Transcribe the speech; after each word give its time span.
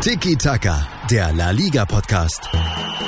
Tiki 0.00 0.36
Taka, 0.36 0.86
der 1.10 1.32
La 1.32 1.50
Liga 1.50 1.84
Podcast. 1.84 2.48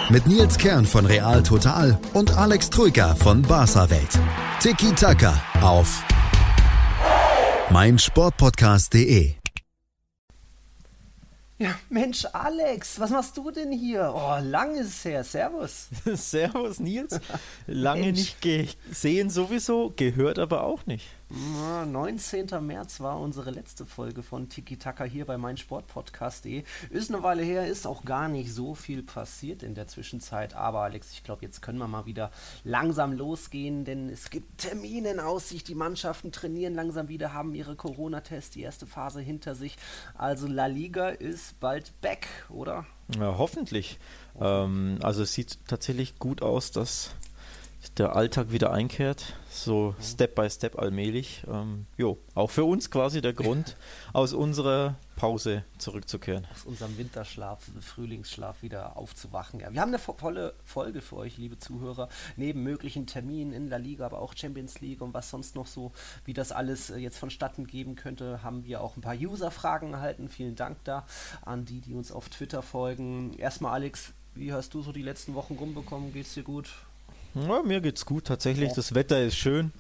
Mit 0.08 0.27
Nils 0.27 0.58
Kern 0.58 0.85
von 0.85 1.07
Real 1.07 1.42
Total 1.42 1.96
und 2.12 2.37
Alex 2.37 2.71
Troika 2.71 3.14
von 3.14 3.43
Barca 3.43 3.88
Welt. 3.91 4.18
Tiki 4.61 4.93
Taka 4.93 5.40
auf 5.61 6.03
meinsportpodcast.de. 7.71 9.35
Ja, 11.59 11.74
Mensch, 11.88 12.24
Alex, 12.32 12.98
was 12.98 13.11
machst 13.11 13.36
du 13.36 13.50
denn 13.50 13.70
hier? 13.73 14.12
Oh, 14.14 14.39
lang 14.43 14.75
ist 14.75 14.89
es 14.89 15.05
her. 15.05 15.25
Servus. 15.25 15.89
Servus, 16.05 16.80
Nils. 16.80 17.20
Lange 17.66 18.12
nicht 18.12 18.41
gesehen 18.41 19.30
sowieso, 19.30 19.93
gehört 19.95 20.39
aber 20.39 20.64
auch 20.64 20.86
nicht. 20.86 21.07
19. 21.30 22.46
März 22.60 23.00
war 23.00 23.20
unsere 23.20 23.50
letzte 23.50 23.84
Folge 23.84 24.22
von 24.22 24.48
Tiki 24.48 24.78
Taka 24.78 25.04
hier 25.04 25.27
bei 25.27 25.36
meinsportpodcast.de. 25.36 26.64
Ist 26.88 27.12
eine 27.12 27.23
Weile 27.23 27.42
her, 27.42 27.66
ist 27.66 27.86
auch 27.86 28.05
gar 28.05 28.28
nicht 28.28 28.52
so 28.52 28.74
viel 28.74 29.02
passiert 29.02 29.62
in 29.62 29.74
der 29.74 29.86
Zwischenzeit. 29.88 30.55
Aber 30.55 30.80
Alex, 30.80 31.12
ich 31.12 31.24
glaube, 31.24 31.45
jetzt 31.45 31.60
können 31.60 31.78
wir 31.78 31.86
mal 31.86 32.06
wieder 32.06 32.30
langsam 32.64 33.12
losgehen, 33.12 33.84
denn 33.84 34.09
es 34.09 34.30
gibt 34.30 34.59
Termine 34.59 35.10
in 35.10 35.20
Aussicht. 35.20 35.69
Die 35.69 35.74
Mannschaften 35.74 36.33
trainieren 36.33 36.74
langsam 36.74 37.09
wieder, 37.09 37.34
haben 37.34 37.55
ihre 37.55 37.77
Corona-Tests, 37.77 38.52
die 38.52 38.62
erste 38.62 38.86
Phase 38.86 39.20
hinter 39.20 39.55
sich. 39.55 39.77
Also 40.14 40.47
La 40.47 40.66
Liga 40.66 41.10
ist 41.10 41.60
bald 41.60 42.00
back, 42.00 42.27
oder? 42.48 42.86
Ja, 43.19 43.36
hoffentlich. 43.36 43.98
Ähm, 44.41 44.98
also 45.02 45.22
es 45.22 45.34
sieht 45.34 45.58
tatsächlich 45.66 46.19
gut 46.19 46.41
aus, 46.41 46.70
dass 46.70 47.14
der 47.97 48.15
Alltag 48.15 48.52
wieder 48.52 48.73
einkehrt, 48.73 49.34
so 49.51 49.95
Step 50.01 50.34
by 50.34 50.48
Step 50.48 50.78
allmählich. 50.78 51.45
Ähm, 51.48 51.87
jo, 51.97 52.19
auch 52.34 52.51
für 52.51 52.64
uns 52.64 52.91
quasi 52.91 53.20
der 53.20 53.33
Grund, 53.33 53.77
aus 54.12 54.33
unserer 54.33 54.97
Pause 55.16 55.64
zurückzukehren. 55.78 56.47
Aus 56.52 56.64
unserem 56.64 56.97
Winterschlaf, 56.97 57.70
Frühlingsschlaf 57.80 58.62
wieder 58.62 58.97
aufzuwachen. 58.97 59.61
Ja, 59.61 59.72
wir 59.72 59.81
haben 59.81 59.89
eine 59.89 59.98
volle 59.98 60.55
Folge 60.64 61.00
für 61.00 61.16
euch, 61.16 61.39
liebe 61.39 61.59
Zuhörer, 61.59 62.09
neben 62.36 62.62
möglichen 62.62 63.06
Terminen 63.06 63.53
in 63.53 63.69
der 63.69 63.78
Liga, 63.78 64.06
aber 64.06 64.20
auch 64.20 64.34
Champions 64.36 64.81
League 64.81 65.00
und 65.00 65.14
was 65.14 65.31
sonst 65.31 65.56
noch 65.56 65.66
so, 65.66 65.92
wie 66.25 66.34
das 66.34 66.53
alles 66.53 66.91
äh, 66.91 66.98
jetzt 66.98 67.19
vonstatten 67.19 67.66
geben 67.66 67.97
könnte, 67.97 68.42
haben 68.42 68.64
wir 68.64 68.81
auch 68.81 68.97
ein 68.97 69.03
paar 69.03 69.16
User-Fragen 69.16 69.92
erhalten. 69.92 70.28
Vielen 70.28 70.55
Dank 70.55 70.78
da 70.84 71.05
an 71.42 71.64
die, 71.64 71.81
die 71.81 71.94
uns 71.94 72.12
auf 72.12 72.28
Twitter 72.28 72.62
folgen. 72.62 73.33
Erstmal, 73.39 73.72
Alex, 73.72 74.12
wie 74.34 74.53
hast 74.53 74.72
du 74.75 74.83
so 74.83 74.92
die 74.92 75.03
letzten 75.03 75.34
Wochen 75.34 75.55
rumbekommen? 75.55 76.12
Geht's 76.12 76.34
dir 76.34 76.44
gut? 76.44 76.70
Ja, 77.47 77.62
mir 77.62 77.81
geht's 77.81 78.06
gut 78.06 78.25
tatsächlich. 78.27 78.72
Das 78.72 78.94
Wetter 78.94 79.22
ist 79.22 79.36
schön. 79.36 79.72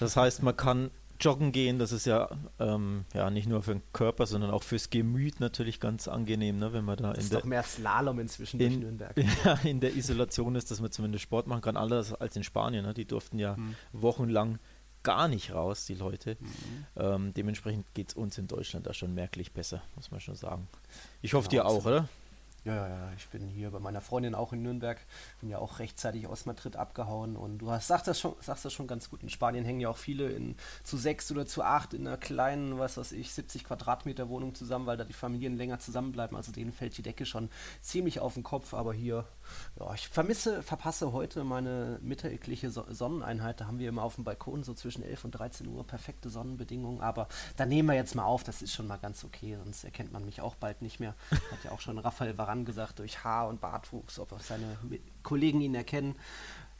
Das 0.00 0.16
heißt, 0.16 0.42
man 0.42 0.56
kann 0.56 0.90
joggen 1.20 1.52
gehen. 1.52 1.78
Das 1.78 1.92
ist 1.92 2.06
ja, 2.06 2.28
ähm, 2.58 3.04
ja 3.14 3.30
nicht 3.30 3.48
nur 3.48 3.62
für 3.62 3.72
den 3.72 3.82
Körper, 3.92 4.26
sondern 4.26 4.50
auch 4.50 4.62
fürs 4.62 4.90
Gemüt 4.90 5.40
natürlich 5.40 5.80
ganz 5.80 6.08
angenehm, 6.08 6.58
ne, 6.58 6.72
wenn 6.72 6.84
man 6.84 6.96
da 6.96 7.08
das 7.08 7.18
in 7.18 7.22
ist 7.24 7.32
der, 7.32 7.40
doch 7.40 7.46
mehr 7.46 7.62
Slalom 7.62 8.18
inzwischen 8.20 8.60
in, 8.60 8.80
Nürnberg. 8.80 9.14
Ja, 9.44 9.58
in 9.64 9.80
der 9.80 9.94
Isolation 9.94 10.54
ist, 10.54 10.70
dass 10.70 10.80
man 10.80 10.90
zumindest 10.90 11.22
Sport 11.22 11.46
machen 11.46 11.62
kann, 11.62 11.76
anders 11.76 12.12
als 12.12 12.36
in 12.36 12.44
Spanien. 12.44 12.84
Ne? 12.84 12.94
Die 12.94 13.06
durften 13.06 13.38
ja 13.38 13.56
hm. 13.56 13.74
wochenlang 13.92 14.58
gar 15.02 15.28
nicht 15.28 15.54
raus, 15.54 15.86
die 15.86 15.94
Leute. 15.94 16.36
Mhm. 16.40 16.86
Ähm, 16.96 17.34
dementsprechend 17.34 17.86
geht 17.94 18.08
es 18.08 18.14
uns 18.14 18.38
in 18.38 18.48
Deutschland 18.48 18.86
da 18.88 18.92
schon 18.92 19.14
merklich 19.14 19.52
besser, 19.52 19.80
muss 19.94 20.10
man 20.10 20.18
schon 20.18 20.34
sagen. 20.34 20.66
Ich 21.22 21.34
hoffe, 21.34 21.48
genau, 21.48 21.62
dir 21.62 21.68
auch, 21.68 21.86
oder? 21.86 22.08
Ja, 22.66 22.74
ja, 22.74 22.88
ja, 22.88 23.12
ich 23.16 23.28
bin 23.28 23.46
hier 23.46 23.70
bei 23.70 23.78
meiner 23.78 24.00
Freundin 24.00 24.34
auch 24.34 24.52
in 24.52 24.60
Nürnberg. 24.60 24.98
Bin 25.38 25.48
ja 25.48 25.58
auch 25.58 25.78
rechtzeitig 25.78 26.26
aus 26.26 26.46
Madrid 26.46 26.74
abgehauen 26.74 27.36
und 27.36 27.58
du 27.58 27.70
hast, 27.70 27.86
sagst, 27.86 28.08
das 28.08 28.18
schon, 28.18 28.34
sagst 28.40 28.64
das 28.64 28.72
schon 28.72 28.88
ganz 28.88 29.08
gut. 29.08 29.22
In 29.22 29.28
Spanien 29.28 29.64
hängen 29.64 29.78
ja 29.78 29.88
auch 29.88 29.96
viele 29.96 30.30
in, 30.30 30.56
zu 30.82 30.96
sechs 30.96 31.30
oder 31.30 31.46
zu 31.46 31.62
acht 31.62 31.94
in 31.94 32.08
einer 32.08 32.16
kleinen, 32.16 32.76
was 32.76 32.96
weiß 32.96 33.12
ich, 33.12 33.30
70 33.32 33.62
Quadratmeter 33.62 34.28
Wohnung 34.28 34.56
zusammen, 34.56 34.86
weil 34.86 34.96
da 34.96 35.04
die 35.04 35.12
Familien 35.12 35.56
länger 35.56 35.78
zusammenbleiben. 35.78 36.36
Also 36.36 36.50
denen 36.50 36.72
fällt 36.72 36.98
die 36.98 37.02
Decke 37.02 37.24
schon 37.24 37.50
ziemlich 37.82 38.18
auf 38.18 38.34
den 38.34 38.42
Kopf. 38.42 38.74
Aber 38.74 38.92
hier, 38.92 39.26
ja, 39.78 39.92
ich 39.94 40.08
vermisse, 40.08 40.62
verpasse 40.62 41.12
heute 41.12 41.44
meine 41.44 41.98
mittägliche 42.02 42.70
Sonneneinheit. 42.70 43.60
Da 43.60 43.66
haben 43.66 43.78
wir 43.78 43.88
immer 43.88 44.02
auf 44.02 44.14
dem 44.16 44.24
Balkon 44.24 44.62
so 44.62 44.74
zwischen 44.74 45.02
11 45.02 45.24
und 45.24 45.30
13 45.32 45.68
Uhr 45.68 45.86
perfekte 45.86 46.30
Sonnenbedingungen. 46.30 47.00
Aber 47.00 47.28
da 47.56 47.66
nehmen 47.66 47.88
wir 47.88 47.94
jetzt 47.94 48.14
mal 48.14 48.24
auf, 48.24 48.44
das 48.44 48.62
ist 48.62 48.72
schon 48.72 48.86
mal 48.86 48.96
ganz 48.96 49.24
okay, 49.24 49.56
sonst 49.62 49.84
erkennt 49.84 50.12
man 50.12 50.24
mich 50.24 50.40
auch 50.40 50.54
bald 50.54 50.82
nicht 50.82 51.00
mehr. 51.00 51.14
Hat 51.30 51.64
ja 51.64 51.72
auch 51.72 51.80
schon 51.80 51.98
Raphael 51.98 52.38
Varan 52.38 52.64
gesagt, 52.64 52.98
durch 52.98 53.24
Haar- 53.24 53.48
und 53.48 53.60
Bartwuchs, 53.60 54.18
ob 54.18 54.32
auch 54.32 54.40
seine 54.40 54.76
Kollegen 55.22 55.60
ihn 55.60 55.74
erkennen. 55.74 56.16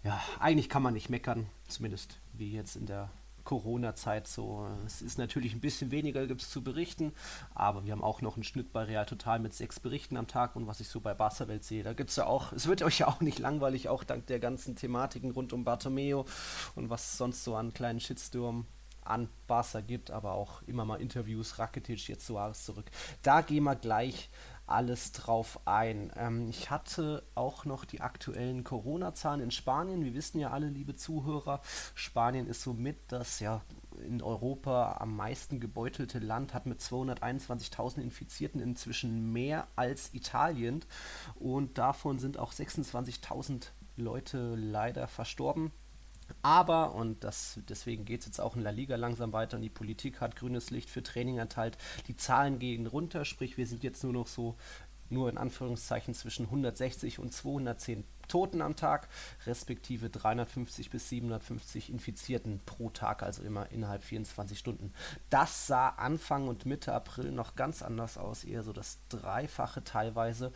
Ja, 0.05 0.21
eigentlich 0.38 0.69
kann 0.69 0.82
man 0.82 0.94
nicht 0.94 1.10
meckern, 1.10 1.47
zumindest 1.69 2.19
wie 2.32 2.53
jetzt 2.53 2.76
in 2.76 2.87
der 2.87 3.10
Corona-Zeit 3.46 4.26
so. 4.26 4.68
Es 4.84 5.00
ist 5.00 5.16
natürlich 5.16 5.54
ein 5.54 5.60
bisschen 5.60 5.90
weniger 5.90 6.26
gibt 6.26 6.42
es 6.42 6.50
zu 6.50 6.62
berichten, 6.62 7.14
aber 7.54 7.86
wir 7.86 7.92
haben 7.92 8.04
auch 8.04 8.20
noch 8.20 8.34
einen 8.36 8.44
Schnitt 8.44 8.74
bei 8.74 8.82
Real 8.82 9.06
Total 9.06 9.38
mit 9.38 9.54
sechs 9.54 9.80
Berichten 9.80 10.18
am 10.18 10.26
Tag 10.26 10.54
und 10.56 10.66
was 10.66 10.80
ich 10.80 10.88
so 10.88 11.00
bei 11.00 11.14
Barca 11.14 11.48
Welt 11.48 11.64
sehe, 11.64 11.82
da 11.82 11.94
gibt 11.94 12.10
es 12.10 12.16
ja 12.16 12.26
auch, 12.26 12.52
es 12.52 12.66
wird 12.66 12.82
euch 12.82 12.98
ja 12.98 13.08
auch 13.08 13.20
nicht 13.20 13.38
langweilig, 13.38 13.88
auch 13.88 14.04
dank 14.04 14.26
der 14.26 14.40
ganzen 14.40 14.76
Thematiken 14.76 15.30
rund 15.30 15.54
um 15.54 15.64
Bartomeo 15.64 16.26
und 16.74 16.90
was 16.90 17.16
sonst 17.16 17.44
so 17.44 17.56
an 17.56 17.72
kleinen 17.72 18.00
Shitstorm 18.00 18.66
an 19.06 19.28
Barca 19.46 19.80
gibt, 19.80 20.10
aber 20.10 20.32
auch 20.32 20.62
immer 20.62 20.84
mal 20.84 21.00
Interviews, 21.00 21.58
Rakitic, 21.58 22.08
jetzt 22.08 22.26
Suarez 22.26 22.64
zurück. 22.64 22.90
Da 23.22 23.40
gehen 23.40 23.64
wir 23.64 23.76
gleich 23.76 24.28
alles 24.66 25.12
drauf 25.12 25.60
ein. 25.65 26.12
Ähm, 26.16 26.49
ich 26.49 26.71
hatte 26.71 27.22
auch 27.34 27.65
noch 27.65 27.84
die 27.84 28.00
aktuellen 28.00 28.65
Corona-Zahlen 28.65 29.41
in 29.41 29.50
Spanien. 29.50 30.04
Wir 30.04 30.15
wissen 30.15 30.38
ja 30.38 30.50
alle, 30.50 30.69
liebe 30.69 30.97
Zuhörer, 30.97 31.60
Spanien 31.94 32.47
ist 32.47 32.62
somit 32.62 32.97
das 33.09 33.41
ja 33.41 33.62
in 34.05 34.22
Europa 34.22 34.97
am 35.00 35.16
meisten 35.16 35.60
gebeutelte 35.60 36.19
Land, 36.19 36.55
hat 36.55 36.66
mit 36.66 36.81
221.000 36.81 38.00
Infizierten 38.00 38.60
inzwischen 38.60 39.32
mehr 39.32 39.69
als 39.76 40.12
Italien 40.12 40.84
und 41.34 41.78
davon 41.78 42.19
sind 42.19 42.38
auch 42.38 42.53
26.000 42.53 43.69
Leute 43.97 44.55
leider 44.55 45.09
verstorben. 45.09 45.72
Aber, 46.42 46.94
und 46.94 47.25
das, 47.25 47.59
deswegen 47.69 48.04
geht 48.04 48.20
es 48.20 48.26
jetzt 48.26 48.41
auch 48.41 48.56
in 48.56 48.62
La 48.62 48.70
Liga 48.70 48.97
langsam 48.97 49.32
weiter 49.32 49.56
und 49.56 49.62
die 49.62 49.70
Politik 49.70 50.20
hat 50.20 50.37
grünes 50.37 50.70
Licht 50.70 50.91
für 50.91 51.03
Training 51.03 51.38
erteilt. 51.38 51.78
Die 52.09 52.16
Zahlen 52.16 52.59
gehen 52.59 52.87
runter, 52.87 53.25
sprich 53.25 53.56
wir 53.56 53.66
sind 53.66 53.82
jetzt 53.82 54.03
nur 54.04 54.12
noch 54.12 54.26
so, 54.26 54.56
nur 55.10 55.28
in 55.28 55.38
Anführungszeichen 55.38 56.14
zwischen 56.14 56.47
160 56.47 57.19
und 57.19 57.32
210 57.32 58.04
Toten 58.28 58.60
am 58.60 58.75
Tag, 58.75 59.09
respektive 59.47 60.10
350 60.10 60.91
bis 60.91 61.09
750 61.09 61.91
Infizierten 61.91 62.60
pro 62.66 62.91
Tag, 62.91 63.22
also 63.22 63.43
immer 63.43 63.70
innerhalb 63.70 64.03
24 64.03 64.58
Stunden. 64.58 64.93
Das 65.31 65.66
sah 65.66 65.91
Anfang 65.91 66.48
und 66.48 66.66
Mitte 66.66 66.93
April 66.93 67.31
noch 67.31 67.54
ganz 67.54 67.82
anders 67.82 68.19
aus, 68.19 68.44
eher 68.44 68.64
so 68.64 68.72
das 68.72 68.98
Dreifache 69.08 69.84
teilweise. 69.84 70.53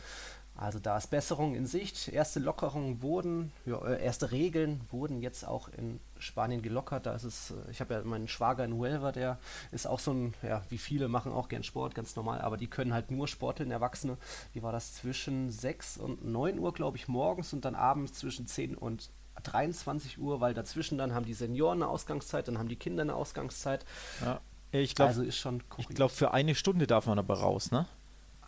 Also 0.61 0.79
da 0.79 0.99
ist 0.99 1.07
Besserung 1.07 1.55
in 1.55 1.65
Sicht. 1.65 2.09
Erste 2.09 2.39
Lockerungen 2.39 3.01
wurden, 3.01 3.51
ja, 3.65 3.83
äh, 3.83 4.05
erste 4.05 4.31
Regeln 4.31 4.83
wurden 4.91 5.23
jetzt 5.23 5.43
auch 5.49 5.69
in 5.69 6.01
Spanien 6.19 6.61
gelockert. 6.61 7.07
Da 7.07 7.15
ist 7.15 7.25
es, 7.25 7.53
äh, 7.53 7.71
ich 7.71 7.81
habe 7.81 7.95
ja 7.95 8.03
meinen 8.05 8.29
Schwager 8.29 8.67
in 8.67 8.75
Huelva, 8.75 9.11
der 9.11 9.39
ist 9.73 9.87
auch 9.87 9.99
so 9.99 10.13
ein, 10.13 10.35
ja, 10.43 10.63
wie 10.69 10.77
viele 10.77 11.09
machen 11.09 11.33
auch 11.33 11.49
gern 11.49 11.63
Sport, 11.63 11.95
ganz 11.95 12.15
normal, 12.15 12.43
aber 12.43 12.59
die 12.59 12.67
können 12.67 12.93
halt 12.93 13.11
nur 13.11 13.27
sporteln, 13.27 13.71
Erwachsene. 13.71 14.19
Wie 14.53 14.63
war 14.63 14.71
das 14.71 14.93
zwischen 14.93 15.51
6 15.51 15.97
und 15.97 16.27
9 16.27 16.59
Uhr, 16.59 16.75
glaube 16.75 16.99
ich, 16.99 17.09
morgens 17.09 17.55
und 17.55 17.65
dann 17.65 17.75
abends 17.75 18.13
zwischen 18.19 18.47
10 18.47 18.75
und 18.75 19.09
23 19.43 20.19
Uhr, 20.19 20.43
weil 20.43 20.53
dazwischen 20.53 20.99
dann 20.99 21.15
haben 21.15 21.25
die 21.25 21.33
Senioren 21.33 21.83
eine 21.83 21.91
Ausgangszeit, 21.91 22.49
dann 22.49 22.59
haben 22.59 22.69
die 22.69 22.77
Kinder 22.77 23.01
eine 23.01 23.15
Ausgangszeit. 23.15 23.87
Ja. 24.21 24.43
Ich 24.73 24.95
glaube, 24.95 25.09
also 25.09 25.23
ich 25.23 25.89
glaube, 25.89 26.13
für 26.13 26.33
eine 26.33 26.55
Stunde 26.55 26.87
darf 26.87 27.07
man 27.07 27.19
aber 27.19 27.41
raus, 27.41 27.71
ne? 27.71 27.87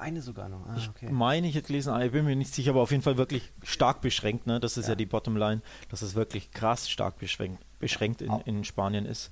Eine 0.03 0.23
sogar 0.23 0.49
noch. 0.49 0.67
Ah, 0.67 0.77
okay. 0.91 1.07
Ich 1.07 1.13
meine, 1.13 1.47
ich 1.47 1.55
hätte 1.55 1.69
gelesen, 1.69 1.99
ich 2.01 2.13
bin 2.13 2.25
mir 2.25 2.37
nicht 2.37 2.55
sicher, 2.55 2.71
aber 2.71 2.83
auf 2.83 2.91
jeden 2.91 3.03
Fall 3.03 3.17
wirklich 3.17 3.53
stark 3.63 4.01
beschränkt. 4.01 4.47
Ne? 4.47 4.61
Das 4.61 4.77
ist 4.77 4.87
ja. 4.87 4.91
ja 4.91 4.97
die 4.97 5.07
Bottomline, 5.07 5.63
dass 5.91 6.03
es 6.03 6.15
wirklich 6.15 6.51
krass 6.51 6.91
stark 6.91 7.19
beschränkt, 7.19 7.65
beschränkt 7.79 8.21
in, 8.23 8.33
in 8.45 8.65
Spanien 8.65 9.07
ist. 9.07 9.31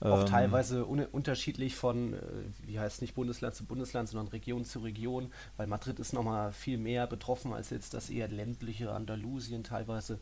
Auch 0.00 0.20
ähm, 0.20 0.26
teilweise 0.26 0.86
un 0.86 1.04
unterschiedlich 1.06 1.74
von, 1.74 2.14
äh, 2.14 2.18
wie 2.62 2.78
heißt 2.78 3.02
nicht 3.02 3.14
Bundesland 3.14 3.54
zu 3.54 3.64
Bundesland, 3.64 4.08
sondern 4.08 4.28
Region 4.28 4.64
zu 4.64 4.78
Region, 4.78 5.32
weil 5.56 5.66
Madrid 5.66 5.98
ist 5.98 6.12
nochmal 6.12 6.52
viel 6.52 6.78
mehr 6.78 7.06
betroffen 7.08 7.52
als 7.52 7.70
jetzt 7.70 7.94
das 7.94 8.08
eher 8.08 8.28
ländliche 8.28 8.92
Andalusien, 8.92 9.64
teilweise 9.64 10.20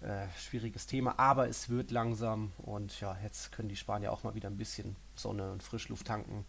äh, 0.00 0.26
schwieriges 0.38 0.86
Thema, 0.86 1.18
aber 1.18 1.48
es 1.48 1.68
wird 1.68 1.90
langsam 1.90 2.52
und 2.56 2.98
ja, 3.00 3.14
jetzt 3.22 3.52
können 3.52 3.68
die 3.68 3.76
Spanier 3.76 4.12
auch 4.12 4.22
mal 4.22 4.34
wieder 4.34 4.48
ein 4.48 4.56
bisschen 4.56 4.96
Sonne 5.14 5.52
und 5.52 5.62
Frischluft 5.62 6.06
tanken. 6.06 6.46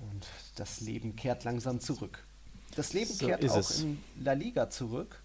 Und 0.00 0.26
das 0.56 0.80
Leben 0.80 1.16
kehrt 1.16 1.44
langsam 1.44 1.80
zurück. 1.80 2.24
Das 2.76 2.92
Leben 2.92 3.12
so 3.12 3.26
kehrt 3.26 3.48
auch 3.50 3.56
es. 3.56 3.80
in 3.80 4.02
La 4.20 4.32
Liga 4.32 4.70
zurück. 4.70 5.22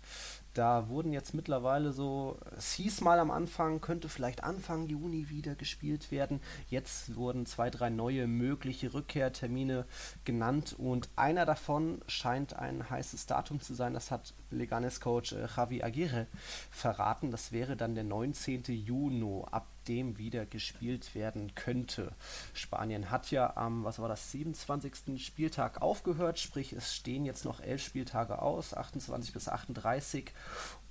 Da 0.56 0.88
wurden 0.88 1.12
jetzt 1.12 1.34
mittlerweile 1.34 1.92
so, 1.92 2.38
es 2.58 2.72
hieß 2.74 3.02
mal 3.02 3.20
am 3.20 3.30
Anfang, 3.30 3.82
könnte 3.82 4.08
vielleicht 4.08 4.46
Anfang 4.46 4.88
Juni 4.88 5.28
wieder 5.30 5.54
gespielt 5.54 6.12
werden. 6.12 6.40
Jetzt 6.70 7.18
wurden 7.18 7.46
zwei, 7.46 7.70
drei 7.70 7.90
neue 7.90 8.26
mögliche 8.26 8.94
Rückkehrtermine 8.94 9.86
genannt 10.24 10.74
und 10.78 11.10
einer 11.18 11.46
davon 11.46 12.00
scheint 12.08 12.56
ein 12.56 12.90
heißes 12.90 13.26
Datum 13.26 13.60
zu 13.60 13.74
sein. 13.74 13.94
Das 13.94 14.12
hat 14.12 14.34
Leganes-Coach 14.58 15.34
äh, 15.34 15.48
Javi 15.56 15.84
Aguirre 15.84 16.28
verraten. 16.72 17.32
Das 17.32 17.52
wäre 17.52 17.76
dann 17.76 17.96
der 17.96 18.04
19. 18.04 18.64
Juni. 18.68 19.16
Ab 19.52 19.68
dem 19.88 20.18
wieder 20.18 20.46
gespielt 20.46 21.16
werden 21.16 21.54
könnte. 21.56 22.12
Spanien 22.54 23.12
hat 23.12 23.32
ja 23.32 23.56
am, 23.56 23.84
was 23.84 24.00
war 24.00 24.10
das, 24.10 24.32
27. 24.32 25.24
Spieltag 25.24 25.82
aufgehört, 25.82 26.40
sprich 26.40 26.74
es 26.74 26.96
stehen 26.96 27.26
jetzt 27.26 27.46
noch 27.46 27.60
elf 27.62 27.84
Spieltage 27.84 28.42
aus, 28.42 28.74
28 28.74 29.34
bis 29.34 29.48
38. 29.48 30.32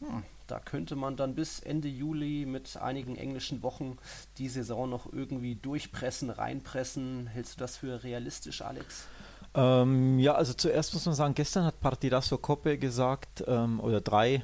Hm, 0.01 0.23
da 0.47 0.61
könnte 0.61 0.97
man 0.97 1.17
dann 1.17 1.35
bis 1.35 1.61
Ende 1.61 1.89
Juli 1.89 2.47
mit 2.47 2.77
einigen 2.77 3.17
englischen 3.17 3.63
Wochen 3.63 3.99
die 4.39 4.49
Saison 4.49 4.89
noch 4.89 5.13
irgendwie 5.13 5.57
durchpressen, 5.57 6.31
reinpressen. 6.31 7.27
Hältst 7.27 7.57
du 7.57 7.59
das 7.61 7.77
für 7.77 8.03
realistisch, 8.05 8.63
Alex? 8.63 9.07
Ähm, 9.55 10.19
ja, 10.19 10.35
also 10.35 10.53
zuerst 10.53 10.95
muss 10.95 11.07
man 11.07 11.15
sagen, 11.15 11.35
gestern 11.35 11.65
hat 11.65 11.81
Partidaso 11.81 12.39
Coppe 12.39 12.79
gesagt, 12.79 13.45
ähm, 13.47 13.81
oder 13.81 14.01
drei 14.01 14.43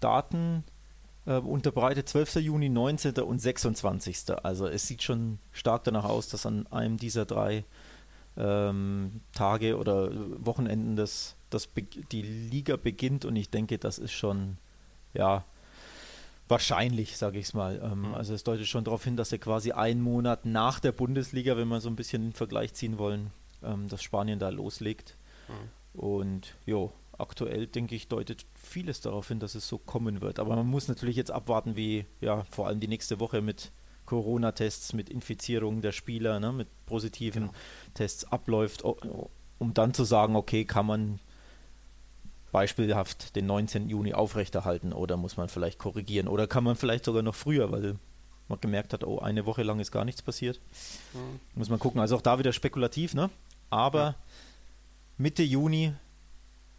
Daten 0.00 0.64
äh, 1.26 1.36
unterbreitet, 1.36 2.08
12. 2.08 2.36
Juni, 2.36 2.68
19. 2.68 3.14
und 3.20 3.38
26. 3.38 4.34
Also 4.42 4.66
es 4.66 4.86
sieht 4.86 5.02
schon 5.02 5.38
stark 5.52 5.84
danach 5.84 6.04
aus, 6.04 6.28
dass 6.28 6.46
an 6.46 6.66
einem 6.68 6.96
dieser 6.96 7.24
drei 7.24 7.64
ähm, 8.36 9.20
Tage 9.32 9.76
oder 9.76 10.10
Wochenenden 10.44 10.96
das, 10.96 11.36
das 11.50 11.68
die 12.12 12.22
Liga 12.22 12.76
beginnt 12.76 13.24
und 13.24 13.36
ich 13.36 13.50
denke, 13.50 13.78
das 13.78 13.98
ist 13.98 14.12
schon, 14.12 14.58
ja, 15.14 15.44
wahrscheinlich, 16.48 17.16
sage 17.16 17.38
ich 17.38 17.46
es 17.46 17.54
mal. 17.54 17.80
Ähm, 17.82 18.08
mhm. 18.08 18.14
Also 18.14 18.34
es 18.34 18.42
deutet 18.42 18.66
schon 18.66 18.84
darauf 18.84 19.04
hin, 19.04 19.16
dass 19.16 19.32
er 19.32 19.38
quasi 19.38 19.72
einen 19.72 20.00
Monat 20.00 20.46
nach 20.46 20.80
der 20.80 20.92
Bundesliga, 20.92 21.56
wenn 21.56 21.68
wir 21.68 21.80
so 21.80 21.88
ein 21.88 21.96
bisschen 21.96 22.22
den 22.22 22.32
Vergleich 22.32 22.74
ziehen 22.74 22.98
wollen, 22.98 23.30
ähm, 23.62 23.88
dass 23.88 24.02
Spanien 24.02 24.38
da 24.38 24.48
loslegt. 24.48 25.16
Mhm. 25.48 26.00
Und 26.00 26.54
jo, 26.66 26.92
aktuell 27.18 27.66
denke 27.66 27.94
ich, 27.94 28.08
deutet 28.08 28.46
vieles 28.54 29.00
darauf 29.00 29.28
hin, 29.28 29.40
dass 29.40 29.54
es 29.54 29.68
so 29.68 29.78
kommen 29.78 30.20
wird. 30.20 30.38
Aber 30.38 30.56
man 30.56 30.66
muss 30.66 30.88
natürlich 30.88 31.16
jetzt 31.16 31.30
abwarten, 31.30 31.76
wie 31.76 32.06
ja 32.20 32.44
vor 32.50 32.66
allem 32.68 32.80
die 32.80 32.88
nächste 32.88 33.20
Woche 33.20 33.42
mit 33.42 33.72
Corona-Tests, 34.06 34.94
mit 34.94 35.10
Infizierungen 35.10 35.82
der 35.82 35.92
Spieler, 35.92 36.40
ne, 36.40 36.52
mit 36.52 36.68
positiven 36.86 37.42
genau. 37.48 37.54
Tests 37.94 38.24
abläuft, 38.24 38.82
um 38.82 39.74
dann 39.74 39.92
zu 39.92 40.04
sagen, 40.04 40.34
okay, 40.36 40.64
kann 40.64 40.86
man 40.86 41.20
beispielhaft 42.52 43.36
den 43.36 43.44
19. 43.46 43.90
Juni 43.90 44.14
aufrechterhalten 44.14 44.94
oder 44.94 45.18
muss 45.18 45.36
man 45.36 45.50
vielleicht 45.50 45.78
korrigieren 45.78 46.28
oder 46.28 46.46
kann 46.46 46.64
man 46.64 46.76
vielleicht 46.76 47.04
sogar 47.04 47.22
noch 47.22 47.34
früher, 47.34 47.70
weil 47.70 47.96
man 48.48 48.60
gemerkt 48.60 48.94
hat, 48.94 49.04
oh, 49.04 49.18
eine 49.18 49.44
Woche 49.44 49.62
lang 49.62 49.78
ist 49.78 49.92
gar 49.92 50.06
nichts 50.06 50.22
passiert. 50.22 50.58
Mhm. 51.12 51.40
Muss 51.54 51.68
man 51.68 51.78
gucken. 51.78 52.00
Also 52.00 52.16
auch 52.16 52.22
da 52.22 52.38
wieder 52.38 52.54
spekulativ, 52.54 53.12
ne? 53.12 53.28
Aber 53.70 54.02
ja. 54.02 54.14
Mitte 55.16 55.42
Juni, 55.42 55.92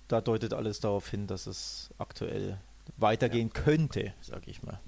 da 0.08 0.22
deutet 0.22 0.54
alles 0.54 0.80
darauf 0.80 1.10
hin, 1.10 1.28
dass 1.28 1.46
es 1.48 1.94
aktuell 1.98 2.58
weitergehen 2.98 3.52
ja. 3.54 3.62
könnte, 3.62 4.14
sag 4.22 4.48
ich 4.48 4.64
mal 4.64 4.80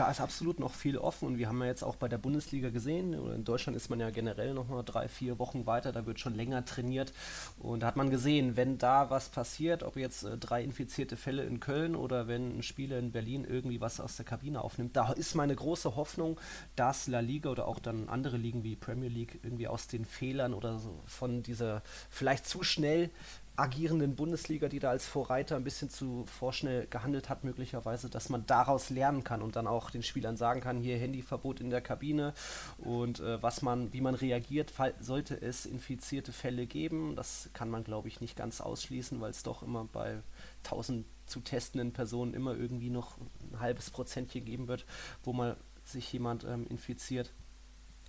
da 0.00 0.10
ist 0.10 0.22
absolut 0.22 0.60
noch 0.60 0.72
viel 0.72 0.96
offen 0.96 1.28
und 1.28 1.36
wir 1.36 1.48
haben 1.48 1.60
ja 1.60 1.66
jetzt 1.66 1.82
auch 1.82 1.96
bei 1.96 2.08
der 2.08 2.16
Bundesliga 2.16 2.70
gesehen, 2.70 3.12
in 3.12 3.44
Deutschland 3.44 3.76
ist 3.76 3.90
man 3.90 4.00
ja 4.00 4.08
generell 4.08 4.54
noch 4.54 4.66
mal 4.66 4.82
drei, 4.82 5.08
vier 5.08 5.38
Wochen 5.38 5.66
weiter, 5.66 5.92
da 5.92 6.06
wird 6.06 6.18
schon 6.18 6.34
länger 6.34 6.64
trainiert 6.64 7.12
und 7.58 7.80
da 7.80 7.88
hat 7.88 7.96
man 7.96 8.08
gesehen, 8.08 8.56
wenn 8.56 8.78
da 8.78 9.10
was 9.10 9.28
passiert, 9.28 9.82
ob 9.82 9.96
jetzt 9.96 10.22
äh, 10.22 10.38
drei 10.38 10.64
infizierte 10.64 11.18
Fälle 11.18 11.44
in 11.44 11.60
Köln 11.60 11.94
oder 11.94 12.28
wenn 12.28 12.56
ein 12.56 12.62
Spieler 12.62 12.98
in 12.98 13.12
Berlin 13.12 13.44
irgendwie 13.44 13.82
was 13.82 14.00
aus 14.00 14.16
der 14.16 14.24
Kabine 14.24 14.64
aufnimmt, 14.64 14.96
da 14.96 15.12
ist 15.12 15.34
meine 15.34 15.54
große 15.54 15.96
Hoffnung, 15.96 16.40
dass 16.76 17.06
La 17.06 17.20
Liga 17.20 17.50
oder 17.50 17.68
auch 17.68 17.78
dann 17.78 18.08
andere 18.08 18.38
Ligen 18.38 18.64
wie 18.64 18.76
Premier 18.76 19.10
League 19.10 19.38
irgendwie 19.42 19.68
aus 19.68 19.86
den 19.86 20.06
Fehlern 20.06 20.54
oder 20.54 20.78
so 20.78 20.98
von 21.04 21.42
dieser 21.42 21.82
vielleicht 22.08 22.46
zu 22.46 22.62
schnell 22.62 23.10
agierenden 23.60 24.16
Bundesliga, 24.16 24.68
die 24.68 24.78
da 24.78 24.90
als 24.90 25.06
Vorreiter 25.06 25.56
ein 25.56 25.64
bisschen 25.64 25.90
zu 25.90 26.24
vorschnell 26.26 26.86
gehandelt 26.86 27.28
hat, 27.28 27.44
möglicherweise, 27.44 28.08
dass 28.08 28.28
man 28.28 28.46
daraus 28.46 28.90
lernen 28.90 29.24
kann 29.24 29.42
und 29.42 29.56
dann 29.56 29.66
auch 29.66 29.90
den 29.90 30.02
Spielern 30.02 30.36
sagen 30.36 30.60
kann, 30.60 30.78
hier 30.78 30.98
Handyverbot 30.98 31.60
in 31.60 31.70
der 31.70 31.80
Kabine 31.80 32.34
und 32.78 33.20
äh, 33.20 33.42
was 33.42 33.62
man, 33.62 33.92
wie 33.92 34.00
man 34.00 34.14
reagiert, 34.14 34.72
sollte 35.00 35.40
es 35.40 35.66
infizierte 35.66 36.32
Fälle 36.32 36.66
geben. 36.66 37.16
Das 37.16 37.50
kann 37.52 37.70
man, 37.70 37.84
glaube 37.84 38.08
ich, 38.08 38.20
nicht 38.20 38.36
ganz 38.36 38.60
ausschließen, 38.60 39.20
weil 39.20 39.30
es 39.30 39.42
doch 39.42 39.62
immer 39.62 39.84
bei 39.84 40.22
1000 40.64 41.06
zu 41.26 41.40
testenden 41.40 41.92
Personen 41.92 42.34
immer 42.34 42.56
irgendwie 42.56 42.90
noch 42.90 43.16
ein 43.18 43.60
halbes 43.60 43.90
Prozentchen 43.90 44.44
geben 44.44 44.68
wird, 44.68 44.84
wo 45.22 45.32
mal 45.32 45.56
sich 45.84 46.12
jemand 46.12 46.44
ähm, 46.44 46.66
infiziert. 46.66 47.32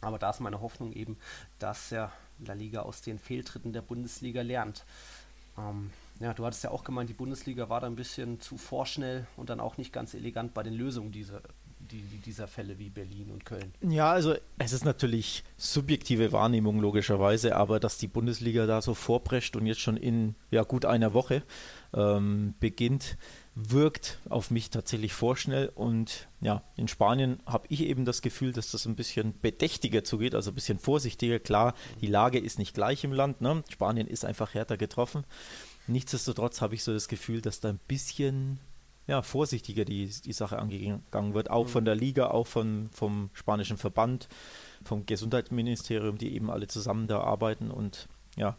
Aber 0.01 0.17
da 0.17 0.31
ist 0.31 0.39
meine 0.39 0.61
Hoffnung 0.61 0.93
eben, 0.93 1.17
dass 1.59 1.91
ja 1.91 2.11
La 2.39 2.53
Liga 2.53 2.81
aus 2.81 3.01
den 3.01 3.19
Fehltritten 3.19 3.71
der 3.71 3.83
Bundesliga 3.83 4.41
lernt. 4.41 4.83
Ähm, 5.57 5.91
ja, 6.19 6.33
du 6.33 6.45
hattest 6.45 6.63
ja 6.63 6.71
auch 6.71 6.83
gemeint, 6.83 7.09
die 7.09 7.13
Bundesliga 7.13 7.69
war 7.69 7.81
da 7.81 7.87
ein 7.87 7.95
bisschen 7.95 8.39
zu 8.39 8.57
vorschnell 8.57 9.25
und 9.37 9.49
dann 9.49 9.59
auch 9.59 9.77
nicht 9.77 9.91
ganz 9.91 10.13
elegant 10.13 10.53
bei 10.53 10.61
den 10.61 10.73
Lösungen 10.73 11.11
dieser, 11.11 11.41
die, 11.79 12.01
dieser 12.25 12.47
Fälle 12.47 12.77
wie 12.77 12.89
Berlin 12.89 13.31
und 13.31 13.43
Köln. 13.43 13.73
Ja, 13.81 14.11
also 14.11 14.35
es 14.59 14.71
ist 14.71 14.85
natürlich 14.85 15.43
subjektive 15.57 16.31
Wahrnehmung 16.31 16.79
logischerweise, 16.79 17.55
aber 17.55 17.79
dass 17.79 17.97
die 17.97 18.07
Bundesliga 18.07 18.67
da 18.67 18.81
so 18.81 18.93
vorprescht 18.93 19.55
und 19.55 19.65
jetzt 19.65 19.81
schon 19.81 19.97
in 19.97 20.35
ja, 20.51 20.63
gut 20.63 20.85
einer 20.85 21.13
Woche 21.13 21.43
ähm, 21.93 22.53
beginnt, 22.59 23.17
wirkt 23.55 24.19
auf 24.29 24.49
mich 24.49 24.69
tatsächlich 24.69 25.13
vorschnell. 25.13 25.71
Und 25.75 26.27
ja, 26.39 26.63
in 26.75 26.87
Spanien 26.87 27.39
habe 27.45 27.67
ich 27.69 27.81
eben 27.81 28.05
das 28.05 28.21
Gefühl, 28.21 28.53
dass 28.53 28.71
das 28.71 28.85
ein 28.85 28.95
bisschen 28.95 29.39
bedächtiger 29.41 30.03
zugeht, 30.03 30.35
also 30.35 30.51
ein 30.51 30.55
bisschen 30.55 30.79
vorsichtiger. 30.79 31.39
Klar, 31.39 31.73
die 31.99 32.07
Lage 32.07 32.39
ist 32.39 32.59
nicht 32.59 32.73
gleich 32.73 33.03
im 33.03 33.13
Land. 33.13 33.41
Ne? 33.41 33.63
Spanien 33.69 34.07
ist 34.07 34.25
einfach 34.25 34.53
härter 34.53 34.77
getroffen. 34.77 35.25
Nichtsdestotrotz 35.87 36.61
habe 36.61 36.75
ich 36.75 36.83
so 36.83 36.93
das 36.93 37.07
Gefühl, 37.07 37.41
dass 37.41 37.59
da 37.59 37.69
ein 37.69 37.79
bisschen 37.87 38.59
ja, 39.07 39.21
vorsichtiger 39.21 39.83
die, 39.83 40.07
die 40.07 40.33
Sache 40.33 40.59
angegangen 40.59 41.33
wird, 41.33 41.49
auch 41.49 41.67
von 41.67 41.85
der 41.85 41.95
Liga, 41.95 42.27
auch 42.27 42.47
von, 42.47 42.89
vom 42.93 43.29
spanischen 43.33 43.77
Verband, 43.77 44.29
vom 44.85 45.05
Gesundheitsministerium, 45.05 46.17
die 46.17 46.33
eben 46.33 46.49
alle 46.49 46.67
zusammen 46.67 47.07
da 47.07 47.19
arbeiten 47.19 47.71
und 47.71 48.07
ja, 48.37 48.55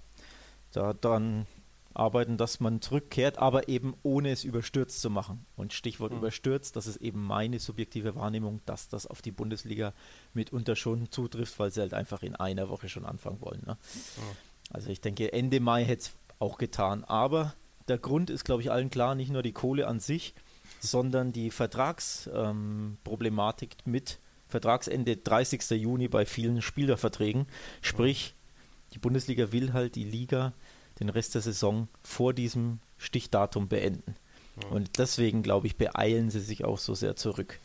da 0.73 0.93
dann 0.93 1.47
arbeiten, 1.95 2.37
dass 2.37 2.61
man 2.61 2.81
zurückkehrt, 2.81 3.39
aber 3.39 3.69
eben 3.69 3.95
ohne 4.03 4.31
es 4.31 4.45
überstürzt 4.45 5.01
zu 5.01 5.11
machen. 5.11 5.45
Und 5.57 5.73
Stichwort 5.73 6.13
mhm. 6.13 6.19
überstürzt, 6.19 6.77
das 6.77 6.87
ist 6.87 6.97
eben 6.97 7.23
meine 7.23 7.59
subjektive 7.59 8.15
Wahrnehmung, 8.15 8.61
dass 8.67 8.89
das 8.89 9.07
auf 9.07 9.23
die 9.23 9.33
Bundesliga 9.33 9.93
mitunter 10.35 10.77
schon 10.77 11.11
zutrifft, 11.11 11.59
weil 11.59 11.71
sie 11.71 11.81
halt 11.81 11.95
einfach 11.95 12.23
in 12.23 12.37
einer 12.37 12.69
Woche 12.69 12.89
schon 12.89 13.05
anfangen 13.05 13.41
wollen. 13.41 13.63
Ne? 13.67 13.77
Mhm. 14.17 14.23
Also 14.71 14.91
ich 14.91 15.01
denke, 15.01 15.33
Ende 15.33 15.61
Mai 15.61 15.85
hätte 15.85 16.03
es 16.03 16.13
auch 16.39 16.59
getan. 16.59 17.05
Aber 17.05 17.55
der 17.89 17.99
Grund 17.99 18.31
ist, 18.31 18.45
glaube 18.45 18.63
ich, 18.63 18.71
allen 18.71 18.91
klar, 18.91 19.15
nicht 19.15 19.31
nur 19.31 19.43
die 19.43 19.53
Kohle 19.53 19.87
an 19.87 20.01
sich, 20.01 20.35
sondern 20.81 21.33
die 21.33 21.51
Vertragsproblematik 21.51 23.77
ähm, 23.85 23.93
mit 23.93 24.19
Vertragsende 24.49 25.17
30. 25.17 25.71
Juni 25.71 26.09
bei 26.09 26.27
vielen 26.27 26.61
Spielerverträgen. 26.61 27.47
Sprich, 27.81 28.35
die 28.93 28.99
Bundesliga 28.99 29.53
will 29.53 29.73
halt 29.73 29.95
die 29.95 30.05
Liga 30.05 30.53
den 31.03 31.11
Rest 31.11 31.35
der 31.35 31.43
Saison 31.43 31.89
vor 32.03 32.33
diesem 32.33 32.79
Stichdatum 32.99 33.69
beenden. 33.69 34.15
Ja. 34.63 34.69
Und 34.69 34.99
deswegen, 34.99 35.43
glaube 35.43 35.67
ich, 35.67 35.77
beeilen 35.77 36.31
sie 36.31 36.41
sich 36.41 36.65
auch 36.65 36.79
so 36.79 36.95
sehr 36.95 37.17
zurück. 37.17 37.59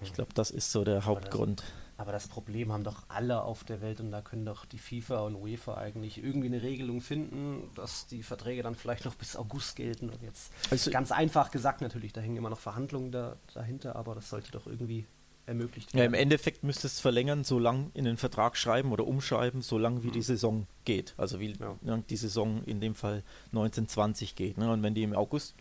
Ich 0.00 0.12
glaube, 0.12 0.32
das 0.34 0.50
ist 0.50 0.70
so 0.70 0.84
der 0.84 1.04
Hauptgrund. 1.04 1.64
Aber 1.96 2.12
das 2.12 2.28
Problem 2.28 2.72
haben 2.72 2.84
doch 2.84 3.02
alle 3.08 3.42
auf 3.42 3.64
der 3.64 3.80
Welt 3.80 3.98
und 3.98 4.12
da 4.12 4.22
können 4.22 4.46
doch 4.46 4.64
die 4.64 4.78
FIFA 4.78 5.22
und 5.22 5.34
UEFA 5.34 5.78
eigentlich 5.78 6.22
irgendwie 6.22 6.46
eine 6.46 6.62
Regelung 6.62 7.00
finden, 7.00 7.68
dass 7.74 8.06
die 8.06 8.22
Verträge 8.22 8.62
dann 8.62 8.76
vielleicht 8.76 9.04
noch 9.04 9.16
bis 9.16 9.34
August 9.34 9.74
gelten. 9.74 10.08
Und 10.08 10.22
jetzt 10.22 10.52
also 10.70 10.92
ganz 10.92 11.10
einfach 11.10 11.50
gesagt 11.50 11.80
natürlich, 11.80 12.12
da 12.12 12.20
hängen 12.20 12.36
immer 12.36 12.50
noch 12.50 12.60
Verhandlungen 12.60 13.10
da, 13.10 13.36
dahinter, 13.52 13.96
aber 13.96 14.14
das 14.14 14.30
sollte 14.30 14.52
doch 14.52 14.68
irgendwie 14.68 15.06
ermöglicht 15.48 15.92
werden. 15.92 15.98
Ja, 16.00 16.06
im 16.06 16.14
Endeffekt 16.14 16.62
müsste 16.62 16.86
es 16.86 17.00
verlängern, 17.00 17.42
so 17.42 17.58
lang 17.58 17.90
in 17.94 18.04
den 18.04 18.16
Vertrag 18.16 18.56
schreiben 18.56 18.92
oder 18.92 19.06
umschreiben, 19.06 19.62
so 19.62 19.78
lang 19.78 20.02
wie 20.02 20.08
mhm. 20.08 20.12
die 20.12 20.22
Saison 20.22 20.66
geht. 20.84 21.14
Also 21.16 21.40
wie 21.40 21.54
ja. 21.58 21.76
lang 21.82 22.06
die 22.06 22.16
Saison 22.16 22.62
in 22.64 22.80
dem 22.80 22.94
Fall 22.94 23.24
1920 23.46 24.36
geht. 24.36 24.58
Ne? 24.58 24.70
Und 24.70 24.82
wenn 24.82 24.94
die 24.94 25.02
im 25.02 25.14
August 25.14 25.54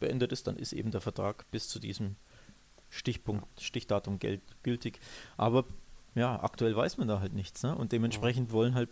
beendet 0.00 0.32
ist, 0.32 0.46
dann 0.46 0.56
ist 0.56 0.72
eben 0.72 0.90
der 0.90 1.00
Vertrag 1.00 1.48
bis 1.50 1.68
zu 1.68 1.78
diesem 1.78 2.16
Stichpunkt, 2.90 3.60
Stichdatum 3.60 4.18
gültig. 4.62 4.98
Aber 5.36 5.64
ja, 6.14 6.42
aktuell 6.42 6.74
weiß 6.74 6.96
man 6.98 7.08
da 7.08 7.20
halt 7.20 7.34
nichts. 7.34 7.62
Ne? 7.62 7.74
Und 7.74 7.92
dementsprechend 7.92 8.48
ja. 8.48 8.54
wollen 8.54 8.74
halt, 8.74 8.88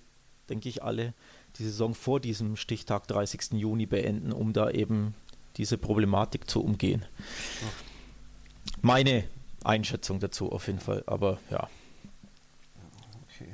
denke 0.48 0.68
ich, 0.68 0.82
alle 0.82 1.14
die 1.56 1.64
Saison 1.64 1.94
vor 1.94 2.20
diesem 2.20 2.56
Stichtag 2.56 3.06
30. 3.08 3.52
Juni 3.52 3.86
beenden, 3.86 4.32
um 4.32 4.52
da 4.52 4.70
eben 4.70 5.14
diese 5.56 5.78
Problematik 5.78 6.48
zu 6.48 6.62
umgehen. 6.62 7.04
Ja. 7.60 7.68
Meine 8.80 9.24
Einschätzung 9.64 10.20
dazu 10.20 10.52
auf 10.52 10.66
jeden 10.66 10.80
Fall. 10.80 11.02
Aber 11.06 11.38
ja. 11.50 11.68
Okay. 13.24 13.48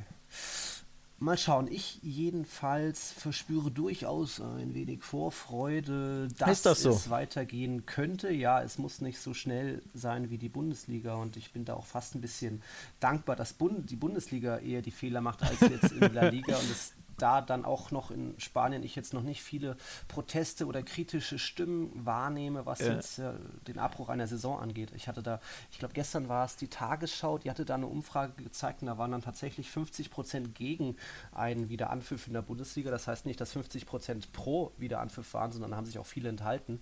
Mal 1.21 1.37
schauen. 1.37 1.67
Ich 1.69 1.99
jedenfalls 2.03 3.13
verspüre 3.13 3.71
durchaus 3.71 4.41
ein 4.41 4.75
wenig 4.75 5.03
Vorfreude, 5.03 6.29
dass 6.39 6.63
das 6.63 6.83
so? 6.83 6.91
es 6.91 7.11
weitergehen 7.11 7.87
könnte. 7.87 8.31
Ja, 8.31 8.63
es 8.63 8.79
muss 8.79 9.01
nicht 9.01 9.19
so 9.19 9.35
schnell 9.35 9.83
sein 9.95 10.31
wie 10.31 10.39
die 10.39 10.49
Bundesliga 10.49 11.15
und 11.15 11.37
ich 11.37 11.53
bin 11.53 11.65
da 11.65 11.75
auch 11.75 11.87
fast 11.87 12.15
ein 12.15 12.21
bisschen 12.21 12.63
dankbar, 13.01 13.35
dass 13.35 13.53
Bund 13.53 13.91
die 13.91 13.97
Bundesliga 13.97 14.59
eher 14.59 14.81
die 14.81 14.93
Fehler 14.93 15.21
macht 15.21 15.43
als 15.43 15.61
jetzt 15.61 15.93
in 15.93 16.13
der 16.13 16.31
Liga 16.31 16.57
und 16.59 16.71
es 16.71 16.93
da 17.19 17.41
dann 17.41 17.65
auch 17.65 17.91
noch 17.91 18.11
in 18.11 18.35
Spanien 18.39 18.83
ich 18.83 18.97
jetzt 18.97 19.13
noch 19.13 19.23
nicht 19.23 19.43
viele 19.43 19.77
Proteste 20.09 20.67
oder 20.67 20.83
kritische 20.83 21.39
Stimmen 21.39 21.91
wahrnehme, 21.95 22.67
was 22.67 22.81
ja. 22.81 22.95
jetzt 22.95 23.19
äh, 23.19 23.33
den 23.67 23.79
Abbruch 23.79 24.09
einer 24.09 24.27
Saison 24.27 24.59
angeht. 24.59 24.93
Ich 24.95 25.09
hatte 25.09 25.23
da, 25.23 25.41
ich 25.71 25.79
glaube 25.79 25.95
gestern 25.95 26.29
war 26.29 26.45
es 26.45 26.57
die 26.57 26.69
Tagesschau, 26.69 27.39
die 27.39 27.51
hatte 27.51 27.65
da 27.65 27.75
eine 27.75 27.87
Umfrage 27.87 28.43
gezeigt 28.43 28.83
und 28.83 28.87
da 28.87 28.99
waren 28.99 29.13
dann 29.13 29.23
tatsächlich 29.23 29.71
50 29.71 30.11
Prozent 30.11 30.55
gegen 30.55 30.97
einen 31.33 31.69
Wiederanpfiff 31.69 32.27
in 32.27 32.33
der 32.33 32.43
Bundesliga. 32.43 32.91
Das 32.91 33.07
heißt 33.07 33.27
nicht, 33.27 33.41
dass 33.41 33.53
50 33.53 33.87
Prozent 33.87 34.33
pro 34.33 34.73
Wiederanpfiff 34.79 35.35
waren, 35.35 35.53
sondern 35.53 35.75
haben 35.75 35.87
sich 35.87 35.99
auch 35.99 36.07
viele 36.07 36.29
enthalten. 36.29 36.81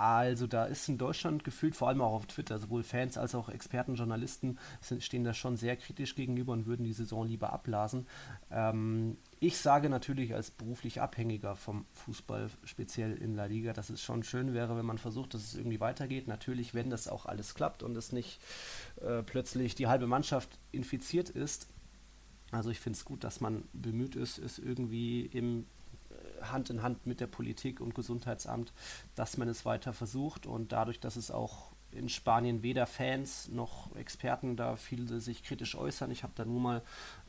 Also 0.00 0.46
da 0.46 0.64
ist 0.64 0.88
in 0.88 0.96
Deutschland 0.96 1.44
gefühlt, 1.44 1.76
vor 1.76 1.88
allem 1.88 2.00
auch 2.00 2.14
auf 2.14 2.26
Twitter, 2.26 2.58
sowohl 2.58 2.82
Fans 2.82 3.18
als 3.18 3.34
auch 3.34 3.50
Experten, 3.50 3.96
Journalisten 3.96 4.58
sind, 4.80 5.02
stehen 5.04 5.24
da 5.24 5.34
schon 5.34 5.58
sehr 5.58 5.76
kritisch 5.76 6.14
gegenüber 6.14 6.54
und 6.54 6.64
würden 6.64 6.84
die 6.84 6.94
Saison 6.94 7.26
lieber 7.26 7.52
abblasen. 7.52 8.06
Ähm, 8.50 9.18
ich 9.40 9.56
sage 9.56 9.88
natürlich 9.88 10.34
als 10.34 10.50
beruflich 10.50 11.00
Abhängiger 11.00 11.56
vom 11.56 11.86
Fußball, 11.94 12.50
speziell 12.64 13.16
in 13.16 13.34
La 13.34 13.46
Liga, 13.46 13.72
dass 13.72 13.88
es 13.88 14.02
schon 14.02 14.22
schön 14.22 14.52
wäre, 14.52 14.76
wenn 14.76 14.84
man 14.84 14.98
versucht, 14.98 15.32
dass 15.32 15.42
es 15.42 15.54
irgendwie 15.54 15.80
weitergeht. 15.80 16.28
Natürlich, 16.28 16.74
wenn 16.74 16.90
das 16.90 17.08
auch 17.08 17.24
alles 17.24 17.54
klappt 17.54 17.82
und 17.82 17.96
es 17.96 18.12
nicht 18.12 18.38
äh, 19.00 19.22
plötzlich 19.22 19.74
die 19.74 19.86
halbe 19.86 20.06
Mannschaft 20.06 20.58
infiziert 20.72 21.30
ist. 21.30 21.68
Also 22.50 22.70
ich 22.70 22.80
finde 22.80 22.98
es 22.98 23.04
gut, 23.04 23.24
dass 23.24 23.40
man 23.40 23.64
bemüht 23.72 24.14
ist, 24.14 24.38
es 24.38 24.58
irgendwie 24.58 25.22
im 25.26 25.66
Hand 26.42 26.70
in 26.70 26.82
Hand 26.82 27.06
mit 27.06 27.20
der 27.20 27.26
Politik 27.26 27.80
und 27.80 27.94
Gesundheitsamt, 27.94 28.72
dass 29.14 29.36
man 29.36 29.48
es 29.48 29.64
weiter 29.64 29.92
versucht 29.92 30.46
und 30.46 30.72
dadurch, 30.72 31.00
dass 31.00 31.16
es 31.16 31.30
auch 31.30 31.72
in 31.92 32.08
Spanien 32.08 32.62
weder 32.62 32.86
Fans 32.86 33.48
noch 33.48 33.94
Experten 33.96 34.56
da 34.56 34.76
viele 34.76 35.20
sich 35.20 35.42
kritisch 35.42 35.74
äußern. 35.74 36.10
Ich 36.10 36.22
habe 36.22 36.32
da 36.36 36.44
nur 36.44 36.60
mal 36.60 36.82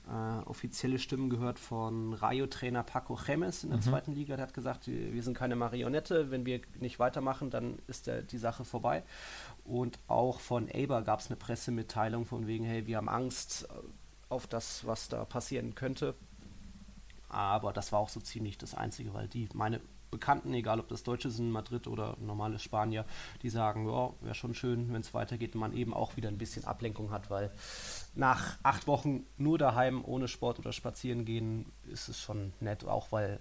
äh, 0.07 0.49
offizielle 0.49 0.99
Stimmen 0.99 1.29
gehört 1.29 1.59
von 1.59 2.13
Rayo-Trainer 2.13 2.83
Paco 2.83 3.15
Gemes 3.15 3.63
in 3.63 3.69
der 3.69 3.79
mhm. 3.79 3.83
zweiten 3.83 4.11
Liga. 4.13 4.35
Der 4.35 4.47
hat 4.47 4.53
gesagt, 4.53 4.87
wir 4.87 5.23
sind 5.23 5.37
keine 5.37 5.55
Marionette, 5.55 6.31
wenn 6.31 6.45
wir 6.45 6.61
nicht 6.79 6.99
weitermachen, 6.99 7.49
dann 7.49 7.79
ist 7.87 8.07
der, 8.07 8.21
die 8.21 8.37
Sache 8.37 8.65
vorbei. 8.65 9.03
Und 9.63 9.99
auch 10.07 10.39
von 10.39 10.69
Aber 10.73 11.03
gab 11.03 11.19
es 11.19 11.27
eine 11.27 11.35
Pressemitteilung 11.35 12.25
von 12.25 12.47
wegen, 12.47 12.65
hey, 12.65 12.87
wir 12.87 12.97
haben 12.97 13.09
Angst 13.09 13.67
auf 14.29 14.47
das, 14.47 14.85
was 14.85 15.09
da 15.09 15.23
passieren 15.25 15.75
könnte. 15.75 16.15
Aber 17.29 17.71
das 17.71 17.91
war 17.91 17.99
auch 17.99 18.09
so 18.09 18.19
ziemlich 18.19 18.57
das 18.57 18.73
Einzige, 18.73 19.13
weil 19.13 19.27
die, 19.27 19.47
meine 19.53 19.79
Bekannten, 20.11 20.53
egal 20.53 20.79
ob 20.79 20.87
das 20.89 21.03
Deutsche 21.03 21.31
sind, 21.31 21.51
Madrid 21.51 21.87
oder 21.87 22.17
normale 22.19 22.59
Spanier, 22.59 23.05
die 23.41 23.49
sagen, 23.49 23.89
ja, 23.89 24.11
wäre 24.21 24.35
schon 24.35 24.53
schön, 24.53 24.93
wenn 24.93 25.01
es 25.01 25.13
weitergeht 25.13 25.55
und 25.55 25.61
man 25.61 25.73
eben 25.73 25.93
auch 25.93 26.17
wieder 26.17 26.29
ein 26.29 26.37
bisschen 26.37 26.65
Ablenkung 26.65 27.11
hat, 27.11 27.29
weil 27.29 27.51
nach 28.13 28.57
acht 28.63 28.87
Wochen 28.87 29.25
nur 29.37 29.57
daheim 29.57 30.03
ohne 30.03 30.27
Sport 30.27 30.59
oder 30.59 30.73
spazieren 30.73 31.25
gehen 31.25 31.71
ist 31.89 32.09
es 32.09 32.19
schon 32.19 32.53
nett, 32.59 32.85
auch 32.85 33.11
weil 33.11 33.39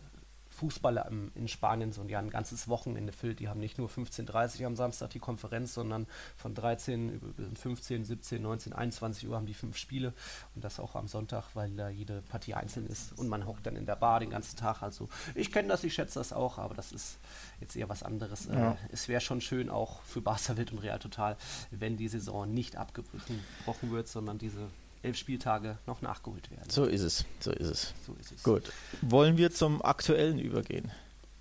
Fußballer 0.61 1.07
im, 1.07 1.33
in 1.35 1.49
Spanien 1.49 1.91
so 1.91 2.05
ja 2.05 2.19
ein 2.19 2.29
ganzes 2.29 2.69
Wochenende 2.69 3.13
füllt. 3.13 3.41
Die 3.41 3.49
haben 3.49 3.61
nicht 3.61 3.79
nur 3.79 3.89
15.30 3.89 4.61
Uhr 4.61 4.67
am 4.67 4.77
Samstag 4.77 5.09
die 5.09 5.19
Konferenz, 5.19 5.73
sondern 5.73 6.07
von 6.37 6.55
13 6.55 7.19
bis 7.19 7.61
15, 7.61 8.05
17, 8.05 8.43
19, 8.43 8.73
21 8.75 9.27
Uhr 9.27 9.37
haben 9.37 9.47
die 9.47 9.55
fünf 9.55 9.79
Spiele 9.79 10.13
und 10.55 10.63
das 10.63 10.79
auch 10.79 10.97
am 10.97 11.09
Sonntag, 11.09 11.45
weil 11.55 11.71
da 11.71 11.89
jede 11.89 12.21
Partie 12.23 12.53
einzeln 12.53 12.87
ist 12.87 13.19
und 13.19 13.29
man 13.29 13.47
hockt 13.47 13.67
dann 13.67 13.75
in 13.75 13.87
der 13.87 13.97
Bar 13.97 14.21
den 14.21 14.29
ganzen 14.29 14.59
Tag. 14.59 14.83
Also 14.83 15.09
ich 15.35 15.51
kenne 15.51 15.69
das, 15.69 15.83
ich 15.83 15.95
schätze 15.95 16.19
das 16.19 16.35
auch, 16.35 16.59
aber 16.59 16.75
das 16.75 16.93
ist 16.93 17.19
jetzt 17.61 17.75
eher 17.75 17.89
was 17.89 18.03
anderes. 18.03 18.47
Ja. 18.53 18.73
Äh, 18.73 18.77
es 18.93 19.09
wäre 19.09 19.23
schon 19.23 19.41
schön 19.41 19.71
auch 19.71 20.03
für 20.03 20.21
Barca 20.21 20.59
Wild 20.59 20.73
und 20.73 20.79
Real 20.81 20.99
Total, 20.99 21.39
wenn 21.71 21.97
die 21.97 22.09
Saison 22.09 22.53
nicht 22.53 22.77
abgebrochen 22.77 23.91
wird, 23.91 24.09
sondern 24.09 24.37
diese 24.37 24.69
elf 25.03 25.17
Spieltage 25.17 25.79
noch 25.87 26.03
nachgeholt 26.03 26.51
werden. 26.51 26.69
So 26.69 26.85
ist 26.85 27.03
es, 27.03 27.25
so 27.41 27.51
ist 27.53 27.69
es. 27.69 27.95
So 28.07 28.15
ist 28.15 28.33
es. 28.33 28.43
Gut. 28.43 28.73
Wollen 29.03 29.37
wir 29.37 29.51
zum 29.51 29.83
Aktuellen 29.83 30.39
übergehen? 30.39 30.91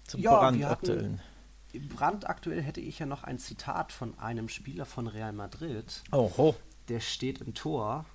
Zum 0.05 0.21
ja, 0.21 0.37
Brandaktuellen. 0.39 1.21
Brandaktuell 1.95 2.61
hätte 2.61 2.81
ich 2.81 2.99
ja 2.99 3.05
noch 3.05 3.23
ein 3.23 3.37
Zitat 3.37 3.91
von 3.91 4.17
einem 4.17 4.49
Spieler 4.49 4.85
von 4.85 5.07
Real 5.07 5.33
Madrid. 5.33 6.03
Oho. 6.11 6.55
Der 6.87 6.99
steht 6.99 7.41
im 7.41 7.53
Tor. 7.53 8.05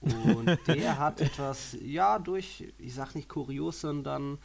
Und 0.00 0.58
der 0.66 0.98
hat 0.98 1.20
etwas, 1.20 1.76
ja, 1.80 2.18
durch, 2.18 2.72
ich 2.78 2.94
sag 2.94 3.14
nicht 3.14 3.28
kurios, 3.28 3.80
sondern 3.80 4.38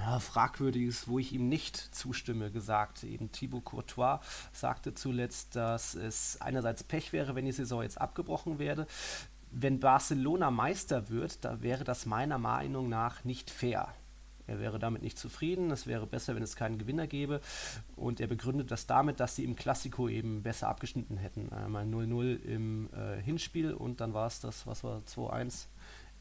ja, 0.00 0.18
Fragwürdiges, 0.18 1.08
wo 1.08 1.18
ich 1.18 1.32
ihm 1.32 1.48
nicht 1.48 1.76
zustimme, 1.76 2.50
gesagt. 2.50 3.04
Eben 3.04 3.32
Thibaut 3.32 3.64
Courtois 3.64 4.20
sagte 4.52 4.94
zuletzt, 4.94 5.56
dass 5.56 5.94
es 5.94 6.40
einerseits 6.40 6.84
Pech 6.84 7.12
wäre, 7.12 7.34
wenn 7.34 7.44
die 7.44 7.52
Saison 7.52 7.82
jetzt 7.82 8.00
abgebrochen 8.00 8.58
werde. 8.58 8.86
Wenn 9.50 9.80
Barcelona 9.80 10.50
Meister 10.50 11.08
wird, 11.10 11.44
da 11.44 11.62
wäre 11.62 11.84
das 11.84 12.06
meiner 12.06 12.38
Meinung 12.38 12.88
nach 12.88 13.24
nicht 13.24 13.50
fair. 13.50 13.88
Er 14.46 14.60
wäre 14.60 14.78
damit 14.78 15.02
nicht 15.02 15.18
zufrieden. 15.18 15.70
Es 15.70 15.86
wäre 15.86 16.06
besser, 16.06 16.34
wenn 16.34 16.42
es 16.42 16.56
keinen 16.56 16.78
Gewinner 16.78 17.06
gäbe. 17.06 17.40
Und 17.96 18.20
er 18.20 18.26
begründet 18.26 18.70
das 18.70 18.86
damit, 18.86 19.20
dass 19.20 19.36
sie 19.36 19.44
im 19.44 19.56
Klassiko 19.56 20.08
eben 20.08 20.42
besser 20.42 20.68
abgeschnitten 20.68 21.16
hätten. 21.16 21.52
Einmal 21.52 21.84
0-0 21.84 22.42
im 22.42 22.90
äh, 22.92 23.22
Hinspiel 23.22 23.72
und 23.72 24.00
dann 24.00 24.12
war 24.12 24.26
es 24.26 24.40
das, 24.40 24.66
was 24.66 24.84
war 24.84 25.00
2-1 25.00 25.66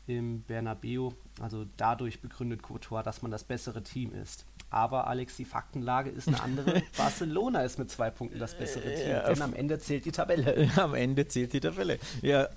im 0.08 0.44
Bernabeu. 0.44 1.12
Also 1.40 1.66
dadurch 1.78 2.22
begründet 2.22 2.62
Courtois, 2.62 3.04
dass 3.04 3.22
man 3.22 3.32
das 3.32 3.44
bessere 3.44 3.84
Team 3.84 4.14
ist. 4.14 4.46
Aber 4.70 5.08
Alex, 5.08 5.38
die 5.38 5.46
Faktenlage 5.46 6.10
ist 6.10 6.28
eine 6.28 6.42
andere. 6.42 6.82
Barcelona 6.98 7.62
ist 7.62 7.78
mit 7.78 7.92
zwei 7.92 8.10
Punkten 8.10 8.40
das 8.40 8.58
bessere 8.58 8.94
Team, 8.96 9.10
ja, 9.10 9.28
denn 9.28 9.42
am 9.42 9.54
Ende 9.54 9.78
zählt 9.80 10.06
die 10.06 10.12
Tabelle. 10.12 10.70
Am 10.78 10.96
Ende 10.96 11.28
zählt 11.28 11.54
die 11.54 11.60
Tabelle. 11.60 12.00
Ja, 12.22 12.50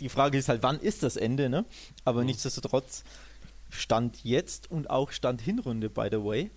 die 0.00 0.08
Frage 0.08 0.38
ist 0.38 0.48
halt, 0.48 0.62
wann 0.62 0.80
ist 0.80 1.02
das 1.02 1.16
Ende, 1.16 1.48
ne? 1.48 1.64
Aber 2.04 2.20
mhm. 2.20 2.26
nichtsdestotrotz 2.26 3.04
Stand 3.68 4.24
jetzt 4.24 4.70
und 4.70 4.90
auch 4.90 5.12
Stand 5.12 5.40
Hinrunde, 5.40 5.88
by 5.88 6.08
the 6.10 6.24
way, 6.24 6.50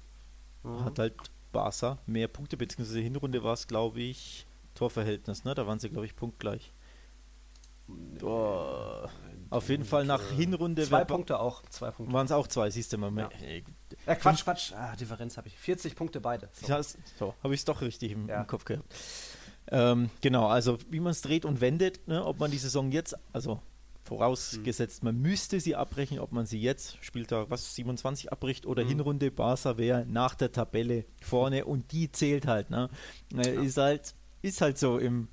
mhm. 0.64 0.84
hat 0.84 0.98
halt 0.98 1.14
Barca 1.52 2.00
mehr 2.08 2.28
Punkte, 2.28 2.58
beziehungsweise 2.58 3.00
Hinrunde 3.00 3.44
war 3.44 3.54
es, 3.54 3.68
glaube 3.68 4.02
ich, 4.02 4.48
Torverhältnis, 4.74 5.44
ne? 5.44 5.54
Da 5.54 5.68
waren 5.68 5.80
sie, 5.80 5.90
glaube 5.90 6.08
ich, 6.08 6.16
punktgleich. 6.16 6.74
Boah. 7.88 9.12
Auf 9.50 9.70
jeden 9.70 9.86
Fall 9.86 10.06
nach 10.06 10.32
Hinrunde. 10.32 10.84
Zwei 10.84 11.06
Punkte 11.06 11.40
auch. 11.40 11.64
Zwei 11.70 11.92
Punkte. 11.92 12.14
Waren 12.14 12.26
es 12.26 12.32
auch 12.32 12.48
zwei, 12.48 12.70
siehst 12.70 12.94
du 12.94 12.98
mal. 12.98 13.12
Ja. 13.16 13.30
Äh, 14.06 14.16
Quatsch, 14.16 14.44
Quatsch. 14.44 14.74
Ah, 14.74 14.96
Differenz 14.96 15.38
habe 15.38 15.48
ich. 15.48 15.58
40 15.58 15.96
Punkte 15.96 16.22
beide. 16.22 16.50
So, 16.54 16.82
so 17.18 17.34
habe 17.44 17.54
ich 17.54 17.62
es 17.62 17.66
doch 17.66 17.82
richtig 17.82 18.12
im, 18.12 18.28
ja. 18.28 18.42
im 18.42 18.48
Kopf 18.48 18.66
gehabt. 18.66 18.94
Ähm, 19.72 20.10
genau, 20.22 20.48
also 20.48 20.78
wie 20.90 21.00
man 21.00 21.12
es 21.12 21.22
dreht 21.22 21.46
und 21.46 21.62
wendet, 21.62 22.08
ne, 22.08 22.26
ob 22.26 22.40
man 22.40 22.52
die 22.52 22.58
Saison 22.58 22.92
jetzt, 22.92 23.16
also 23.32 23.62
vorausgesetzt, 24.04 25.04
man 25.04 25.22
müsste 25.22 25.60
sie 25.60 25.76
abbrechen, 25.76 26.20
ob 26.20 26.34
man 26.34 26.46
sie 26.46 26.60
jetzt, 26.60 26.98
Spieltag 27.02 27.50
was, 27.50 27.76
27 27.76 28.32
abbricht 28.32 28.66
oder 28.66 28.84
mhm. 28.84 28.90
Hinrunde, 28.90 29.32
Barca 29.32 29.78
wäre 29.78 30.06
nach 30.06 30.36
der 30.36 30.52
Tabelle 30.52 31.06
vorne 31.22 31.66
und 31.66 31.92
die 31.92 32.12
zählt 32.12 32.46
halt, 32.46 32.70
ne? 32.70 32.90
Äh, 33.34 33.56
ja. 33.56 33.62
Ist 33.62 33.78
halt, 33.78 34.14
ist 34.42 34.60
halt 34.60 34.78
so 34.78 34.98
im 34.98 35.30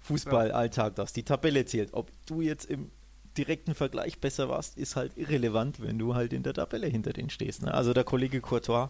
Fußballalltag, 0.00 0.94
dass 0.96 1.12
die 1.12 1.22
Tabelle 1.22 1.64
zählt. 1.64 1.94
Ob 1.94 2.10
du 2.26 2.42
jetzt 2.42 2.66
im 2.66 2.90
direkten 3.38 3.74
Vergleich 3.74 4.18
besser 4.18 4.48
warst, 4.48 4.76
ist 4.76 4.96
halt 4.96 5.16
irrelevant, 5.16 5.80
wenn 5.80 5.98
du 5.98 6.14
halt 6.14 6.32
in 6.32 6.42
der 6.42 6.54
Tabelle 6.54 6.86
hinter 6.86 7.12
denen 7.12 7.30
stehst. 7.30 7.62
Ne? 7.62 7.72
Also 7.72 7.92
der 7.92 8.04
Kollege 8.04 8.40
Courtois, 8.40 8.88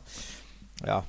ja, 0.85 1.05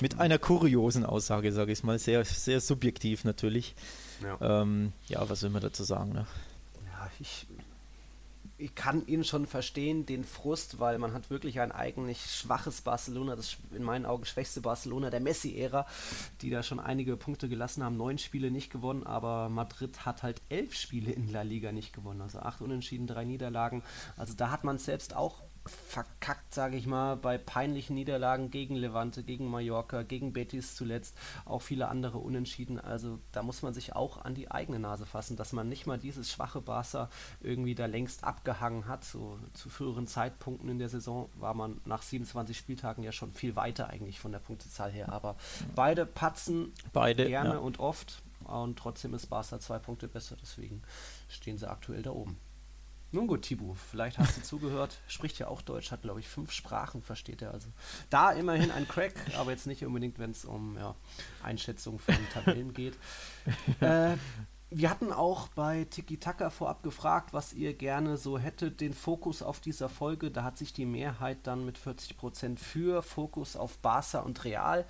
mit 0.00 0.18
einer 0.18 0.38
kuriosen 0.38 1.04
Aussage, 1.04 1.52
sage 1.52 1.72
ich 1.72 1.82
mal, 1.82 1.98
sehr, 1.98 2.24
sehr 2.24 2.60
subjektiv 2.60 3.24
natürlich. 3.24 3.74
Ja, 4.22 4.62
ähm, 4.62 4.92
ja 5.08 5.28
was 5.28 5.42
will 5.42 5.50
man 5.50 5.62
dazu 5.62 5.84
sagen? 5.84 6.12
Ne? 6.12 6.26
Ja, 6.84 7.10
ich 7.18 7.46
ich 8.58 8.74
kann 8.74 9.06
ihn 9.06 9.24
schon 9.24 9.46
verstehen, 9.46 10.06
den 10.06 10.24
Frust, 10.24 10.80
weil 10.80 10.98
man 10.98 11.12
hat 11.12 11.30
wirklich 11.30 11.60
ein 11.60 11.72
eigentlich 11.72 12.22
schwaches 12.22 12.80
Barcelona, 12.80 13.36
das 13.36 13.56
in 13.72 13.82
meinen 13.82 14.06
Augen 14.06 14.24
schwächste 14.24 14.60
Barcelona 14.60 15.10
der 15.10 15.20
Messi-Ära, 15.20 15.86
die 16.40 16.50
da 16.50 16.62
schon 16.62 16.80
einige 16.80 17.16
Punkte 17.16 17.48
gelassen 17.48 17.84
haben, 17.84 17.96
neun 17.96 18.18
Spiele 18.18 18.50
nicht 18.50 18.72
gewonnen, 18.72 19.04
aber 19.04 19.48
Madrid 19.48 20.06
hat 20.06 20.22
halt 20.22 20.40
elf 20.48 20.74
Spiele 20.74 21.12
in 21.12 21.30
La 21.30 21.42
Liga 21.42 21.72
nicht 21.72 21.92
gewonnen, 21.92 22.22
also 22.22 22.38
acht 22.38 22.62
Unentschieden, 22.62 23.06
drei 23.06 23.24
Niederlagen. 23.24 23.82
Also 24.16 24.34
da 24.34 24.50
hat 24.50 24.64
man 24.64 24.78
selbst 24.78 25.14
auch 25.14 25.42
verkackt, 25.68 26.54
sage 26.54 26.76
ich 26.76 26.86
mal, 26.86 27.16
bei 27.16 27.38
peinlichen 27.38 27.94
Niederlagen 27.94 28.50
gegen 28.50 28.76
Levante, 28.76 29.22
gegen 29.22 29.50
Mallorca, 29.50 30.02
gegen 30.02 30.32
Betis 30.32 30.74
zuletzt, 30.74 31.16
auch 31.44 31.62
viele 31.62 31.88
andere 31.88 32.18
Unentschieden. 32.18 32.80
Also 32.80 33.18
da 33.32 33.42
muss 33.42 33.62
man 33.62 33.74
sich 33.74 33.94
auch 33.94 34.24
an 34.24 34.34
die 34.34 34.50
eigene 34.50 34.78
Nase 34.78 35.06
fassen, 35.06 35.36
dass 35.36 35.52
man 35.52 35.68
nicht 35.68 35.86
mal 35.86 35.98
dieses 35.98 36.30
schwache 36.30 36.60
Barca 36.60 37.10
irgendwie 37.40 37.74
da 37.74 37.86
längst 37.86 38.24
abgehangen 38.24 38.86
hat. 38.86 39.04
So 39.04 39.38
zu 39.54 39.68
früheren 39.68 40.06
Zeitpunkten 40.06 40.68
in 40.68 40.78
der 40.78 40.88
Saison 40.88 41.28
war 41.34 41.54
man 41.54 41.80
nach 41.84 42.02
27 42.02 42.56
Spieltagen 42.56 43.02
ja 43.02 43.12
schon 43.12 43.32
viel 43.32 43.56
weiter 43.56 43.88
eigentlich 43.88 44.20
von 44.20 44.32
der 44.32 44.38
Punktezahl 44.38 44.90
her. 44.90 45.12
Aber 45.12 45.36
beide 45.74 46.06
patzen 46.06 46.72
beide, 46.92 47.26
gerne 47.26 47.54
ja. 47.54 47.58
und 47.58 47.78
oft 47.78 48.22
und 48.44 48.78
trotzdem 48.78 49.14
ist 49.14 49.26
Barca 49.26 49.58
zwei 49.58 49.78
Punkte 49.78 50.08
besser, 50.08 50.36
deswegen 50.40 50.82
stehen 51.28 51.58
sie 51.58 51.68
aktuell 51.68 52.02
da 52.02 52.10
oben. 52.10 52.38
Nun 53.16 53.28
gut, 53.28 53.40
Tibu, 53.40 53.72
vielleicht 53.72 54.18
hast 54.18 54.36
du 54.36 54.42
zugehört. 54.42 54.98
Spricht 55.08 55.38
ja 55.38 55.48
auch 55.48 55.62
Deutsch, 55.62 55.90
hat 55.90 56.02
glaube 56.02 56.20
ich 56.20 56.28
fünf 56.28 56.52
Sprachen, 56.52 57.00
versteht 57.00 57.40
er 57.40 57.50
also. 57.50 57.70
Da 58.10 58.32
immerhin 58.32 58.70
ein 58.70 58.86
Crack, 58.86 59.14
aber 59.38 59.52
jetzt 59.52 59.66
nicht 59.66 59.82
unbedingt, 59.86 60.18
wenn 60.18 60.32
es 60.32 60.44
um 60.44 60.76
ja, 60.76 60.94
Einschätzung 61.42 61.98
von 61.98 62.14
Tabellen 62.34 62.74
geht. 62.74 62.96
Äh, 63.80 64.16
wir 64.70 64.90
hatten 64.90 65.12
auch 65.12 65.48
bei 65.48 65.84
Tiki 65.84 66.18
Taka 66.18 66.50
vorab 66.50 66.82
gefragt, 66.82 67.32
was 67.32 67.52
ihr 67.52 67.72
gerne 67.74 68.16
so 68.16 68.38
hättet, 68.38 68.80
den 68.80 68.92
Fokus 68.92 69.40
auf 69.42 69.60
dieser 69.60 69.88
Folge. 69.88 70.30
Da 70.30 70.42
hat 70.42 70.58
sich 70.58 70.72
die 70.72 70.86
Mehrheit 70.86 71.38
dann 71.44 71.64
mit 71.64 71.78
40% 71.78 72.58
für 72.58 73.02
Fokus 73.02 73.54
auf 73.56 73.78
Barca 73.78 74.20
und 74.20 74.44
Real 74.44 74.84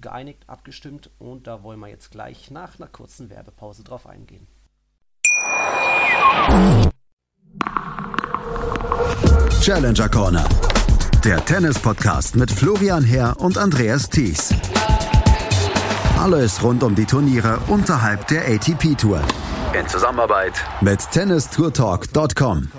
geeinigt, 0.00 0.44
abgestimmt 0.46 1.10
und 1.18 1.46
da 1.48 1.62
wollen 1.64 1.80
wir 1.80 1.88
jetzt 1.88 2.10
gleich 2.12 2.50
nach 2.50 2.78
einer 2.78 2.88
kurzen 2.88 3.30
Werbepause 3.30 3.82
drauf 3.82 4.06
eingehen. 4.06 4.46
Challenger 9.60 10.08
Corner, 10.08 10.48
der 11.24 11.44
Tennis-Podcast 11.44 12.36
mit 12.36 12.50
Florian 12.50 13.04
Herr 13.04 13.38
und 13.38 13.58
Andreas 13.58 14.08
Thies. 14.08 14.54
Alles 16.18 16.62
rund 16.62 16.82
um 16.82 16.94
die 16.94 17.04
Turniere 17.04 17.58
unterhalb 17.68 18.26
der 18.28 18.48
ATP 18.48 18.96
Tour. 18.96 19.20
In 19.78 19.86
Zusammenarbeit 19.86 20.54
mit 20.80 21.00
tennistourtalk.com. 21.10 22.72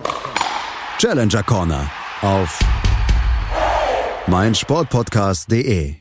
Challenger 0.98 1.44
Corner 1.44 1.90
auf 2.22 2.60
meinsportpodcast.de. 4.28 5.99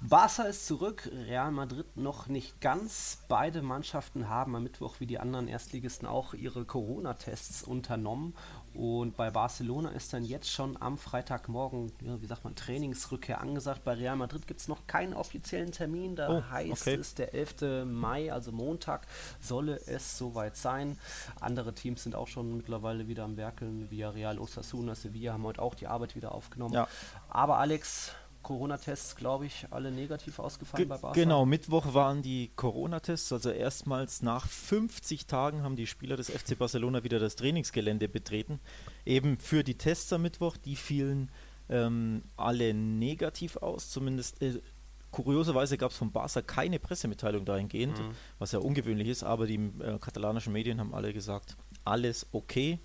Barca 0.00 0.44
ist 0.44 0.64
zurück, 0.66 1.10
Real 1.26 1.50
Madrid 1.50 1.96
noch 1.96 2.28
nicht 2.28 2.60
ganz. 2.60 3.18
Beide 3.26 3.62
Mannschaften 3.62 4.28
haben 4.28 4.54
am 4.54 4.62
Mittwoch 4.62 5.00
wie 5.00 5.06
die 5.06 5.18
anderen 5.18 5.48
Erstligisten 5.48 6.06
auch 6.06 6.34
ihre 6.34 6.64
Corona-Tests 6.64 7.64
unternommen. 7.64 8.34
Und 8.74 9.16
bei 9.16 9.32
Barcelona 9.32 9.88
ist 9.90 10.12
dann 10.12 10.24
jetzt 10.24 10.52
schon 10.52 10.80
am 10.80 10.98
Freitagmorgen, 10.98 11.90
ja, 12.00 12.22
wie 12.22 12.26
sagt 12.26 12.44
man, 12.44 12.54
Trainingsrückkehr 12.54 13.40
angesagt. 13.40 13.82
Bei 13.82 13.94
Real 13.94 14.14
Madrid 14.14 14.46
gibt 14.46 14.60
es 14.60 14.68
noch 14.68 14.86
keinen 14.86 15.14
offiziellen 15.14 15.72
Termin. 15.72 16.14
Da 16.14 16.28
oh, 16.30 16.42
heißt 16.48 16.82
okay. 16.82 16.94
es, 16.94 17.16
der 17.16 17.34
11. 17.34 17.84
Mai, 17.84 18.32
also 18.32 18.52
Montag, 18.52 19.08
solle 19.40 19.80
es 19.88 20.16
soweit 20.16 20.56
sein. 20.56 20.96
Andere 21.40 21.74
Teams 21.74 22.04
sind 22.04 22.14
auch 22.14 22.28
schon 22.28 22.56
mittlerweile 22.56 23.08
wieder 23.08 23.24
am 23.24 23.36
Werkeln. 23.36 23.90
Villarreal, 23.90 24.38
Osasuna, 24.38 24.94
Sevilla 24.94 25.32
haben 25.32 25.42
heute 25.42 25.60
auch 25.60 25.74
die 25.74 25.88
Arbeit 25.88 26.14
wieder 26.14 26.32
aufgenommen. 26.32 26.74
Ja. 26.74 26.86
Aber 27.28 27.58
Alex, 27.58 28.12
Corona-Tests, 28.48 29.14
glaube 29.14 29.44
ich, 29.44 29.66
alle 29.68 29.90
negativ 29.90 30.38
ausgefallen 30.38 30.84
Ge 30.84 30.88
bei 30.88 30.96
Barca. 30.96 31.20
Genau, 31.20 31.44
Mittwoch 31.44 31.92
waren 31.92 32.22
die 32.22 32.50
Corona-Tests, 32.56 33.30
also 33.30 33.50
erstmals 33.50 34.22
nach 34.22 34.46
50 34.46 35.26
Tagen 35.26 35.62
haben 35.62 35.76
die 35.76 35.86
Spieler 35.86 36.16
des 36.16 36.30
FC 36.30 36.56
Barcelona 36.56 37.04
wieder 37.04 37.18
das 37.18 37.36
Trainingsgelände 37.36 38.08
betreten. 38.08 38.58
Eben 39.04 39.36
für 39.36 39.62
die 39.62 39.74
Tests 39.74 40.10
am 40.14 40.22
Mittwoch, 40.22 40.56
die 40.56 40.76
fielen 40.76 41.30
ähm, 41.68 42.22
alle 42.38 42.72
negativ 42.72 43.58
aus, 43.58 43.90
zumindest 43.90 44.40
äh, 44.40 44.62
kurioserweise 45.10 45.76
gab 45.76 45.90
es 45.90 45.98
von 45.98 46.10
Barca 46.10 46.40
keine 46.40 46.78
Pressemitteilung 46.78 47.44
dahingehend, 47.44 47.98
mhm. 47.98 48.12
was 48.38 48.52
ja 48.52 48.60
ungewöhnlich 48.60 49.08
ist, 49.08 49.24
aber 49.24 49.46
die 49.46 49.56
äh, 49.56 49.98
katalanischen 50.00 50.54
Medien 50.54 50.80
haben 50.80 50.94
alle 50.94 51.12
gesagt, 51.12 51.58
alles 51.84 52.26
okay 52.32 52.80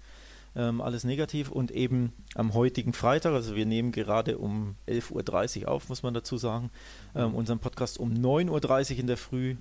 ähm, 0.56 0.82
alles 0.82 1.04
negativ 1.04 1.52
und 1.52 1.72
eben 1.72 2.14
am 2.36 2.54
heutigen 2.54 2.94
Freitag, 2.94 3.34
also 3.34 3.56
wir 3.56 3.66
nehmen 3.66 3.92
gerade 3.92 4.38
um 4.38 4.76
11.30 4.88 5.64
Uhr 5.64 5.70
auf, 5.70 5.90
muss 5.90 6.04
man 6.04 6.14
dazu 6.14 6.38
sagen, 6.38 6.70
ähm, 7.16 7.34
unseren 7.34 7.60
Podcast 7.60 8.00
um 8.00 8.14
9.30 8.14 8.94
Uhr 8.94 9.00
in 9.00 9.08
der 9.08 9.18
Früh 9.18 9.56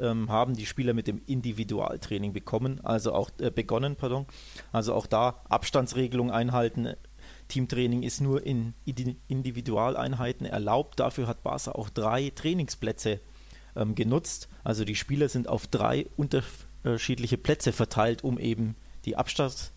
ähm, 0.00 0.30
haben 0.30 0.54
die 0.54 0.66
Spieler 0.66 0.94
mit 0.94 1.06
dem 1.06 1.20
Individualtraining 1.26 2.32
bekommen, 2.32 2.80
also 2.82 3.12
auch 3.12 3.30
äh, 3.38 3.50
begonnen, 3.50 3.96
pardon. 3.96 4.26
Also 4.72 4.94
auch 4.94 5.06
da 5.06 5.42
Abstandsregelung 5.48 6.30
einhalten. 6.30 6.94
Teamtraining 7.48 8.02
ist 8.02 8.20
nur 8.20 8.44
in 8.44 8.74
Individualeinheiten 9.28 10.46
erlaubt. 10.46 11.00
Dafür 11.00 11.26
hat 11.26 11.42
Barca 11.42 11.72
auch 11.72 11.88
drei 11.90 12.30
Trainingsplätze 12.34 13.20
ähm, 13.76 13.94
genutzt. 13.94 14.48
Also 14.64 14.84
die 14.84 14.96
Spieler 14.96 15.28
sind 15.28 15.48
auf 15.48 15.66
drei 15.66 16.06
unterschiedliche 16.16 17.38
Plätze 17.38 17.72
verteilt, 17.72 18.24
um 18.24 18.38
eben 18.38 18.76
die 19.04 19.16
Abstands 19.16 19.72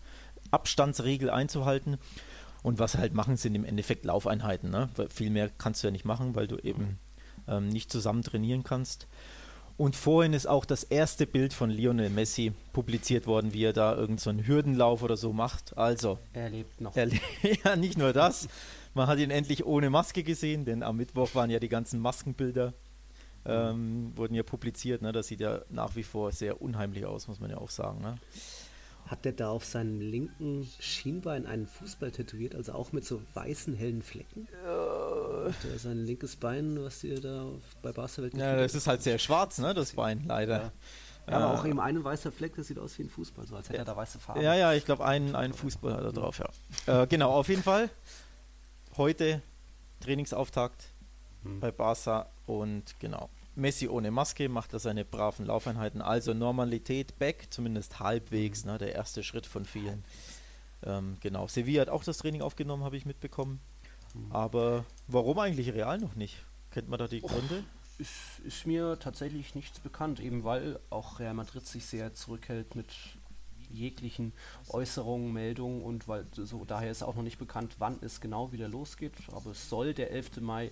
Abstandsregel 0.50 1.30
einzuhalten. 1.30 1.98
Und 2.62 2.78
was 2.78 2.98
halt 2.98 3.14
machen, 3.14 3.36
sind 3.36 3.54
im 3.54 3.64
Endeffekt 3.64 4.04
Laufeinheiten. 4.04 4.70
Ne? 4.70 4.90
Viel 5.08 5.30
mehr 5.30 5.48
kannst 5.48 5.82
du 5.82 5.86
ja 5.86 5.90
nicht 5.90 6.04
machen, 6.04 6.34
weil 6.34 6.46
du 6.46 6.58
eben 6.58 6.98
ähm, 7.48 7.68
nicht 7.68 7.90
zusammen 7.90 8.22
trainieren 8.22 8.64
kannst. 8.64 9.06
Und 9.80 9.96
vorhin 9.96 10.34
ist 10.34 10.46
auch 10.46 10.66
das 10.66 10.84
erste 10.84 11.26
Bild 11.26 11.54
von 11.54 11.70
Lionel 11.70 12.10
Messi 12.10 12.52
publiziert 12.74 13.26
worden, 13.26 13.54
wie 13.54 13.64
er 13.64 13.72
da 13.72 13.94
irgendeinen 13.94 14.40
so 14.40 14.44
Hürdenlauf 14.44 15.02
oder 15.02 15.16
so 15.16 15.32
macht. 15.32 15.78
Also. 15.78 16.18
Er 16.34 16.50
lebt 16.50 16.82
noch. 16.82 16.94
Er 16.94 17.06
le 17.06 17.18
ja, 17.64 17.76
nicht 17.76 17.96
nur 17.96 18.12
das. 18.12 18.48
Man 18.92 19.06
hat 19.06 19.18
ihn 19.18 19.30
endlich 19.30 19.64
ohne 19.64 19.88
Maske 19.88 20.22
gesehen, 20.22 20.66
denn 20.66 20.82
am 20.82 20.98
Mittwoch 20.98 21.34
waren 21.34 21.48
ja 21.48 21.58
die 21.60 21.70
ganzen 21.70 21.98
Maskenbilder, 21.98 22.74
ähm, 23.46 24.12
wurden 24.16 24.34
ja 24.34 24.42
publiziert. 24.42 25.00
Ne? 25.00 25.12
Das 25.12 25.28
sieht 25.28 25.40
ja 25.40 25.62
nach 25.70 25.96
wie 25.96 26.02
vor 26.02 26.30
sehr 26.32 26.60
unheimlich 26.60 27.06
aus, 27.06 27.26
muss 27.26 27.40
man 27.40 27.48
ja 27.48 27.56
auch 27.56 27.70
sagen. 27.70 28.02
Ne? 28.02 28.18
Hat 29.06 29.24
der 29.24 29.32
da 29.32 29.50
auf 29.50 29.64
seinem 29.64 30.00
linken 30.00 30.68
Schienbein 30.78 31.46
einen 31.46 31.66
Fußball 31.66 32.12
tätowiert, 32.12 32.54
also 32.54 32.72
auch 32.72 32.92
mit 32.92 33.04
so 33.04 33.20
weißen, 33.34 33.74
hellen 33.74 34.02
Flecken? 34.02 34.46
Ja. 34.64 35.46
Hat 35.46 35.64
er 35.72 35.78
sein 35.78 36.04
linkes 36.04 36.36
Bein, 36.36 36.82
was 36.82 37.02
ihr 37.02 37.20
da 37.20 37.46
bei 37.82 37.92
Barcelona 37.92 38.38
Ja, 38.38 38.56
das 38.56 38.74
ist 38.74 38.86
halt 38.86 39.02
sehr 39.02 39.18
schwarz, 39.18 39.58
ne, 39.58 39.74
das 39.74 39.92
Bein, 39.94 40.24
leider. 40.26 40.62
Ja. 40.62 40.72
Ja, 41.28 41.38
aber 41.38 41.60
auch 41.60 41.64
eben 41.64 41.80
ein 41.80 42.02
weißer 42.02 42.32
Fleck, 42.32 42.56
das 42.56 42.66
sieht 42.66 42.78
aus 42.78 42.98
wie 42.98 43.04
ein 43.04 43.10
Fußball, 43.10 43.46
so 43.46 43.54
als 43.54 43.68
hätte 43.68 43.78
er 43.78 43.84
da 43.84 43.96
weiße 43.96 44.18
Farbe. 44.18 44.42
Ja, 44.42 44.54
ja, 44.54 44.72
ich 44.72 44.84
glaube, 44.84 45.04
einen, 45.04 45.36
einen 45.36 45.52
Fußball 45.52 45.94
hat 45.94 46.02
er 46.02 46.12
drauf, 46.12 46.38
ja. 46.38 47.02
Äh, 47.02 47.06
genau, 47.06 47.32
auf 47.32 47.48
jeden 47.48 47.62
Fall. 47.62 47.88
Heute 48.96 49.42
Trainingsauftakt 50.00 50.88
hm. 51.42 51.60
bei 51.60 51.70
Barca 51.70 52.26
und 52.46 52.98
genau. 52.98 53.28
Messi 53.54 53.88
ohne 53.88 54.10
Maske 54.10 54.48
macht 54.48 54.72
er 54.72 54.78
seine 54.78 55.04
braven 55.04 55.46
Laufeinheiten. 55.46 56.02
Also 56.02 56.34
Normalität 56.34 57.18
back, 57.18 57.48
zumindest 57.50 58.00
halbwegs, 58.00 58.64
ne, 58.64 58.78
der 58.78 58.94
erste 58.94 59.22
Schritt 59.22 59.46
von 59.46 59.64
vielen. 59.64 60.04
Ähm, 60.84 61.16
genau. 61.20 61.46
Sevilla 61.46 61.82
hat 61.82 61.88
auch 61.88 62.04
das 62.04 62.18
Training 62.18 62.42
aufgenommen, 62.42 62.84
habe 62.84 62.96
ich 62.96 63.06
mitbekommen. 63.06 63.60
Mhm. 64.14 64.32
Aber 64.32 64.84
warum 65.08 65.38
eigentlich 65.38 65.72
Real 65.72 65.98
noch 65.98 66.14
nicht? 66.14 66.44
Kennt 66.70 66.88
man 66.88 66.98
da 66.98 67.08
die 67.08 67.20
Gründe? 67.20 67.64
Oh, 67.64 68.00
ist, 68.00 68.38
ist, 68.44 68.66
mir 68.66 68.98
tatsächlich 68.98 69.54
nichts 69.54 69.78
bekannt, 69.80 70.20
eben 70.20 70.44
weil 70.44 70.78
auch 70.88 71.18
Real 71.18 71.34
Madrid 71.34 71.66
sich 71.66 71.84
sehr 71.84 72.14
zurückhält 72.14 72.74
mit 72.74 72.88
jeglichen 73.72 74.32
Äußerungen, 74.68 75.32
Meldungen 75.32 75.82
und 75.82 76.08
weil 76.08 76.26
so 76.32 76.64
daher 76.64 76.90
ist 76.90 77.02
auch 77.02 77.14
noch 77.14 77.22
nicht 77.22 77.38
bekannt, 77.38 77.76
wann 77.78 77.98
es 78.00 78.20
genau 78.20 78.52
wieder 78.52 78.68
losgeht. 78.68 79.12
Aber 79.32 79.50
es 79.50 79.68
soll 79.68 79.94
der 79.94 80.10
11. 80.10 80.40
Mai 80.40 80.70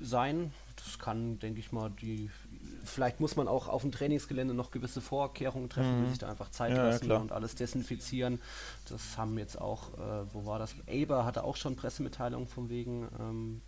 sein. 0.00 0.52
Das 0.84 0.98
kann, 0.98 1.38
denke 1.38 1.60
ich 1.60 1.72
mal, 1.72 1.90
die. 1.90 2.30
Vielleicht 2.84 3.20
muss 3.20 3.36
man 3.36 3.48
auch 3.48 3.68
auf 3.68 3.82
dem 3.82 3.92
Trainingsgelände 3.92 4.54
noch 4.54 4.70
gewisse 4.70 5.00
Vorkehrungen 5.00 5.68
treffen, 5.68 6.04
mhm. 6.04 6.08
sich 6.08 6.18
da 6.18 6.30
einfach 6.30 6.50
Zeit 6.50 6.76
ja, 6.76 6.88
lassen 6.88 7.08
ja, 7.08 7.16
und 7.16 7.32
alles 7.32 7.54
desinfizieren. 7.54 8.40
Das 8.88 9.18
haben 9.18 9.36
jetzt 9.38 9.60
auch, 9.60 9.94
äh, 9.94 10.32
wo 10.32 10.46
war 10.46 10.58
das? 10.58 10.74
Aber 10.88 11.24
hatte 11.24 11.44
auch 11.44 11.56
schon 11.56 11.76
Pressemitteilungen 11.76 12.48
von 12.48 12.68
wegen. 12.70 13.08
Ähm, 13.20 13.62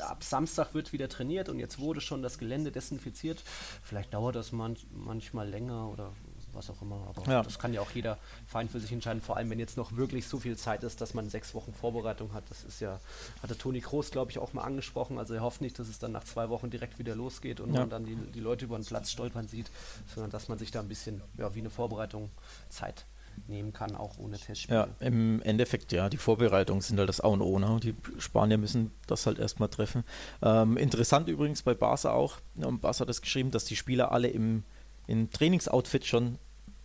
ab 0.00 0.22
Samstag 0.22 0.74
wird 0.74 0.92
wieder 0.92 1.08
trainiert 1.08 1.48
und 1.48 1.58
jetzt 1.58 1.78
wurde 1.78 2.00
schon 2.00 2.22
das 2.22 2.38
Gelände 2.38 2.70
desinfiziert. 2.70 3.42
Vielleicht 3.82 4.12
dauert 4.14 4.36
das 4.36 4.52
man 4.52 4.76
manchmal 4.90 5.48
länger 5.48 5.88
oder 5.90 6.12
was 6.56 6.70
auch 6.70 6.80
immer. 6.82 7.06
Aber 7.08 7.30
ja. 7.30 7.42
das 7.42 7.58
kann 7.58 7.72
ja 7.72 7.80
auch 7.80 7.90
jeder 7.90 8.18
fein 8.46 8.68
für 8.68 8.80
sich 8.80 8.92
entscheiden, 8.92 9.20
vor 9.20 9.36
allem 9.36 9.50
wenn 9.50 9.58
jetzt 9.58 9.76
noch 9.76 9.96
wirklich 9.96 10.26
so 10.26 10.38
viel 10.38 10.56
Zeit 10.56 10.82
ist, 10.82 11.00
dass 11.00 11.14
man 11.14 11.28
sechs 11.28 11.54
Wochen 11.54 11.72
Vorbereitung 11.72 12.32
hat. 12.32 12.44
Das 12.48 12.64
ist 12.64 12.80
ja, 12.80 13.00
hatte 13.42 13.56
Toni 13.56 13.80
Kroos, 13.80 14.10
glaube 14.10 14.30
ich, 14.30 14.38
auch 14.38 14.52
mal 14.52 14.62
angesprochen. 14.62 15.18
Also 15.18 15.34
er 15.34 15.42
hofft 15.42 15.60
nicht, 15.60 15.78
dass 15.78 15.88
es 15.88 15.98
dann 15.98 16.12
nach 16.12 16.24
zwei 16.24 16.48
Wochen 16.48 16.70
direkt 16.70 16.98
wieder 16.98 17.14
losgeht 17.14 17.60
und 17.60 17.72
ja. 17.74 17.80
man 17.80 17.90
dann 17.90 18.04
die, 18.04 18.16
die 18.16 18.40
Leute 18.40 18.64
über 18.64 18.76
den 18.76 18.84
Platz 18.84 19.10
stolpern 19.10 19.48
sieht, 19.48 19.70
sondern 20.14 20.30
dass 20.30 20.48
man 20.48 20.58
sich 20.58 20.70
da 20.70 20.80
ein 20.80 20.88
bisschen 20.88 21.22
ja, 21.38 21.54
wie 21.54 21.60
eine 21.60 21.70
Vorbereitung 21.70 22.30
Zeit 22.68 23.06
nehmen 23.48 23.72
kann, 23.72 23.94
auch 23.96 24.18
ohne 24.18 24.38
Testspiele. 24.38 24.78
Ja, 24.78 25.06
im 25.06 25.42
Endeffekt, 25.42 25.92
ja, 25.92 26.08
die 26.08 26.16
Vorbereitungen 26.16 26.80
sind 26.80 26.98
halt 26.98 27.08
das 27.08 27.20
A 27.20 27.28
und 27.28 27.42
O. 27.42 27.58
Ne? 27.58 27.78
Die 27.82 27.94
Spanier 28.18 28.58
müssen 28.58 28.92
das 29.06 29.26
halt 29.26 29.38
erstmal 29.38 29.68
treffen. 29.68 30.04
Ähm, 30.42 30.76
interessant 30.76 31.28
übrigens 31.28 31.62
bei 31.62 31.74
Barca 31.74 32.12
auch, 32.12 32.38
und 32.56 32.80
Barca 32.80 33.00
hat 33.00 33.08
das 33.08 33.20
geschrieben, 33.20 33.50
dass 33.50 33.64
die 33.64 33.76
Spieler 33.76 34.12
alle 34.12 34.28
im, 34.28 34.64
im 35.06 35.30
Trainingsoutfit 35.30 36.06
schon 36.06 36.38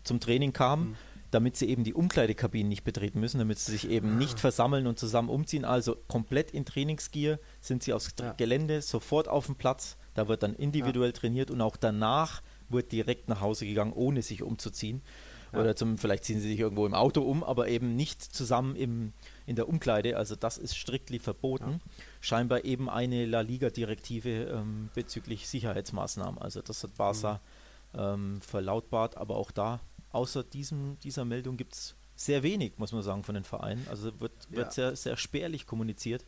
zum 0.04 0.20
Training 0.20 0.54
kamen, 0.54 0.90
mhm. 0.90 0.96
damit 1.32 1.56
sie 1.58 1.68
eben 1.68 1.84
die 1.84 1.94
Umkleidekabinen 1.94 2.70
nicht 2.70 2.84
betreten 2.84 3.20
müssen, 3.20 3.40
damit 3.40 3.60
sie 3.60 3.72
sich 3.72 3.90
eben 3.90 4.14
ah. 4.14 4.16
nicht 4.16 4.40
versammeln 4.40 4.88
und 4.88 5.00
zusammen 5.00 5.30
umziehen. 5.30 5.66
Also 5.66 5.98
komplett 6.08 6.52
in 6.52 6.66
Trainingsgear 6.66 7.40
sind 7.60 7.84
sie 7.84 7.94
aufs 7.94 8.14
ja. 8.20 8.34
Gelände, 8.34 8.82
sofort 8.82 9.28
auf 9.28 9.46
dem 9.46 9.56
Platz. 9.56 9.98
Da 10.14 10.28
wird 10.28 10.44
dann 10.44 10.56
individuell 10.56 11.10
ja. 11.10 11.16
trainiert 11.16 11.52
und 11.52 11.62
auch 11.62 11.78
danach 11.78 12.42
wird 12.70 12.92
direkt 12.92 13.30
nach 13.30 13.42
Hause 13.42 13.66
gegangen, 13.66 13.94
ohne 13.94 14.22
sich 14.22 14.44
umzuziehen. 14.44 15.02
Ja. 15.54 15.60
Oder 15.60 15.76
zum, 15.76 15.98
vielleicht 15.98 16.24
ziehen 16.24 16.40
sie 16.40 16.50
sich 16.50 16.60
irgendwo 16.60 16.86
im 16.86 16.94
Auto 16.94 17.22
um, 17.22 17.44
aber 17.44 17.68
eben 17.68 17.96
nicht 17.96 18.22
zusammen 18.22 18.76
im, 18.76 19.14
in 19.46 19.56
der 19.56 19.68
Umkleide. 19.68 20.18
Also 20.18 20.36
das 20.36 20.58
ist 20.58 20.78
striktly 20.78 21.20
verboten. 21.20 21.72
Ja. 21.72 21.80
Scheinbar 22.22 22.64
eben 22.64 22.90
eine 22.90 23.26
La 23.26 23.42
Liga-Direktive 23.42 24.46
ähm, 24.46 24.90
bezüglich 24.94 25.48
Sicherheitsmaßnahmen. 25.48 26.42
Also 26.42 26.62
das 26.62 26.84
hat 26.84 26.96
Barca 26.96 27.42
mhm. 27.94 28.00
ähm, 28.00 28.42
verlautbart, 28.42 29.18
aber 29.18 29.36
auch 29.36 29.52
da 29.52 29.82
außer 30.12 30.44
diesem, 30.44 30.98
dieser 31.00 31.26
Meldung 31.26 31.58
gibt 31.58 31.74
es 31.74 31.96
sehr 32.16 32.44
wenig, 32.44 32.74
muss 32.78 32.92
man 32.92 33.02
sagen, 33.02 33.24
von 33.24 33.36
den 33.36 33.44
Vereinen. 33.44 33.86
Also 33.90 34.20
wird, 34.20 34.34
wird 34.50 34.68
ja. 34.68 34.72
sehr, 34.72 34.96
sehr 34.96 35.18
spärlich 35.18 35.66
kommuniziert. 35.66 36.26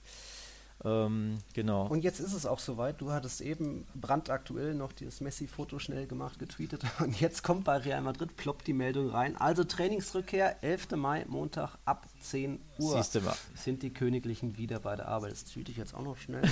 Ähm, 0.83 1.37
genau. 1.53 1.87
Und 1.87 2.03
jetzt 2.03 2.19
ist 2.19 2.33
es 2.33 2.45
auch 2.45 2.59
soweit. 2.59 2.99
Du 2.99 3.11
hattest 3.11 3.41
eben 3.41 3.85
brandaktuell 3.95 4.73
noch 4.73 4.91
dieses 4.91 5.21
Messi-Foto 5.21 5.79
schnell 5.79 6.07
gemacht, 6.07 6.39
getweetet. 6.39 6.83
Und 6.99 7.19
jetzt 7.21 7.43
kommt 7.43 7.63
bei 7.63 7.77
Real 7.77 8.01
Madrid, 8.01 8.35
ploppt 8.35 8.67
die 8.67 8.73
Meldung 8.73 9.09
rein. 9.09 9.37
Also 9.37 9.63
Trainingsrückkehr, 9.63 10.61
11. 10.63 10.91
Mai, 10.91 11.25
Montag 11.27 11.77
ab 11.85 12.07
10 12.21 12.59
Uhr. 12.79 12.97
Siehst 12.97 13.15
du 13.15 13.21
mal. 13.21 13.35
Sind 13.55 13.83
die 13.83 13.93
Königlichen 13.93 14.57
wieder 14.57 14.79
bei 14.79 14.95
der 14.95 15.07
Arbeit. 15.07 15.31
Das 15.31 15.45
tweete 15.45 15.71
ich 15.71 15.77
jetzt 15.77 15.93
auch 15.93 16.03
noch 16.03 16.17
schnell. 16.17 16.43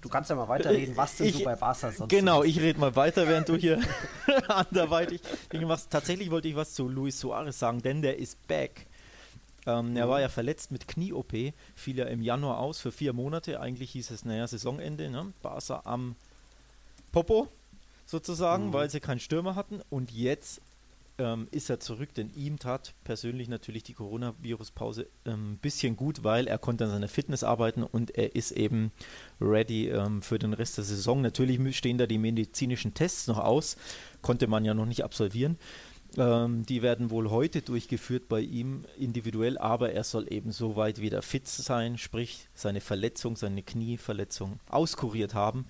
Du 0.00 0.08
kannst 0.08 0.30
ja 0.30 0.36
mal 0.36 0.48
weiterreden, 0.48 0.96
was 0.96 1.16
denn 1.16 1.26
Ich- 1.28 1.34
so 1.38 1.44
bei 1.44 1.56
Barca 1.56 1.90
sonst 1.92 2.10
Genau, 2.10 2.42
ich 2.42 2.60
rede 2.60 2.78
mal 2.78 2.94
weiter, 2.96 3.26
während 3.26 3.48
du 3.48 3.56
hier 3.56 3.80
anderweitig 4.48 5.20
Dinge 5.52 5.66
machst. 5.66 5.90
Tatsächlich 5.90 6.30
wollte 6.30 6.48
ich 6.48 6.56
was 6.56 6.74
zu 6.74 6.88
Luis 6.88 7.18
Suarez 7.18 7.58
sagen, 7.58 7.80
denn 7.82 8.02
der 8.02 8.18
ist 8.18 8.46
back. 8.48 8.86
Ähm, 9.66 9.96
Er 9.96 10.08
war 10.08 10.20
ja 10.20 10.28
verletzt 10.28 10.72
mit 10.72 10.88
Knie-OP, 10.88 11.52
fiel 11.76 11.96
ja 11.98 12.06
im 12.06 12.20
Januar 12.20 12.58
aus 12.58 12.80
für 12.80 12.90
vier 12.92 13.12
Monate. 13.12 13.60
Eigentlich 13.60 13.92
hieß 13.92 14.10
es, 14.10 14.24
naja, 14.24 14.46
Saisonende, 14.46 15.08
ne? 15.10 15.32
Barca 15.42 15.82
am 15.84 16.16
Popo 17.12 17.48
sozusagen, 18.06 18.72
weil 18.72 18.90
sie 18.90 19.00
keinen 19.00 19.20
Stürmer 19.20 19.54
hatten. 19.54 19.80
Und 19.88 20.10
jetzt 20.10 20.60
ähm, 21.22 21.48
ist 21.50 21.70
er 21.70 21.80
zurück, 21.80 22.12
denn 22.14 22.30
ihm 22.34 22.58
tat 22.58 22.94
persönlich 23.04 23.48
natürlich 23.48 23.84
die 23.84 23.94
Coronavirus-Pause 23.94 25.06
ein 25.24 25.32
ähm, 25.32 25.58
bisschen 25.62 25.96
gut, 25.96 26.24
weil 26.24 26.46
er 26.46 26.58
konnte 26.58 26.84
an 26.84 26.90
seiner 26.90 27.08
Fitness 27.08 27.44
arbeiten 27.44 27.82
und 27.82 28.10
er 28.16 28.34
ist 28.34 28.50
eben 28.52 28.92
ready 29.40 29.88
ähm, 29.88 30.22
für 30.22 30.38
den 30.38 30.52
Rest 30.52 30.76
der 30.76 30.84
Saison. 30.84 31.22
Natürlich 31.22 31.76
stehen 31.76 31.98
da 31.98 32.06
die 32.06 32.18
medizinischen 32.18 32.94
Tests 32.94 33.28
noch 33.28 33.38
aus, 33.38 33.76
konnte 34.20 34.46
man 34.48 34.64
ja 34.64 34.74
noch 34.74 34.86
nicht 34.86 35.04
absolvieren. 35.04 35.56
Ähm, 36.18 36.66
die 36.66 36.82
werden 36.82 37.10
wohl 37.10 37.30
heute 37.30 37.62
durchgeführt 37.62 38.28
bei 38.28 38.40
ihm 38.40 38.82
individuell, 38.98 39.56
aber 39.58 39.92
er 39.92 40.04
soll 40.04 40.30
eben 40.30 40.52
soweit 40.52 41.00
wieder 41.00 41.22
fit 41.22 41.48
sein, 41.48 41.96
sprich 41.96 42.48
seine 42.54 42.80
Verletzung, 42.80 43.36
seine 43.36 43.62
Knieverletzung 43.62 44.60
auskuriert 44.68 45.34
haben 45.34 45.66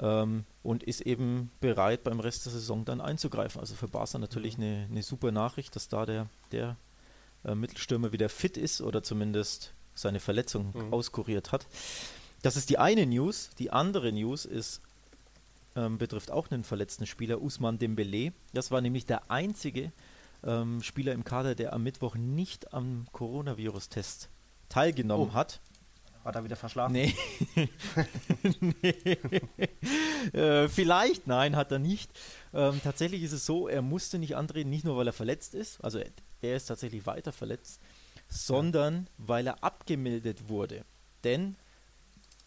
ähm, 0.00 0.44
und 0.62 0.82
ist 0.82 1.00
eben 1.02 1.50
bereit, 1.60 2.04
beim 2.04 2.20
Rest 2.20 2.44
der 2.46 2.52
Saison 2.52 2.84
dann 2.84 3.00
einzugreifen. 3.00 3.60
Also 3.60 3.74
für 3.74 3.88
Barca 3.88 4.18
natürlich 4.18 4.56
eine, 4.56 4.86
eine 4.90 5.02
super 5.02 5.32
Nachricht, 5.32 5.74
dass 5.76 5.88
da 5.88 6.06
der, 6.06 6.26
der 6.52 6.76
äh, 7.44 7.54
Mittelstürmer 7.54 8.12
wieder 8.12 8.28
fit 8.28 8.56
ist 8.56 8.80
oder 8.80 9.02
zumindest 9.02 9.72
seine 9.94 10.20
Verletzung 10.20 10.72
Mhm. 10.74 10.92
auskuriert 10.92 11.50
hat. 11.52 11.66
Das 12.42 12.56
ist 12.56 12.70
die 12.70 12.78
eine 12.78 13.04
News. 13.06 13.50
Die 13.58 13.70
andere 13.72 14.12
News 14.12 14.44
ist, 14.44 14.80
ähm, 15.74 15.98
betrifft 15.98 16.30
auch 16.30 16.50
einen 16.50 16.62
verletzten 16.64 17.06
Spieler, 17.06 17.42
Usman 17.42 17.78
Dembele. 17.78 18.32
Das 18.54 18.70
war 18.70 18.80
nämlich 18.80 19.06
der 19.06 19.30
einzige 19.30 19.90
ähm, 20.44 20.80
Spieler 20.82 21.14
im 21.14 21.24
Kader, 21.24 21.56
der 21.56 21.72
am 21.72 21.82
Mittwoch 21.82 22.14
nicht 22.14 22.72
am 22.72 23.06
Coronavirus-Test 23.12 24.28
teilgenommen 24.68 25.30
Oh. 25.30 25.34
hat. 25.34 25.60
Hat 26.24 26.34
er 26.34 26.44
wieder 26.44 26.56
verschlafen? 26.56 26.92
Nee. 26.92 27.14
nee. 28.82 29.18
äh, 30.38 30.68
vielleicht, 30.68 31.26
nein, 31.26 31.56
hat 31.56 31.72
er 31.72 31.78
nicht. 31.78 32.10
Ähm, 32.52 32.80
tatsächlich 32.82 33.22
ist 33.22 33.32
es 33.32 33.46
so, 33.46 33.68
er 33.68 33.82
musste 33.82 34.18
nicht 34.18 34.36
antreten, 34.36 34.70
nicht 34.70 34.84
nur 34.84 34.96
weil 34.96 35.06
er 35.06 35.12
verletzt 35.12 35.54
ist, 35.54 35.82
also 35.82 36.00
er, 36.42 36.56
ist 36.56 36.66
tatsächlich 36.66 37.06
weiter 37.06 37.32
verletzt, 37.32 37.80
sondern 38.28 39.08
weil 39.16 39.46
er 39.46 39.62
abgemeldet 39.64 40.48
wurde. 40.48 40.84
Denn 41.24 41.56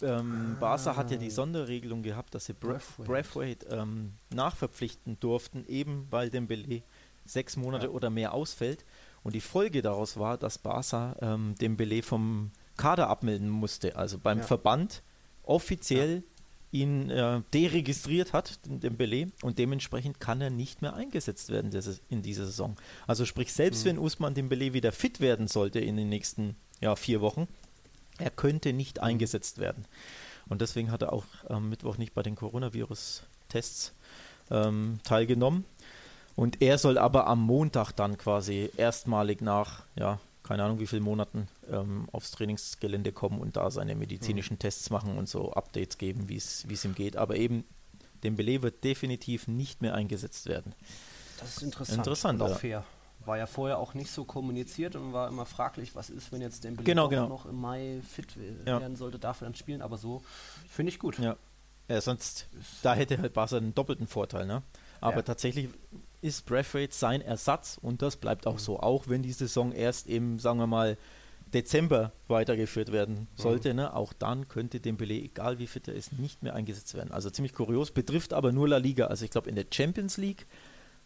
ähm, 0.02 0.58
Barca 0.60 0.96
hat 0.96 1.12
ja 1.12 1.18
die 1.18 1.30
Sonderregelung 1.30 2.04
gehabt, 2.04 2.34
dass 2.36 2.46
sie. 2.46 2.54
Braithwaite 2.54 3.68
ähm, 3.68 4.14
nachverpflichten 4.34 5.20
durften, 5.20 5.66
eben 5.68 6.08
weil 6.10 6.30
Dembele 6.30 6.82
sechs 7.26 7.56
Monate 7.56 7.86
Ja. 7.88 7.92
oder 7.92 8.10
mehr 8.10 8.34
ausfällt. 8.34 8.84
Und 9.24 9.36
die 9.36 9.42
Folge 9.42 9.82
daraus 9.82 10.18
war, 10.18 10.38
dass 10.38 10.58
Barca 10.58 11.16
ähm, 11.22 11.56
Dembele 11.62 12.02
vom 12.02 12.52
Kader 12.78 13.10
abmelden 13.10 13.50
musste, 13.50 13.96
also 13.96 14.18
beim 14.18 14.40
Ja. 14.40 14.44
Verband 14.46 15.04
offiziell 15.44 16.24
ihn 16.72 17.10
äh, 17.10 17.42
deregistriert 17.54 18.32
hat, 18.34 18.66
den 18.66 18.80
Dembele, 18.80 19.28
und 19.42 19.60
dementsprechend 19.60 20.20
kann 20.20 20.40
er 20.40 20.50
nicht 20.50 20.82
mehr 20.82 20.94
eingesetzt 20.94 21.50
werden 21.50 21.72
in 22.10 22.22
dieser 22.22 22.46
Saison. 22.46 22.78
Also 23.08 23.26
sprich, 23.26 23.52
selbst 23.52 23.84
wenn 23.84 24.00
Usman 24.00 24.34
Dembele 24.34 24.74
wieder 24.74 24.92
fit 24.94 25.20
werden 25.20 25.48
sollte 25.48 25.80
in 25.80 25.98
den 25.98 26.08
nächsten 26.08 26.56
ja, 26.80 26.96
vier 26.96 27.20
Wochen, 27.20 27.48
er 28.18 28.30
könnte 28.30 28.72
nicht 28.72 29.02
eingesetzt 29.02 29.58
werden. 29.58 29.86
Und 30.48 30.62
deswegen 30.62 30.92
hat 30.92 31.02
er 31.02 31.14
auch 31.14 31.26
am 31.50 31.70
Mittwoch 31.70 31.98
nicht 31.98 32.14
bei 32.14 32.24
den 32.24 32.36
Coronavirus-Tests 32.36 33.94
ähm, 34.50 35.00
teilgenommen. 35.04 35.66
Und 36.36 36.62
er 36.62 36.78
soll 36.78 36.98
aber 36.98 37.28
am 37.28 37.42
Montag 37.42 37.92
dann 37.92 38.18
quasi 38.18 38.70
erstmalig 38.78 39.42
nach, 39.42 39.84
ja, 39.96 40.20
keine 40.44 40.64
Ahnung 40.64 40.80
wie 40.80 40.88
vielen 40.88 41.04
Monaten 41.04 41.48
ähm, 41.70 42.08
aufs 42.12 42.32
Trainingsgelände 42.32 43.12
kommen 43.12 43.40
und 43.40 43.56
da 43.58 43.70
seine 43.72 43.96
medizinischen 43.96 44.58
Tests 44.60 44.90
machen 44.90 45.18
und 45.18 45.30
so 45.30 45.52
Updates 45.54 45.98
geben, 45.98 46.30
wie 46.30 46.38
es 46.38 46.86
ihm 46.86 46.96
geht. 46.96 47.16
Aber 47.18 47.36
eben, 47.36 47.64
Dembele 48.24 48.62
wird 48.62 48.84
definitiv 48.84 49.48
nicht 49.48 49.82
mehr 49.82 49.94
eingesetzt 49.94 50.48
werden. 50.48 50.74
Das 51.40 51.58
ist 51.58 51.64
interessant. 51.64 51.98
Interessant, 52.00 52.42
und 52.42 52.48
ja. 52.48 52.54
auch 52.56 52.60
fair. 52.60 52.84
War 53.24 53.38
ja 53.38 53.46
vorher 53.46 53.78
auch 53.78 53.94
nicht 53.94 54.10
so 54.12 54.26
kommuniziert 54.26 54.96
und 54.96 55.14
war 55.14 55.28
immer 55.28 55.46
fraglich, 55.46 55.96
was 55.96 56.10
ist, 56.10 56.32
wenn 56.32 56.42
jetzt 56.42 56.64
Dembele 56.64 56.86
Genau, 56.86 57.08
genau. 57.08 57.28
noch 57.28 57.46
im 57.46 57.56
Mai 57.62 58.02
fit 58.08 58.36
we- 58.38 58.56
Ja. 58.66 58.80
werden 58.82 58.96
sollte, 58.96 59.20
darf 59.20 59.42
er 59.42 59.46
dann 59.46 59.56
spielen. 59.56 59.82
Aber 59.84 59.98
so 59.98 60.24
finde 60.68 60.92
ich 60.92 60.98
gut. 61.00 61.20
Ja. 61.20 61.36
Äh, 61.88 62.02
sonst, 62.02 62.48
da 62.82 62.96
hätte 62.96 63.20
halt 63.20 63.34
Barca 63.34 63.58
einen 63.58 63.76
doppelten 63.76 64.08
Vorteil, 64.08 64.48
ne? 64.48 64.64
Aber 65.02 65.18
Ja. 65.18 65.22
tatsächlich 65.22 65.70
ist 66.22 66.46
Braithwaite 66.46 66.94
sein 66.94 67.22
Ersatz 67.22 67.78
und 67.82 68.02
das 68.02 68.18
bleibt 68.18 68.48
auch 68.48 68.60
so, 68.60 68.80
auch 68.80 69.08
wenn 69.08 69.24
die 69.24 69.32
Saison 69.32 69.72
erst 69.72 70.08
im, 70.08 70.40
sagen 70.40 70.60
wir 70.60 70.68
mal, 70.68 70.98
Dezember 71.54 72.14
weitergeführt 72.28 72.92
werden 72.92 73.28
sollte, 73.36 73.74
ne? 73.74 73.94
auch 73.94 74.14
dann 74.14 74.48
könnte 74.48 74.80
Dembele, 74.80 75.16
egal 75.16 75.60
wie 75.60 75.68
fit 75.68 75.88
er 75.88 75.96
ist, 75.96 76.18
nicht 76.18 76.44
mehr 76.44 76.56
eingesetzt 76.56 76.94
werden. 76.94 77.12
Also 77.12 77.30
ziemlich 77.30 77.54
kurios, 77.54 77.92
betrifft 77.92 78.34
aber 78.34 78.52
nur 78.52 78.70
La 78.70 78.78
Liga. 78.78 79.08
Also 79.08 79.26
ich 79.26 79.32
glaube, 79.32 79.50
in 79.50 79.56
der 79.56 79.66
Champions 79.70 80.18
League 80.18 80.48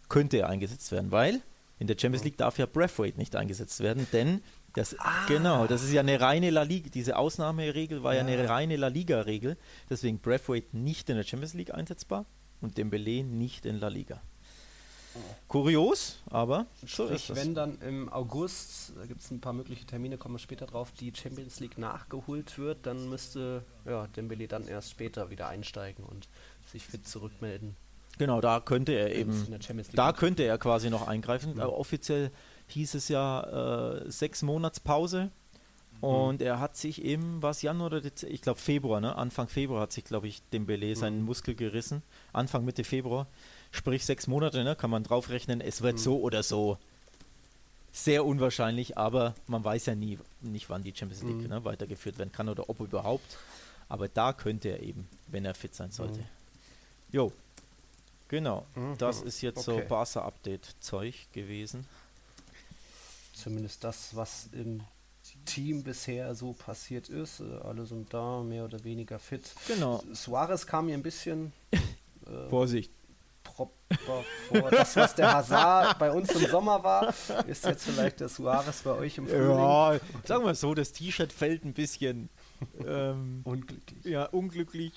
könnte 0.08 0.38
er 0.38 0.50
eingesetzt 0.50 0.92
werden, 0.92 1.12
weil 1.12 1.42
in 1.80 1.88
der 1.88 1.98
Champions 2.00 2.24
League 2.24 2.38
darf 2.38 2.58
ja 2.58 2.68
Braithwaite 2.68 3.18
nicht 3.18 3.36
eingesetzt 3.36 3.82
werden, 3.82 4.08
denn 4.14 4.42
das, 4.74 4.96
genau, 5.28 5.68
das 5.68 5.84
ist 5.84 5.94
ja 5.94 6.02
eine 6.02 6.20
reine 6.20 6.50
La 6.50 6.64
Liga, 6.64 6.90
diese 6.90 7.18
Ausnahmeregel 7.18 8.04
war 8.04 8.14
ja, 8.14 8.22
eine 8.22 8.48
reine 8.48 8.76
La 8.76 8.88
Liga-Regel, 8.88 9.58
deswegen 9.90 10.20
Braithwaite 10.20 10.78
nicht 10.78 11.10
in 11.10 11.16
der 11.16 11.24
Champions 11.24 11.54
League 11.54 11.74
einsetzbar 11.74 12.26
und 12.62 12.78
Dembele 12.78 13.24
nicht 13.24 13.66
in 13.66 13.80
La 13.80 13.88
Liga. 13.88 14.22
Kurios, 15.48 16.20
aber 16.30 16.66
so 16.86 17.06
Sprich, 17.06 17.30
ist 17.30 17.30
es. 17.30 17.36
wenn 17.36 17.56
dann 17.56 17.80
im 17.82 18.12
August, 18.12 18.94
da 18.98 19.06
gibt 19.06 19.22
es 19.22 19.32
ein 19.32 19.42
paar 19.42 19.54
mögliche 19.54 19.86
Termine, 19.86 20.18
kommen 20.18 20.36
wir 20.36 20.40
später 20.40 20.66
drauf, 20.66 20.92
die 20.92 21.14
Champions 21.16 21.60
League 21.60 21.78
nachgeholt 21.78 22.58
wird, 22.58 22.86
dann 22.86 23.10
müsste 23.10 23.64
ja, 23.86 24.08
Dembele 24.08 24.48
dann 24.48 24.68
erst 24.68 24.92
später 24.92 25.30
wieder 25.30 25.48
einsteigen 25.48 26.04
und 26.04 26.28
sich 26.72 26.86
fit 26.86 27.08
zurückmelden. 27.08 27.76
Genau, 28.18 28.40
da 28.42 28.60
könnte 28.60 28.94
er 28.94 29.14
eben, 29.14 29.46
da 29.94 30.14
könnte 30.14 30.44
er 30.44 30.58
quasi 30.58 30.90
noch 30.90 31.08
eingreifen. 31.08 31.60
Aber 31.60 31.78
offiziell 31.78 32.32
hieß 32.68 32.96
es 32.96 33.10
ja 33.10 33.98
äh, 33.98 34.10
sechs 34.10 34.42
Monats 34.42 34.80
Pause 34.80 35.32
und 36.02 36.42
er 36.42 36.60
hat 36.60 36.76
sich 36.76 37.04
im, 37.04 37.42
was 37.42 37.62
Januar 37.62 37.88
oder 37.88 38.02
Dez 38.02 38.24
ich 38.24 38.42
glaube 38.42 38.60
Februar, 38.60 39.02
ne? 39.02 39.16
Anfang 39.16 39.48
Februar 39.48 39.82
hat 39.82 39.92
sich, 39.92 40.04
glaube 40.04 40.28
ich, 40.28 40.42
Dembele 40.54 40.96
seinen 40.96 41.24
Muskel 41.24 41.56
gerissen. 41.56 42.04
Anfang 42.34 42.66
Mitte 42.66 42.84
Februar, 42.84 43.28
sprich 43.76 44.06
sechs 44.06 44.28
Monate, 44.28 44.64
ne? 44.64 44.76
Kann 44.76 44.90
man 44.90 45.04
draufrechnen. 45.04 45.62
Es 45.62 45.82
wird 45.82 46.00
so 46.00 46.20
oder 46.20 46.44
so 46.44 46.78
sehr 47.92 48.26
unwahrscheinlich, 48.26 48.98
aber 48.98 49.36
man 49.48 49.64
weiß 49.64 49.86
ja 49.86 49.96
nie, 49.96 50.20
nicht, 50.42 50.70
wann 50.70 50.84
die 50.84 50.94
Champions 50.96 51.24
League 51.24 51.48
ne, 51.48 51.64
weitergeführt 51.64 52.18
werden 52.18 52.32
kann 52.32 52.50
oder 52.50 52.70
ob 52.70 52.80
überhaupt. 52.82 53.38
Aber 53.88 54.08
da 54.10 54.34
könnte 54.34 54.70
er 54.70 54.82
eben, 54.82 55.08
wenn 55.28 55.46
er 55.46 55.54
fit 55.56 55.74
sein 55.76 55.92
sollte. 55.92 56.20
Jo, 57.12 57.32
genau. 58.28 58.66
Das 58.98 59.22
ist 59.22 59.42
jetzt 59.42 59.68
Okay. 59.68 59.82
so 59.84 59.88
Barca-Update-Zeug 59.88 61.28
gewesen. 61.32 61.86
Zumindest 63.34 63.84
das, 63.84 64.16
was 64.16 64.50
im 64.54 64.82
Team 65.46 65.84
bisher 65.84 66.34
so 66.36 66.54
passiert 66.54 67.10
ist. 67.10 67.42
Äh, 67.42 67.60
Alle 67.64 67.86
sind 67.86 68.14
da, 68.14 68.42
mehr 68.42 68.66
oder 68.66 68.84
weniger 68.84 69.20
fit. 69.20 69.44
Genau. 69.68 70.04
Suarez 70.14 70.66
kam 70.66 70.88
mir 70.88 70.94
ein 70.96 71.04
bisschen 71.04 71.54
Vorsicht. 72.50 72.92
Proper 73.56 74.24
vor. 74.50 74.72
Das, 74.72 74.96
was 74.96 75.16
der 75.16 75.34
Hazard 75.34 75.98
bei 76.00 76.12
uns 76.12 76.30
im 76.32 76.50
Sommer 76.50 76.84
war, 76.84 77.14
ist 77.48 77.66
jetzt 77.66 77.86
vielleicht 77.86 78.20
der 78.20 78.30
Suarez 78.30 78.82
bei 78.84 78.92
euch 78.92 79.18
im 79.18 79.28
Frühling. 79.28 79.58
Ja, 79.58 80.00
sagen 80.26 80.46
wir 80.46 80.56
so, 80.56 80.74
das 80.74 80.92
T-Shirt 80.92 81.32
fällt 81.32 81.64
ein 81.66 81.74
bisschen 81.74 82.30
ähm, 82.86 83.42
Unglücklich. 83.44 84.04
ja, 84.06 84.26
unglücklich, 84.26 84.94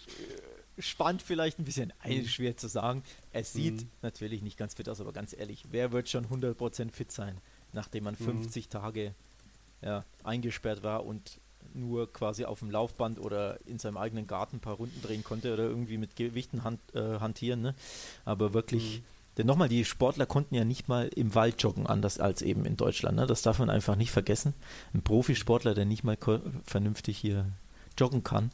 äh, 0.76 0.82
spannend 0.82 1.22
vielleicht 1.22 1.58
ein 1.58 1.64
bisschen, 1.64 1.92
äh, 2.04 2.24
schwer 2.24 2.56
zu 2.56 2.68
sagen. 2.68 3.02
Es 3.32 3.52
sieht 3.52 3.82
Mhm. 3.82 3.90
natürlich 4.02 4.42
nicht 4.42 4.56
ganz 4.58 4.74
fit 4.74 4.88
aus, 4.88 5.00
aber 5.00 5.12
ganz 5.12 5.32
ehrlich, 5.36 5.64
wer 5.70 5.92
wird 5.92 6.08
schon 6.08 6.26
100% 6.28 6.92
fit 6.92 7.12
sein, 7.12 7.38
nachdem 7.72 8.04
man 8.04 8.16
50 8.16 8.68
Tage 8.68 9.14
ja, 9.82 10.04
eingesperrt 10.24 10.82
war 10.82 11.04
und 11.04 11.40
nur 11.74 12.12
quasi 12.12 12.44
auf 12.44 12.60
dem 12.60 12.70
Laufband 12.70 13.20
oder 13.20 13.58
in 13.66 13.78
seinem 13.78 13.96
eigenen 13.96 14.26
Garten 14.26 14.56
ein 14.56 14.60
paar 14.60 14.76
Runden 14.76 15.00
drehen 15.02 15.24
konnte 15.24 15.52
oder 15.52 15.64
irgendwie 15.64 15.98
mit 15.98 16.16
Gewichten 16.16 16.64
hand, 16.64 16.80
äh, 16.94 17.20
hantieren. 17.20 17.62
Ne? 17.62 17.74
Aber 18.24 18.54
wirklich, 18.54 19.02
denn 19.36 19.46
nochmal, 19.46 19.68
die 19.68 19.84
Sportler 19.84 20.26
konnten 20.26 20.54
ja 20.54 20.64
nicht 20.64 20.88
mal 20.88 21.08
im 21.14 21.34
Wald 21.34 21.62
joggen, 21.62 21.86
anders 21.86 22.18
als 22.18 22.42
eben 22.42 22.64
in 22.64 22.76
Deutschland. 22.76 23.16
Ne? 23.16 23.26
Das 23.26 23.42
darf 23.42 23.60
man 23.60 23.70
einfach 23.70 23.94
nicht 23.94 24.10
vergessen. 24.10 24.54
Ein 24.92 25.02
Profisportler, 25.02 25.74
der 25.74 25.84
nicht 25.84 26.04
mal 26.04 26.18
vernünftig 26.64 27.18
hier 27.18 27.46
joggen 27.96 28.24
kann, 28.24 28.50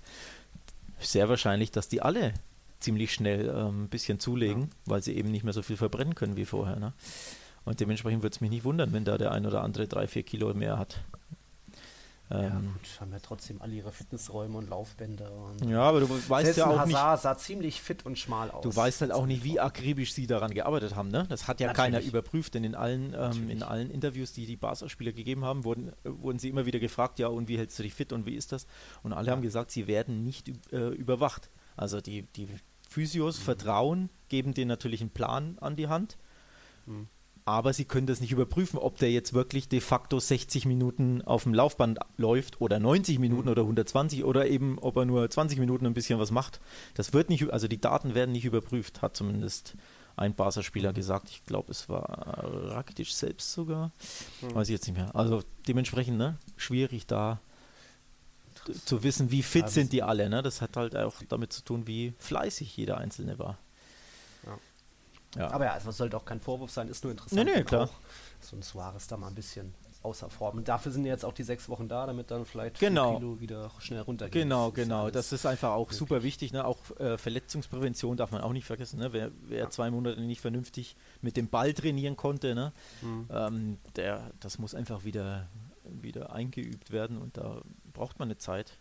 sehr 0.98 1.28
wahrscheinlich, 1.28 1.70
dass 1.70 1.88
die 1.88 2.02
alle 2.02 2.34
ziemlich 2.80 3.14
schnell 3.14 3.48
ähm, 3.48 3.84
ein 3.84 3.88
bisschen 3.88 4.20
zulegen, 4.20 4.62
ja. 4.62 4.68
weil 4.86 5.02
sie 5.02 5.16
eben 5.16 5.30
nicht 5.30 5.44
mehr 5.44 5.54
so 5.54 5.62
viel 5.62 5.76
verbrennen 5.76 6.14
können 6.14 6.36
wie 6.36 6.44
vorher. 6.44 6.76
Ne? 6.76 6.92
Und 7.64 7.80
dementsprechend 7.80 8.22
würde 8.22 8.34
es 8.34 8.40
mich 8.40 8.50
nicht 8.50 8.64
wundern, 8.64 8.92
wenn 8.92 9.04
da 9.04 9.16
der 9.16 9.32
ein 9.32 9.46
oder 9.46 9.62
andere 9.62 9.88
drei, 9.88 10.06
vier 10.06 10.22
Kilo 10.22 10.52
mehr 10.52 10.78
hat. 10.78 11.00
Ja, 12.30 12.42
ähm, 12.42 12.72
gut, 12.72 13.00
haben 13.00 13.12
ja 13.12 13.18
trotzdem 13.20 13.60
alle 13.60 13.74
ihre 13.74 13.92
Fitnessräume 13.92 14.56
und 14.56 14.70
Laufbänder. 14.70 15.30
Und 15.30 15.68
ja, 15.68 15.82
aber 15.82 16.00
du 16.00 16.08
weißt 16.08 16.56
ja 16.56 16.66
auch 16.66 16.78
Hazard 16.78 16.88
nicht. 16.88 17.22
sah 17.22 17.36
ziemlich 17.36 17.82
fit 17.82 18.06
und 18.06 18.18
schmal 18.18 18.50
aus. 18.50 18.62
Du 18.62 18.74
weißt 18.74 19.02
halt 19.02 19.12
auch 19.12 19.26
nicht, 19.26 19.44
wie 19.44 19.60
akribisch 19.60 20.14
sie 20.14 20.26
daran 20.26 20.54
gearbeitet 20.54 20.96
haben. 20.96 21.10
Ne? 21.10 21.26
Das 21.28 21.48
hat 21.48 21.60
ja 21.60 21.68
Natürlich. 21.68 21.92
keiner 21.92 22.02
überprüft, 22.02 22.54
denn 22.54 22.64
in 22.64 22.74
allen, 22.74 23.14
ähm, 23.14 23.50
in 23.50 23.62
allen 23.62 23.90
Interviews, 23.90 24.32
die 24.32 24.46
die 24.46 24.56
Barca-Spieler 24.56 25.12
gegeben 25.12 25.44
haben, 25.44 25.64
wurden, 25.64 25.90
äh, 26.04 26.10
wurden 26.10 26.38
sie 26.38 26.48
immer 26.48 26.64
wieder 26.64 26.78
gefragt: 26.78 27.18
Ja, 27.18 27.28
und 27.28 27.48
wie 27.48 27.58
hältst 27.58 27.78
du 27.78 27.82
dich 27.82 27.92
fit 27.92 28.12
und 28.12 28.24
wie 28.24 28.34
ist 28.34 28.52
das? 28.52 28.66
Und 29.02 29.12
alle 29.12 29.26
ja. 29.26 29.32
haben 29.32 29.42
gesagt, 29.42 29.70
sie 29.70 29.86
werden 29.86 30.24
nicht 30.24 30.50
äh, 30.72 30.88
überwacht. 30.88 31.50
Also 31.76 32.00
die, 32.00 32.22
die 32.22 32.48
Physios 32.88 33.38
mhm. 33.38 33.42
vertrauen, 33.42 34.10
geben 34.28 34.54
denen 34.54 34.68
natürlich 34.68 35.02
einen 35.02 35.10
Plan 35.10 35.58
an 35.60 35.76
die 35.76 35.88
Hand. 35.88 36.16
Mhm 36.86 37.08
aber 37.46 37.72
sie 37.72 37.84
können 37.84 38.06
das 38.06 38.20
nicht 38.20 38.32
überprüfen, 38.32 38.78
ob 38.78 38.98
der 38.98 39.10
jetzt 39.12 39.34
wirklich 39.34 39.68
de 39.68 39.80
facto 39.80 40.18
60 40.18 40.64
Minuten 40.64 41.20
auf 41.22 41.42
dem 41.42 41.52
Laufband 41.52 41.98
läuft 42.16 42.60
oder 42.60 42.78
90 42.78 43.18
Minuten 43.18 43.44
mhm. 43.44 43.52
oder 43.52 43.62
120 43.62 44.24
oder 44.24 44.46
eben, 44.46 44.78
ob 44.78 44.96
er 44.96 45.04
nur 45.04 45.28
20 45.28 45.58
Minuten 45.58 45.86
ein 45.86 45.94
bisschen 45.94 46.18
was 46.18 46.30
macht. 46.30 46.60
Das 46.94 47.12
wird 47.12 47.28
nicht, 47.28 47.52
also 47.52 47.68
die 47.68 47.80
Daten 47.80 48.14
werden 48.14 48.32
nicht 48.32 48.46
überprüft, 48.46 49.02
hat 49.02 49.16
zumindest 49.16 49.74
ein 50.16 50.34
Barca-Spieler 50.34 50.90
mhm. 50.90 50.94
gesagt. 50.94 51.28
Ich 51.28 51.44
glaube, 51.44 51.70
es 51.70 51.88
war 51.88 52.44
Rakitic 52.70 53.08
selbst 53.08 53.52
sogar. 53.52 53.92
Mhm. 54.40 54.54
Weiß 54.54 54.68
ich 54.68 54.74
jetzt 54.74 54.86
nicht 54.86 54.96
mehr. 54.96 55.14
Also 55.14 55.42
dementsprechend, 55.68 56.16
ne, 56.16 56.38
schwierig 56.56 57.06
da 57.06 57.40
zu 58.86 59.02
wissen, 59.02 59.30
wie 59.30 59.42
fit 59.42 59.68
sind 59.68 59.92
die 59.92 60.02
alle. 60.02 60.30
Ne? 60.30 60.42
Das 60.42 60.62
hat 60.62 60.78
halt 60.78 60.96
auch 60.96 61.16
damit 61.28 61.52
zu 61.52 61.62
tun, 61.62 61.86
wie 61.86 62.14
fleißig 62.18 62.74
jeder 62.76 62.96
Einzelne 62.96 63.38
war. 63.38 63.58
Ja. 64.46 64.58
Aber 65.38 65.64
ja, 65.64 65.72
also 65.72 65.90
es 65.90 65.96
sollte 65.96 66.16
auch 66.16 66.24
kein 66.24 66.40
Vorwurf 66.40 66.70
sein, 66.70 66.88
ist 66.88 67.04
nur 67.04 67.10
interessant. 67.10 67.44
Nee, 67.44 67.56
nee, 67.56 67.64
klar. 67.64 67.88
So 68.40 68.56
ein 68.56 68.62
Suarez 68.62 69.06
da 69.06 69.16
mal 69.16 69.28
ein 69.28 69.34
bisschen 69.34 69.74
außer 70.04 70.28
Form. 70.28 70.58
Und 70.58 70.68
dafür 70.68 70.92
sind 70.92 71.06
jetzt 71.06 71.24
auch 71.24 71.32
die 71.32 71.42
sechs 71.42 71.68
Wochen 71.68 71.88
da, 71.88 72.06
damit 72.06 72.30
dann 72.30 72.44
vielleicht 72.44 72.78
genau. 72.78 73.16
Kilo 73.16 73.40
wieder 73.40 73.70
schnell 73.78 74.02
runtergeht. 74.02 74.42
Genau, 74.42 74.66
das 74.66 74.74
genau. 74.74 75.10
Das 75.10 75.32
ist 75.32 75.46
einfach 75.46 75.70
auch 75.70 75.86
wirklich. 75.86 75.98
super 75.98 76.22
wichtig. 76.22 76.52
Ne? 76.52 76.64
Auch 76.64 76.78
äh, 76.98 77.16
Verletzungsprävention 77.16 78.16
darf 78.16 78.30
man 78.30 78.42
auch 78.42 78.52
nicht 78.52 78.66
vergessen. 78.66 78.98
Ne? 78.98 79.12
Wer, 79.12 79.30
wer 79.46 79.60
ja. 79.60 79.70
zwei 79.70 79.90
Monate 79.90 80.20
nicht 80.20 80.42
vernünftig 80.42 80.96
mit 81.22 81.38
dem 81.38 81.48
Ball 81.48 81.72
trainieren 81.72 82.16
konnte, 82.16 82.54
ne? 82.54 82.72
Mhm. 83.00 83.28
Ähm, 83.30 83.78
der, 83.96 84.30
das 84.40 84.58
muss 84.58 84.74
einfach 84.74 85.04
wieder, 85.04 85.48
wieder 85.84 86.32
eingeübt 86.34 86.90
werden 86.90 87.16
und 87.16 87.38
da 87.38 87.62
braucht 87.94 88.18
man 88.18 88.28
eine 88.28 88.36
Zeit. 88.36 88.78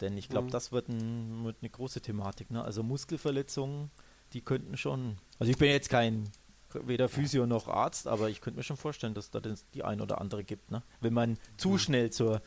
Denn 0.00 0.18
ich 0.18 0.28
glaube, 0.28 0.48
mhm. 0.48 0.50
das 0.50 0.72
wird, 0.72 0.88
ein, 0.88 1.44
wird, 1.44 1.58
eine 1.60 1.70
große 1.70 2.00
Thematik. 2.00 2.50
Ne? 2.50 2.62
Also 2.64 2.82
Muskelverletzungen 2.82 3.92
die 4.34 4.40
könnten 4.40 4.76
schon. 4.76 5.16
Also 5.38 5.50
ich 5.50 5.58
bin 5.58 5.70
jetzt 5.70 5.88
kein 5.88 6.30
weder 6.74 7.08
Physio 7.08 7.46
noch 7.46 7.68
Arzt, 7.68 8.08
aber 8.08 8.28
ich 8.28 8.40
könnte 8.40 8.58
mir 8.58 8.64
schon 8.64 8.76
vorstellen, 8.76 9.14
dass 9.14 9.30
da 9.30 9.40
die 9.74 9.84
ein 9.84 10.00
oder 10.00 10.20
andere 10.20 10.42
gibt, 10.42 10.70
ne? 10.72 10.82
Wenn 11.00 11.14
man 11.14 11.38
zu 11.56 11.70
mhm. 11.70 11.78
schnell 11.78 12.10
zur, 12.10 12.42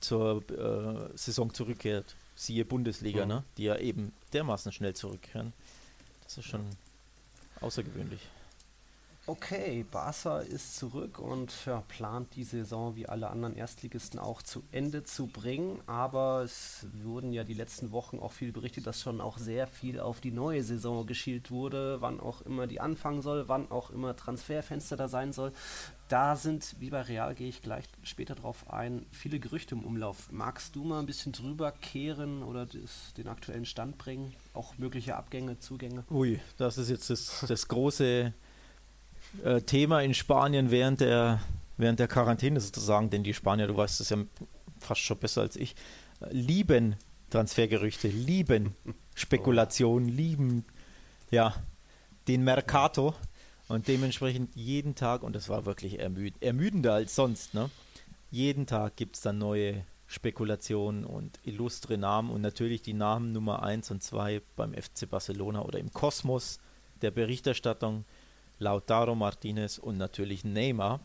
zur 0.00 0.42
äh, 0.50 1.16
Saison 1.16 1.54
zurückkehrt, 1.54 2.16
siehe 2.34 2.64
Bundesliga, 2.64 3.22
mhm. 3.22 3.28
ne? 3.28 3.44
Die 3.56 3.64
ja 3.64 3.76
eben 3.78 4.12
dermaßen 4.32 4.72
schnell 4.72 4.94
zurückkehren. 4.94 5.52
Das 6.24 6.36
ist 6.36 6.46
schon 6.46 6.66
außergewöhnlich. 7.60 8.20
Okay, 9.26 9.86
Barca 9.90 10.40
ist 10.40 10.76
zurück 10.76 11.18
und 11.18 11.50
ja, 11.64 11.82
plant 11.88 12.36
die 12.36 12.44
Saison 12.44 12.94
wie 12.94 13.08
alle 13.08 13.30
anderen 13.30 13.56
Erstligisten 13.56 14.20
auch 14.20 14.42
zu 14.42 14.62
Ende 14.70 15.02
zu 15.02 15.28
bringen. 15.28 15.80
Aber 15.86 16.42
es 16.42 16.86
wurden 17.02 17.32
ja 17.32 17.42
die 17.42 17.54
letzten 17.54 17.90
Wochen 17.90 18.18
auch 18.18 18.32
viel 18.32 18.52
berichtet, 18.52 18.86
dass 18.86 19.00
schon 19.00 19.22
auch 19.22 19.38
sehr 19.38 19.66
viel 19.66 19.98
auf 19.98 20.20
die 20.20 20.30
neue 20.30 20.62
Saison 20.62 21.06
geschielt 21.06 21.50
wurde, 21.50 22.02
wann 22.02 22.20
auch 22.20 22.42
immer 22.42 22.66
die 22.66 22.82
anfangen 22.82 23.22
soll, 23.22 23.48
wann 23.48 23.70
auch 23.70 23.88
immer 23.88 24.14
Transferfenster 24.14 24.98
da 24.98 25.08
sein 25.08 25.32
soll. 25.32 25.52
Da 26.08 26.36
sind, 26.36 26.76
wie 26.80 26.90
bei 26.90 27.00
Real 27.00 27.34
gehe 27.34 27.48
ich 27.48 27.62
gleich 27.62 27.86
später 28.02 28.34
drauf 28.34 28.70
ein, 28.70 29.06
viele 29.10 29.38
Gerüchte 29.38 29.74
im 29.74 29.84
Umlauf. 29.84 30.30
Magst 30.32 30.76
du 30.76 30.84
mal 30.84 31.00
ein 31.00 31.06
bisschen 31.06 31.32
drüber 31.32 31.72
kehren 31.72 32.42
oder 32.42 32.66
das, 32.66 33.14
den 33.16 33.28
aktuellen 33.28 33.64
Stand 33.64 33.96
bringen? 33.96 34.34
Auch 34.52 34.76
mögliche 34.76 35.16
Abgänge, 35.16 35.58
Zugänge? 35.60 36.04
Ui, 36.10 36.40
das 36.58 36.76
ist 36.76 36.90
jetzt 36.90 37.08
das, 37.08 37.46
das 37.48 37.68
große 37.68 38.34
äh, 39.42 39.60
Thema 39.62 40.00
in 40.02 40.14
Spanien 40.14 40.70
während 40.70 41.00
der, 41.00 41.40
während 41.76 41.98
der 41.98 42.08
Quarantäne 42.08 42.60
sozusagen, 42.60 43.10
denn 43.10 43.24
die 43.24 43.34
Spanier, 43.34 43.66
du 43.66 43.76
weißt 43.76 44.00
es 44.00 44.10
ja 44.10 44.18
fast 44.78 45.00
schon 45.00 45.18
besser 45.18 45.42
als 45.42 45.56
ich, 45.56 45.74
äh, 46.20 46.26
lieben 46.30 46.96
Transfergerüchte, 47.30 48.08
lieben 48.08 48.74
Spekulationen, 49.14 50.08
lieben 50.08 50.64
ja, 51.30 51.54
den 52.28 52.44
Mercato 52.44 53.14
und 53.68 53.88
dementsprechend 53.88 54.54
jeden 54.54 54.94
Tag, 54.94 55.22
und 55.22 55.34
das 55.34 55.48
war 55.48 55.66
wirklich 55.66 55.98
ermüd 55.98 56.34
ermüdender 56.40 56.94
als 56.94 57.14
sonst, 57.14 57.54
ne? 57.54 57.70
jeden 58.30 58.66
Tag 58.66 58.96
gibt 58.96 59.16
es 59.16 59.22
dann 59.22 59.38
neue 59.38 59.84
Spekulationen 60.06 61.04
und 61.04 61.40
illustre 61.44 61.98
Namen 61.98 62.30
und 62.30 62.40
natürlich 62.40 62.82
die 62.82 62.92
Namen 62.92 63.32
Nummer 63.32 63.62
1 63.62 63.90
und 63.90 64.02
2 64.02 64.42
beim 64.56 64.74
FC 64.74 65.08
Barcelona 65.08 65.62
oder 65.62 65.78
im 65.78 65.92
Kosmos 65.92 66.58
der 67.00 67.10
Berichterstattung 67.10 68.04
Lautaro 68.58 69.14
Martinez 69.14 69.78
und 69.78 69.96
natürlich 69.98 70.44
Neymar. 70.44 71.00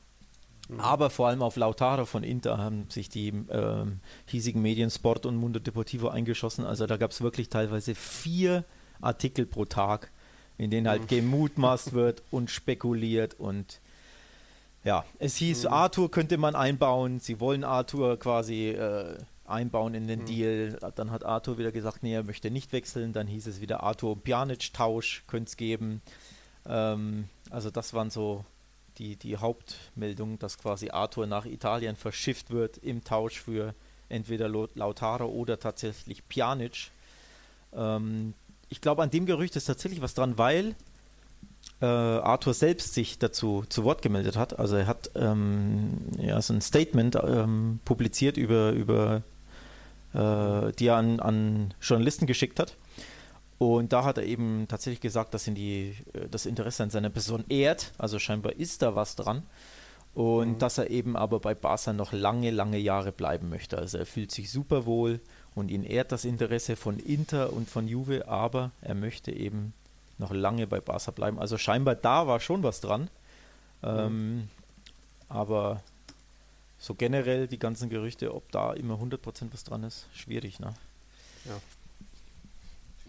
Mhm. 0.69 0.79
Aber 0.79 1.09
vor 1.09 1.27
allem 1.27 1.41
auf 1.41 1.55
Lautaro 1.55 2.05
von 2.05 2.23
Inter 2.23 2.57
haben 2.57 2.85
sich 2.89 3.09
die 3.09 3.29
ähm, 3.49 3.99
hiesigen 4.27 4.61
Medien 4.61 4.89
Sport 4.89 5.25
und 5.25 5.35
Mundo 5.35 5.59
Deportivo 5.59 6.09
eingeschossen. 6.09 6.65
Also 6.65 6.85
da 6.85 6.97
gab 6.97 7.11
es 7.11 7.21
wirklich 7.21 7.49
teilweise 7.49 7.95
vier 7.95 8.63
Artikel 9.01 9.45
pro 9.45 9.65
Tag, 9.65 10.11
in 10.57 10.69
denen 10.69 10.87
halt 10.87 11.03
mhm. 11.03 11.07
gemutmaßt 11.07 11.93
wird 11.93 12.21
und 12.31 12.51
spekuliert 12.51 13.33
und 13.39 13.81
ja, 14.83 15.03
es 15.19 15.35
hieß, 15.35 15.63
mhm. 15.65 15.73
Arthur 15.73 16.09
könnte 16.09 16.37
man 16.37 16.55
einbauen. 16.55 17.19
Sie 17.19 17.39
wollen 17.39 17.63
Arthur 17.63 18.17
quasi 18.17 18.69
äh, 18.69 19.17
einbauen 19.45 19.93
in 19.93 20.07
den 20.07 20.21
mhm. 20.21 20.25
Deal. 20.25 20.79
Dann 20.95 21.11
hat 21.11 21.25
Arthur 21.25 21.57
wieder 21.57 21.71
gesagt, 21.71 22.03
nee, 22.03 22.13
er 22.13 22.23
möchte 22.23 22.49
nicht 22.49 22.71
wechseln. 22.71 23.11
Dann 23.11 23.27
hieß 23.27 23.47
es 23.47 23.61
wieder 23.61 23.83
Arthur 23.83 24.21
Pjanic-Tausch 24.21 25.23
könnte 25.27 25.49
es 25.49 25.57
geben. 25.57 26.01
Ähm, 26.65 27.25
also 27.49 27.69
das 27.69 27.93
waren 27.93 28.09
so 28.09 28.45
die, 28.97 29.15
die 29.15 29.37
Hauptmeldungen, 29.37 30.39
dass 30.39 30.57
quasi 30.57 30.89
Arthur 30.89 31.25
nach 31.25 31.45
Italien 31.45 31.95
verschifft 31.95 32.51
wird 32.51 32.77
im 32.77 33.03
Tausch 33.03 33.39
für 33.39 33.73
entweder 34.09 34.49
Lautaro 34.49 35.25
oder 35.25 35.59
tatsächlich 35.59 36.27
Pjanic. 36.27 36.91
Ähm, 37.73 38.33
ich 38.69 38.81
glaube, 38.81 39.03
an 39.03 39.09
dem 39.09 39.25
Gerücht 39.25 39.55
ist 39.55 39.65
tatsächlich 39.65 40.01
was 40.01 40.13
dran, 40.13 40.37
weil 40.37 40.75
äh, 41.81 41.85
Arthur 41.85 42.53
selbst 42.53 42.93
sich 42.93 43.19
dazu 43.19 43.63
zu 43.69 43.83
Wort 43.83 44.01
gemeldet 44.01 44.35
hat. 44.35 44.59
Also 44.59 44.75
er 44.75 44.87
hat 44.87 45.11
ähm, 45.15 45.97
ja, 46.17 46.41
so 46.41 46.53
ein 46.53 46.61
Statement 46.61 47.15
ähm, 47.15 47.79
publiziert 47.85 48.37
über, 48.37 48.71
über 48.71 49.23
äh, 50.13 50.71
die 50.73 50.87
er 50.87 50.95
an, 50.95 51.19
an 51.19 51.73
Journalisten 51.81 52.27
geschickt 52.27 52.59
hat. 52.59 52.75
Und 53.59 53.91
da 53.91 54.05
hat 54.05 54.17
er 54.17 54.23
eben 54.23 54.67
tatsächlich 54.69 55.01
gesagt, 55.01 55.33
dass 55.33 55.45
ihn 55.45 55.53
die, 55.53 55.93
äh, 56.13 56.27
das 56.31 56.45
Interesse 56.47 56.81
an 56.81 56.89
seiner 56.89 57.09
Person 57.09 57.43
ehrt. 57.49 57.91
Also 57.97 58.17
scheinbar 58.17 58.53
ist 58.53 58.81
da 58.81 58.95
was 58.95 59.15
dran. 59.15 59.43
Und 60.15 60.53
mhm. 60.53 60.57
dass 60.59 60.77
er 60.77 60.89
eben 60.89 61.15
aber 61.15 61.39
bei 61.39 61.53
Barca 61.53 61.93
noch 61.93 62.13
lange, 62.13 62.51
lange 62.51 62.77
Jahre 62.79 63.11
bleiben 63.11 63.49
möchte. 63.49 63.77
Also 63.77 63.97
er 63.97 64.05
fühlt 64.05 64.31
sich 64.31 64.49
super 64.49 64.85
wohl 64.85 65.19
und 65.55 65.69
ihn 65.69 65.83
ehrt 65.83 66.11
das 66.11 66.25
Interesse 66.25 66.77
von 66.77 66.97
Inter 66.97 67.53
und 67.53 67.69
von 67.69 67.87
Juve, 67.87 68.27
aber 68.27 68.71
er 68.81 68.95
möchte 68.95 69.31
eben 69.31 69.73
noch 70.17 70.31
lange 70.31 70.65
bei 70.65 70.79
Barca 70.79 71.11
bleiben. 71.11 71.37
Also 71.37 71.57
scheinbar 71.57 71.95
da 71.95 72.27
war 72.27 72.39
schon 72.39 72.63
was 72.63 72.79
dran. 72.79 73.09
Mhm. 73.81 73.87
Ähm, 73.87 74.49
aber 75.27 75.83
so 76.79 76.95
generell 76.95 77.47
die 77.47 77.59
ganzen 77.59 77.89
Gerüchte, 77.89 78.33
ob 78.33 78.49
da 78.51 78.71
immer 78.71 78.95
100% 78.95 79.19
was 79.51 79.65
dran 79.65 79.83
ist, 79.83 80.07
schwierig, 80.13 80.59
ne? 80.61 80.73
Ja. 81.45 81.59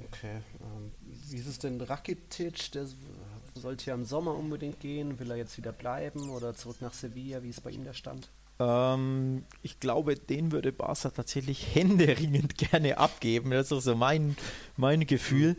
Okay. 0.06 0.40
Ähm, 0.60 0.92
wie 1.28 1.36
ist 1.36 1.46
es 1.46 1.58
denn 1.58 1.80
Rakitic? 1.80 2.72
Der 2.72 2.86
sollte 3.54 3.86
ja 3.86 3.94
im 3.94 4.04
Sommer 4.04 4.34
unbedingt 4.34 4.80
gehen. 4.80 5.18
Will 5.18 5.30
er 5.30 5.36
jetzt 5.36 5.56
wieder 5.56 5.72
bleiben 5.72 6.30
oder 6.30 6.54
zurück 6.54 6.76
nach 6.80 6.92
Sevilla? 6.92 7.42
Wie 7.42 7.50
ist 7.50 7.62
bei 7.62 7.70
ihm 7.70 7.84
der 7.84 7.94
Stand? 7.94 8.28
Ähm, 8.58 9.44
ich 9.62 9.80
glaube, 9.80 10.14
den 10.14 10.52
würde 10.52 10.72
Barca 10.72 11.10
tatsächlich 11.10 11.66
händeringend 11.74 12.56
gerne 12.56 12.98
abgeben. 12.98 13.50
Das 13.50 13.72
ist 13.72 13.84
so 13.84 13.96
mein, 13.96 14.36
mein 14.76 15.06
Gefühl. 15.06 15.54
Mhm. 15.54 15.56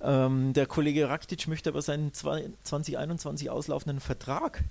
Ähm, 0.00 0.52
der 0.52 0.66
Kollege 0.66 1.08
Rakitic 1.08 1.48
möchte 1.48 1.70
aber 1.70 1.82
seinen 1.82 2.12
2021 2.12 3.50
auslaufenden 3.50 4.00
Vertrag 4.00 4.62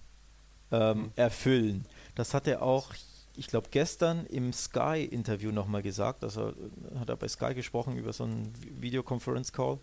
ähm, 0.71 0.97
mhm. 0.97 1.12
erfüllen. 1.15 1.86
Das 2.15 2.33
hat 2.33 2.47
er 2.47 2.62
auch 2.62 2.93
ich 3.36 3.48
glaube, 3.48 3.67
gestern 3.72 4.26
im 4.28 4.54
Sky-Interview 4.54 5.52
nochmal 5.52 5.82
gesagt, 5.82 6.24
also 6.24 6.54
hat 7.00 7.10
er 7.10 7.15
bei 7.15 7.28
Sky 7.28 7.54
gesprochen 7.54 7.98
über 7.98 8.13
so 8.13 8.26
einen 8.26 8.54
Videoconference-Call. 8.80 9.80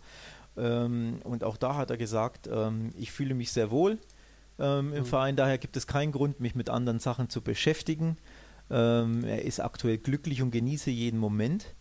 Ähm, 0.56 1.20
und 1.24 1.44
auch 1.44 1.56
da 1.56 1.76
hat 1.76 1.90
er 1.90 1.96
gesagt, 1.96 2.48
ähm, 2.52 2.90
ich 2.96 3.12
fühle 3.12 3.34
mich 3.34 3.52
sehr 3.52 3.70
wohl 3.70 3.98
ähm, 4.60 4.92
im 4.92 5.00
mhm. 5.00 5.06
Verein, 5.06 5.36
daher 5.36 5.58
gibt 5.58 5.76
es 5.76 5.86
keinen 5.86 6.12
Grund, 6.12 6.38
mich 6.38 6.54
mit 6.54 6.68
anderen 6.68 7.00
Sachen 7.00 7.30
zu 7.30 7.40
beschäftigen. 7.40 8.18
Ähm, 8.70 9.24
er 9.24 9.42
ist 9.44 9.58
aktuell 9.58 9.98
glücklich 9.98 10.42
und 10.42 10.50
genieße 10.50 10.90
jeden 10.90 11.18
Moment. 11.18 11.74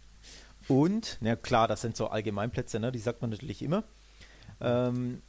Und, 0.68 1.18
na 1.22 1.36
klar, 1.36 1.68
das 1.68 1.82
sind 1.82 1.98
so 1.98 2.08
Allgemeinplätze, 2.08 2.80
ne? 2.80 2.92
die 2.92 3.00
sagt 3.00 3.22
man 3.22 3.32
natürlich 3.32 3.62
immer. 3.62 3.84
Ähm, 4.62 5.22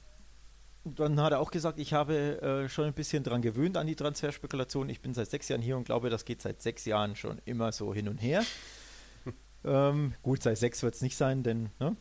dann 0.85 1.21
hat 1.21 1.33
er 1.33 1.41
auch 1.41 1.51
gesagt, 1.51 1.79
ich 1.79 1.93
habe 1.93 2.41
äh, 2.41 2.69
schon 2.69 2.87
ein 2.87 2.95
bisschen 2.95 3.23
dran 3.23 3.43
gewöhnt 3.43 3.77
an 3.77 3.87
die 3.87 3.97
Transferspekulation. 3.97 4.89
Ich 4.89 5.01
bin 5.01 5.15
seit 5.15 5.31
sechs 5.31 5.49
Jahren 5.49 5.63
hier 5.63 5.77
und 5.77 5.85
glaube, 5.85 6.11
das 6.11 6.25
geht 6.25 6.41
seit 6.41 6.63
sechs 6.63 6.85
Jahren 6.85 7.17
schon 7.17 7.41
immer 7.45 7.73
so 7.73 7.93
hin 7.93 8.09
und 8.09 8.19
her. 8.19 8.43
ähm, 9.65 10.15
gut, 10.23 10.43
seit 10.43 10.59
sechs 10.59 10.83
wird 10.83 10.95
es 10.95 11.03
nicht 11.03 11.17
sein, 11.17 11.43
denn 11.43 11.71
ne? 11.79 11.97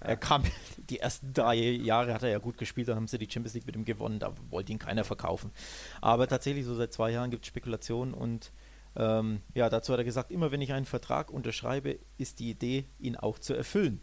er 0.00 0.16
kam, 0.16 0.44
die 0.90 1.00
ersten 1.00 1.32
drei 1.32 1.56
Jahre 1.56 2.14
hat 2.14 2.22
er 2.22 2.30
ja 2.30 2.38
gut 2.38 2.58
gespielt, 2.58 2.88
dann 2.88 2.96
haben 2.96 3.08
sie 3.08 3.18
die 3.18 3.30
Champions 3.30 3.54
League 3.54 3.66
mit 3.66 3.76
ihm 3.76 3.84
gewonnen, 3.84 4.18
da 4.18 4.32
wollte 4.50 4.72
ihn 4.72 4.78
keiner 4.78 5.04
verkaufen. 5.04 5.52
Aber 6.00 6.26
tatsächlich, 6.26 6.64
so 6.64 6.74
seit 6.74 6.92
zwei 6.92 7.10
Jahren 7.10 7.30
gibt 7.30 7.44
es 7.44 7.48
Spekulationen 7.48 8.14
und 8.14 8.52
ähm, 8.96 9.40
ja, 9.54 9.70
dazu 9.70 9.92
hat 9.92 10.00
er 10.00 10.04
gesagt, 10.04 10.30
immer 10.30 10.52
wenn 10.52 10.60
ich 10.60 10.72
einen 10.72 10.86
Vertrag 10.86 11.30
unterschreibe, 11.30 11.98
ist 12.18 12.40
die 12.40 12.50
Idee, 12.50 12.86
ihn 12.98 13.16
auch 13.16 13.38
zu 13.38 13.54
erfüllen. 13.54 14.00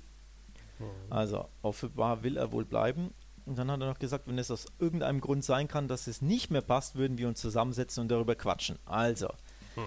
Mhm. 0.79 0.85
Also 1.09 1.47
offenbar 1.61 2.23
will 2.23 2.37
er 2.37 2.51
wohl 2.51 2.65
bleiben. 2.65 3.13
Und 3.49 3.57
dann 3.57 3.71
hat 3.71 3.81
er 3.81 3.87
noch 3.87 3.97
gesagt, 3.97 4.27
wenn 4.27 4.37
es 4.37 4.51
aus 4.51 4.67
irgendeinem 4.77 5.21
Grund 5.21 5.43
sein 5.43 5.67
kann, 5.67 5.87
dass 5.87 6.05
es 6.05 6.21
nicht 6.21 6.51
mehr 6.51 6.61
passt, 6.61 6.95
würden 6.95 7.17
wir 7.17 7.27
uns 7.27 7.41
zusammensetzen 7.41 8.01
und 8.01 8.09
darüber 8.09 8.35
quatschen. 8.35 8.77
Also, 8.85 9.29
hm. 9.73 9.85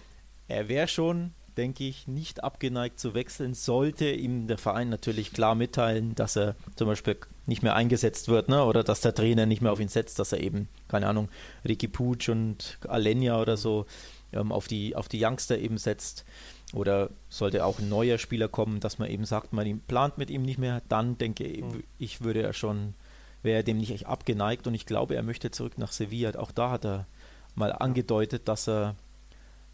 er 0.49 0.67
wäre 0.67 0.89
schon, 0.89 1.33
denke 1.57 1.85
ich, 1.85 2.09
nicht 2.09 2.43
abgeneigt 2.43 2.99
zu 2.99 3.15
wechseln, 3.15 3.55
sollte 3.55 4.11
ihm 4.11 4.49
der 4.49 4.59
Verein 4.59 4.89
natürlich 4.89 5.33
klar 5.33 5.55
mitteilen, 5.55 6.17
dass 6.17 6.37
er 6.37 6.57
zum 6.75 6.89
Beispiel 6.89 7.19
nicht 7.47 7.63
mehr 7.63 7.77
eingesetzt 7.77 8.27
wird, 8.27 8.49
ne? 8.49 8.65
oder 8.65 8.83
dass 8.83 9.01
der 9.01 9.15
Trainer 9.15 9.47
nicht 9.47 9.63
mehr 9.63 9.71
auf 9.71 9.79
ihn 9.79 9.87
setzt, 9.87 10.19
dass 10.19 10.33
er 10.33 10.41
eben, 10.41 10.69
keine 10.89 11.07
Ahnung, 11.07 11.29
Ricky 11.65 11.87
Pucci 11.87 12.33
und 12.33 12.79
Alenia 12.89 13.41
oder 13.41 13.57
so 13.57 13.87
ähm, 14.33 14.51
auf, 14.51 14.67
die, 14.67 14.97
auf 14.97 15.07
die 15.07 15.25
Youngster 15.25 15.57
eben 15.57 15.79
setzt. 15.79 16.25
Oder 16.73 17.11
sollte 17.29 17.65
auch 17.65 17.79
ein 17.79 17.89
neuer 17.89 18.19
Spieler 18.19 18.49
kommen, 18.49 18.81
dass 18.81 18.99
man 18.99 19.09
eben 19.09 19.25
sagt, 19.25 19.53
man 19.53 19.81
plant 19.87 20.19
mit 20.19 20.31
ihm 20.31 20.43
nicht 20.43 20.59
mehr, 20.59 20.83
dann 20.89 21.17
denke 21.17 21.45
hm. 21.45 21.85
ich, 21.99 22.23
würde 22.23 22.43
er 22.43 22.55
schon 22.55 22.95
wäre 23.43 23.59
er 23.59 23.63
dem 23.63 23.79
nicht 23.79 23.91
echt 23.91 24.07
abgeneigt 24.07 24.67
und 24.67 24.75
ich 24.75 24.87
glaube, 24.87 25.15
er 25.15 25.23
möchte 25.23 25.51
zurück 25.51 25.79
nach 25.79 25.93
Sevilla. 25.93 26.39
Auch 26.39 26.53
da 26.53 26.71
hat 26.71 26.85
er 26.85 27.07
mal 27.55 27.73
angedeutet, 27.73 28.49
dass 28.49 28.69
er, 28.69 28.97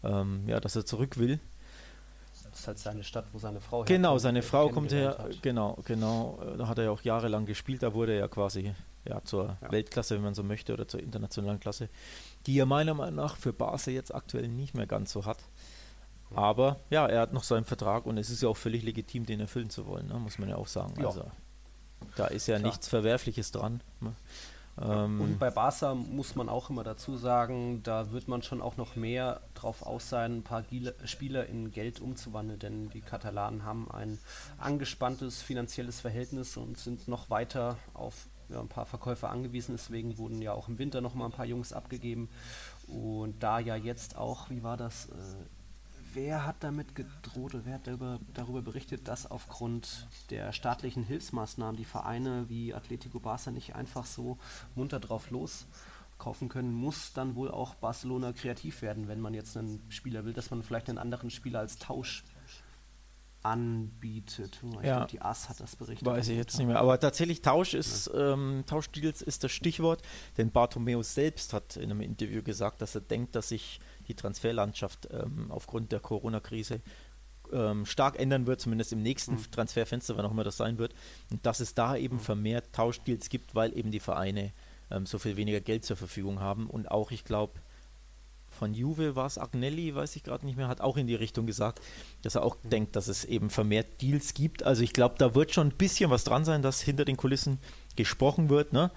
ähm, 0.03 0.43
ja, 0.47 0.59
dass 0.59 0.75
er 0.75 0.85
zurück 0.85 1.17
will. 1.17 1.39
Das 2.49 2.61
ist 2.61 2.67
halt 2.67 2.79
seine 2.79 3.03
Stadt, 3.03 3.25
wo 3.31 3.37
seine 3.37 3.61
Frau 3.61 3.77
herkommt. 3.77 3.87
Genau, 3.87 4.17
seine 4.17 4.41
Frau 4.41 4.69
kommt 4.69 4.91
her, 4.91 5.17
hat. 5.17 5.41
genau, 5.41 5.77
genau. 5.85 6.39
Da 6.57 6.67
hat 6.67 6.77
er 6.79 6.85
ja 6.85 6.91
auch 6.91 7.01
jahrelang 7.01 7.45
gespielt, 7.45 7.83
da 7.83 7.93
wurde 7.93 8.13
er 8.13 8.19
ja 8.19 8.27
quasi 8.27 8.73
ja, 9.05 9.23
zur 9.23 9.57
ja. 9.61 9.71
Weltklasse, 9.71 10.15
wenn 10.15 10.23
man 10.23 10.33
so 10.33 10.43
möchte, 10.43 10.73
oder 10.73 10.87
zur 10.87 10.99
internationalen 10.99 11.59
Klasse, 11.59 11.89
die 12.47 12.57
er 12.57 12.65
meiner 12.65 12.93
Meinung 12.93 13.15
nach 13.15 13.37
für 13.37 13.53
Basel 13.53 13.93
jetzt 13.93 14.13
aktuell 14.13 14.47
nicht 14.47 14.73
mehr 14.73 14.87
ganz 14.87 15.11
so 15.11 15.25
hat. 15.25 15.39
Aber 16.35 16.79
ja, 16.89 17.07
er 17.07 17.21
hat 17.21 17.33
noch 17.33 17.43
seinen 17.43 17.65
Vertrag 17.65 18.05
und 18.05 18.17
es 18.17 18.29
ist 18.29 18.43
ja 18.43 18.49
auch 18.49 18.57
völlig 18.57 18.83
legitim, 18.83 19.25
den 19.25 19.39
erfüllen 19.39 19.69
zu 19.69 19.87
wollen, 19.87 20.07
ne? 20.07 20.15
muss 20.15 20.37
man 20.37 20.49
ja 20.49 20.57
auch 20.57 20.67
sagen. 20.67 20.93
Ja. 20.99 21.07
Also, 21.07 21.25
da 22.15 22.27
ist 22.27 22.47
ja 22.47 22.57
Klar. 22.57 22.69
nichts 22.71 22.87
Verwerfliches 22.87 23.51
dran. 23.51 23.81
Ne? 24.01 24.13
Ähm 24.81 25.21
und 25.21 25.39
bei 25.39 25.49
Barca 25.49 25.93
muss 25.93 26.35
man 26.35 26.49
auch 26.49 26.69
immer 26.69 26.83
dazu 26.83 27.17
sagen, 27.17 27.81
da 27.83 28.11
wird 28.11 28.27
man 28.27 28.41
schon 28.43 28.61
auch 28.61 28.77
noch 28.77 28.95
mehr 28.95 29.41
drauf 29.53 29.81
aus 29.83 30.09
sein, 30.09 30.37
ein 30.37 30.43
paar 30.43 30.63
Spieler 31.05 31.47
in 31.47 31.71
Geld 31.71 31.99
umzuwandeln, 31.99 32.59
denn 32.59 32.89
die 32.89 33.01
Katalanen 33.01 33.63
haben 33.63 33.89
ein 33.91 34.19
angespanntes 34.57 35.41
finanzielles 35.41 35.99
Verhältnis 35.99 36.55
und 36.57 36.77
sind 36.77 37.07
noch 37.07 37.29
weiter 37.29 37.77
auf 37.93 38.27
ja, 38.49 38.59
ein 38.59 38.67
paar 38.67 38.85
Verkäufer 38.85 39.29
angewiesen. 39.29 39.75
Deswegen 39.75 40.17
wurden 40.17 40.41
ja 40.41 40.53
auch 40.53 40.67
im 40.67 40.79
Winter 40.79 41.01
noch 41.01 41.13
mal 41.13 41.25
ein 41.25 41.31
paar 41.31 41.45
Jungs 41.45 41.73
abgegeben. 41.73 42.29
Und 42.87 43.43
da 43.43 43.59
ja 43.59 43.75
jetzt 43.75 44.17
auch, 44.17 44.49
wie 44.49 44.63
war 44.63 44.77
das, 44.77 45.07
äh, 45.07 45.11
wer 46.13 46.45
hat 46.45 46.63
damit 46.63 46.95
gedroht 46.95 47.55
oder 47.55 47.65
wer 47.65 47.73
hat 47.75 47.87
darüber, 47.87 48.19
darüber, 48.33 48.61
berichtet, 48.61 49.07
dass 49.07 49.29
aufgrund 49.29 50.07
der 50.29 50.51
staatlichen 50.53 51.03
Hilfsmaßnahmen 51.03 51.77
die 51.77 51.85
Vereine 51.85 52.45
wie 52.49 52.73
Atletico 52.73 53.19
Barça 53.19 53.51
nicht 53.51 53.75
einfach 53.75 54.05
so 54.05 54.37
munter 54.75 54.99
drauf 54.99 55.29
loskaufen 55.29 56.49
können, 56.49 56.73
muss 56.73 57.13
dann 57.13 57.35
wohl 57.35 57.51
auch 57.51 57.75
Barcelona 57.75 58.33
kreativ 58.33 58.81
werden, 58.81 59.07
wenn 59.07 59.19
man 59.19 59.33
jetzt 59.33 59.57
einen 59.57 59.81
Spieler 59.89 60.25
will, 60.25 60.33
dass 60.33 60.51
man 60.51 60.63
vielleicht 60.63 60.89
einen 60.89 60.97
anderen 60.97 61.29
Spieler 61.29 61.59
als 61.59 61.77
Tausch 61.77 62.23
anbietet. 63.41 64.59
Ich 64.63 64.85
ja. 64.85 64.97
glaube, 64.97 65.11
die 65.11 65.21
AS 65.21 65.49
hat 65.49 65.59
das 65.59 65.75
berichtet. 65.75 66.05
Weiß 66.05 66.27
ich 66.27 66.37
jetzt 66.37 66.57
nicht 66.57 66.67
mehr. 66.67 66.79
Aber 66.79 66.99
tatsächlich 66.99 67.41
Tausch 67.41 67.73
ist, 67.73 68.07
ja. 68.07 68.33
ähm, 68.33 68.63
Tauschdeals 68.65 69.21
ist 69.21 69.43
das 69.43 69.51
Stichwort, 69.51 70.01
denn 70.37 70.51
Bartomeu 70.51 71.01
selbst 71.03 71.53
hat 71.53 71.77
in 71.77 71.89
einem 71.89 72.01
Interview 72.01 72.43
gesagt, 72.43 72.81
dass 72.81 72.95
er 72.95 73.01
denkt, 73.01 73.35
dass 73.35 73.49
sich 73.49 73.79
die 74.09 74.15
Transferlandschaft 74.15 75.07
ähm, 75.11 75.45
aufgrund 75.49 75.91
der 75.91 76.01
Corona-Krise 76.01 76.81
ähm, 77.53 77.85
stark 77.85 78.19
ändern 78.19 78.47
wird, 78.47 78.61
zumindest 78.61 78.91
im 78.91 79.01
nächsten 79.01 79.35
mhm. 79.35 79.51
Transferfenster, 79.51 80.17
wann 80.17 80.25
auch 80.25 80.31
immer 80.31 80.43
das 80.43 80.57
sein 80.57 80.77
wird. 80.77 80.93
Und 81.31 81.45
dass 81.45 81.59
es 81.59 81.73
da 81.73 81.95
eben 81.95 82.17
mhm. 82.17 82.21
vermehrt 82.21 82.73
Tauschdeals 82.73 83.29
gibt, 83.29 83.55
weil 83.55 83.75
eben 83.77 83.91
die 83.91 83.99
Vereine 83.99 84.51
ähm, 84.91 85.05
so 85.05 85.19
viel 85.19 85.37
weniger 85.37 85.61
Geld 85.61 85.85
zur 85.85 85.95
Verfügung 85.95 86.39
haben. 86.39 86.67
Und 86.67 86.91
auch, 86.91 87.11
ich 87.11 87.23
glaube, 87.23 87.53
von 88.49 88.73
Juve 88.73 89.15
war 89.15 89.27
es 89.27 89.37
Agnelli, 89.37 89.95
weiß 89.95 90.15
ich 90.15 90.23
gerade 90.23 90.45
nicht 90.45 90.57
mehr, 90.57 90.67
hat 90.67 90.81
auch 90.81 90.97
in 90.97 91.07
die 91.07 91.15
Richtung 91.15 91.45
gesagt, 91.45 91.81
dass 92.23 92.35
er 92.35 92.43
auch 92.43 92.57
mhm. 92.63 92.69
denkt, 92.69 92.95
dass 92.95 93.07
es 93.07 93.25
eben 93.25 93.49
vermehrt 93.49 94.01
Deals 94.01 94.33
gibt. 94.33 94.63
Also 94.63 94.83
ich 94.83 94.93
glaube, 94.93 95.15
da 95.17 95.35
wird 95.35 95.53
schon 95.53 95.67
ein 95.67 95.77
bisschen 95.77 96.09
was 96.09 96.23
dran 96.23 96.45
sein, 96.45 96.61
dass 96.61 96.81
hinter 96.81 97.05
den 97.05 97.17
Kulissen 97.17 97.59
gesprochen 97.95 98.49
wird. 98.49 98.73
Ne? 98.73 98.91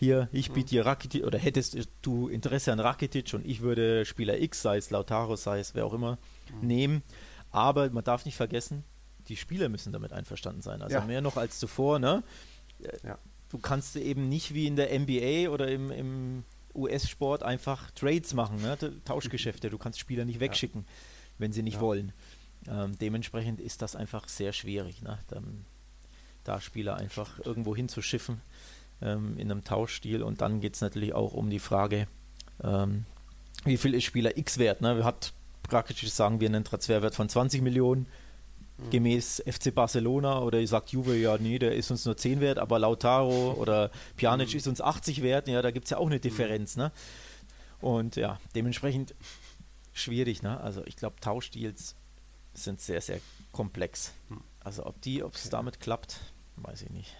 Hier, 0.00 0.30
ich 0.32 0.50
biete 0.50 0.70
dir 0.70 0.86
Rakitic, 0.86 1.24
oder 1.24 1.38
hättest 1.38 1.76
du 2.00 2.28
Interesse 2.28 2.72
an 2.72 2.80
Rakitic 2.80 3.34
und 3.34 3.46
ich 3.46 3.60
würde 3.60 4.06
Spieler 4.06 4.40
X, 4.40 4.62
sei 4.62 4.78
es 4.78 4.88
Lautaro, 4.88 5.36
sei 5.36 5.60
es 5.60 5.74
wer 5.74 5.84
auch 5.84 5.92
immer, 5.92 6.18
mhm. 6.60 6.66
nehmen. 6.66 7.02
Aber 7.50 7.90
man 7.90 8.02
darf 8.02 8.24
nicht 8.24 8.36
vergessen, 8.36 8.82
die 9.28 9.36
Spieler 9.36 9.68
müssen 9.68 9.92
damit 9.92 10.14
einverstanden 10.14 10.62
sein. 10.62 10.80
Also 10.80 10.96
ja. 10.96 11.04
mehr 11.04 11.20
noch 11.20 11.36
als 11.36 11.58
zuvor, 11.58 11.98
ne? 11.98 12.22
Ja. 13.04 13.18
Du 13.50 13.58
kannst 13.58 13.94
eben 13.96 14.30
nicht 14.30 14.54
wie 14.54 14.66
in 14.66 14.76
der 14.76 14.98
NBA 14.98 15.50
oder 15.50 15.68
im, 15.68 15.90
im 15.90 16.44
US-Sport 16.74 17.42
einfach 17.42 17.90
Trades 17.90 18.32
machen, 18.32 18.62
ne? 18.62 18.78
Tauschgeschäfte. 19.04 19.68
Du 19.68 19.76
kannst 19.76 19.98
Spieler 19.98 20.24
nicht 20.24 20.40
wegschicken, 20.40 20.86
ja. 20.86 20.92
wenn 21.36 21.52
sie 21.52 21.62
nicht 21.62 21.78
wollen. 21.78 22.14
Ähm, 22.66 22.96
dementsprechend 22.98 23.60
ist 23.60 23.82
das 23.82 23.96
einfach 23.96 24.28
sehr 24.28 24.54
schwierig, 24.54 25.02
ne? 25.02 25.18
Dann, 25.28 25.66
da 26.42 26.58
Spieler 26.58 26.96
einfach 26.96 27.38
irgendwo 27.44 27.76
hinzuschiffen 27.76 28.40
ähm, 29.02 29.36
in 29.38 29.50
einem 29.50 29.64
Tauschstil. 29.64 30.22
Und 30.22 30.40
dann 30.40 30.60
geht 30.60 30.74
es 30.74 30.80
natürlich 30.80 31.14
auch 31.14 31.32
um 31.32 31.50
die 31.50 31.58
Frage, 31.58 32.06
ähm, 32.62 33.04
wie 33.64 33.76
viel 33.76 33.94
ist 33.94 34.04
Spieler 34.04 34.36
X 34.36 34.58
wert? 34.58 34.80
Ne? 34.80 35.04
Hat 35.04 35.32
praktisch, 35.62 36.08
sagen 36.10 36.40
wir, 36.40 36.48
einen 36.48 36.64
Transferwert 36.64 37.14
von 37.14 37.28
20 37.28 37.62
Millionen 37.62 38.06
mhm. 38.78 38.90
gemäß 38.90 39.42
FC 39.46 39.74
Barcelona 39.74 40.40
oder 40.40 40.64
sagt 40.66 40.90
Juve, 40.90 41.16
ja, 41.16 41.36
nee, 41.38 41.58
der 41.58 41.74
ist 41.74 41.90
uns 41.90 42.04
nur 42.04 42.16
10 42.16 42.40
wert, 42.40 42.58
aber 42.58 42.78
Lautaro 42.78 43.52
oder 43.52 43.90
Pjanic 44.16 44.50
mhm. 44.50 44.56
ist 44.56 44.66
uns 44.66 44.80
80 44.80 45.22
wert, 45.22 45.48
ja, 45.48 45.62
da 45.62 45.70
gibt 45.70 45.84
es 45.84 45.90
ja 45.90 45.98
auch 45.98 46.06
eine 46.06 46.20
Differenz, 46.20 46.76
ne? 46.76 46.92
Und 47.80 48.16
ja, 48.16 48.38
dementsprechend 48.54 49.14
schwierig, 49.92 50.42
ne? 50.42 50.60
Also 50.60 50.84
ich 50.86 50.96
glaube, 50.96 51.16
Tauschdeals 51.20 51.94
sind 52.52 52.80
sehr, 52.80 53.00
sehr 53.00 53.20
komplex. 53.52 54.12
Also 54.62 54.84
ob 54.84 55.00
die, 55.00 55.22
ob 55.22 55.34
es 55.34 55.42
okay. 55.42 55.50
damit 55.50 55.80
klappt, 55.80 56.20
weiß 56.56 56.82
ich 56.82 56.90
nicht. 56.90 57.16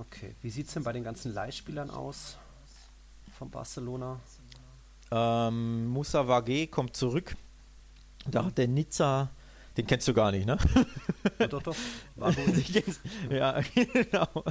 Okay, 0.00 0.34
wie 0.40 0.48
sieht 0.48 0.66
es 0.66 0.72
denn 0.72 0.82
bei 0.82 0.92
den 0.92 1.04
ganzen 1.04 1.34
Leihspielern 1.34 1.90
aus 1.90 2.38
von 3.36 3.50
Barcelona? 3.50 4.18
Ähm, 5.10 5.88
Musa 5.88 6.26
Wage 6.26 6.68
kommt 6.68 6.96
zurück. 6.96 7.36
Da 8.26 8.46
hat 8.46 8.56
der 8.56 8.66
Nizza, 8.66 9.30
den 9.76 9.86
kennst 9.86 10.08
du 10.08 10.14
gar 10.14 10.32
nicht, 10.32 10.46
ne? 10.46 10.56
Ja, 11.38 11.46
doch, 11.48 11.62
doch. 11.62 11.76
ja, 13.30 13.60
genau. 13.74 14.44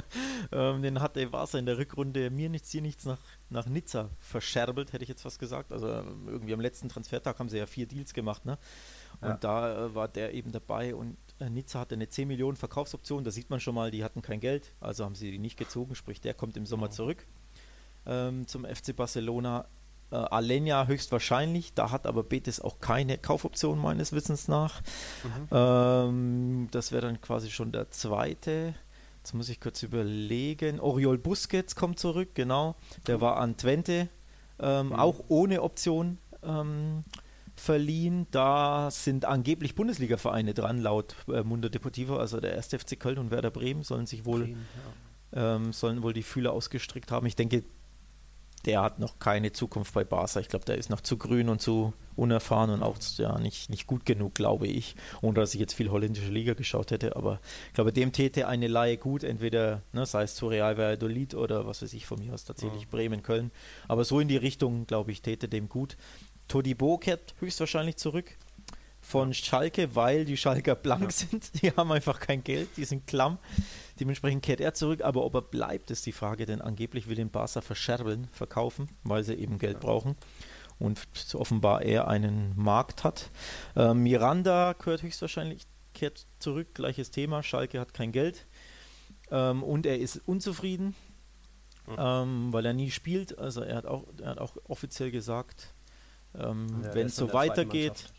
Ähm, 0.52 0.82
den 0.82 1.00
hat 1.00 1.16
der 1.16 1.26
Barca 1.26 1.58
in 1.58 1.66
der 1.66 1.78
Rückrunde 1.78 2.30
mir 2.30 2.48
nichts, 2.48 2.70
hier 2.70 2.82
nichts 2.82 3.04
nach, 3.04 3.18
nach 3.48 3.66
Nizza 3.66 4.08
verscherbelt, 4.20 4.92
hätte 4.92 5.02
ich 5.02 5.08
jetzt 5.08 5.22
fast 5.22 5.40
gesagt. 5.40 5.72
Also 5.72 5.88
irgendwie 5.88 6.54
am 6.54 6.60
letzten 6.60 6.88
Transfertag 6.88 7.40
haben 7.40 7.48
sie 7.48 7.58
ja 7.58 7.66
vier 7.66 7.86
Deals 7.86 8.14
gemacht, 8.14 8.44
ne? 8.44 8.56
Und 9.20 9.28
ja. 9.28 9.36
da 9.38 9.86
äh, 9.86 9.94
war 9.96 10.06
der 10.06 10.32
eben 10.32 10.52
dabei 10.52 10.94
und 10.94 11.16
Nizza 11.48 11.80
hatte 11.80 11.94
eine 11.94 12.08
10 12.08 12.28
Millionen 12.28 12.56
Verkaufsoption, 12.56 13.24
da 13.24 13.30
sieht 13.30 13.48
man 13.48 13.60
schon 13.60 13.74
mal, 13.74 13.90
die 13.90 14.04
hatten 14.04 14.20
kein 14.20 14.40
Geld, 14.40 14.72
also 14.80 15.04
haben 15.04 15.14
sie 15.14 15.30
die 15.30 15.38
nicht 15.38 15.56
gezogen, 15.56 15.94
sprich 15.94 16.20
der 16.20 16.34
kommt 16.34 16.56
im 16.56 16.66
Sommer 16.66 16.86
oh. 16.86 16.92
zurück 16.92 17.26
ähm, 18.06 18.46
zum 18.46 18.64
FC 18.64 18.94
Barcelona. 18.94 19.66
Äh, 20.10 20.16
Alenia 20.16 20.86
höchstwahrscheinlich, 20.86 21.74
da 21.74 21.92
hat 21.92 22.06
aber 22.06 22.24
Betis 22.24 22.60
auch 22.60 22.80
keine 22.80 23.16
Kaufoption 23.16 23.78
meines 23.78 24.12
Wissens 24.12 24.48
nach. 24.48 24.82
Mhm. 25.22 25.48
Ähm, 25.52 26.68
das 26.72 26.90
wäre 26.90 27.02
dann 27.02 27.20
quasi 27.20 27.50
schon 27.50 27.72
der 27.72 27.90
zweite. 27.90 28.74
Jetzt 29.18 29.34
muss 29.34 29.48
ich 29.48 29.60
kurz 29.60 29.82
überlegen. 29.82 30.80
Oriol 30.80 31.18
Busquets 31.18 31.76
kommt 31.76 31.98
zurück, 32.00 32.30
genau. 32.34 32.74
Der 33.06 33.20
war 33.20 33.36
an 33.36 33.56
Twente, 33.56 34.08
ähm, 34.58 34.88
mhm. 34.88 34.92
auch 34.94 35.24
ohne 35.28 35.62
Option. 35.62 36.18
Ähm, 36.42 37.04
verliehen. 37.60 38.26
Da 38.30 38.90
sind 38.90 39.24
angeblich 39.24 39.74
Bundesliga-Vereine 39.74 40.54
dran, 40.54 40.78
laut 40.78 41.14
äh, 41.28 41.42
Mundo 41.42 41.68
Deportivo, 41.68 42.16
also 42.16 42.40
der 42.40 42.56
1. 42.56 42.68
FC 42.68 42.98
Köln 42.98 43.18
und 43.18 43.30
Werder 43.30 43.50
Bremen 43.50 43.82
sollen 43.82 44.06
sich 44.06 44.24
wohl, 44.24 44.44
Bremen, 44.44 44.66
ja. 45.34 45.56
ähm, 45.56 45.72
sollen 45.72 46.02
wohl 46.02 46.12
die 46.12 46.22
Fühler 46.22 46.52
ausgestrickt 46.52 47.10
haben. 47.10 47.26
Ich 47.26 47.36
denke, 47.36 47.64
der 48.66 48.82
hat 48.82 48.98
noch 48.98 49.18
keine 49.18 49.52
Zukunft 49.52 49.94
bei 49.94 50.04
Barca. 50.04 50.40
Ich 50.40 50.48
glaube, 50.48 50.64
der 50.64 50.76
ist 50.76 50.90
noch 50.90 51.00
zu 51.00 51.16
grün 51.16 51.48
und 51.48 51.62
zu 51.62 51.94
unerfahren 52.14 52.70
und 52.70 52.82
auch 52.82 52.98
ja, 53.16 53.38
nicht, 53.38 53.70
nicht 53.70 53.86
gut 53.86 54.04
genug, 54.04 54.34
glaube 54.34 54.66
ich. 54.66 54.96
Ohne 55.22 55.40
dass 55.40 55.54
ich 55.54 55.60
jetzt 55.60 55.72
viel 55.72 55.90
holländische 55.90 56.30
Liga 56.30 56.52
geschaut 56.52 56.90
hätte. 56.90 57.16
Aber 57.16 57.40
ich 57.68 57.72
glaube, 57.72 57.92
dem 57.92 58.12
täte 58.12 58.46
eine 58.46 58.68
Laie 58.68 58.98
gut, 58.98 59.24
entweder, 59.24 59.82
ne, 59.92 60.04
sei 60.04 60.24
es 60.24 60.34
zu 60.34 60.48
Real 60.48 60.76
Valladolid 60.76 61.34
oder 61.34 61.66
was 61.66 61.80
weiß 61.80 61.94
ich 61.94 62.04
von 62.04 62.18
mir 62.18 62.34
aus 62.34 62.44
tatsächlich 62.44 62.82
ja. 62.82 62.88
Bremen, 62.90 63.22
Köln. 63.22 63.50
Aber 63.88 64.04
so 64.04 64.20
in 64.20 64.28
die 64.28 64.36
Richtung, 64.36 64.86
glaube 64.86 65.12
ich, 65.12 65.22
täte 65.22 65.48
dem 65.48 65.70
gut. 65.70 65.96
Todibo 66.50 66.98
kehrt 66.98 67.34
höchstwahrscheinlich 67.38 67.96
zurück 67.96 68.36
von 69.00 69.32
Schalke, 69.32 69.94
weil 69.94 70.24
die 70.24 70.36
Schalker 70.36 70.74
blank 70.74 71.04
ja. 71.04 71.10
sind. 71.10 71.50
Die 71.62 71.70
haben 71.70 71.92
einfach 71.92 72.18
kein 72.18 72.42
Geld, 72.42 72.68
die 72.76 72.84
sind 72.84 73.06
klamm. 73.06 73.38
Dementsprechend 73.98 74.42
kehrt 74.42 74.60
er 74.60 74.74
zurück, 74.74 75.02
aber 75.02 75.24
ob 75.24 75.34
er 75.34 75.42
bleibt, 75.42 75.90
ist 75.90 76.06
die 76.06 76.12
Frage, 76.12 76.46
denn 76.46 76.60
angeblich 76.60 77.08
will 77.08 77.14
den 77.14 77.30
Barca 77.30 77.60
verscherbeln, 77.60 78.28
verkaufen, 78.32 78.88
weil 79.04 79.22
sie 79.22 79.34
eben 79.34 79.58
Geld 79.58 79.74
ja. 79.74 79.80
brauchen 79.80 80.16
und 80.80 81.00
offenbar 81.34 81.82
er 81.82 82.08
einen 82.08 82.52
Markt 82.56 83.04
hat. 83.04 83.30
Äh, 83.76 83.94
Miranda 83.94 84.72
gehört 84.72 85.02
höchstwahrscheinlich, 85.02 85.66
kehrt 85.94 86.26
zurück, 86.40 86.74
gleiches 86.74 87.12
Thema, 87.12 87.44
Schalke 87.44 87.78
hat 87.78 87.94
kein 87.94 88.10
Geld 88.10 88.46
ähm, 89.30 89.62
und 89.62 89.86
er 89.86 90.00
ist 90.00 90.20
unzufrieden, 90.26 90.96
mhm. 91.86 91.96
ähm, 91.96 92.52
weil 92.52 92.66
er 92.66 92.72
nie 92.72 92.90
spielt, 92.90 93.38
also 93.38 93.60
er 93.60 93.76
hat 93.76 93.86
auch, 93.86 94.04
er 94.20 94.30
hat 94.30 94.38
auch 94.38 94.56
offiziell 94.68 95.12
gesagt, 95.12 95.74
ähm, 96.38 96.82
ja, 96.84 96.94
wenn 96.94 97.06
es 97.06 97.16
so 97.16 97.32
weitergeht, 97.32 98.10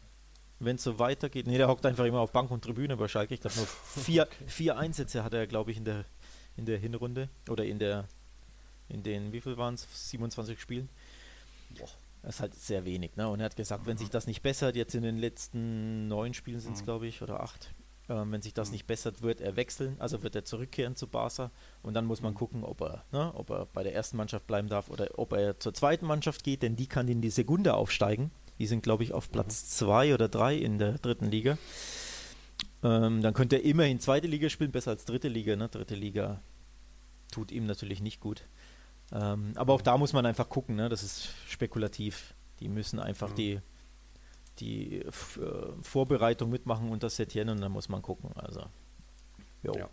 wenn 0.59 0.75
es 0.75 0.83
so 0.83 0.99
weitergeht. 0.99 1.47
Nee, 1.47 1.57
der 1.57 1.67
hockt 1.67 1.85
einfach 1.85 2.05
immer 2.05 2.19
auf 2.19 2.31
Bank 2.31 2.51
und 2.51 2.63
Tribüne 2.63 2.97
bei 2.97 3.07
Schalke. 3.07 3.33
Ich 3.33 3.41
glaube 3.41 3.57
nur 3.57 3.67
vier, 3.67 4.27
vier 4.47 4.77
Einsätze 4.77 5.23
hatte 5.23 5.37
er, 5.37 5.47
glaube 5.47 5.71
ich, 5.71 5.77
in 5.77 5.85
der, 5.85 6.05
in 6.55 6.65
der 6.65 6.77
Hinrunde. 6.77 7.29
Oder 7.49 7.65
in 7.65 7.79
der, 7.79 8.07
in 8.89 9.03
den, 9.03 9.31
wie 9.31 9.41
viel 9.41 9.57
waren 9.57 9.75
es? 9.75 9.87
27 10.09 10.59
Spielen. 10.59 10.89
Boah. 11.77 11.89
Das 12.21 12.35
ist 12.35 12.41
halt 12.41 12.53
sehr 12.53 12.85
wenig, 12.85 13.15
ne? 13.15 13.27
Und 13.27 13.39
er 13.39 13.45
hat 13.45 13.55
gesagt, 13.55 13.83
mhm. 13.83 13.87
wenn 13.87 13.97
sich 13.97 14.09
das 14.09 14.27
nicht 14.27 14.43
bessert, 14.43 14.75
jetzt 14.75 14.93
in 14.93 15.01
den 15.01 15.17
letzten 15.17 16.07
neun 16.07 16.33
Spielen 16.33 16.59
sind 16.59 16.73
es, 16.73 16.81
mhm. 16.81 16.85
glaube 16.85 17.07
ich, 17.07 17.21
oder 17.23 17.41
acht, 17.41 17.73
ähm, 18.11 18.31
wenn 18.31 18.41
sich 18.41 18.53
das 18.53 18.69
mhm. 18.69 18.73
nicht 18.73 18.87
bessert, 18.87 19.21
wird 19.21 19.39
er 19.39 19.55
wechseln, 19.55 19.95
also 19.99 20.21
wird 20.21 20.35
er 20.35 20.43
zurückkehren 20.43 20.95
zu 20.95 21.07
Barca 21.07 21.49
und 21.81 21.93
dann 21.93 22.05
muss 22.05 22.21
man 22.21 22.33
mhm. 22.33 22.37
gucken, 22.37 22.63
ob 22.63 22.81
er, 22.81 23.05
ne, 23.11 23.31
ob 23.35 23.49
er 23.49 23.67
bei 23.67 23.83
der 23.83 23.95
ersten 23.95 24.17
Mannschaft 24.17 24.47
bleiben 24.47 24.67
darf 24.67 24.89
oder 24.89 25.07
ob 25.17 25.33
er 25.33 25.59
zur 25.59 25.73
zweiten 25.73 26.05
Mannschaft 26.05 26.43
geht, 26.43 26.61
denn 26.61 26.75
die 26.75 26.87
kann 26.87 27.07
in 27.07 27.21
die 27.21 27.29
Sekunde 27.29 27.73
aufsteigen. 27.73 28.31
Die 28.59 28.67
sind, 28.67 28.83
glaube 28.83 29.03
ich, 29.03 29.13
auf 29.13 29.31
Platz 29.31 29.69
2 29.69 30.07
mhm. 30.07 30.13
oder 30.13 30.27
3 30.27 30.55
in 30.57 30.77
der 30.77 30.97
dritten 30.97 31.25
Liga. 31.25 31.57
Ähm, 32.83 33.21
dann 33.21 33.33
könnte 33.33 33.55
er 33.55 33.63
immerhin 33.63 33.99
zweite 33.99 34.27
Liga 34.27 34.49
spielen, 34.49 34.71
besser 34.71 34.91
als 34.91 35.05
dritte 35.05 35.29
Liga. 35.29 35.55
Ne? 35.55 35.69
Dritte 35.69 35.95
Liga 35.95 36.41
tut 37.31 37.51
ihm 37.51 37.65
natürlich 37.65 38.01
nicht 38.01 38.19
gut. 38.19 38.43
Ähm, 39.11 39.53
aber 39.55 39.73
auch 39.73 39.81
da 39.81 39.97
muss 39.97 40.13
man 40.13 40.25
einfach 40.25 40.49
gucken, 40.49 40.75
ne? 40.75 40.89
das 40.89 41.01
ist 41.01 41.29
spekulativ. 41.47 42.33
Die 42.59 42.69
müssen 42.69 42.99
einfach 42.99 43.31
mhm. 43.31 43.35
die, 43.35 43.59
die 44.61 44.99
äh, 44.99 45.11
Vorbereitung 45.81 46.49
mitmachen 46.49 46.89
unter 46.89 47.09
Setien 47.09 47.49
und 47.49 47.59
dann 47.61 47.71
muss 47.71 47.89
man 47.89 48.01
gucken. 48.01 48.31
Also, 48.35 48.63
ja. 49.63 49.89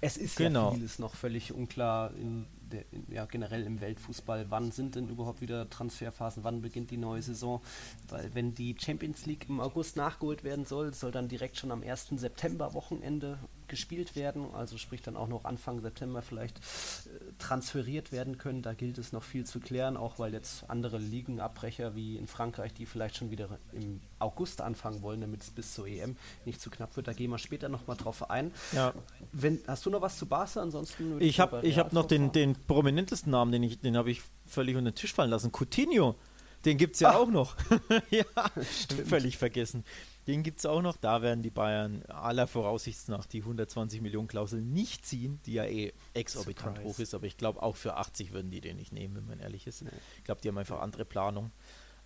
Es 0.00 0.16
ist 0.16 0.36
genau. 0.36 0.70
ja 0.70 0.74
vieles 0.74 0.98
noch 0.98 1.14
völlig 1.14 1.52
unklar 1.52 2.14
in 2.14 2.46
der, 2.70 2.84
ja, 3.08 3.24
generell 3.26 3.64
im 3.64 3.80
Weltfußball, 3.80 4.46
wann 4.48 4.72
sind 4.72 4.94
denn 4.96 5.08
überhaupt 5.08 5.40
wieder 5.40 5.68
Transferphasen, 5.70 6.44
wann 6.44 6.62
beginnt 6.62 6.90
die 6.90 6.96
neue 6.96 7.22
Saison? 7.22 7.60
Weil 8.08 8.34
wenn 8.34 8.54
die 8.54 8.74
Champions 8.78 9.26
League 9.26 9.46
im 9.48 9.60
August 9.60 9.96
nachgeholt 9.96 10.44
werden 10.44 10.64
soll, 10.64 10.92
soll 10.94 11.12
dann 11.12 11.28
direkt 11.28 11.56
schon 11.58 11.70
am 11.70 11.82
1. 11.82 12.08
September 12.16 12.74
Wochenende 12.74 13.38
gespielt 13.68 14.16
werden, 14.16 14.54
also 14.54 14.78
sprich 14.78 15.02
dann 15.02 15.16
auch 15.16 15.28
noch 15.28 15.44
Anfang 15.44 15.80
September 15.80 16.22
vielleicht 16.22 16.58
äh, 16.58 17.32
transferiert 17.38 18.12
werden 18.12 18.38
können. 18.38 18.62
Da 18.62 18.74
gilt 18.74 18.98
es 18.98 19.12
noch 19.12 19.22
viel 19.22 19.44
zu 19.44 19.60
klären, 19.60 19.96
auch 19.96 20.18
weil 20.18 20.32
jetzt 20.32 20.68
andere 20.68 20.98
Ligenabbrecher 20.98 21.94
wie 21.94 22.16
in 22.16 22.26
Frankreich, 22.26 22.72
die 22.74 22.86
vielleicht 22.86 23.16
schon 23.16 23.30
wieder 23.30 23.58
im 23.72 24.00
August 24.18 24.60
anfangen 24.60 25.02
wollen, 25.02 25.20
damit 25.20 25.42
es 25.42 25.50
bis 25.50 25.74
zur 25.74 25.86
EM 25.86 26.16
nicht 26.44 26.60
zu 26.60 26.70
knapp 26.70 26.96
wird. 26.96 27.08
Da 27.08 27.12
gehen 27.12 27.30
wir 27.30 27.38
später 27.38 27.68
nochmal 27.68 27.96
drauf 27.96 28.30
ein. 28.30 28.52
Ja. 28.72 28.94
Wenn, 29.32 29.60
hast 29.66 29.86
du 29.86 29.90
noch 29.90 30.00
was 30.00 30.18
zu 30.18 30.26
Barca? 30.26 30.60
Ansonsten 30.60 31.20
ich 31.20 31.40
habe 31.40 31.60
ich 31.62 31.78
hab 31.78 31.92
noch 31.92 32.06
den, 32.06 32.32
den 32.32 32.54
prominentesten 32.66 33.30
Namen, 33.30 33.52
den, 33.52 33.62
ich, 33.62 33.80
den 33.80 33.96
habe 33.96 34.10
ich 34.10 34.22
völlig 34.46 34.76
unter 34.76 34.90
den 34.90 34.96
Tisch 34.96 35.12
fallen 35.12 35.30
lassen. 35.30 35.52
Coutinho. 35.52 36.16
Den 36.64 36.78
gibt 36.78 36.94
es 36.94 37.00
ja 37.00 37.10
Ach. 37.10 37.16
auch 37.16 37.30
noch. 37.30 37.56
ja, 38.10 38.24
Stimmt. 38.82 39.08
völlig 39.08 39.36
vergessen. 39.36 39.84
Den 40.26 40.42
gibt 40.42 40.58
es 40.58 40.66
auch 40.66 40.82
noch. 40.82 40.96
Da 40.96 41.22
werden 41.22 41.42
die 41.42 41.50
Bayern 41.50 42.02
aller 42.08 42.46
Voraussicht 42.46 43.08
nach 43.08 43.26
die 43.26 43.42
120 43.42 44.00
Millionen 44.00 44.26
Klausel 44.26 44.60
nicht 44.60 45.06
ziehen, 45.06 45.40
die 45.46 45.54
ja 45.54 45.64
eh 45.64 45.92
exorbitant 46.14 46.78
Surprise. 46.78 46.94
hoch 46.94 46.98
ist. 46.98 47.14
Aber 47.14 47.26
ich 47.26 47.36
glaube, 47.36 47.62
auch 47.62 47.76
für 47.76 47.96
80 47.96 48.32
würden 48.32 48.50
die 48.50 48.60
den 48.60 48.76
nicht 48.76 48.92
nehmen, 48.92 49.16
wenn 49.16 49.26
man 49.26 49.38
ehrlich 49.38 49.66
ist. 49.66 49.82
Nee. 49.82 49.90
Ich 50.18 50.24
glaube, 50.24 50.40
die 50.40 50.48
haben 50.48 50.58
einfach 50.58 50.80
andere 50.80 51.04
Planung. 51.04 51.52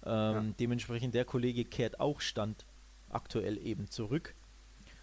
Ähm, 0.04 0.34
ja. 0.34 0.44
Dementsprechend, 0.58 1.14
der 1.14 1.24
Kollege 1.24 1.64
kehrt 1.64 1.98
auch 2.00 2.20
Stand 2.20 2.66
aktuell 3.08 3.58
eben 3.58 3.88
zurück. 3.88 4.34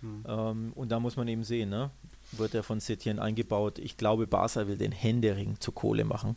Hm. 0.01 0.24
Ähm, 0.28 0.74
und 0.74 0.89
da 0.91 0.99
muss 0.99 1.15
man 1.15 1.28
eben 1.28 1.43
sehen, 1.43 1.70
ne? 1.70 1.89
wird 2.34 2.53
er 2.53 2.61
von 2.61 2.80
Setien 2.80 3.20
eingebaut. 3.20 3.80
Ich 3.80 3.97
glaube, 3.97 4.28
Barca 4.28 4.68
will 4.68 4.78
den 4.78 4.91
Händering 4.91 5.59
zu 5.59 5.72
Kohle 5.72 6.03
machen. 6.03 6.36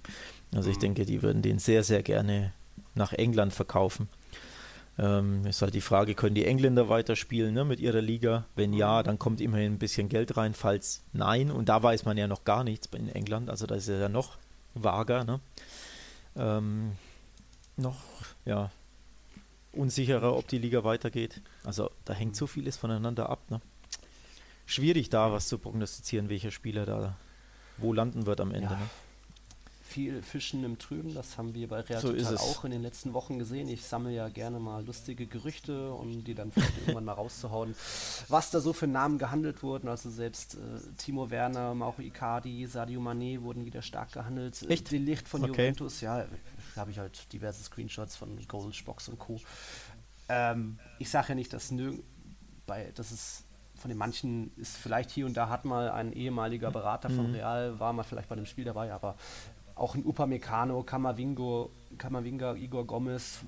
Also 0.55 0.67
hm. 0.67 0.73
ich 0.73 0.79
denke, 0.79 1.05
die 1.05 1.23
würden 1.23 1.43
den 1.43 1.59
sehr, 1.59 1.85
sehr 1.85 2.03
gerne 2.03 2.55
nach 2.95 3.13
England 3.13 3.53
verkaufen. 3.53 4.09
Ähm, 4.99 5.47
ist 5.47 5.63
halt 5.63 5.75
die 5.75 5.81
Frage, 5.81 6.15
können 6.15 6.35
die 6.35 6.45
Engländer 6.45 6.89
weiterspielen 6.89 7.55
ne, 7.55 7.65
mit 7.65 7.81
ihrer 7.81 8.01
Liga? 8.03 8.45
Wenn 8.55 8.73
ja, 8.73 9.03
dann 9.03 9.19
kommt 9.19 9.41
immerhin 9.41 9.75
ein 9.75 9.79
bisschen 9.79 10.09
Geld 10.09 10.37
rein. 10.37 10.53
Falls 10.55 11.03
nein, 11.13 11.51
und 11.51 11.69
da 11.69 11.83
weiß 11.83 12.05
man 12.05 12.19
ja 12.19 12.27
noch 12.27 12.45
gar 12.45 12.65
nichts 12.65 12.89
in 12.95 13.09
England, 13.09 13.49
also 13.49 13.67
da 13.67 13.77
ist 13.77 13.89
ja 13.89 14.09
noch 14.09 14.37
vager, 14.75 15.25
ne? 15.25 15.41
ähm, 16.37 16.93
noch 17.77 17.97
ja, 18.45 18.71
unsicherer, 19.73 20.37
ob 20.37 20.49
die 20.49 20.59
Liga 20.59 20.85
weitergeht. 20.85 21.41
Also 21.65 21.91
da 22.05 22.13
hängt 22.13 22.37
so 22.37 22.47
vieles 22.47 22.77
voneinander 22.77 23.31
ab. 23.31 23.41
Ne? 23.51 23.61
Schwierig 24.67 25.09
da 25.09 25.33
was 25.33 25.49
zu 25.49 25.59
prognostizieren, 25.59 26.29
welcher 26.29 26.51
Spieler 26.51 26.87
da 26.87 27.17
wo 27.79 27.93
landen 27.93 28.27
wird 28.27 28.41
am 28.41 28.53
Ende. 28.53 28.75
Ja. 28.75 28.79
Ne? 28.79 28.91
Viel 29.91 30.23
Fischen 30.23 30.63
im 30.65 30.79
Trüben. 30.79 31.15
Das 31.15 31.37
haben 31.37 31.55
wir 31.55 31.69
bei 31.69 31.81
Real 31.81 32.01
so 32.01 32.13
Total 32.13 32.37
auch 32.37 32.65
in 32.65 32.71
den 32.71 32.83
letzten 32.83 33.13
Wochen 33.13 33.39
gesehen. 33.39 33.69
Ich 33.69 33.85
sammle 33.85 34.13
ja 34.13 34.29
gerne 34.29 34.61
mal 34.61 34.85
lustige 34.85 35.27
Gerüchte, 35.27 35.93
um 35.93 36.25
die 36.25 36.35
dann 36.35 36.53
vielleicht 36.53 36.79
irgendwann 36.81 37.05
mal 37.05 37.15
rauszuhauen, 37.15 37.75
was 38.29 38.51
da 38.51 38.61
so 38.61 38.73
für 38.73 38.87
Namen 38.87 39.19
gehandelt 39.19 39.63
wurden. 39.63 39.89
Also 39.89 40.11
selbst 40.11 40.55
äh, 40.55 40.59
Timo 40.97 41.31
Werner, 41.31 41.75
Mauro 41.75 42.01
Icardi, 42.01 42.67
Sadio 42.67 43.01
Mané 43.01 43.43
wurden 43.43 43.65
wieder 43.65 43.83
stark 43.83 44.13
gehandelt. 44.13 44.65
Echt? 44.69 44.91
Delicht 44.91 45.29
von 45.29 45.43
okay. 45.43 45.51
Juventus, 45.51 46.01
ja, 46.01 46.27
habe 46.77 46.91
ich 46.91 46.99
halt 46.99 47.33
diverse 47.33 47.63
Screenshots 47.63 48.17
von 48.17 48.39
Goldbox 48.47 49.09
und 49.09 49.19
Co. 49.19 49.41
Ähm, 50.29 50.79
ich 50.99 51.11
sage 51.11 51.31
ja 51.31 51.35
nicht, 51.35 51.53
dass 51.53 51.71
nirgend 51.71 52.05
bei, 52.67 52.93
das 52.95 53.11
ist 53.11 53.45
von 53.81 53.89
den 53.89 53.97
manchen 53.97 54.53
ist 54.57 54.77
vielleicht 54.77 55.11
hier 55.11 55.25
und 55.25 55.37
da 55.37 55.49
hat 55.49 55.65
mal 55.65 55.91
ein 55.91 56.13
ehemaliger 56.13 56.71
Berater 56.71 57.09
mhm. 57.09 57.17
von 57.17 57.27
Real, 57.33 57.81
war 57.81 57.93
mal 57.95 58.03
vielleicht 58.03 58.29
bei 58.29 58.37
dem 58.37 58.45
Spiel 58.45 58.65
dabei, 58.65 58.93
aber 58.93 59.17
auch 59.81 59.95
ein 59.95 60.05
Upamecano, 60.05 60.83
Kamavingo, 60.83 61.71
Kamavinga, 61.97 62.55
Igor 62.55 62.87
Gomez, 62.87 63.41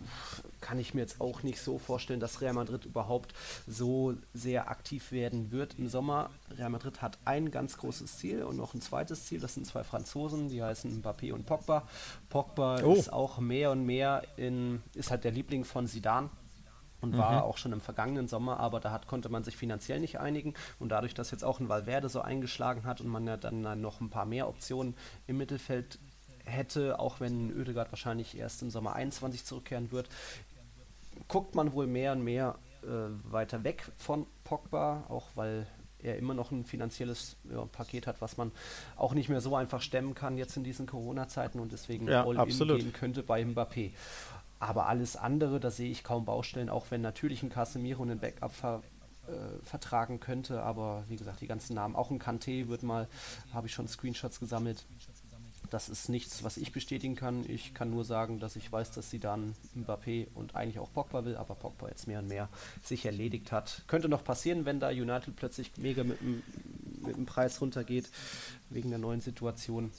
kann 0.60 0.78
ich 0.78 0.94
mir 0.94 1.02
jetzt 1.02 1.20
auch 1.20 1.42
nicht 1.42 1.60
so 1.60 1.78
vorstellen, 1.78 2.20
dass 2.20 2.40
Real 2.40 2.54
Madrid 2.54 2.86
überhaupt 2.86 3.34
so 3.66 4.14
sehr 4.32 4.70
aktiv 4.70 5.12
werden 5.12 5.52
wird 5.52 5.78
im 5.78 5.88
Sommer. 5.88 6.30
Real 6.56 6.70
Madrid 6.70 7.02
hat 7.02 7.18
ein 7.24 7.50
ganz 7.50 7.76
großes 7.76 8.16
Ziel 8.16 8.44
und 8.44 8.56
noch 8.56 8.74
ein 8.74 8.80
zweites 8.80 9.26
Ziel. 9.26 9.40
Das 9.40 9.54
sind 9.54 9.66
zwei 9.66 9.84
Franzosen, 9.84 10.48
die 10.48 10.62
heißen 10.62 11.02
Mbappé 11.02 11.32
und 11.32 11.44
Pogba. 11.44 11.86
Pogba 12.30 12.82
oh. 12.82 12.94
ist 12.94 13.12
auch 13.12 13.38
mehr 13.38 13.70
und 13.70 13.84
mehr 13.84 14.22
in, 14.36 14.82
ist 14.94 15.10
halt 15.10 15.24
der 15.24 15.32
Liebling 15.32 15.64
von 15.64 15.86
Sidan 15.86 16.30
und 17.02 17.18
war 17.18 17.32
mhm. 17.32 17.38
auch 17.38 17.58
schon 17.58 17.72
im 17.72 17.80
vergangenen 17.80 18.28
Sommer, 18.28 18.60
aber 18.60 18.80
da 18.80 18.92
hat, 18.92 19.06
konnte 19.06 19.28
man 19.28 19.44
sich 19.44 19.56
finanziell 19.56 20.00
nicht 20.00 20.20
einigen 20.20 20.54
und 20.78 20.90
dadurch, 20.90 21.14
dass 21.14 21.32
jetzt 21.32 21.44
auch 21.44 21.60
ein 21.60 21.68
Valverde 21.68 22.08
so 22.08 22.20
eingeschlagen 22.20 22.84
hat 22.84 23.00
und 23.00 23.08
man 23.08 23.26
ja 23.26 23.36
dann 23.36 23.80
noch 23.80 24.00
ein 24.00 24.08
paar 24.08 24.24
mehr 24.24 24.48
Optionen 24.48 24.94
im 25.26 25.36
Mittelfeld 25.36 25.98
hätte, 26.44 26.98
auch 26.98 27.20
wenn 27.20 27.56
Oedegaard 27.56 27.92
wahrscheinlich 27.92 28.36
erst 28.36 28.62
im 28.62 28.70
Sommer 28.70 28.94
21 28.94 29.44
zurückkehren 29.44 29.92
wird, 29.92 30.08
guckt 31.28 31.54
man 31.54 31.72
wohl 31.72 31.86
mehr 31.86 32.12
und 32.12 32.24
mehr 32.24 32.56
äh, 32.82 32.86
weiter 33.30 33.64
weg 33.64 33.90
von 33.96 34.26
Pogba, 34.44 35.04
auch 35.08 35.28
weil 35.34 35.66
er 36.02 36.16
immer 36.16 36.34
noch 36.34 36.50
ein 36.50 36.64
finanzielles 36.64 37.36
ja, 37.50 37.64
Paket 37.66 38.06
hat, 38.06 38.20
was 38.20 38.36
man 38.36 38.50
auch 38.96 39.14
nicht 39.14 39.28
mehr 39.28 39.40
so 39.40 39.54
einfach 39.54 39.80
stemmen 39.80 40.14
kann 40.14 40.36
jetzt 40.36 40.56
in 40.56 40.64
diesen 40.64 40.86
Corona-Zeiten 40.86 41.60
und 41.60 41.72
deswegen 41.72 42.08
ja, 42.08 42.24
all 42.26 42.38
absolut. 42.38 42.78
in 42.78 42.86
gehen 42.86 42.92
könnte 42.92 43.22
bei 43.22 43.42
Mbappé. 43.42 43.92
Aber 44.58 44.86
alles 44.86 45.16
andere, 45.16 45.60
da 45.60 45.70
sehe 45.70 45.90
ich 45.90 46.04
kaum 46.04 46.24
Baustellen, 46.24 46.68
auch 46.68 46.86
wenn 46.90 47.00
natürlich 47.00 47.42
ein 47.42 47.50
Casemiro 47.50 48.02
einen 48.02 48.18
Backup 48.18 48.52
ver 48.52 48.82
äh, 49.28 49.64
vertragen 49.64 50.18
könnte, 50.18 50.64
aber 50.64 51.04
wie 51.08 51.16
gesagt, 51.16 51.40
die 51.40 51.46
ganzen 51.46 51.74
Namen, 51.74 51.94
auch 51.94 52.10
ein 52.10 52.20
Kanté 52.20 52.66
wird 52.66 52.82
mal, 52.82 53.06
habe 53.54 53.68
ich 53.68 53.72
schon 53.72 53.86
Screenshots 53.86 54.40
gesammelt, 54.40 54.84
das 55.72 55.88
ist 55.88 56.10
nichts, 56.10 56.44
was 56.44 56.58
ich 56.58 56.72
bestätigen 56.72 57.16
kann. 57.16 57.48
Ich 57.48 57.72
kann 57.72 57.90
nur 57.90 58.04
sagen, 58.04 58.38
dass 58.38 58.56
ich 58.56 58.70
weiß, 58.70 58.90
dass 58.92 59.10
sie 59.10 59.18
dann 59.18 59.54
Mbappé 59.74 60.26
und 60.34 60.54
eigentlich 60.54 60.78
auch 60.78 60.92
Pogba 60.92 61.24
will, 61.24 61.36
aber 61.36 61.54
Pogba 61.54 61.88
jetzt 61.88 62.06
mehr 62.06 62.18
und 62.18 62.28
mehr 62.28 62.50
sich 62.82 63.06
erledigt 63.06 63.52
hat. 63.52 63.82
Könnte 63.86 64.08
noch 64.08 64.22
passieren, 64.22 64.66
wenn 64.66 64.80
da 64.80 64.88
United 64.88 65.34
plötzlich 65.34 65.72
mega 65.78 66.04
mit 66.04 66.20
dem, 66.20 66.42
mit 67.00 67.16
dem 67.16 67.24
Preis 67.24 67.60
runtergeht, 67.60 68.10
wegen 68.68 68.90
der 68.90 68.98
neuen 68.98 69.22
Situation. 69.22 69.90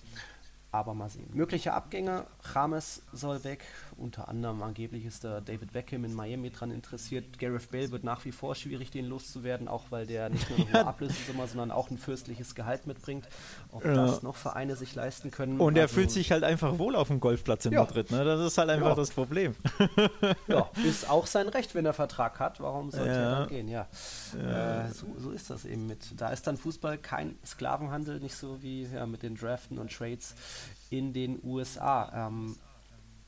Aber 0.71 0.93
mal 0.93 1.09
sehen. 1.09 1.29
Mögliche 1.33 1.73
Abgänge. 1.73 2.25
James 2.53 3.01
soll 3.11 3.43
weg. 3.43 3.63
Unter 3.97 4.27
anderem 4.27 4.61
angeblich 4.63 5.05
ist 5.05 5.23
da 5.23 5.41
David 5.41 5.73
Beckham 5.73 6.05
in 6.05 6.13
Miami 6.13 6.49
dran 6.49 6.71
interessiert. 6.71 7.39
Gareth 7.39 7.71
Bale 7.71 7.91
wird 7.91 8.03
nach 8.03 8.25
wie 8.25 8.31
vor 8.31 8.55
schwierig, 8.55 8.91
den 8.91 9.05
loszuwerden, 9.05 9.67
auch 9.67 9.83
weil 9.89 10.05
der 10.05 10.29
nicht 10.29 10.49
nur 10.49 10.59
eine 10.67 10.79
hohe 10.79 10.87
Ablösesumme, 10.87 11.47
sondern 11.47 11.71
auch 11.71 11.89
ein 11.89 11.97
fürstliches 11.97 12.55
Gehalt 12.55 12.87
mitbringt. 12.87 13.27
Ob 13.71 13.85
ja. 13.85 13.93
das 13.93 14.23
noch 14.23 14.35
Vereine 14.35 14.75
sich 14.75 14.95
leisten 14.95 15.31
können. 15.31 15.59
Und 15.59 15.75
er 15.75 15.83
also, 15.83 15.95
fühlt 15.95 16.11
sich 16.11 16.31
halt 16.31 16.43
einfach 16.43 16.77
wohl 16.79 16.95
auf 16.95 17.07
dem 17.07 17.19
Golfplatz 17.19 17.65
in 17.65 17.73
ja. 17.73 17.79
Madrid. 17.81 18.11
Ne? 18.11 18.23
Das 18.23 18.41
ist 18.41 18.57
halt 18.57 18.69
einfach 18.69 18.89
ja. 18.89 18.95
das 18.95 19.11
Problem. 19.11 19.55
ja, 20.47 20.69
ist 20.85 21.09
auch 21.09 21.27
sein 21.27 21.47
Recht, 21.49 21.75
wenn 21.75 21.85
er 21.85 21.93
Vertrag 21.93 22.39
hat. 22.39 22.59
Warum 22.59 22.91
sollte 22.91 23.09
er 23.09 23.31
dann 23.31 23.47
gehen? 23.47 23.67
Ja. 23.67 23.87
Äh, 24.33 24.91
so, 24.91 25.07
so, 25.17 25.31
ist 25.31 25.49
das 25.49 25.65
eben 25.65 25.87
mit. 25.87 26.19
Da 26.19 26.29
ist 26.29 26.47
dann 26.47 26.57
Fußball 26.57 26.97
kein 26.97 27.35
Sklavenhandel, 27.45 28.19
nicht 28.19 28.35
so 28.35 28.61
wie 28.61 28.87
mit 29.07 29.23
den 29.23 29.35
Draften 29.35 29.77
und 29.77 29.91
Trades 29.91 30.35
in 30.89 31.13
den 31.13 31.39
USA. 31.43 32.27
Ähm, 32.27 32.55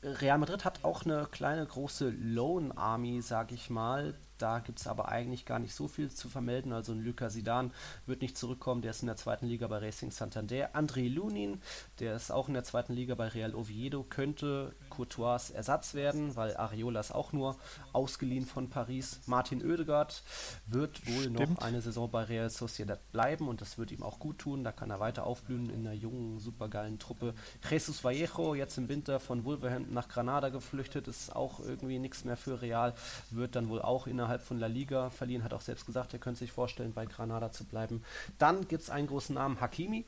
Real 0.06 0.38
Madrid 0.38 0.64
hat 0.64 0.84
auch 0.84 1.04
eine 1.04 1.26
kleine 1.26 1.66
große 1.66 2.10
Loan 2.10 2.70
Army, 2.70 3.20
sag 3.22 3.50
ich 3.50 3.70
mal, 3.70 4.14
da 4.38 4.60
gibt 4.60 4.78
es 4.78 4.86
aber 4.86 5.08
eigentlich 5.08 5.46
gar 5.46 5.58
nicht 5.58 5.74
so 5.74 5.88
viel 5.88 6.10
zu 6.10 6.28
vermelden. 6.28 6.72
Also 6.72 6.92
ein 6.92 7.04
Luca 7.04 7.28
Sidan 7.28 7.72
wird 8.06 8.22
nicht 8.22 8.38
zurückkommen, 8.38 8.82
der 8.82 8.92
ist 8.92 9.02
in 9.02 9.06
der 9.06 9.16
zweiten 9.16 9.46
Liga 9.46 9.66
bei 9.66 9.78
Racing 9.78 10.12
Santander. 10.12 10.76
André 10.76 11.12
Lunin, 11.12 11.60
der 11.98 12.14
ist 12.14 12.30
auch 12.30 12.46
in 12.46 12.54
der 12.54 12.62
zweiten 12.62 12.92
Liga 12.92 13.16
bei 13.16 13.28
Real 13.28 13.54
Oviedo, 13.54 14.04
könnte 14.04 14.74
Courtois 14.96 15.50
Ersatz 15.52 15.92
werden, 15.94 16.36
weil 16.36 16.56
Areola 16.56 17.00
ist 17.00 17.14
auch 17.14 17.32
nur 17.32 17.56
ausgeliehen 17.92 18.46
von 18.46 18.70
Paris. 18.70 19.20
Martin 19.26 19.62
Oedegaard 19.62 20.22
wird 20.66 21.06
wohl 21.06 21.24
Stimmt. 21.24 21.38
noch 21.38 21.58
eine 21.58 21.82
Saison 21.82 22.10
bei 22.10 22.24
Real 22.24 22.48
Sociedad 22.48 22.98
bleiben 23.12 23.48
und 23.48 23.60
das 23.60 23.76
wird 23.76 23.92
ihm 23.92 24.02
auch 24.02 24.18
gut 24.18 24.38
tun. 24.38 24.64
Da 24.64 24.72
kann 24.72 24.90
er 24.90 24.98
weiter 24.98 25.24
aufblühen 25.24 25.68
in 25.68 25.86
einer 25.86 25.94
jungen, 25.94 26.40
supergeilen 26.40 26.98
Truppe. 26.98 27.34
Jesus 27.68 28.02
Vallejo, 28.02 28.54
jetzt 28.54 28.78
im 28.78 28.88
Winter 28.88 29.20
von 29.20 29.44
Wolverhampton 29.44 29.92
nach 29.92 30.08
Granada 30.08 30.48
geflüchtet, 30.48 31.08
ist 31.08 31.36
auch 31.36 31.60
irgendwie 31.60 31.98
nichts 31.98 32.24
mehr 32.24 32.36
für 32.36 32.62
Real, 32.62 32.94
wird 33.30 33.54
dann 33.54 33.68
wohl 33.68 33.82
auch 33.82 34.06
innerhalb 34.06 34.42
von 34.42 34.58
La 34.58 34.66
Liga 34.66 35.10
verliehen, 35.10 35.44
hat 35.44 35.52
auch 35.52 35.60
selbst 35.60 35.84
gesagt, 35.84 36.14
er 36.14 36.18
könnte 36.18 36.38
sich 36.38 36.52
vorstellen, 36.52 36.94
bei 36.94 37.04
Granada 37.04 37.52
zu 37.52 37.64
bleiben. 37.64 38.02
Dann 38.38 38.66
gibt 38.66 38.82
es 38.82 38.90
einen 38.90 39.08
großen 39.08 39.34
Namen, 39.34 39.60
Hakimi. 39.60 40.06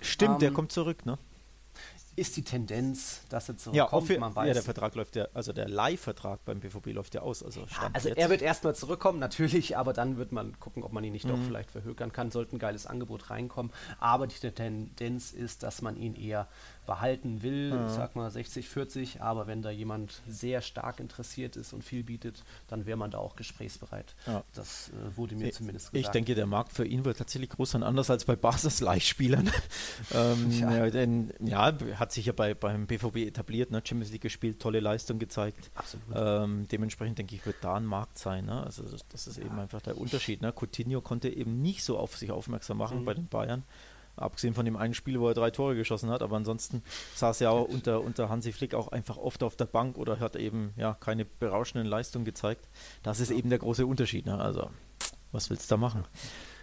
Stimmt, 0.00 0.34
ähm, 0.34 0.40
der 0.40 0.52
kommt 0.52 0.72
zurück, 0.72 1.04
ne? 1.04 1.18
Ist 2.18 2.36
die 2.36 2.42
Tendenz, 2.42 3.22
dass 3.28 3.48
er 3.48 3.56
zurückkommt. 3.56 4.08
Ja, 4.10 4.18
man 4.18 4.34
weiß. 4.34 4.48
ja 4.48 4.54
der 4.54 4.62
Vertrag 4.62 4.94
läuft 4.94 5.16
ja, 5.16 5.28
also 5.34 5.52
der 5.52 5.68
Leihvertrag 5.68 6.44
beim 6.44 6.60
BVB 6.60 6.88
läuft 6.92 7.14
ja 7.14 7.22
aus. 7.22 7.42
Also, 7.42 7.60
ja, 7.60 7.90
also 7.92 8.08
er 8.08 8.30
wird 8.30 8.42
erstmal 8.42 8.74
zurückkommen, 8.74 9.18
natürlich, 9.18 9.76
aber 9.76 9.92
dann 9.92 10.18
wird 10.18 10.32
man 10.32 10.58
gucken, 10.58 10.82
ob 10.82 10.92
man 10.92 11.04
ihn 11.04 11.12
nicht 11.12 11.24
mhm. 11.24 11.30
doch 11.30 11.38
vielleicht 11.38 11.70
verhökern 11.70 12.12
kann. 12.12 12.30
Sollte 12.30 12.56
ein 12.56 12.58
geiles 12.58 12.86
Angebot 12.86 13.30
reinkommen. 13.30 13.72
Aber 13.98 14.26
die 14.26 14.38
Tendenz 14.50 15.32
ist, 15.32 15.62
dass 15.62 15.82
man 15.82 15.96
ihn 15.96 16.14
eher 16.14 16.48
behalten 16.88 17.42
will, 17.42 17.78
ich 17.86 17.92
sag 17.92 18.16
mal 18.16 18.30
60, 18.30 18.66
40, 18.66 19.20
aber 19.20 19.46
wenn 19.46 19.60
da 19.60 19.70
jemand 19.70 20.22
sehr 20.26 20.62
stark 20.62 21.00
interessiert 21.00 21.54
ist 21.54 21.74
und 21.74 21.84
viel 21.84 22.02
bietet, 22.02 22.44
dann 22.66 22.86
wäre 22.86 22.96
man 22.96 23.10
da 23.10 23.18
auch 23.18 23.36
gesprächsbereit. 23.36 24.16
Ja. 24.26 24.42
Das 24.54 24.88
äh, 24.88 25.16
wurde 25.16 25.36
mir 25.36 25.48
ich, 25.48 25.54
zumindest 25.54 25.92
gesagt. 25.92 26.06
Ich 26.06 26.10
denke, 26.10 26.34
der 26.34 26.46
Markt 26.46 26.72
für 26.72 26.86
ihn 26.86 27.04
wird 27.04 27.18
tatsächlich 27.18 27.50
groß 27.50 27.72
sein, 27.72 27.82
anders 27.82 28.08
als 28.08 28.24
bei 28.24 28.36
Basis 28.36 28.80
Leihspielern. 28.80 29.50
ähm, 30.14 30.50
ja. 30.50 30.88
denn 30.88 31.34
ja, 31.40 31.74
hat 31.96 32.07
sich 32.12 32.26
ja 32.26 32.32
bei, 32.32 32.54
beim 32.54 32.86
BVB 32.86 33.16
etabliert, 33.18 33.70
ne? 33.70 33.82
Champions 33.84 34.12
League 34.12 34.22
gespielt, 34.22 34.60
tolle 34.60 34.80
Leistung 34.80 35.18
gezeigt. 35.18 35.70
Ähm, 36.14 36.66
dementsprechend 36.68 37.18
denke 37.18 37.34
ich, 37.34 37.44
wird 37.46 37.56
da 37.60 37.74
ein 37.76 37.84
Markt 37.84 38.18
sein. 38.18 38.46
Ne? 38.46 38.62
Also 38.62 38.82
das, 38.82 39.06
das 39.08 39.26
ist 39.26 39.38
eben 39.38 39.58
einfach 39.58 39.80
der 39.80 39.98
Unterschied. 39.98 40.42
Ne? 40.42 40.52
Coutinho 40.52 41.00
konnte 41.00 41.28
eben 41.28 41.62
nicht 41.62 41.84
so 41.84 41.98
auf 41.98 42.16
sich 42.16 42.30
aufmerksam 42.30 42.78
machen 42.78 43.00
mhm. 43.00 43.04
bei 43.04 43.14
den 43.14 43.26
Bayern. 43.26 43.64
Abgesehen 44.16 44.54
von 44.54 44.64
dem 44.64 44.76
einen 44.76 44.94
Spiel, 44.94 45.20
wo 45.20 45.28
er 45.28 45.34
drei 45.34 45.50
Tore 45.50 45.76
geschossen 45.76 46.10
hat, 46.10 46.22
aber 46.22 46.36
ansonsten 46.36 46.82
saß 47.14 47.40
er 47.40 47.52
auch 47.52 47.68
unter, 47.68 48.00
unter 48.00 48.28
Hansi 48.28 48.52
Flick 48.52 48.74
auch 48.74 48.88
einfach 48.88 49.16
oft 49.16 49.44
auf 49.44 49.54
der 49.54 49.66
Bank 49.66 49.96
oder 49.96 50.18
hat 50.18 50.34
eben 50.34 50.72
ja 50.76 50.94
keine 50.94 51.24
berauschenden 51.24 51.86
Leistungen 51.86 52.24
gezeigt. 52.24 52.68
Das 53.04 53.20
ist 53.20 53.30
eben 53.30 53.48
der 53.48 53.60
große 53.60 53.86
Unterschied. 53.86 54.26
Ne? 54.26 54.36
Also, 54.38 54.70
was 55.30 55.50
willst 55.50 55.70
du 55.70 55.74
da 55.74 55.76
machen? 55.76 56.04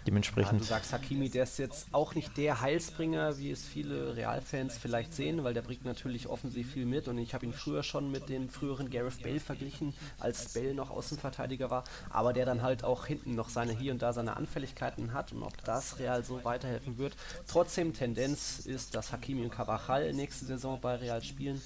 Dementsprechend. 0.07 0.53
Ja, 0.53 0.57
du 0.59 0.63
sagst, 0.63 0.93
Hakimi, 0.93 1.29
der 1.29 1.43
ist 1.43 1.57
jetzt 1.57 1.87
auch 1.91 2.13
nicht 2.13 2.37
der 2.37 2.61
Heilsbringer, 2.61 3.39
wie 3.39 3.49
es 3.49 3.65
viele 3.65 4.15
Realfans 4.15 4.77
vielleicht 4.77 5.13
sehen, 5.15 5.43
weil 5.43 5.55
der 5.55 5.63
bringt 5.63 5.83
natürlich 5.83 6.27
offensiv 6.27 6.73
viel 6.73 6.85
mit 6.85 7.07
und 7.07 7.17
ich 7.17 7.33
habe 7.33 7.45
ihn 7.45 7.53
früher 7.53 7.81
schon 7.81 8.11
mit 8.11 8.29
dem 8.29 8.49
früheren 8.49 8.91
Gareth 8.91 9.23
Bale 9.23 9.39
verglichen, 9.39 9.95
als 10.19 10.53
Bale 10.53 10.75
noch 10.75 10.91
Außenverteidiger 10.91 11.71
war, 11.71 11.85
aber 12.11 12.33
der 12.33 12.45
dann 12.45 12.61
halt 12.61 12.83
auch 12.83 13.07
hinten 13.07 13.33
noch 13.33 13.49
seine 13.49 13.75
hier 13.75 13.93
und 13.93 14.01
da 14.01 14.13
seine 14.13 14.37
Anfälligkeiten 14.37 15.13
hat 15.13 15.33
und 15.33 15.41
ob 15.41 15.63
das 15.63 15.97
Real 15.97 16.23
so 16.23 16.43
weiterhelfen 16.43 16.99
wird. 16.99 17.15
Trotzdem 17.47 17.93
Tendenz 17.93 18.59
ist, 18.59 18.93
dass 18.93 19.11
Hakimi 19.11 19.41
und 19.41 19.51
Carvajal 19.51 20.13
nächste 20.13 20.45
Saison 20.45 20.79
bei 20.79 20.95
Real 20.95 21.23
spielen 21.23 21.59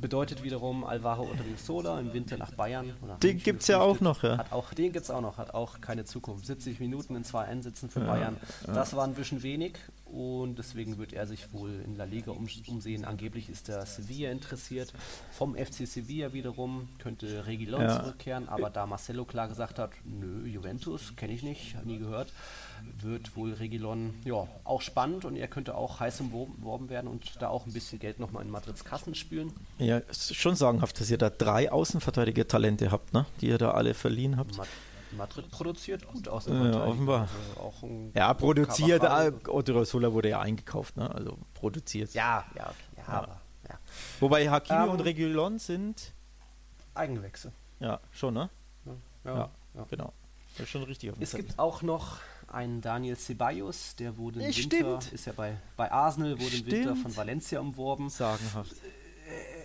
bedeutet 0.00 0.42
wiederum 0.42 0.84
Alvaro 0.84 1.24
Odriozola 1.24 2.00
im 2.00 2.12
Winter 2.12 2.36
nach 2.36 2.52
Bayern. 2.52 2.92
den 3.22 3.38
gibt 3.38 3.62
es 3.62 3.68
ja 3.68 3.80
auch 3.80 4.00
noch, 4.00 4.22
ja. 4.22 4.38
Hat 4.38 4.52
auch, 4.52 4.72
den 4.74 4.92
gibt 4.92 5.04
es 5.04 5.10
auch 5.10 5.20
noch, 5.20 5.38
hat 5.38 5.54
auch 5.54 5.80
keine 5.80 6.04
Zukunft. 6.04 6.46
70 6.46 6.80
Minuten 6.80 7.16
in 7.16 7.24
zwei 7.24 7.44
Einsätzen 7.44 7.90
für 7.90 8.00
ja, 8.00 8.06
Bayern. 8.06 8.36
Das 8.66 8.94
war 8.96 9.04
ein 9.04 9.14
bisschen 9.14 9.42
wenig 9.42 9.74
und 10.12 10.56
deswegen 10.58 10.98
wird 10.98 11.12
er 11.12 11.26
sich 11.26 11.52
wohl 11.52 11.70
in 11.84 11.96
La 11.96 12.04
Liga 12.04 12.32
um, 12.32 12.48
umsehen. 12.66 13.04
Angeblich 13.04 13.48
ist 13.48 13.68
der 13.68 13.86
Sevilla 13.86 14.30
interessiert. 14.30 14.92
Vom 15.30 15.54
FC 15.54 15.86
Sevilla 15.86 16.32
wiederum 16.32 16.88
könnte 16.98 17.46
Regilon 17.46 17.82
ja. 17.82 18.00
zurückkehren, 18.00 18.48
aber 18.48 18.70
da 18.70 18.86
Marcelo 18.86 19.24
klar 19.24 19.48
gesagt 19.48 19.78
hat, 19.78 19.92
nö, 20.04 20.46
Juventus 20.46 21.14
kenne 21.16 21.32
ich 21.32 21.42
nicht, 21.42 21.76
nie 21.84 21.98
gehört, 21.98 22.32
wird 23.00 23.36
wohl 23.36 23.52
Regilon 23.52 24.14
ja 24.24 24.48
auch 24.64 24.80
spannend 24.80 25.24
und 25.24 25.36
er 25.36 25.48
könnte 25.48 25.74
auch 25.74 26.00
heiß 26.00 26.20
umworben 26.20 26.90
werden 26.90 27.06
und 27.08 27.40
da 27.40 27.48
auch 27.48 27.66
ein 27.66 27.72
bisschen 27.72 27.98
Geld 27.98 28.18
nochmal 28.18 28.44
in 28.44 28.50
Madrids 28.50 28.84
Kassen 28.84 29.14
spülen. 29.14 29.52
Ja, 29.78 29.98
ist 29.98 30.34
schon 30.34 30.56
sagenhaft, 30.56 31.00
dass 31.00 31.10
ihr 31.10 31.18
da 31.18 31.30
drei 31.30 31.70
Außenverteidiger-Talente 31.70 32.90
habt, 32.90 33.12
ne? 33.12 33.26
die 33.40 33.48
ihr 33.48 33.58
da 33.58 33.72
alle 33.72 33.94
verliehen 33.94 34.36
habt. 34.36 34.56
Mad 34.56 34.68
Madrid 35.12 35.50
produziert 35.50 36.06
gut 36.06 36.28
aus. 36.28 36.46
Ja, 36.46 36.84
offenbar. 36.84 37.28
Also 37.60 38.10
ja, 38.14 38.32
produziert. 38.34 39.02
Otto 39.48 39.84
Sola 39.84 40.12
wurde 40.12 40.30
ja 40.30 40.40
eingekauft, 40.40 40.96
ne? 40.96 41.12
also 41.12 41.38
produziert. 41.54 42.14
Ja, 42.14 42.44
ja, 42.56 42.66
okay, 42.66 42.74
ja, 42.96 43.02
ja. 43.02 43.08
Aber, 43.08 43.40
ja. 43.68 43.78
Wobei 44.20 44.48
Hakimi 44.48 44.84
ähm, 44.84 44.90
und 44.90 45.00
Regulon 45.00 45.58
sind 45.58 46.12
Eigengewächse. 46.94 47.52
Ja, 47.80 48.00
schon, 48.12 48.34
ne? 48.34 48.50
Ja, 49.24 49.34
ja, 49.34 49.50
ja. 49.74 49.86
genau. 49.90 50.12
Das 50.56 50.64
ist 50.64 50.70
schon 50.70 50.82
richtig. 50.82 51.12
es 51.20 51.32
gibt 51.32 51.58
auch 51.58 51.82
noch 51.82 52.18
einen 52.48 52.80
Daniel 52.80 53.16
Ceballos, 53.16 53.96
der 53.96 54.16
wurde 54.16 54.42
im 54.42 54.52
Stimmt. 54.52 54.72
Winter, 54.72 55.12
ist 55.12 55.26
ja 55.26 55.32
bei, 55.32 55.56
bei 55.76 55.90
Arsenal, 55.90 56.32
wurde 56.40 56.56
Stimmt. 56.56 56.72
im 56.72 56.78
Winter 56.78 56.96
von 56.96 57.16
Valencia 57.16 57.60
umworben. 57.60 58.10
Sagenhaft 58.10 58.74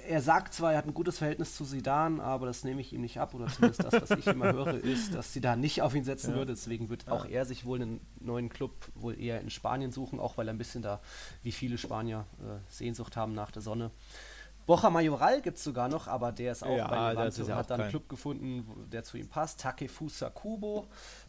er 0.08 0.22
sagt 0.22 0.54
zwar, 0.54 0.72
er 0.72 0.78
hat 0.78 0.86
ein 0.86 0.94
gutes 0.94 1.18
Verhältnis 1.18 1.56
zu 1.56 1.66
Sidan, 1.66 2.20
aber 2.20 2.46
das 2.46 2.64
nehme 2.64 2.82
ich 2.82 2.94
ihm 2.94 3.02
nicht 3.02 3.20
ab, 3.20 3.34
oder 3.34 3.48
zumindest 3.48 3.84
das, 3.84 4.02
was 4.02 4.12
ich 4.12 4.28
immer 4.28 4.52
höre, 4.54 4.76
ist, 4.76 5.14
dass 5.14 5.34
Sidan 5.34 5.60
nicht 5.60 5.82
auf 5.82 5.96
ihn 5.96 6.04
setzen 6.04 6.32
ja. 6.32 6.38
würde. 6.38 6.54
Deswegen 6.54 6.90
wird 6.90 7.10
auch 7.10 7.26
er 7.26 7.46
sich 7.46 7.66
wohl 7.66 7.82
einen 7.82 8.00
neuen 8.20 8.50
Club 8.50 8.72
wohl 8.96 9.20
eher 9.20 9.42
in 9.42 9.50
Spanien 9.50 9.92
suchen, 9.92 10.20
auch 10.20 10.38
weil 10.38 10.48
er 10.48 10.54
ein 10.54 10.58
bisschen 10.58 10.82
da, 10.82 11.02
wie 11.44 11.52
viele 11.52 11.78
Spanier, 11.78 12.26
äh, 12.40 12.60
Sehnsucht 12.72 13.18
haben 13.18 13.34
nach 13.34 13.52
der 13.52 13.62
Sonne. 13.62 13.92
Bocha 14.66 14.90
Majoral 14.90 15.42
gibt 15.42 15.58
es 15.58 15.64
sogar 15.64 15.90
noch, 15.90 16.08
aber 16.08 16.32
der 16.32 16.52
ist 16.52 16.64
auch 16.64 16.76
ja, 16.76 16.88
bei 16.88 17.10
Levante 17.12 17.46
und 17.46 17.56
hat 17.56 17.70
dann 17.70 17.82
einen 17.82 17.90
Club 17.92 18.10
gefunden, 18.10 18.88
der 18.92 19.04
zu 19.04 19.18
ihm 19.18 19.28
passt. 19.28 19.60
Takefusa 19.60 20.32
Kubo, 20.32 20.88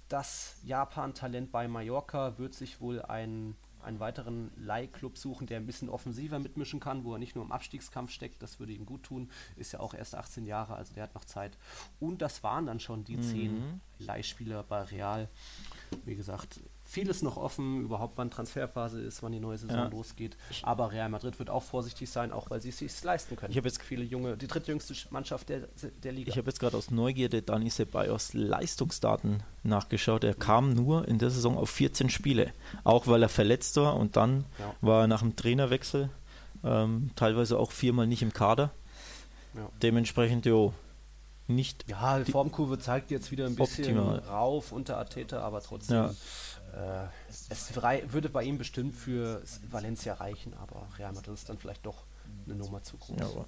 das 0.09 0.57
Japan-Talent 0.65 1.53
bei 1.53 1.69
Mallorca, 1.69 2.39
wird 2.39 2.55
sich 2.55 2.81
wohl 2.81 3.03
ein 3.03 3.55
einen 3.87 4.01
weiteren 4.01 4.51
Leihclub 4.57 5.17
suchen, 5.17 5.47
der 5.47 5.59
ein 5.59 5.67
bisschen 5.67 5.89
offensiver 5.89 6.39
mitmischen 6.39 6.81
kann, 6.81 7.05
wo 7.05 7.13
er 7.15 7.19
nicht 7.19 7.35
nur 7.35 7.45
im 7.45 7.53
Abstiegskampf 7.53 8.11
steckt. 8.11 8.43
Das 8.43 8.61
würde 8.61 8.73
ihm 8.73 8.85
gut 8.85 9.05
tun. 9.05 9.31
Ist 9.57 9.73
ja 9.73 9.81
auch 9.81 9.95
erst 9.95 10.15
18 10.15 10.45
Jahre, 10.45 10.75
also 10.75 10.95
der 10.95 11.05
hat 11.05 11.15
noch 11.15 11.25
Zeit. 11.25 11.57
Und 12.01 12.21
das 12.23 12.43
waren 12.43 12.67
dann 12.67 12.81
schon 12.81 13.05
die 13.05 13.17
mhm. 13.17 13.23
zehn 13.23 13.81
Leihspieler 13.99 14.63
bei 14.63 14.83
Real. 14.83 15.29
Wie 16.05 16.17
gesagt, 16.17 16.61
vieles 16.87 17.21
noch 17.21 17.37
offen, 17.37 17.83
überhaupt 17.83 18.17
wann 18.17 18.31
Transferphase 18.31 19.01
ist, 19.01 19.23
wann 19.23 19.33
die 19.33 19.41
neue 19.41 19.59
Saison 19.59 19.77
ja. 19.77 19.89
losgeht. 19.89 20.37
Aber 20.63 20.93
Real 20.93 21.09
Madrid 21.09 21.39
wird 21.39 21.51
auch 21.51 21.63
vorsichtig 21.63 22.09
sein, 22.09 22.33
auch 22.33 22.49
weil 22.49 22.63
sie 22.63 22.69
es 22.69 22.79
sich 22.79 23.03
leisten 23.03 23.37
können. 23.37 23.51
Ich 23.51 23.57
habe 23.57 23.67
jetzt 23.67 23.83
viele 23.83 24.05
junge, 24.05 24.37
die 24.37 24.47
drittjüngste 24.47 24.95
Mannschaft 25.11 25.49
der, 25.49 25.63
der 26.03 26.13
Liga. 26.13 26.31
Ich 26.31 26.39
habe 26.39 26.49
jetzt 26.49 26.61
gerade 26.61 26.77
aus 26.77 26.91
Neugierde 26.91 27.43
Dani 27.43 27.71
Ceballos 27.71 28.33
Leistungsdaten 28.35 29.43
nachgeschaut. 29.65 30.23
Er 30.23 30.35
kam 30.35 30.75
nur 30.75 31.09
in 31.09 31.19
der 31.19 31.31
Saison 31.31 31.59
auf 31.59 31.71
14 31.71 32.09
Spiele, 32.09 32.53
auch 32.85 33.09
weil 33.09 33.23
er 33.23 33.29
verletzt 33.29 33.77
war 33.77 33.97
und 33.97 34.17
dann 34.17 34.45
ja. 34.59 34.75
war 34.81 35.03
er 35.03 35.07
nach 35.09 35.21
dem 35.23 35.35
Trainerwechsel 35.35 36.09
ähm, 36.65 37.11
teilweise 37.17 37.59
auch 37.59 37.73
viermal 37.73 38.07
nicht 38.07 38.23
im 38.23 38.33
Kader. 38.33 38.71
Ja. 39.55 39.69
Dementsprechend, 39.83 40.47
jo, 40.47 40.73
nicht. 41.49 41.85
Ja, 41.89 42.21
die 42.21 42.31
Formkurve 42.31 42.79
zeigt 42.79 43.11
jetzt 43.11 43.31
wieder 43.31 43.47
ein 43.47 43.57
bisschen 43.57 43.99
optimal. 43.99 44.19
rauf 44.29 44.73
unter 44.73 44.99
Ateta, 44.99 45.41
aber 45.41 45.63
trotzdem. 45.63 45.97
Ja 45.97 46.15
äh, 46.77 47.07
es 47.49 47.75
würde 47.77 48.29
bei 48.29 48.45
ihm 48.45 48.59
bestimmt 48.59 48.95
für 48.95 49.43
Valencia 49.71 50.15
reichen, 50.15 50.55
aber 50.55 50.87
Real 50.99 51.13
Madrid 51.13 51.35
ist 51.35 51.49
dann 51.49 51.59
vielleicht 51.59 51.87
doch 51.87 52.05
eine 52.45 52.55
Nummer 52.55 52.83
zu 52.83 52.99
groß. 52.99 53.19
Ja, 53.19 53.45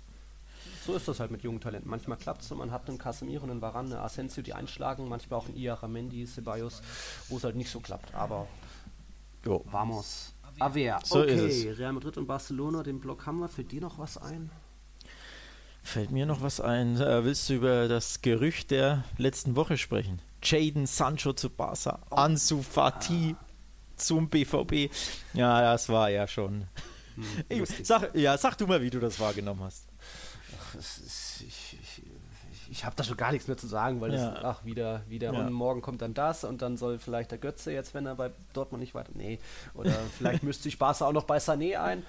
so 0.86 0.94
ist 0.94 1.06
das 1.06 1.20
halt 1.20 1.30
mit 1.30 1.42
jungen 1.42 1.60
Talenten. 1.60 1.90
Manchmal 1.90 2.16
klappt 2.16 2.42
es 2.42 2.50
und 2.50 2.58
man 2.58 2.70
hat 2.70 2.88
einen 2.88 2.98
Casemiro, 2.98 3.44
einen 3.44 3.60
Varane, 3.60 3.96
einen 3.96 4.04
Asensio, 4.04 4.42
die 4.42 4.54
einschlagen, 4.54 5.08
manchmal 5.08 5.40
auch 5.40 5.46
einen 5.46 5.56
Iaramendi, 5.56 6.26
Ceballos, 6.26 6.80
wo 7.28 7.36
es 7.36 7.44
halt 7.44 7.56
nicht 7.56 7.70
so 7.70 7.80
klappt. 7.80 8.14
Aber 8.14 8.46
jo. 9.44 9.62
vamos 9.70 10.34
Aver. 10.58 10.98
So 11.04 11.20
okay, 11.20 11.70
Real 11.72 11.92
Madrid 11.92 12.16
und 12.16 12.26
Barcelona, 12.26 12.82
den 12.82 13.00
Block 13.00 13.26
haben 13.26 13.40
wir. 13.40 13.48
Für 13.48 13.64
die 13.64 13.80
noch 13.80 13.98
was 13.98 14.16
ein? 14.16 14.50
Fällt 15.82 16.10
mir 16.10 16.26
noch 16.26 16.40
was 16.40 16.60
ein. 16.60 17.00
Äh, 17.00 17.24
willst 17.24 17.48
du 17.48 17.54
über 17.54 17.88
das 17.88 18.22
Gerücht 18.22 18.70
der 18.70 19.04
letzten 19.18 19.54
Woche 19.56 19.76
sprechen? 19.76 20.20
Jaden 20.42 20.86
Sancho 20.86 21.32
zu 21.32 21.50
Barca, 21.50 22.00
oh. 22.10 22.16
Ansu 22.16 22.62
Fati 22.62 23.36
ah. 23.38 23.44
zum 23.96 24.28
BVB. 24.28 24.92
Ja, 25.34 25.60
das 25.60 25.88
war 25.88 26.10
ja 26.10 26.26
schon. 26.26 26.68
Hm, 27.16 27.64
sag, 27.82 28.14
ja, 28.14 28.36
sag 28.38 28.56
du 28.56 28.66
mal, 28.66 28.82
wie 28.82 28.90
du 28.90 29.00
das 29.00 29.18
wahrgenommen 29.20 29.62
hast. 29.62 29.86
Ach, 30.60 30.74
ist, 30.74 31.42
ich, 31.46 31.78
ich, 31.80 32.02
ich 32.70 32.84
habe 32.84 32.94
da 32.96 33.04
schon 33.04 33.16
gar 33.16 33.32
nichts 33.32 33.48
mehr 33.48 33.56
zu 33.56 33.66
sagen, 33.66 34.00
weil 34.00 34.12
ja. 34.12 34.30
das, 34.30 34.44
ach, 34.44 34.64
wieder, 34.64 35.02
wieder, 35.08 35.32
ja. 35.32 35.40
und 35.40 35.52
morgen 35.52 35.82
kommt 35.82 36.02
dann 36.02 36.14
das 36.14 36.44
und 36.44 36.62
dann 36.62 36.76
soll 36.76 36.98
vielleicht 36.98 37.30
der 37.30 37.38
Götze 37.38 37.72
jetzt, 37.72 37.94
wenn 37.94 38.06
er 38.06 38.14
bei 38.14 38.30
Dortmund 38.52 38.80
nicht 38.80 38.94
weiter, 38.94 39.12
nee, 39.14 39.38
oder 39.74 39.92
vielleicht 40.18 40.42
müsste 40.42 40.64
sich 40.64 40.78
Barca 40.78 41.06
auch 41.06 41.12
noch 41.12 41.24
bei 41.24 41.38
Sané 41.38 41.78
ein 41.78 42.02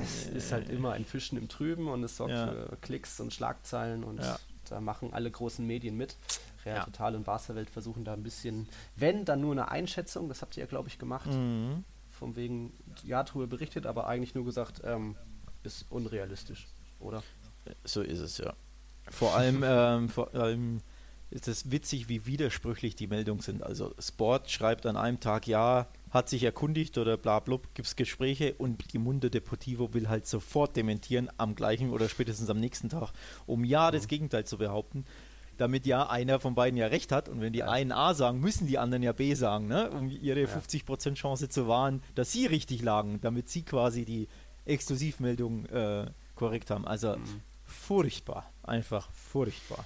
es 0.00 0.26
ist 0.26 0.52
halt 0.52 0.68
immer 0.68 0.92
ein 0.92 1.04
Fischen 1.04 1.38
im 1.38 1.48
Trüben 1.48 1.88
und 1.88 2.02
es 2.02 2.16
sorgt 2.16 2.32
ja. 2.32 2.48
für 2.48 2.76
Klicks 2.80 3.20
und 3.20 3.32
Schlagzeilen 3.32 4.04
und 4.04 4.20
ja. 4.20 4.38
da 4.68 4.80
machen 4.80 5.12
alle 5.12 5.30
großen 5.30 5.66
Medien 5.66 5.96
mit. 5.96 6.16
Real 6.66 6.78
ja. 6.78 6.84
Total 6.84 7.14
und 7.14 7.24
Barca-Welt 7.24 7.70
versuchen 7.70 8.04
da 8.04 8.12
ein 8.12 8.22
bisschen, 8.22 8.68
wenn, 8.96 9.24
dann 9.24 9.40
nur 9.40 9.52
eine 9.52 9.70
Einschätzung, 9.70 10.28
das 10.28 10.42
habt 10.42 10.56
ihr 10.56 10.62
ja, 10.62 10.66
glaube 10.66 10.88
ich, 10.88 10.98
gemacht. 10.98 11.30
Mhm. 11.30 11.84
Von 12.10 12.34
wegen, 12.34 12.72
ja, 13.04 13.22
Truhe 13.24 13.46
berichtet, 13.46 13.86
aber 13.86 14.06
eigentlich 14.06 14.34
nur 14.34 14.44
gesagt, 14.44 14.82
ähm, 14.84 15.16
ist 15.62 15.86
unrealistisch, 15.90 16.66
oder? 16.98 17.22
So 17.84 18.02
ist 18.02 18.20
es, 18.20 18.38
ja. 18.38 18.54
Vor 19.08 19.34
allem, 19.34 19.62
ähm, 19.66 20.08
vor 20.08 20.34
allem 20.34 20.80
ist 21.30 21.48
es 21.48 21.70
witzig, 21.70 22.08
wie 22.08 22.26
widersprüchlich 22.26 22.94
die 22.94 23.08
Meldungen 23.08 23.42
sind. 23.42 23.62
Also 23.62 23.94
Sport 23.98 24.50
schreibt 24.50 24.86
an 24.86 24.96
einem 24.96 25.20
Tag, 25.20 25.46
ja, 25.46 25.88
hat 26.10 26.28
sich 26.28 26.44
erkundigt 26.44 26.96
oder 26.98 27.16
bla 27.16 27.40
bla, 27.40 27.58
gibt 27.74 27.88
es 27.88 27.96
Gespräche 27.96 28.54
und 28.54 28.92
die 28.92 28.98
Munde 28.98 29.28
Deportivo 29.28 29.92
will 29.92 30.08
halt 30.08 30.26
sofort 30.26 30.76
dementieren 30.76 31.28
am 31.36 31.54
gleichen 31.54 31.90
oder 31.90 32.08
spätestens 32.08 32.48
am 32.48 32.60
nächsten 32.60 32.88
Tag, 32.88 33.12
um 33.44 33.64
ja 33.64 33.90
das 33.90 34.06
Gegenteil 34.06 34.44
zu 34.44 34.56
behaupten, 34.56 35.04
damit 35.56 35.86
ja 35.86 36.08
einer 36.08 36.40
von 36.40 36.54
beiden 36.54 36.76
ja 36.76 36.86
recht 36.86 37.12
hat 37.12 37.28
und 37.28 37.40
wenn 37.40 37.52
die 37.52 37.62
einen 37.62 37.92
A 37.92 38.14
sagen, 38.14 38.40
müssen 38.40 38.66
die 38.66 38.78
anderen 38.78 39.02
ja 39.02 39.12
B 39.12 39.34
sagen, 39.34 39.66
ne? 39.66 39.90
um 39.90 40.10
ihre 40.10 40.42
ja. 40.42 40.48
50% 40.48 41.14
Chance 41.14 41.48
zu 41.48 41.68
wahren, 41.68 42.02
dass 42.14 42.32
sie 42.32 42.46
richtig 42.46 42.82
lagen, 42.82 43.20
damit 43.20 43.48
sie 43.48 43.62
quasi 43.62 44.04
die 44.04 44.28
Exklusivmeldung 44.64 45.66
äh, 45.66 46.06
korrekt 46.34 46.70
haben. 46.70 46.86
Also 46.86 47.16
mhm. 47.16 47.42
furchtbar, 47.64 48.50
einfach 48.62 49.10
furchtbar. 49.12 49.84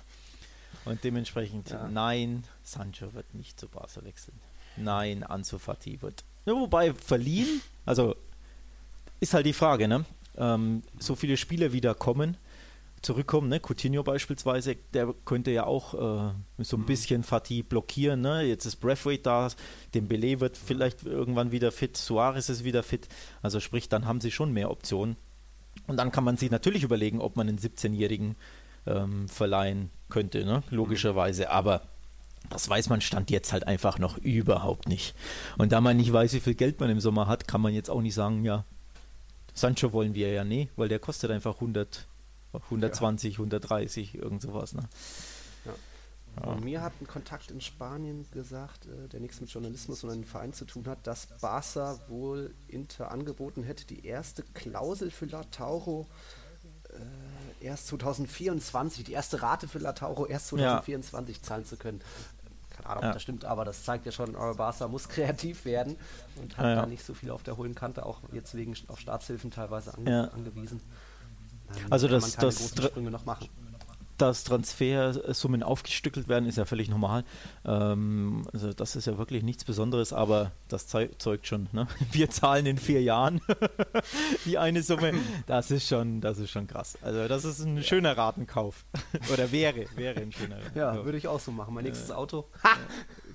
Und 0.85 1.05
dementsprechend, 1.05 1.71
ja. 1.71 1.89
nein, 1.89 2.45
Sancho 2.63 3.13
wird 3.15 3.35
nicht 3.35 3.61
zu 3.61 3.69
Barca 3.69 4.03
wechseln. 4.03 4.39
Nein, 4.77 5.23
Ansu 5.25 5.59
Fati 5.59 6.01
wird. 6.01 6.25
Ja, 6.47 6.55
wobei 6.55 6.95
verliehen, 6.95 7.61
also 7.85 8.17
ist 9.21 9.35
halt 9.35 9.47
die 9.47 9.53
Frage, 9.53 9.89
ne? 9.89 10.05
Ähm, 10.37 10.83
so 10.99 11.15
viele 11.15 11.37
Spieler 11.37 11.73
wieder 11.73 11.95
kommen, 11.95 12.37
zurückkommen, 13.03 13.49
ne? 13.49 13.61
Coutinho 13.61 14.03
beispielsweise, 14.03 14.77
der 14.93 15.15
könnte 15.25 15.51
ja 15.51 15.65
auch 15.65 15.95
äh, 15.95 16.33
so 16.59 16.77
ein 16.77 16.81
mhm. 16.81 16.87
bisschen 16.87 17.23
Fatih 17.23 17.63
blockieren, 17.63 18.21
ne? 18.21 18.43
Jetzt 18.43 18.67
ist 18.67 18.77
Breathwaite 18.77 19.23
da, 19.23 19.49
Dembele 19.95 20.41
wird 20.41 20.57
vielleicht 20.57 21.05
irgendwann 21.05 21.53
wieder 21.53 21.73
fit, 21.73 21.97
Suarez 21.97 22.49
ist 22.49 22.65
wieder 22.65 22.83
fit, 22.83 23.09
also 23.43 23.61
sprich, 23.61 23.89
dann 23.89 24.07
haben 24.07 24.21
sie 24.21 24.31
schon 24.31 24.53
mehr 24.53 24.71
Optionen. 24.71 25.17
Und 25.87 25.97
dann 25.97 26.13
kann 26.13 26.25
man 26.25 26.37
sich 26.37 26.51
natürlich 26.51 26.83
überlegen, 26.83 27.21
ob 27.21 27.37
man 27.37 27.49
einen 27.49 27.59
17-Jährigen 27.59 28.37
ähm, 28.87 29.29
verleihen 29.29 29.91
könnte, 30.09 30.45
ne? 30.45 30.63
logischerweise. 30.71 31.51
Aber 31.51 31.83
das 32.49 32.69
weiß 32.69 32.89
man 32.89 33.01
Stand 33.01 33.31
jetzt 33.31 33.53
halt 33.53 33.67
einfach 33.67 33.99
noch 33.99 34.19
überhaupt 34.19 34.89
nicht. 34.89 35.15
Und 35.59 35.73
da 35.73 35.81
man 35.81 35.97
nicht 35.97 36.13
weiß, 36.13 36.33
wie 36.35 36.41
viel 36.41 36.55
Geld 36.55 36.81
man 36.81 36.91
im 36.91 37.01
Sommer 37.01 37.27
hat, 37.27 37.49
kann 37.49 37.61
man 37.61 37.73
jetzt 37.73 37.91
auch 37.91 38.03
nicht 38.03 38.15
sagen, 38.15 38.45
ja, 38.45 38.65
Sancho 39.55 39.93
wollen 39.93 40.15
wir 40.15 40.31
ja 40.31 40.45
nee, 40.45 40.69
weil 40.77 40.89
der 40.89 40.99
kostet 40.99 41.31
einfach 41.31 41.57
100, 41.57 42.07
120, 42.53 43.35
ja. 43.35 43.39
130, 43.39 44.15
irgend 44.15 44.43
sowas. 44.43 44.75
Ne? 44.75 44.83
Ja. 45.65 46.55
Mir 46.57 46.81
hat 46.81 46.93
ein 47.01 47.07
Kontakt 47.07 47.51
in 47.51 47.61
Spanien 47.61 48.27
gesagt, 48.31 48.87
äh, 48.87 49.09
der 49.09 49.21
nichts 49.21 49.41
mit 49.41 49.51
Journalismus 49.51 50.05
oder 50.05 50.13
einem 50.13 50.25
Verein 50.25 50.53
zu 50.53 50.65
tun 50.65 50.87
hat, 50.87 51.07
dass 51.07 51.27
Barca 51.41 51.99
wohl 52.09 52.55
Inter 52.69 53.11
angeboten 53.11 53.63
hätte, 53.63 53.85
die 53.85 54.07
erste 54.07 54.43
Klausel 54.55 55.11
für 55.11 55.27
Lautauro 55.27 56.07
äh, 56.91 57.65
erst 57.65 57.89
2024, 57.89 59.05
die 59.05 59.13
erste 59.13 59.43
Rate 59.43 59.69
für 59.69 59.79
Latauro 59.79 60.27
erst 60.27 60.49
2024 60.49 61.37
ja. 61.37 61.43
zahlen 61.43 61.65
zu 61.65 61.77
können. 61.77 62.01
Keine 62.71 62.89
Ahnung, 62.89 63.03
ja. 63.03 63.09
ob 63.11 63.15
das 63.15 63.23
stimmt, 63.23 63.45
aber 63.45 63.65
das 63.65 63.85
zeigt 63.85 64.07
ja 64.07 64.13
schon, 64.13 64.33
Barca 64.33 64.89
muss 64.89 65.09
kreativ 65.09 65.65
werden 65.65 65.97
und 66.41 66.57
hat 66.57 66.65
ja, 66.65 66.75
da 66.77 66.87
nicht 66.87 67.05
so 67.05 67.13
viel 67.13 67.31
auf 67.31 67.43
der 67.43 67.57
hohen 67.57 67.75
Kante, 67.75 68.07
auch 68.07 68.21
jetzt 68.33 68.55
wegen 68.55 68.75
auf 68.89 68.99
Staatshilfen 68.99 69.51
teilweise 69.51 69.95
ange 69.95 70.33
angewiesen. 70.33 70.81
Dann 71.75 71.93
also 71.93 72.09
das, 72.09 72.37
das 72.37 72.75
dass 74.21 74.45
Transfersummen 74.45 75.63
aufgestückelt 75.63 76.29
werden, 76.29 76.47
ist 76.47 76.59
ja 76.59 76.65
völlig 76.65 76.89
normal. 76.89 77.25
Ähm, 77.65 78.47
also 78.53 78.73
das 78.73 78.97
ist 78.97 79.07
ja 79.07 79.17
wirklich 79.19 79.43
nichts 79.43 79.65
Besonderes, 79.65 80.13
aber 80.13 80.53
das 80.69 80.87
zeugt 80.87 81.47
schon. 81.47 81.69
Ne? 81.73 81.87
Wir 82.13 82.31
zahlen 82.31 82.67
in 82.67 82.79
vier 82.79 83.03
Jahren 83.03 83.41
die 84.45 84.59
eine 84.59 84.83
Summe. 84.83 85.15
Das 85.47 85.71
ist 85.71 85.89
schon, 85.89 86.21
das 86.21 86.39
ist 86.39 86.51
schon 86.51 86.67
krass. 86.67 86.99
Also 87.03 87.29
das 87.29 87.45
ist 87.45 87.61
ein 87.61 87.83
schöner 87.83 88.17
Ratenkauf. 88.17 88.85
Oder 89.33 89.51
wäre, 89.53 89.87
wäre 89.97 90.21
ein 90.21 90.33
schöner 90.33 90.57
Ratenkauf. 90.57 90.77
Ja, 90.77 91.05
würde 91.05 91.19
ich 91.19 91.29
auch 91.29 91.41
so 91.41 91.51
machen. 91.51 91.75
Mein 91.75 91.85
nächstes 91.85 92.11
Auto. 92.11 92.49
Ha! 92.63 92.77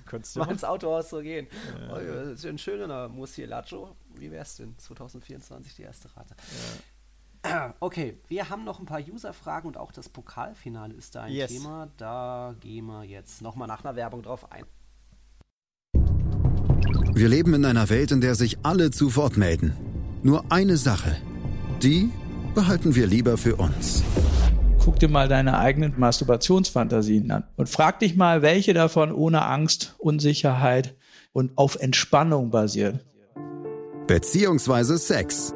Könntest 0.06 0.36
du 0.36 0.40
mal 0.40 0.50
ins 0.52 0.62
Autohaus 0.62 1.10
so 1.10 1.20
gehen. 1.20 1.48
Ja. 1.80 1.96
Oh, 1.96 1.98
das 1.98 2.38
ist 2.38 2.46
ein 2.46 2.58
schöner 2.58 3.08
Murcielago. 3.08 3.96
Wie 4.14 4.30
wäre 4.30 4.42
es 4.42 4.56
denn? 4.56 4.78
2024 4.78 5.74
die 5.74 5.82
erste 5.82 6.08
Rate. 6.16 6.36
Ja. 6.38 6.95
Okay, 7.80 8.18
wir 8.28 8.50
haben 8.50 8.64
noch 8.64 8.80
ein 8.80 8.86
paar 8.86 9.00
User-Fragen 9.00 9.68
und 9.68 9.76
auch 9.76 9.92
das 9.92 10.08
Pokalfinale 10.08 10.94
ist 10.94 11.14
da 11.14 11.22
ein 11.22 11.32
yes. 11.32 11.50
Thema. 11.50 11.88
Da 11.96 12.54
gehen 12.60 12.86
wir 12.86 13.04
jetzt 13.04 13.42
nochmal 13.42 13.68
nach 13.68 13.84
einer 13.84 13.96
Werbung 13.96 14.22
drauf 14.22 14.50
ein. 14.50 14.64
Wir 17.14 17.28
leben 17.28 17.54
in 17.54 17.64
einer 17.64 17.88
Welt, 17.88 18.12
in 18.12 18.20
der 18.20 18.34
sich 18.34 18.58
alle 18.62 18.90
zu 18.90 19.16
Wort 19.16 19.36
melden. 19.36 19.74
Nur 20.22 20.44
eine 20.50 20.76
Sache. 20.76 21.16
Die 21.82 22.10
behalten 22.54 22.94
wir 22.94 23.06
lieber 23.06 23.36
für 23.36 23.56
uns. 23.56 24.02
Guck 24.84 24.98
dir 24.98 25.08
mal 25.08 25.26
deine 25.26 25.58
eigenen 25.58 25.98
Masturbationsfantasien 25.98 27.30
an 27.30 27.44
und 27.56 27.68
frag 27.68 28.00
dich 28.00 28.16
mal, 28.16 28.42
welche 28.42 28.72
davon 28.72 29.12
ohne 29.12 29.44
Angst, 29.44 29.94
Unsicherheit 29.98 30.94
und 31.32 31.56
auf 31.58 31.76
Entspannung 31.76 32.50
basieren. 32.50 33.00
Beziehungsweise 34.06 34.96
Sex 34.96 35.55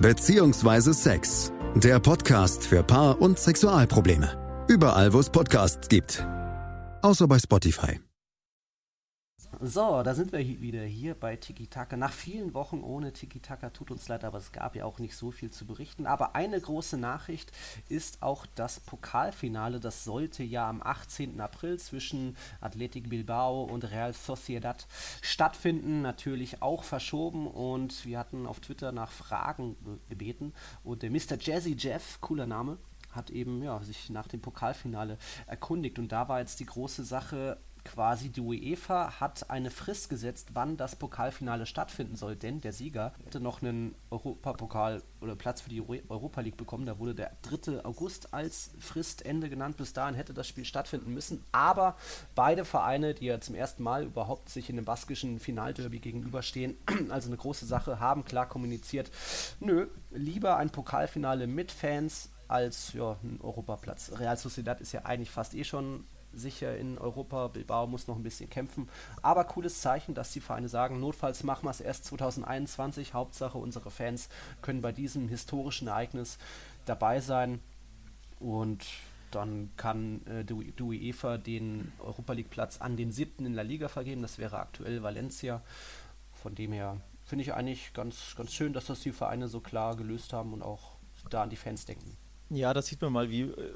beziehungsweise 0.00 0.94
Sex. 0.94 1.52
Der 1.74 2.00
Podcast 2.00 2.66
für 2.66 2.82
Paar- 2.82 3.20
und 3.20 3.38
Sexualprobleme. 3.38 4.64
Überall, 4.68 5.12
wo 5.12 5.20
es 5.20 5.30
Podcasts 5.30 5.88
gibt. 5.88 6.26
Außer 7.02 7.28
bei 7.28 7.38
Spotify. 7.38 8.00
So, 9.60 10.04
da 10.04 10.14
sind 10.14 10.30
wir 10.30 10.38
wieder 10.38 10.84
hier 10.84 11.16
bei 11.16 11.34
Tiki 11.34 11.66
Taka. 11.66 11.96
Nach 11.96 12.12
vielen 12.12 12.54
Wochen 12.54 12.80
ohne 12.80 13.12
Tiki 13.12 13.40
Taka 13.40 13.70
tut 13.70 13.90
uns 13.90 14.06
leid, 14.06 14.22
aber 14.22 14.38
es 14.38 14.52
gab 14.52 14.76
ja 14.76 14.84
auch 14.84 15.00
nicht 15.00 15.16
so 15.16 15.32
viel 15.32 15.50
zu 15.50 15.66
berichten. 15.66 16.06
Aber 16.06 16.36
eine 16.36 16.60
große 16.60 16.96
Nachricht 16.96 17.50
ist 17.88 18.22
auch 18.22 18.46
das 18.54 18.78
Pokalfinale. 18.78 19.80
Das 19.80 20.04
sollte 20.04 20.44
ja 20.44 20.68
am 20.68 20.80
18. 20.80 21.40
April 21.40 21.76
zwischen 21.80 22.36
Athletic 22.60 23.08
Bilbao 23.08 23.64
und 23.64 23.90
Real 23.90 24.12
Sociedad 24.12 24.86
stattfinden. 25.22 26.02
Natürlich 26.02 26.62
auch 26.62 26.84
verschoben 26.84 27.48
und 27.48 28.06
wir 28.06 28.20
hatten 28.20 28.46
auf 28.46 28.60
Twitter 28.60 28.92
nach 28.92 29.10
Fragen 29.10 29.74
gebeten. 30.08 30.52
Und 30.84 31.02
der 31.02 31.10
Mr. 31.10 31.36
Jazzy 31.36 31.74
Jeff, 31.76 32.20
cooler 32.20 32.46
Name, 32.46 32.78
hat 33.10 33.30
eben 33.30 33.62
ja, 33.62 33.82
sich 33.82 34.10
nach 34.10 34.28
dem 34.28 34.40
Pokalfinale 34.40 35.18
erkundigt. 35.46 35.98
Und 35.98 36.12
da 36.12 36.28
war 36.28 36.38
jetzt 36.38 36.60
die 36.60 36.66
große 36.66 37.04
Sache, 37.04 37.58
quasi 37.88 38.28
die 38.28 38.40
UEFA 38.40 39.18
hat 39.20 39.50
eine 39.50 39.70
Frist 39.70 40.10
gesetzt, 40.10 40.50
wann 40.52 40.76
das 40.76 40.96
Pokalfinale 40.96 41.66
stattfinden 41.66 42.16
soll, 42.16 42.36
denn 42.36 42.60
der 42.60 42.72
Sieger 42.72 43.14
hätte 43.24 43.40
noch 43.40 43.62
einen 43.62 43.94
Europapokal 44.10 45.02
oder 45.20 45.34
Platz 45.34 45.62
für 45.62 45.70
die 45.70 45.82
Europa 46.08 46.42
League 46.42 46.56
bekommen. 46.56 46.86
Da 46.86 46.98
wurde 46.98 47.14
der 47.14 47.32
3. 47.42 47.84
August 47.84 48.34
als 48.34 48.70
Fristende 48.78 49.48
genannt. 49.48 49.76
Bis 49.76 49.92
dahin 49.92 50.14
hätte 50.14 50.34
das 50.34 50.46
Spiel 50.46 50.64
stattfinden 50.64 51.14
müssen. 51.14 51.44
Aber 51.50 51.96
beide 52.34 52.64
Vereine, 52.64 53.14
die 53.14 53.26
ja 53.26 53.40
zum 53.40 53.54
ersten 53.54 53.82
Mal 53.82 54.04
überhaupt 54.04 54.50
sich 54.50 54.68
in 54.68 54.76
dem 54.76 54.84
baskischen 54.84 55.40
Finalderby 55.40 55.98
gegenüberstehen, 55.98 56.76
also 57.08 57.28
eine 57.28 57.38
große 57.38 57.66
Sache, 57.66 58.00
haben 58.00 58.24
klar 58.24 58.48
kommuniziert, 58.48 59.10
nö, 59.60 59.86
lieber 60.10 60.56
ein 60.56 60.70
Pokalfinale 60.70 61.46
mit 61.46 61.72
Fans 61.72 62.30
als 62.48 62.92
ja, 62.92 63.16
ein 63.22 63.40
Europaplatz. 63.42 64.12
Real 64.18 64.36
Sociedad 64.36 64.80
ist 64.80 64.92
ja 64.92 65.04
eigentlich 65.04 65.30
fast 65.30 65.54
eh 65.54 65.64
schon 65.64 66.04
sicher 66.38 66.76
in 66.76 66.98
Europa. 66.98 67.48
Bilbao 67.48 67.86
muss 67.86 68.06
noch 68.06 68.16
ein 68.16 68.22
bisschen 68.22 68.50
kämpfen. 68.50 68.88
Aber 69.22 69.44
cooles 69.44 69.80
Zeichen, 69.80 70.14
dass 70.14 70.32
die 70.32 70.40
Vereine 70.40 70.68
sagen, 70.68 71.00
notfalls 71.00 71.42
machen 71.42 71.66
wir 71.66 71.70
es 71.70 71.80
erst 71.80 72.04
2021. 72.06 73.14
Hauptsache, 73.14 73.58
unsere 73.58 73.90
Fans 73.90 74.28
können 74.62 74.80
bei 74.80 74.92
diesem 74.92 75.28
historischen 75.28 75.88
Ereignis 75.88 76.38
dabei 76.86 77.20
sein. 77.20 77.60
Und 78.40 78.86
dann 79.30 79.70
kann 79.76 80.24
äh, 80.26 80.44
die 80.44 80.82
UEFA 80.82 81.38
den 81.38 81.92
Europa 81.98 82.32
League 82.32 82.50
Platz 82.50 82.80
an 82.80 82.96
den 82.96 83.12
siebten 83.12 83.46
in 83.46 83.54
der 83.54 83.64
Liga 83.64 83.88
vergeben. 83.88 84.22
Das 84.22 84.38
wäre 84.38 84.58
aktuell 84.58 85.02
Valencia. 85.02 85.62
Von 86.32 86.54
dem 86.54 86.72
her 86.72 87.00
finde 87.24 87.42
ich 87.42 87.52
eigentlich 87.52 87.92
ganz, 87.92 88.34
ganz 88.36 88.52
schön, 88.52 88.72
dass 88.72 88.86
das 88.86 89.00
die 89.00 89.12
Vereine 89.12 89.48
so 89.48 89.60
klar 89.60 89.96
gelöst 89.96 90.32
haben 90.32 90.52
und 90.52 90.62
auch 90.62 90.96
da 91.28 91.42
an 91.42 91.50
die 91.50 91.56
Fans 91.56 91.84
denken. 91.84 92.16
Ja, 92.50 92.72
da 92.72 92.80
sieht 92.80 93.02
man 93.02 93.12
mal, 93.12 93.28
wie 93.28 93.42
äh, 93.42 93.74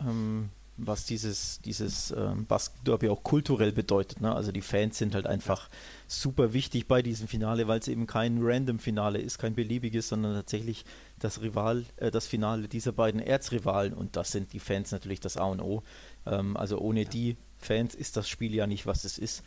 ähm, 0.00 0.50
was 0.76 1.04
dieses, 1.04 1.60
dieses 1.60 2.10
ähm, 2.10 2.46
Basken-Derby 2.46 3.08
auch 3.08 3.22
kulturell 3.22 3.72
bedeutet. 3.72 4.20
Ne? 4.20 4.34
Also 4.34 4.50
die 4.50 4.60
Fans 4.60 4.98
sind 4.98 5.14
halt 5.14 5.26
einfach 5.26 5.70
super 6.08 6.52
wichtig 6.52 6.88
bei 6.88 7.00
diesem 7.00 7.28
Finale, 7.28 7.68
weil 7.68 7.78
es 7.78 7.88
eben 7.88 8.06
kein 8.06 8.38
Random-Finale 8.40 9.18
ist, 9.20 9.38
kein 9.38 9.54
beliebiges, 9.54 10.08
sondern 10.08 10.34
tatsächlich 10.34 10.84
das 11.18 11.42
Rival, 11.42 11.84
äh, 11.96 12.10
das 12.10 12.26
Finale 12.26 12.68
dieser 12.68 12.92
beiden 12.92 13.20
Erzrivalen 13.20 13.94
und 13.94 14.16
das 14.16 14.32
sind 14.32 14.52
die 14.52 14.58
Fans 14.58 14.90
natürlich 14.90 15.20
das 15.20 15.36
A 15.36 15.44
und 15.44 15.60
O. 15.60 15.82
Ähm, 16.26 16.56
also 16.56 16.78
ohne 16.78 17.02
ja. 17.02 17.08
die 17.08 17.36
Fans 17.58 17.94
ist 17.94 18.16
das 18.16 18.28
Spiel 18.28 18.54
ja 18.54 18.66
nicht, 18.66 18.86
was 18.86 19.04
es 19.04 19.18
ist. 19.18 19.42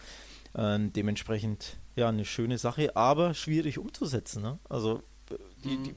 Ähm, 0.56 0.94
dementsprechend 0.94 1.78
ja 1.96 2.08
eine 2.08 2.26
schöne 2.26 2.58
Sache, 2.58 2.96
aber 2.96 3.34
schwierig 3.34 3.78
umzusetzen. 3.80 4.42
Ne? 4.42 4.60
Also 4.70 5.04
die, 5.64 5.78
mhm. 5.78 5.84
die, 5.84 5.96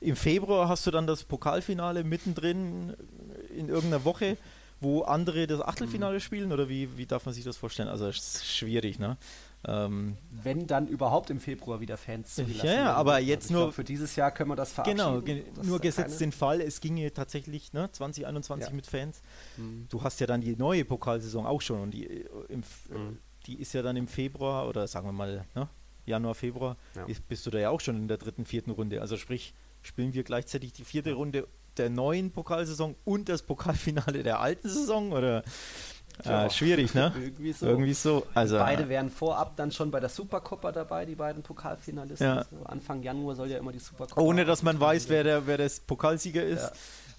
im 0.00 0.16
Februar 0.16 0.68
hast 0.68 0.86
du 0.86 0.90
dann 0.90 1.06
das 1.06 1.24
Pokalfinale 1.24 2.04
mittendrin 2.04 2.94
in 3.50 3.68
irgendeiner 3.68 4.04
Woche, 4.04 4.36
wo 4.80 5.02
andere 5.02 5.46
das 5.46 5.60
Achtelfinale 5.60 6.20
spielen 6.20 6.52
oder 6.52 6.68
wie, 6.68 6.96
wie 6.96 7.06
darf 7.06 7.26
man 7.26 7.34
sich 7.34 7.44
das 7.44 7.56
vorstellen? 7.56 7.88
Also 7.88 8.06
es 8.06 8.16
ist 8.16 8.46
schwierig, 8.46 8.98
ne? 8.98 9.16
Ähm, 9.66 10.16
Wenn 10.30 10.68
dann 10.68 10.86
überhaupt 10.86 11.30
im 11.30 11.40
Februar 11.40 11.80
wieder 11.80 11.96
Fans 11.96 12.36
zugelassen 12.36 12.66
Ja, 12.66 12.74
ja 12.74 12.94
aber 12.94 13.18
jetzt 13.18 13.46
also 13.46 13.54
nur. 13.54 13.62
Glaub, 13.64 13.74
für 13.74 13.84
dieses 13.84 14.14
Jahr 14.14 14.30
können 14.30 14.50
wir 14.50 14.56
das 14.56 14.72
verabschieden. 14.72 14.98
Genau, 14.98 15.20
ge 15.20 15.42
nur 15.64 15.80
gesetzt 15.80 16.20
den 16.20 16.30
Fall, 16.30 16.60
es 16.60 16.80
ginge 16.80 17.12
tatsächlich 17.12 17.72
ne, 17.72 17.90
2021 17.90 18.68
ja. 18.68 18.74
mit 18.74 18.86
Fans. 18.86 19.20
Mhm. 19.56 19.86
Du 19.90 20.02
hast 20.02 20.20
ja 20.20 20.28
dann 20.28 20.42
die 20.42 20.54
neue 20.54 20.84
Pokalsaison 20.84 21.44
auch 21.44 21.60
schon 21.60 21.80
und 21.80 21.90
die, 21.90 22.06
äh, 22.06 22.28
im, 22.48 22.60
mhm. 22.60 23.18
die 23.46 23.60
ist 23.60 23.72
ja 23.72 23.82
dann 23.82 23.96
im 23.96 24.06
Februar 24.06 24.68
oder 24.68 24.86
sagen 24.86 25.08
wir 25.08 25.12
mal 25.12 25.44
ne, 25.56 25.68
Januar, 26.06 26.36
Februar, 26.36 26.76
ja. 26.94 27.04
ist, 27.06 27.26
bist 27.28 27.44
du 27.44 27.50
da 27.50 27.58
ja 27.58 27.70
auch 27.70 27.80
schon 27.80 27.96
in 27.96 28.06
der 28.06 28.16
dritten, 28.16 28.44
vierten 28.44 28.70
Runde. 28.70 29.00
Also 29.00 29.16
sprich, 29.16 29.54
spielen 29.82 30.14
wir 30.14 30.22
gleichzeitig 30.22 30.72
die 30.72 30.84
vierte 30.84 31.12
Runde 31.14 31.48
der 31.78 31.90
neuen 31.90 32.30
Pokalsaison 32.30 32.96
und 33.04 33.28
das 33.28 33.42
Pokalfinale 33.42 34.22
der 34.22 34.40
alten 34.40 34.68
Saison 34.68 35.12
oder 35.12 35.42
äh, 36.24 36.50
schwierig, 36.50 36.94
ne? 36.94 37.12
Irgendwie 37.20 37.52
so. 37.52 37.66
Irgendwie 37.66 37.94
so. 37.94 38.26
Also, 38.34 38.58
Beide 38.58 38.84
äh, 38.84 38.88
wären 38.88 39.10
vorab 39.10 39.56
dann 39.56 39.70
schon 39.70 39.90
bei 39.90 40.00
der 40.00 40.08
Supercoppa 40.08 40.72
dabei, 40.72 41.04
die 41.04 41.14
beiden 41.14 41.42
Pokalfinalisten. 41.42 42.26
Ja. 42.26 42.44
So 42.44 42.64
Anfang 42.64 43.02
Januar 43.02 43.36
soll 43.36 43.50
ja 43.50 43.58
immer 43.58 43.72
die 43.72 43.78
Supercoppa. 43.78 44.20
Ohne 44.20 44.44
dass 44.44 44.62
man 44.62 44.80
weiß, 44.80 45.08
wer 45.08 45.22
der, 45.22 45.46
wer 45.46 45.58
das 45.58 45.80
Pokalsieger 45.80 46.42
ist. 46.42 46.62
Ja. 46.62 46.70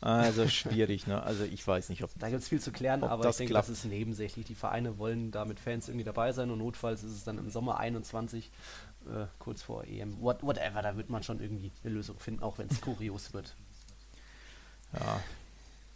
Also 0.01 0.47
schwierig, 0.47 1.07
ne? 1.07 1.21
Also 1.21 1.43
ich 1.43 1.65
weiß 1.65 1.89
nicht, 1.89 2.03
ob. 2.03 2.09
Da 2.17 2.29
gibt 2.29 2.41
es 2.41 2.47
viel 2.47 2.61
zu 2.61 2.71
klären, 2.71 3.03
aber 3.03 3.23
das 3.23 3.35
ich 3.35 3.37
denke, 3.39 3.53
klappt. 3.53 3.69
das 3.69 3.79
ist 3.79 3.85
nebensächlich. 3.85 4.45
Die 4.45 4.55
Vereine 4.55 4.97
wollen 4.97 5.31
da 5.31 5.43
mit 5.43 5.59
Fans 5.59 5.89
irgendwie 5.89 6.05
dabei 6.05 6.31
sein 6.31 6.49
und 6.51 6.59
notfalls 6.59 7.03
ist 7.03 7.11
es 7.11 7.23
dann 7.25 7.37
im 7.37 7.49
Sommer 7.49 7.79
21, 7.79 8.49
äh, 9.07 9.25
kurz 9.39 9.61
vor 9.61 9.83
EM. 9.83 10.21
What, 10.21 10.41
whatever, 10.41 10.81
da 10.81 10.95
wird 10.95 11.09
man 11.09 11.23
schon 11.23 11.41
irgendwie 11.41 11.73
eine 11.83 11.93
Lösung 11.93 12.17
finden, 12.17 12.43
auch 12.43 12.57
wenn 12.57 12.67
es 12.69 12.79
kurios 12.79 13.33
wird. 13.33 13.55
Ja. 14.93 15.21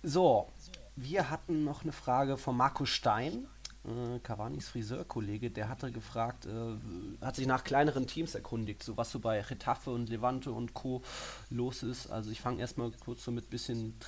So, 0.03 0.47
wir 0.95 1.29
hatten 1.29 1.63
noch 1.63 1.83
eine 1.83 1.91
Frage 1.91 2.37
von 2.37 2.55
Marco 2.57 2.85
Stein, 2.85 3.47
äh, 3.85 4.19
Cavanis 4.19 4.69
Friseurkollege, 4.69 5.49
der 5.49 5.69
hatte 5.69 5.91
gefragt, 5.91 6.45
äh, 6.45 7.25
hat 7.25 7.35
sich 7.35 7.47
nach 7.47 7.63
kleineren 7.63 8.07
Teams 8.07 8.35
erkundigt, 8.35 8.83
so 8.83 8.97
was 8.97 9.11
so 9.11 9.19
bei 9.19 9.41
Retafe 9.41 9.91
und 9.91 10.09
Levante 10.09 10.51
und 10.51 10.73
Co. 10.73 11.01
los 11.49 11.83
ist. 11.83 12.11
Also 12.11 12.31
ich 12.31 12.41
fange 12.41 12.59
erstmal 12.59 12.91
kurz 12.91 13.23
so 13.23 13.31
mit 13.31 13.49
bisschen 13.49 13.99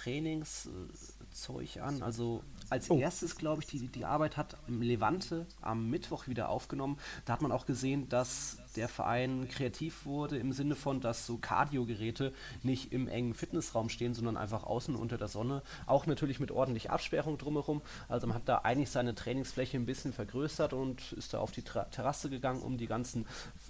Trainingszeug 1.36 1.82
an. 1.82 2.02
Also 2.02 2.44
als 2.70 2.90
oh. 2.90 2.98
erstes, 2.98 3.36
glaube 3.36 3.62
ich, 3.62 3.68
die, 3.68 3.88
die 3.88 4.06
Arbeit 4.06 4.38
hat 4.38 4.58
im 4.68 4.82
Levante 4.82 5.46
am 5.62 5.90
Mittwoch 5.90 6.28
wieder 6.28 6.50
aufgenommen. 6.50 6.98
Da 7.26 7.34
hat 7.34 7.42
man 7.42 7.52
auch 7.52 7.66
gesehen, 7.66 8.10
dass 8.10 8.58
der 8.76 8.90
Verein 8.90 9.48
kreativ 9.48 10.06
wurde 10.06 10.38
im 10.38 10.52
Sinne 10.52 10.76
von, 10.76 11.00
dass 11.00 11.26
so 11.26 11.38
Cardio-Geräte 11.38 12.34
nicht 12.64 12.92
im 12.92 13.08
engen 13.08 13.34
Fitnessraum 13.34 13.90
stehen, 13.90 14.14
sondern 14.14 14.36
einfach 14.36 14.64
außen 14.64 14.96
unter 14.96 15.18
der 15.18 15.28
Sonne. 15.28 15.62
Auch 15.86 16.08
natürlich 16.08 16.40
mit 16.40 16.52
ordentlich 16.52 16.90
Absperrung 16.90 17.38
drumherum. 17.38 17.82
Also 18.10 18.28
man 18.28 18.36
hat 18.36 18.50
da 18.50 18.60
eigentlich 18.60 18.90
seine 18.90 19.16
Trainingsfläche 19.16 19.78
ein 19.78 19.86
bisschen 19.86 20.14
vergrößert 20.14 20.74
und 20.74 21.14
ist 21.14 21.34
da 21.34 21.40
auf 21.40 21.52
die 21.52 21.62
Tra 21.62 21.86
Terrasse 21.86 22.30
gegangen, 22.30 22.62
um 22.62 22.78
die 22.78 22.88
ganzen 22.88 23.26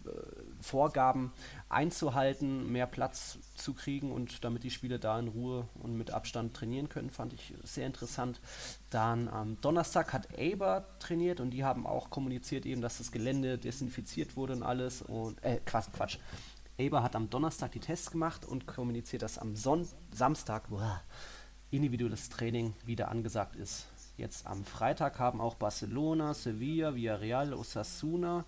äh, 0.05 0.09
Vorgaben 0.65 1.31
einzuhalten, 1.69 2.71
mehr 2.71 2.87
Platz 2.87 3.37
zu 3.55 3.73
kriegen 3.73 4.11
und 4.11 4.43
damit 4.43 4.63
die 4.63 4.71
Spieler 4.71 4.97
da 4.97 5.19
in 5.19 5.27
Ruhe 5.27 5.67
und 5.75 5.95
mit 5.95 6.11
Abstand 6.11 6.55
trainieren 6.55 6.89
können, 6.89 7.11
fand 7.11 7.33
ich 7.33 7.53
sehr 7.63 7.85
interessant. 7.85 8.41
Dann 8.89 9.27
am 9.27 9.61
Donnerstag 9.61 10.11
hat 10.11 10.27
Aber 10.39 10.87
trainiert 10.99 11.39
und 11.39 11.51
die 11.51 11.63
haben 11.63 11.85
auch 11.85 12.09
kommuniziert 12.09 12.65
eben, 12.65 12.81
dass 12.81 12.97
das 12.97 13.11
Gelände 13.11 13.57
desinfiziert 13.57 14.35
wurde 14.35 14.53
und 14.53 14.63
alles 14.63 15.01
und 15.01 15.43
äh, 15.43 15.59
Quatsch, 15.65 15.91
Quatsch. 15.93 16.17
Aber 16.79 17.03
hat 17.03 17.15
am 17.15 17.29
Donnerstag 17.29 17.71
die 17.71 17.79
Tests 17.79 18.11
gemacht 18.11 18.43
und 18.43 18.67
kommuniziert, 18.67 19.21
dass 19.21 19.37
am 19.37 19.55
Son 19.55 19.87
Samstag 20.11 20.69
boah, 20.69 21.01
individuelles 21.71 22.29
Training 22.29 22.73
wieder 22.85 23.09
angesagt 23.09 23.55
ist. 23.55 23.87
Jetzt 24.17 24.47
am 24.47 24.63
Freitag 24.63 25.19
haben 25.19 25.41
auch 25.41 25.55
Barcelona, 25.55 26.33
Sevilla, 26.33 26.95
Villarreal, 26.95 27.53
Osasuna 27.53 28.45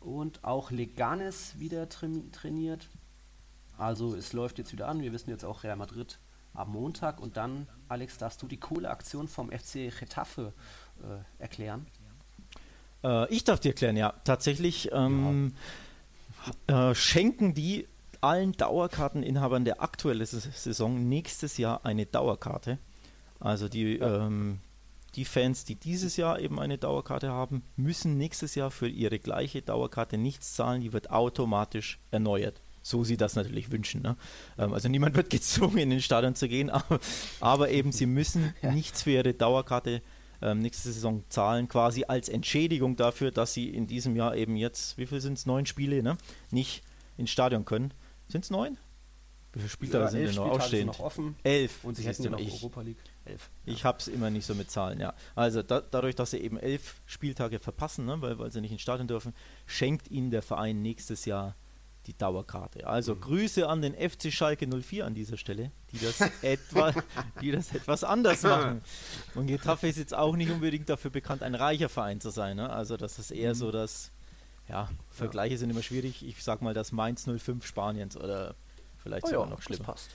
und 0.00 0.44
auch 0.44 0.70
Leganes 0.70 1.58
wieder 1.58 1.88
trainiert. 1.88 2.88
Also 3.78 4.14
es 4.14 4.32
läuft 4.32 4.58
jetzt 4.58 4.72
wieder 4.72 4.88
an. 4.88 5.00
Wir 5.00 5.12
wissen 5.12 5.30
jetzt 5.30 5.44
auch 5.44 5.62
Real 5.64 5.76
Madrid 5.76 6.18
am 6.54 6.70
Montag. 6.70 7.20
Und 7.20 7.36
dann, 7.36 7.68
Alex, 7.88 8.18
darfst 8.18 8.42
du 8.42 8.46
die 8.46 8.58
coole 8.58 8.90
Aktion 8.90 9.28
vom 9.28 9.50
FC 9.50 9.90
Getafe 9.98 10.52
äh, 11.02 11.42
erklären? 11.42 11.86
Äh, 13.04 13.32
ich 13.32 13.44
darf 13.44 13.60
dir 13.60 13.70
erklären, 13.70 13.96
ja. 13.96 14.14
Tatsächlich 14.24 14.90
ähm, 14.92 15.52
ja. 16.66 16.90
Äh, 16.90 16.94
schenken 16.94 17.54
die 17.54 17.86
allen 18.20 18.52
Dauerkarteninhabern 18.52 19.64
der 19.64 19.82
aktuellen 19.82 20.24
Saison 20.24 21.08
nächstes 21.08 21.58
Jahr 21.58 21.84
eine 21.84 22.06
Dauerkarte. 22.06 22.78
Also 23.38 23.68
die, 23.68 23.98
ja. 23.98 24.26
ähm, 24.26 24.60
die 25.16 25.24
Fans, 25.24 25.64
die 25.64 25.74
dieses 25.74 26.16
Jahr 26.16 26.38
eben 26.40 26.60
eine 26.60 26.78
Dauerkarte 26.78 27.30
haben, 27.30 27.62
müssen 27.76 28.16
nächstes 28.16 28.54
Jahr 28.54 28.70
für 28.70 28.88
ihre 28.88 29.18
gleiche 29.18 29.62
Dauerkarte 29.62 30.18
nichts 30.18 30.54
zahlen. 30.54 30.82
Die 30.82 30.92
wird 30.92 31.10
automatisch 31.10 31.98
erneuert 32.10 32.60
so 32.82 33.02
sie 33.02 33.16
das 33.16 33.34
natürlich 33.34 33.72
wünschen. 33.72 34.00
Ne? 34.02 34.16
Ähm, 34.58 34.72
also 34.72 34.88
niemand 34.88 35.16
wird 35.16 35.28
gezwungen, 35.30 35.78
in 35.78 35.90
den 35.90 36.00
Stadion 36.00 36.36
zu 36.36 36.46
gehen, 36.46 36.70
aber, 36.70 37.00
aber 37.40 37.70
eben 37.70 37.90
sie 37.90 38.06
müssen 38.06 38.54
ja. 38.62 38.70
nichts 38.70 39.02
für 39.02 39.10
ihre 39.10 39.34
Dauerkarte 39.34 40.02
ähm, 40.40 40.60
nächste 40.60 40.92
Saison 40.92 41.24
zahlen, 41.28 41.68
quasi 41.68 42.04
als 42.06 42.28
Entschädigung 42.28 42.94
dafür, 42.94 43.32
dass 43.32 43.54
sie 43.54 43.70
in 43.70 43.88
diesem 43.88 44.14
Jahr 44.14 44.36
eben 44.36 44.54
jetzt, 44.54 44.98
wie 44.98 45.06
viel 45.06 45.20
sind 45.20 45.36
es, 45.36 45.46
neun 45.46 45.66
Spiele, 45.66 46.00
ne? 46.00 46.16
nicht 46.52 46.84
ins 47.16 47.30
Stadion 47.30 47.64
können. 47.64 47.92
Sind 48.28 48.44
es 48.44 48.50
neun? 48.50 48.78
Wie 49.52 49.60
viele 49.60 49.70
Spieltage 49.70 50.04
ja, 50.04 50.10
sind 50.10 50.26
denn 50.26 50.34
noch 50.36 50.50
ausstehend? 50.50 50.86
Noch 50.86 51.00
offen. 51.00 51.34
Elf. 51.42 51.82
Und 51.82 51.96
sie 51.96 52.04
hätten 52.04 52.22
ja 52.22 52.30
noch 52.30 52.38
Europa 52.38 52.82
League. 52.82 52.98
Elf. 53.26 53.50
Ich 53.64 53.84
habe 53.84 53.98
es 53.98 54.08
immer 54.08 54.30
nicht 54.30 54.46
so 54.46 54.54
mit 54.54 54.70
Zahlen, 54.70 55.00
ja. 55.00 55.14
Also 55.34 55.62
da, 55.62 55.80
dadurch, 55.80 56.14
dass 56.14 56.30
sie 56.30 56.38
eben 56.38 56.58
elf 56.58 57.00
Spieltage 57.06 57.58
verpassen, 57.58 58.06
ne, 58.06 58.20
weil, 58.20 58.38
weil 58.38 58.50
sie 58.50 58.60
nicht 58.60 58.72
ins 58.72 58.82
Stadion 58.82 59.08
dürfen, 59.08 59.34
schenkt 59.66 60.10
ihnen 60.10 60.30
der 60.30 60.42
Verein 60.42 60.82
nächstes 60.82 61.24
Jahr 61.24 61.56
die 62.06 62.16
Dauerkarte. 62.16 62.86
Also 62.86 63.14
mhm. 63.14 63.20
Grüße 63.20 63.68
an 63.68 63.82
den 63.82 63.94
FC 63.94 64.32
Schalke 64.32 64.66
04 64.66 65.06
an 65.06 65.14
dieser 65.14 65.36
Stelle, 65.36 65.72
die 65.92 65.98
das, 65.98 66.20
etwa, 66.42 66.92
die 67.40 67.50
das 67.50 67.74
etwas 67.74 68.04
anders 68.04 68.42
machen. 68.42 68.82
Und 69.34 69.46
Getafe 69.48 69.88
ist 69.88 69.98
jetzt 69.98 70.14
auch 70.14 70.36
nicht 70.36 70.50
unbedingt 70.50 70.88
dafür 70.88 71.10
bekannt, 71.10 71.42
ein 71.42 71.54
reicher 71.54 71.88
Verein 71.88 72.20
zu 72.20 72.30
sein. 72.30 72.56
Ne? 72.56 72.70
Also 72.70 72.96
das 72.96 73.18
ist 73.18 73.30
eher 73.30 73.54
mhm. 73.54 73.58
so, 73.58 73.70
dass, 73.72 74.12
ja, 74.68 74.88
Vergleiche 75.10 75.54
ja. 75.54 75.58
sind 75.58 75.70
immer 75.70 75.82
schwierig. 75.82 76.26
Ich 76.26 76.42
sag 76.42 76.62
mal 76.62 76.74
das 76.74 76.92
Mainz 76.92 77.24
05 77.24 77.66
Spaniens 77.66 78.16
oder 78.16 78.54
vielleicht 79.02 79.24
oh 79.24 79.30
sogar 79.30 79.44
ja, 79.44 79.50
noch 79.50 79.62
schlimmer. 79.62 79.84
passt. 79.84 80.10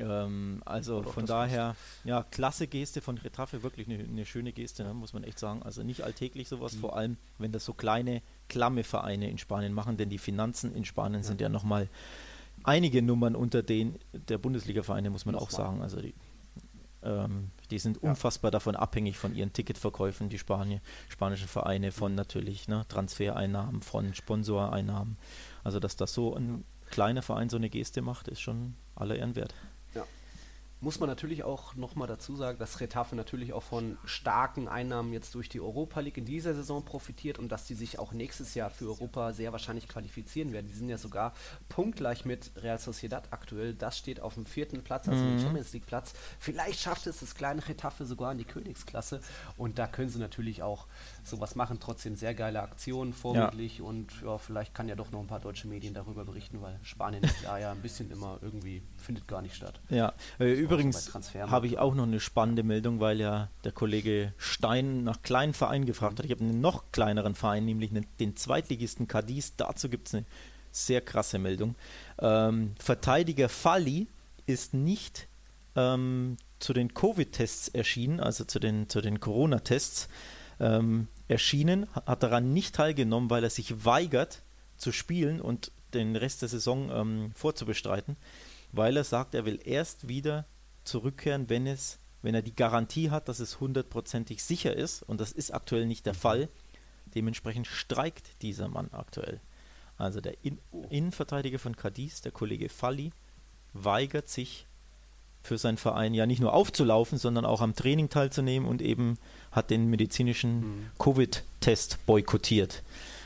Ähm, 0.00 0.62
also 0.64 1.02
von 1.02 1.26
daher, 1.26 1.76
ja, 2.04 2.22
klasse 2.22 2.66
Geste 2.66 3.00
von 3.00 3.18
Retafe, 3.18 3.62
wirklich 3.62 3.88
eine, 3.88 4.02
eine 4.02 4.26
schöne 4.26 4.52
Geste, 4.52 4.84
ne, 4.84 4.94
muss 4.94 5.12
man 5.12 5.24
echt 5.24 5.38
sagen. 5.38 5.62
Also 5.62 5.82
nicht 5.82 6.02
alltäglich 6.02 6.48
sowas, 6.48 6.74
mhm. 6.74 6.80
vor 6.80 6.96
allem 6.96 7.16
wenn 7.38 7.52
das 7.52 7.64
so 7.64 7.72
kleine, 7.72 8.22
klamme 8.48 8.84
Vereine 8.84 9.30
in 9.30 9.38
Spanien 9.38 9.72
machen, 9.72 9.96
denn 9.96 10.08
die 10.08 10.18
Finanzen 10.18 10.74
in 10.74 10.84
Spanien 10.84 11.22
ja. 11.22 11.26
sind 11.26 11.40
ja 11.40 11.48
nochmal 11.48 11.88
einige 12.62 13.02
Nummern 13.02 13.34
unter 13.34 13.62
den 13.62 13.98
der 14.12 14.38
Bundesliga-Vereine, 14.38 15.10
muss 15.10 15.24
man 15.24 15.34
Noch 15.34 15.42
auch 15.42 15.52
mal. 15.52 15.56
sagen. 15.56 15.82
Also 15.82 16.00
die, 16.00 16.14
ähm, 17.02 17.50
die 17.70 17.78
sind 17.78 18.02
ja. 18.02 18.10
unfassbar 18.10 18.50
davon 18.50 18.76
abhängig 18.76 19.16
von 19.16 19.34
ihren 19.34 19.52
Ticketverkäufen, 19.52 20.28
die 20.28 20.38
Spanier, 20.38 20.80
spanischen 21.08 21.48
Vereine, 21.48 21.92
von 21.92 22.14
natürlich 22.14 22.68
ne, 22.68 22.84
Transfereinnahmen, 22.88 23.82
von 23.82 24.14
Sponsoreinnahmen. 24.14 25.16
Also 25.64 25.80
dass 25.80 25.96
das 25.96 26.12
so 26.12 26.34
ein 26.34 26.64
kleiner 26.90 27.22
Verein 27.22 27.48
so 27.48 27.56
eine 27.56 27.70
Geste 27.70 28.02
macht, 28.02 28.28
ist 28.28 28.40
schon 28.40 28.74
aller 28.96 29.16
Ehren 29.16 29.36
wert 29.36 29.54
muss 30.80 30.98
man 30.98 31.08
natürlich 31.08 31.44
auch 31.44 31.74
nochmal 31.74 32.08
dazu 32.08 32.36
sagen, 32.36 32.58
dass 32.58 32.80
Retafe 32.80 33.14
natürlich 33.14 33.52
auch 33.52 33.62
von 33.62 33.98
starken 34.04 34.66
Einnahmen 34.66 35.12
jetzt 35.12 35.34
durch 35.34 35.48
die 35.48 35.60
Europa 35.60 36.00
League 36.00 36.16
in 36.16 36.24
dieser 36.24 36.54
Saison 36.54 36.84
profitiert 36.84 37.38
und 37.38 37.50
dass 37.50 37.66
die 37.66 37.74
sich 37.74 37.98
auch 37.98 38.12
nächstes 38.12 38.54
Jahr 38.54 38.70
für 38.70 38.86
Europa 38.86 39.32
sehr 39.32 39.52
wahrscheinlich 39.52 39.88
qualifizieren 39.88 40.52
werden. 40.52 40.68
Die 40.68 40.74
sind 40.74 40.88
ja 40.88 40.96
sogar 40.96 41.34
punktgleich 41.68 42.24
mit 42.24 42.50
Real 42.56 42.78
Sociedad 42.78 43.28
aktuell. 43.30 43.74
Das 43.74 43.98
steht 43.98 44.20
auf 44.20 44.34
dem 44.34 44.46
vierten 44.46 44.82
Platz, 44.82 45.06
also 45.08 45.22
mhm. 45.22 45.36
dem 45.36 45.40
Champions 45.40 45.72
League 45.72 45.86
Platz. 45.86 46.14
Vielleicht 46.38 46.80
schafft 46.80 47.06
es 47.06 47.20
das 47.20 47.34
kleine 47.34 47.66
Retafe 47.66 48.06
sogar 48.06 48.32
in 48.32 48.38
die 48.38 48.44
Königsklasse 48.44 49.20
und 49.56 49.78
da 49.78 49.86
können 49.86 50.08
sie 50.08 50.18
natürlich 50.18 50.62
auch 50.62 50.86
sowas 51.24 51.54
machen. 51.54 51.78
Trotzdem 51.80 52.16
sehr 52.16 52.34
geile 52.34 52.62
Aktionen, 52.62 53.12
vorbildlich 53.12 53.78
ja. 53.78 53.84
und 53.84 54.12
ja, 54.22 54.38
vielleicht 54.38 54.74
kann 54.74 54.88
ja 54.88 54.94
doch 54.94 55.10
noch 55.10 55.20
ein 55.20 55.26
paar 55.26 55.40
deutsche 55.40 55.68
Medien 55.68 55.94
darüber 55.94 56.24
berichten, 56.24 56.60
weil 56.62 56.78
Spanien 56.82 57.22
ist 57.22 57.42
ja, 57.42 57.58
ja 57.58 57.72
ein 57.72 57.82
bisschen 57.82 58.10
immer 58.10 58.38
irgendwie, 58.42 58.82
findet 58.96 59.28
gar 59.28 59.42
nicht 59.42 59.54
statt. 59.54 59.80
Ja, 59.88 60.12
äh, 60.38 60.52
übrigens 60.52 61.12
habe 61.34 61.66
ich 61.66 61.78
auch 61.78 61.94
noch 61.94 62.04
eine 62.04 62.20
spannende 62.20 62.62
Meldung, 62.62 63.00
weil 63.00 63.20
ja 63.20 63.48
der 63.64 63.72
Kollege 63.72 64.32
Stein 64.36 65.04
nach 65.04 65.22
kleinen 65.22 65.54
Vereinen 65.54 65.86
gefragt 65.86 66.18
hat. 66.18 66.26
Ich 66.26 66.32
habe 66.32 66.44
einen 66.44 66.60
noch 66.60 66.84
kleineren 66.92 67.34
Verein, 67.34 67.64
nämlich 67.64 67.90
den 68.18 68.36
Zweitligisten 68.36 69.08
Cadiz. 69.08 69.54
Dazu 69.56 69.88
gibt 69.88 70.08
es 70.08 70.14
eine 70.14 70.24
sehr 70.72 71.00
krasse 71.00 71.38
Meldung. 71.38 71.74
Ähm, 72.20 72.74
Verteidiger 72.78 73.48
Falli 73.48 74.06
ist 74.46 74.74
nicht 74.74 75.28
ähm, 75.76 76.36
zu 76.58 76.72
den 76.72 76.94
Covid-Tests 76.94 77.68
erschienen, 77.68 78.20
also 78.20 78.44
zu 78.44 78.58
den, 78.58 78.88
zu 78.88 79.00
den 79.00 79.20
Corona-Tests 79.20 80.08
ähm, 80.60 81.08
erschienen, 81.28 81.86
hat 81.94 82.22
daran 82.22 82.52
nicht 82.52 82.74
teilgenommen, 82.74 83.30
weil 83.30 83.44
er 83.44 83.50
sich 83.50 83.84
weigert 83.84 84.42
zu 84.76 84.92
spielen 84.92 85.40
und 85.40 85.72
den 85.94 86.16
Rest 86.16 86.42
der 86.42 86.48
Saison 86.48 86.90
ähm, 86.90 87.32
vorzubestreiten, 87.34 88.16
weil 88.72 88.96
er 88.96 89.04
sagt, 89.04 89.34
er 89.34 89.44
will 89.44 89.60
erst 89.64 90.08
wieder 90.08 90.46
zurückkehren, 90.84 91.48
wenn 91.48 91.66
es, 91.66 91.98
wenn 92.22 92.34
er 92.34 92.42
die 92.42 92.54
Garantie 92.54 93.10
hat, 93.10 93.28
dass 93.28 93.40
es 93.40 93.60
hundertprozentig 93.60 94.42
sicher 94.42 94.76
ist 94.76 95.02
und 95.02 95.20
das 95.20 95.32
ist 95.32 95.52
aktuell 95.52 95.86
nicht 95.86 96.06
der 96.06 96.14
Fall. 96.14 96.48
Dementsprechend 97.14 97.66
streikt 97.66 98.42
dieser 98.42 98.68
Mann 98.68 98.88
aktuell. 98.92 99.40
Also 99.96 100.20
der 100.20 100.44
In 100.44 100.58
Innenverteidiger 100.88 101.58
von 101.58 101.76
Cadiz, 101.76 102.22
der 102.22 102.32
Kollege 102.32 102.68
Falli, 102.68 103.12
weigert 103.72 104.28
sich 104.28 104.66
für 105.42 105.58
seinen 105.58 105.78
Verein 105.78 106.14
ja 106.14 106.26
nicht 106.26 106.40
nur 106.40 106.52
aufzulaufen, 106.52 107.18
sondern 107.18 107.44
auch 107.44 107.60
am 107.60 107.74
Training 107.74 108.08
teilzunehmen 108.08 108.68
und 108.68 108.82
eben 108.82 109.18
hat 109.50 109.70
den 109.70 109.88
medizinischen 109.88 110.60
mhm. 110.60 110.86
Covid-Test 110.98 112.04
boykottiert. 112.06 112.82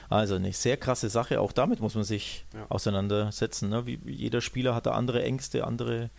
Also 0.09 0.37
eine 0.37 0.53
sehr 0.53 0.77
krasse 0.77 1.09
Sache, 1.09 1.41
auch 1.41 1.53
damit 1.53 1.81
muss 1.81 1.95
man 1.95 2.05
sich 2.05 2.45
ja. 2.55 2.67
auseinandersetzen. 2.69 3.71
Ne? 3.71 3.87
Wie, 3.87 3.99
jeder 4.05 4.41
Spieler 4.41 4.75
hat 4.75 4.87
da 4.87 4.93
andere 4.93 5.23
Ängste, 5.23 5.67
andere, 5.67 6.11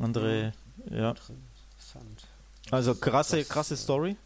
andere, 0.00 0.52
mhm. 0.88 0.96
ja. 0.96 1.14
Also 2.70 2.94
krasse, 2.94 3.44
krasse 3.44 3.76
Story. 3.76 4.16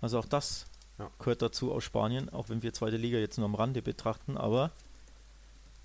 Also 0.00 0.18
auch 0.18 0.24
das 0.24 0.66
ja. 0.98 1.10
gehört 1.18 1.42
dazu 1.42 1.72
aus 1.72 1.84
Spanien, 1.84 2.28
auch 2.30 2.48
wenn 2.48 2.62
wir 2.62 2.72
zweite 2.72 2.96
Liga 2.96 3.18
jetzt 3.18 3.36
nur 3.38 3.44
am 3.44 3.54
Rande 3.54 3.82
betrachten, 3.82 4.36
aber 4.36 4.70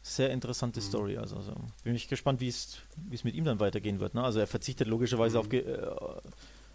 sehr 0.04 0.30
interessante 0.32 0.82
mhm. 0.82 0.86
Story. 0.86 1.18
Also, 1.18 1.38
also, 1.38 1.56
bin 1.84 1.96
ich 1.96 2.08
gespannt, 2.08 2.42
wie 2.42 2.50
es 2.50 2.78
mit 3.24 3.34
ihm 3.34 3.46
dann 3.46 3.60
weitergehen 3.60 4.00
wird. 4.00 4.14
Ne? 4.14 4.24
Also 4.24 4.40
er 4.40 4.48
verzichtet 4.48 4.88
logischerweise 4.88 5.38
mhm. 5.38 5.46
auf, 5.46 5.54
äh, 5.54 5.88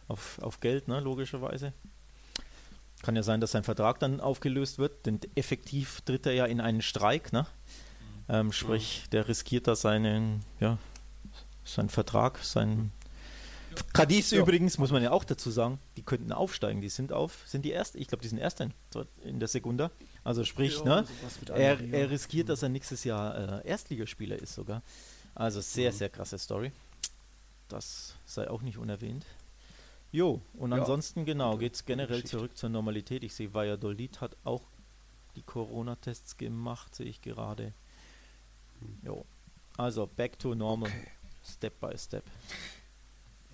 auf, 0.08 0.38
auf 0.42 0.60
Geld, 0.60 0.88
ne? 0.88 0.98
logischerweise. 1.00 1.74
Kann 3.02 3.14
ja 3.14 3.22
sein, 3.22 3.40
dass 3.40 3.52
sein 3.52 3.62
Vertrag 3.62 4.00
dann 4.00 4.20
aufgelöst 4.20 4.78
wird, 4.78 5.06
denn 5.06 5.20
effektiv 5.36 6.00
tritt 6.00 6.26
er 6.26 6.32
ja 6.32 6.46
in 6.46 6.60
einen 6.60 6.82
Streik, 6.82 7.32
ne? 7.32 7.42
Mhm. 7.42 8.34
Ähm, 8.34 8.52
sprich, 8.52 9.04
der 9.12 9.28
riskiert 9.28 9.68
da 9.68 9.76
seinen, 9.76 10.40
ja, 10.58 10.78
seinen 11.64 11.90
Vertrag, 11.90 12.38
sein 12.38 12.90
Cadiz 13.92 14.30
ja. 14.30 14.40
übrigens, 14.40 14.78
muss 14.78 14.90
man 14.90 15.02
ja 15.02 15.12
auch 15.12 15.24
dazu 15.24 15.50
sagen, 15.50 15.78
die 15.96 16.02
könnten 16.02 16.32
aufsteigen. 16.32 16.80
Die 16.80 16.88
sind 16.88 17.12
auf, 17.12 17.42
sind 17.46 17.64
die 17.64 17.70
erst, 17.70 17.94
ich 17.94 18.08
glaube, 18.08 18.22
die 18.22 18.28
sind 18.28 18.38
erst 18.38 18.60
in, 18.60 18.72
in 19.22 19.38
der 19.38 19.48
Sekunda. 19.48 19.90
Also 20.24 20.44
sprich, 20.44 20.78
ja, 20.84 21.02
ne, 21.02 21.06
er, 21.54 21.80
er, 21.92 22.10
riskiert, 22.10 22.48
dass 22.48 22.62
er 22.62 22.68
nächstes 22.68 23.04
Jahr 23.04 23.62
äh, 23.64 23.68
Erstligaspieler 23.68 24.36
ist 24.36 24.54
sogar. 24.54 24.82
Also 25.34 25.60
sehr, 25.60 25.92
mhm. 25.92 25.96
sehr 25.96 26.08
krasse 26.08 26.38
Story. 26.38 26.72
Das 27.68 28.16
sei 28.26 28.50
auch 28.50 28.62
nicht 28.62 28.78
unerwähnt. 28.78 29.24
Jo, 30.10 30.40
und 30.54 30.72
ja. 30.72 30.78
ansonsten 30.78 31.24
genau, 31.24 31.58
geht 31.58 31.74
es 31.74 31.84
generell 31.84 32.24
zurück 32.24 32.56
zur 32.56 32.70
Normalität. 32.70 33.22
Ich 33.22 33.34
sehe, 33.34 33.52
Valladolid 33.52 34.20
hat 34.20 34.36
auch 34.44 34.62
die 35.36 35.42
Corona-Tests 35.42 36.36
gemacht, 36.36 36.94
sehe 36.94 37.06
ich 37.06 37.20
gerade. 37.20 37.72
Mhm. 38.80 38.98
Jo. 39.02 39.24
Also 39.76 40.06
back 40.06 40.38
to 40.38 40.54
normal, 40.54 40.90
okay. 40.90 41.08
step 41.44 41.78
by 41.80 41.96
step. 41.96 42.24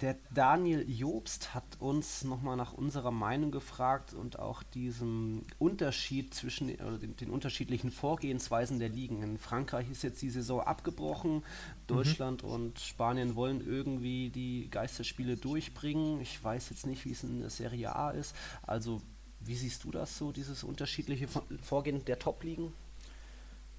Der 0.01 0.17
Daniel 0.35 0.85
Jobst 0.91 1.55
hat 1.55 1.65
uns 1.79 2.25
nochmal 2.25 2.57
nach 2.57 2.73
unserer 2.73 3.13
Meinung 3.13 3.53
gefragt 3.53 4.13
und 4.13 4.41
auch 4.41 4.65
diesem 4.65 5.43
Unterschied 5.61 6.35
zwischen 6.35 6.69
oder 6.75 6.99
den, 6.99 7.15
den, 7.15 7.31
unterschiedlichen 7.31 7.93
Vorgehensweisen 7.93 8.81
der 8.81 8.89
Ligen. 8.89 9.23
In 9.23 9.39
Frankreich 9.39 9.89
ist 9.89 10.03
jetzt 10.03 10.21
die 10.21 10.31
Saison 10.31 10.63
abgebrochen. 10.63 11.45
Deutschland 11.87 12.43
mhm. 12.43 12.51
und 12.51 12.81
Spanien 12.81 13.37
wollen 13.37 13.65
irgendwie 13.65 14.31
die 14.31 14.69
Geisterspiele 14.69 15.37
durchbringen. 15.37 16.21
Ich 16.21 16.43
weiß 16.43 16.71
jetzt 16.71 16.87
nicht, 16.87 17.05
wie 17.05 17.13
es 17.13 17.23
in 17.23 17.41
der 17.41 17.51
Serie 17.51 17.95
A 17.95 18.11
ist. 18.11 18.35
Also, 18.63 19.01
wie 19.39 19.55
siehst 19.55 19.85
du 19.85 19.93
das 19.93 20.19
so, 20.19 20.33
dieses 20.33 20.65
unterschiedliche 20.65 21.29
Vorgehen 21.63 22.05
der 22.05 22.19
Top-Ligen? 22.19 22.73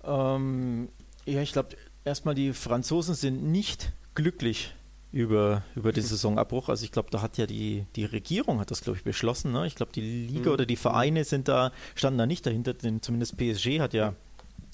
Ähm, 0.06 0.88
ja, 1.26 1.42
ich 1.42 1.52
glaube, 1.52 1.76
erstmal 2.06 2.36
die 2.36 2.54
Franzosen 2.54 3.16
sind 3.16 3.44
nicht 3.52 3.92
glücklich 4.14 4.74
über, 5.16 5.64
über 5.76 5.94
den 5.94 6.04
Saisonabbruch. 6.04 6.68
Also 6.68 6.84
ich 6.84 6.92
glaube, 6.92 7.10
da 7.10 7.22
hat 7.22 7.38
ja 7.38 7.46
die, 7.46 7.86
die 7.96 8.04
Regierung 8.04 8.60
hat 8.60 8.70
das, 8.70 8.82
glaube 8.82 8.98
ich, 8.98 9.06
beschlossen. 9.06 9.54
Ne? 9.54 9.66
Ich 9.66 9.76
glaube, 9.76 9.94
die 9.94 10.02
Liga 10.02 10.50
mhm. 10.50 10.54
oder 10.54 10.66
die 10.66 10.76
Vereine 10.76 11.24
sind 11.24 11.48
da, 11.48 11.72
standen 11.96 12.18
da 12.18 12.26
nicht 12.26 12.46
dahinter, 12.46 12.74
denn 12.74 13.02
zumindest 13.02 13.38
PSG 13.38 13.80
hat 13.80 13.94
ja, 13.94 14.14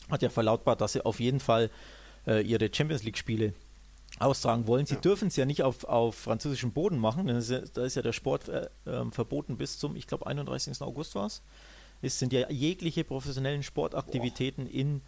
hat 0.09 0.23
ja 0.23 0.29
verlautbart, 0.29 0.81
dass 0.81 0.93
sie 0.93 1.05
auf 1.05 1.19
jeden 1.19 1.39
Fall 1.39 1.69
äh, 2.25 2.41
ihre 2.41 2.71
Champions 2.73 3.03
League-Spiele 3.03 3.53
austragen 4.17 4.65
wollen. 4.65 4.87
Sie 4.87 4.95
ja. 4.95 4.99
dürfen 5.01 5.27
es 5.27 5.35
ja 5.35 5.45
nicht 5.45 5.61
auf, 5.61 5.83
auf 5.83 6.15
französischem 6.15 6.71
Boden 6.71 6.97
machen, 6.97 7.27
denn 7.27 7.39
ja, 7.39 7.59
da 7.75 7.85
ist 7.85 7.93
ja 7.93 8.01
der 8.01 8.11
Sport 8.11 8.49
äh, 8.49 8.67
ähm, 8.87 9.11
verboten 9.11 9.57
bis 9.57 9.77
zum, 9.77 9.95
ich 9.95 10.07
glaube, 10.07 10.25
31. 10.25 10.81
August 10.81 11.13
war 11.13 11.27
es. 11.27 11.43
Es 12.01 12.17
sind 12.17 12.33
ja 12.33 12.49
jegliche 12.49 13.03
professionellen 13.03 13.61
Sportaktivitäten 13.61 14.65
Boah. 14.65 14.73
in 14.73 15.01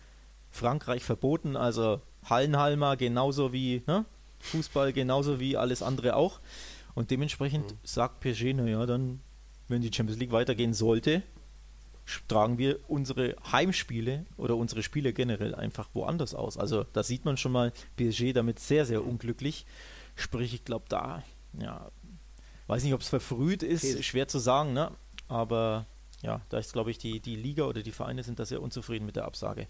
Frankreich 0.52 1.04
verboten, 1.04 1.56
also 1.58 2.02
Hallenhalmer 2.24 2.98
genauso 2.98 3.52
wie 3.52 3.82
ne, 3.88 4.06
Fußball 4.44 4.94
genauso 4.94 5.40
wie 5.40 5.58
alles 5.58 5.82
andere 5.82 6.16
auch. 6.16 6.40
Und 6.96 7.12
dementsprechend 7.12 7.72
mhm. 7.72 7.78
sagt 7.84 8.20
PSG, 8.20 8.54
naja, 8.54 8.86
dann, 8.86 9.22
wenn 9.68 9.82
die 9.82 9.92
Champions 9.92 10.20
League 10.20 10.32
weitergehen 10.32 10.74
sollte, 10.74 11.24
tragen 12.28 12.58
wir 12.58 12.80
unsere 12.90 13.36
Heimspiele 13.52 14.26
oder 14.38 14.58
unsere 14.58 14.84
Spiele 14.84 15.14
generell 15.14 15.56
einfach 15.56 15.90
woanders 15.94 16.36
aus. 16.36 16.58
Also 16.58 16.86
da 16.94 17.02
sieht 17.02 17.26
man 17.26 17.38
schon 17.38 17.54
mal 17.54 17.72
PSG 17.96 18.34
damit 18.34 18.60
sehr, 18.60 18.86
sehr 18.86 19.06
unglücklich. 19.06 19.66
Sprich, 20.16 20.54
ich 20.54 20.66
glaube 20.66 20.86
da, 20.90 21.24
ja, 21.60 21.90
weiß 22.68 22.84
nicht, 22.84 22.94
ob 22.94 23.02
es 23.02 23.10
verfrüht 23.10 23.64
ist, 23.64 23.86
okay. 23.86 24.04
schwer 24.04 24.28
zu 24.28 24.40
sagen, 24.40 24.74
ne? 24.74 24.92
aber 25.28 25.88
ja, 26.22 26.42
da 26.50 26.58
ist, 26.58 26.74
glaube 26.74 26.92
ich, 26.92 26.98
die, 26.98 27.20
die 27.20 27.36
Liga 27.36 27.64
oder 27.64 27.82
die 27.82 27.92
Vereine 27.92 28.24
sind 28.24 28.40
da 28.40 28.46
sehr 28.46 28.62
unzufrieden 28.62 29.06
mit 29.06 29.16
der 29.16 29.26
Absage. 29.26 29.68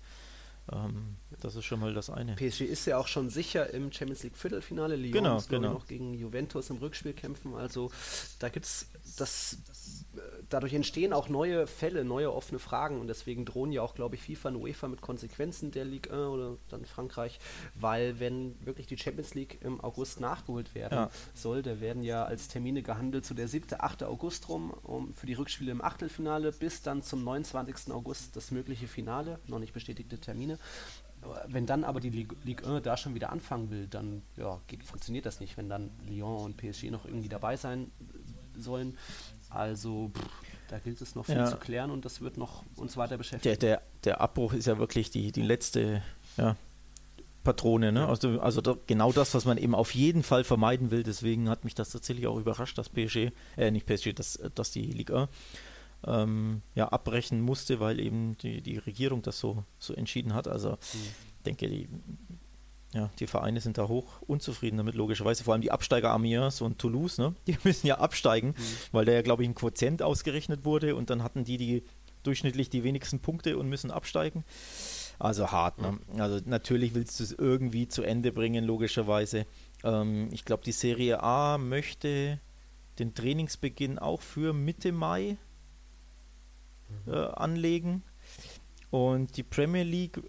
Ähm, 0.71 1.17
das 1.41 1.55
ist 1.55 1.65
schon 1.65 1.79
mal 1.79 1.93
das 1.93 2.09
eine. 2.09 2.35
PSG 2.35 2.61
ist 2.61 2.85
ja 2.85 2.97
auch 2.97 3.07
schon 3.07 3.29
sicher 3.29 3.73
im 3.73 3.91
Champions 3.91 4.23
League 4.23 4.37
Viertelfinale. 4.37 4.95
Lyon 4.95 5.11
genau, 5.11 5.33
muss 5.35 5.47
genau. 5.47 5.73
noch 5.73 5.87
gegen 5.87 6.13
Juventus 6.13 6.69
im 6.69 6.77
Rückspiel 6.77 7.13
kämpfen. 7.13 7.55
Also 7.55 7.91
da 8.39 8.49
gibt 8.49 8.65
es 8.65 8.87
das 9.17 9.57
dadurch 10.49 10.73
entstehen 10.73 11.13
auch 11.13 11.29
neue 11.29 11.67
Fälle, 11.67 12.03
neue 12.03 12.33
offene 12.33 12.59
Fragen 12.59 12.99
und 12.99 13.07
deswegen 13.07 13.45
drohen 13.45 13.71
ja 13.71 13.81
auch, 13.81 13.95
glaube 13.95 14.15
ich, 14.15 14.21
FIFA 14.21 14.49
und 14.49 14.55
UEFA 14.57 14.87
mit 14.87 15.01
Konsequenzen 15.01 15.71
der 15.71 15.85
Ligue 15.85 16.11
1 16.11 16.27
oder 16.27 16.57
dann 16.69 16.85
Frankreich, 16.85 17.39
weil 17.75 18.19
wenn 18.19 18.55
wirklich 18.65 18.87
die 18.87 18.97
Champions 18.97 19.33
League 19.33 19.59
im 19.61 19.81
August 19.81 20.19
nachgeholt 20.19 20.75
werden 20.75 20.95
ja. 20.95 21.09
soll, 21.33 21.61
da 21.63 21.79
werden 21.81 22.03
ja 22.03 22.23
als 22.25 22.47
Termine 22.47 22.83
gehandelt 22.83 23.25
zu 23.25 23.29
so 23.29 23.35
der 23.35 23.47
7., 23.47 23.79
8. 23.79 24.03
August 24.03 24.49
rum 24.49 24.71
um, 24.83 25.13
für 25.13 25.25
die 25.25 25.33
Rückspiele 25.33 25.71
im 25.71 25.83
Achtelfinale 25.83 26.51
bis 26.51 26.81
dann 26.81 27.01
zum 27.01 27.23
29. 27.23 27.91
August 27.91 28.35
das 28.35 28.51
mögliche 28.51 28.87
Finale, 28.87 29.39
noch 29.47 29.59
nicht 29.59 29.73
bestätigte 29.73 30.19
Termine. 30.19 30.59
Wenn 31.47 31.65
dann 31.65 31.85
aber 31.85 32.01
die 32.01 32.09
Ligue, 32.09 32.37
Ligue 32.43 32.67
1 32.67 32.83
da 32.83 32.97
schon 32.97 33.15
wieder 33.15 33.31
anfangen 33.31 33.69
will, 33.71 33.87
dann 33.87 34.23
ja, 34.35 34.59
geht, 34.67 34.83
funktioniert 34.83 35.25
das 35.25 35.39
nicht, 35.39 35.55
wenn 35.57 35.69
dann 35.69 35.89
Lyon 36.05 36.43
und 36.43 36.57
PSG 36.57 36.91
noch 36.91 37.05
irgendwie 37.05 37.29
dabei 37.29 37.55
sein 37.55 37.91
sollen. 38.57 38.97
Also 39.53 40.11
pff, 40.15 40.23
da 40.69 40.79
gilt 40.79 40.99
es 41.01 41.15
noch 41.15 41.25
viel 41.25 41.35
Ja. 41.35 41.45
zu 41.49 41.57
klären 41.57 41.91
und 41.91 42.05
das 42.05 42.21
wird 42.21 42.37
noch 42.37 42.63
uns 42.75 42.97
weiter 42.97 43.09
Der, 43.11 43.17
beschäftigen. 43.17 43.59
der, 43.59 43.81
der 44.03 44.21
Abbruch 44.21 44.53
ist 44.53 44.65
ja 44.67 44.77
wirklich 44.77 45.11
die, 45.11 45.31
die 45.31 45.41
letzte 45.43 46.01
ja, 46.37 46.55
Patrone. 47.43 47.91
Ne? 47.91 48.07
Also, 48.07 48.39
also 48.39 48.61
da, 48.61 48.75
genau 48.87 49.11
das, 49.11 49.33
was 49.33 49.45
man 49.45 49.57
eben 49.57 49.75
auf 49.75 49.93
jeden 49.93 50.23
Fall 50.23 50.43
vermeiden 50.43 50.91
will. 50.91 51.03
Deswegen 51.03 51.49
hat 51.49 51.63
mich 51.65 51.75
das 51.75 51.89
tatsächlich 51.89 52.25
auch 52.27 52.37
überrascht, 52.39 52.77
dass 52.77 52.89
PSG, 52.89 53.31
äh, 53.57 53.69
nicht 53.71 53.85
PSG, 53.85 54.13
dass, 54.13 54.39
dass 54.55 54.71
die 54.71 54.83
Liga 54.83 55.27
ähm, 56.05 56.61
ja, 56.75 56.87
abbrechen 56.89 57.41
musste, 57.41 57.79
weil 57.79 57.99
eben 57.99 58.37
die, 58.37 58.61
die 58.61 58.77
Regierung 58.77 59.21
das 59.21 59.39
so, 59.39 59.63
so 59.77 59.93
entschieden 59.93 60.33
hat. 60.33 60.47
Also 60.47 60.77
ich 60.81 61.43
denke, 61.45 61.67
die, 61.69 61.87
ja, 62.93 63.09
die 63.19 63.27
Vereine 63.27 63.59
sind 63.59 63.77
da 63.77 63.87
hoch 63.87 64.21
unzufrieden 64.21 64.77
damit, 64.77 64.95
logischerweise. 64.95 65.43
Vor 65.43 65.53
allem 65.53 65.61
die 65.61 65.71
Absteiger 65.71 66.11
Amiens 66.11 66.61
und 66.61 66.77
Toulouse, 66.77 67.17
ne? 67.17 67.33
die 67.47 67.57
müssen 67.63 67.87
ja 67.87 67.97
absteigen, 67.97 68.53
weil 68.91 69.05
da 69.05 69.11
ja, 69.11 69.21
glaube 69.21 69.43
ich, 69.43 69.49
ein 69.49 69.55
Quotient 69.55 70.01
ausgerechnet 70.01 70.63
wurde 70.63 70.95
und 70.95 71.09
dann 71.09 71.23
hatten 71.23 71.43
die, 71.43 71.57
die 71.57 71.83
durchschnittlich 72.21 72.69
die 72.69 72.83
wenigsten 72.83 73.19
Punkte 73.19 73.57
und 73.57 73.67
müssen 73.67 73.91
absteigen. 73.91 74.43
Also 75.19 75.51
hart, 75.51 75.79
ne? 75.79 75.99
Also 76.17 76.39
natürlich 76.45 76.95
willst 76.95 77.19
du 77.19 77.23
es 77.23 77.31
irgendwie 77.31 77.87
zu 77.87 78.03
Ende 78.03 78.31
bringen, 78.31 78.63
logischerweise. 78.63 79.45
Ähm, 79.83 80.29
ich 80.31 80.45
glaube, 80.45 80.63
die 80.63 80.71
Serie 80.71 81.21
A 81.21 81.57
möchte 81.57 82.39
den 82.99 83.13
Trainingsbeginn 83.13 83.99
auch 83.99 84.21
für 84.21 84.53
Mitte 84.53 84.91
Mai 84.91 85.37
äh, 87.07 87.11
anlegen. 87.11 88.03
Und 88.89 89.37
die 89.37 89.43
Premier 89.43 89.83
League 89.83 90.21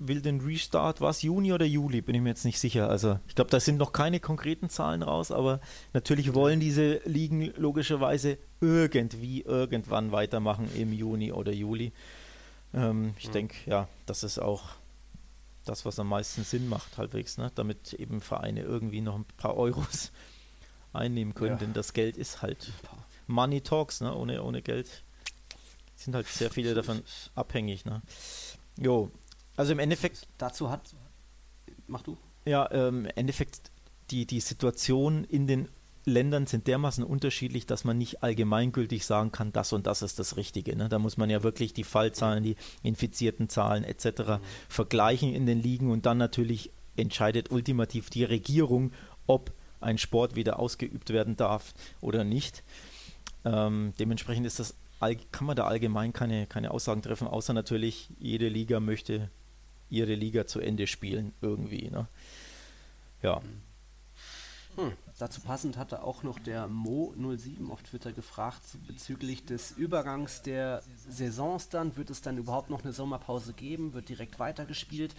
will 0.00 0.20
den 0.22 0.40
Restart, 0.40 1.00
was, 1.00 1.22
Juni 1.22 1.52
oder 1.52 1.66
Juli, 1.66 2.00
bin 2.00 2.14
ich 2.14 2.20
mir 2.22 2.30
jetzt 2.30 2.44
nicht 2.44 2.58
sicher. 2.58 2.88
Also 2.88 3.18
ich 3.28 3.34
glaube, 3.34 3.50
da 3.50 3.60
sind 3.60 3.76
noch 3.76 3.92
keine 3.92 4.18
konkreten 4.18 4.68
Zahlen 4.70 5.02
raus, 5.02 5.30
aber 5.30 5.60
natürlich 5.92 6.34
wollen 6.34 6.58
diese 6.58 7.00
Ligen 7.04 7.52
logischerweise 7.56 8.38
irgendwie 8.60 9.42
irgendwann 9.42 10.10
weitermachen 10.10 10.68
im 10.74 10.92
Juni 10.92 11.32
oder 11.32 11.52
Juli. 11.52 11.92
Ähm, 12.74 13.14
ich 13.18 13.30
denke, 13.30 13.54
ja, 13.66 13.88
das 14.06 14.24
ist 14.24 14.38
auch 14.38 14.70
das, 15.66 15.84
was 15.84 15.98
am 15.98 16.08
meisten 16.08 16.42
Sinn 16.44 16.68
macht, 16.68 16.96
halbwegs, 16.98 17.36
ne? 17.36 17.52
damit 17.54 17.92
eben 17.92 18.20
Vereine 18.20 18.62
irgendwie 18.62 19.02
noch 19.02 19.16
ein 19.16 19.26
paar 19.36 19.56
Euros 19.56 20.12
einnehmen 20.92 21.34
können, 21.34 21.52
Ja. 21.52 21.56
denn 21.58 21.74
das 21.74 21.92
Geld 21.92 22.16
ist 22.16 22.42
halt 22.42 22.72
Money 23.26 23.60
Talks, 23.60 24.00
ne? 24.00 24.14
ohne, 24.14 24.42
ohne 24.42 24.62
Geld 24.62 25.04
sind 25.94 26.14
halt 26.14 26.26
sehr 26.26 26.50
viele 26.50 26.72
davon 26.74 27.02
abhängig. 27.34 27.84
Ne? 27.84 28.00
Jo, 28.78 29.10
also 29.60 29.72
im 29.72 29.78
Endeffekt 29.78 30.26
Dazu 30.38 30.70
hat. 30.70 30.94
Mach 31.86 32.02
du. 32.02 32.16
ja, 32.46 32.70
ähm, 32.72 33.04
im 33.04 33.10
Endeffekt 33.14 33.70
die, 34.10 34.24
die 34.24 34.40
Situation 34.40 35.24
in 35.24 35.46
den 35.46 35.68
Ländern 36.06 36.46
sind 36.46 36.66
dermaßen 36.66 37.04
unterschiedlich, 37.04 37.66
dass 37.66 37.84
man 37.84 37.98
nicht 37.98 38.22
allgemeingültig 38.22 39.04
sagen 39.04 39.32
kann, 39.32 39.52
das 39.52 39.74
und 39.74 39.86
das 39.86 40.00
ist 40.00 40.18
das 40.18 40.38
Richtige. 40.38 40.74
Ne? 40.74 40.88
Da 40.88 40.98
muss 40.98 41.18
man 41.18 41.28
ja 41.28 41.42
wirklich 41.42 41.74
die 41.74 41.84
Fallzahlen, 41.84 42.42
die 42.42 42.56
infizierten 42.82 43.50
Zahlen 43.50 43.84
etc. 43.84 44.40
vergleichen 44.70 45.34
in 45.34 45.44
den 45.44 45.60
Ligen 45.60 45.90
und 45.90 46.06
dann 46.06 46.16
natürlich 46.16 46.72
entscheidet 46.96 47.50
ultimativ 47.50 48.08
die 48.08 48.24
Regierung, 48.24 48.92
ob 49.26 49.52
ein 49.80 49.98
Sport 49.98 50.36
wieder 50.36 50.58
ausgeübt 50.58 51.10
werden 51.10 51.36
darf 51.36 51.74
oder 52.00 52.24
nicht. 52.24 52.64
Ähm, 53.44 53.92
dementsprechend 53.98 54.46
ist 54.46 54.58
das, 54.58 54.74
kann 55.32 55.46
man 55.46 55.56
da 55.56 55.66
allgemein 55.66 56.14
keine, 56.14 56.46
keine 56.46 56.70
Aussagen 56.70 57.02
treffen, 57.02 57.28
außer 57.28 57.52
natürlich, 57.52 58.08
jede 58.18 58.48
Liga 58.48 58.80
möchte 58.80 59.30
ihre 59.90 60.14
Liga 60.14 60.46
zu 60.46 60.60
Ende 60.60 60.86
spielen, 60.86 61.32
irgendwie. 61.40 61.90
Ne? 61.90 62.06
Ja, 63.22 63.42
Hm. 64.76 64.92
Dazu 65.20 65.42
passend 65.42 65.76
hatte 65.76 66.02
auch 66.02 66.22
noch 66.22 66.38
der 66.38 66.66
Mo07 66.68 67.70
auf 67.70 67.82
Twitter 67.82 68.12
gefragt 68.12 68.62
bezüglich 68.86 69.44
des 69.44 69.72
Übergangs 69.72 70.40
der 70.40 70.82
Saisons 71.10 71.68
dann. 71.68 71.94
Wird 71.98 72.08
es 72.08 72.22
dann 72.22 72.38
überhaupt 72.38 72.70
noch 72.70 72.82
eine 72.84 72.94
Sommerpause 72.94 73.52
geben? 73.52 73.92
Wird 73.92 74.08
direkt 74.08 74.38
weitergespielt? 74.38 75.14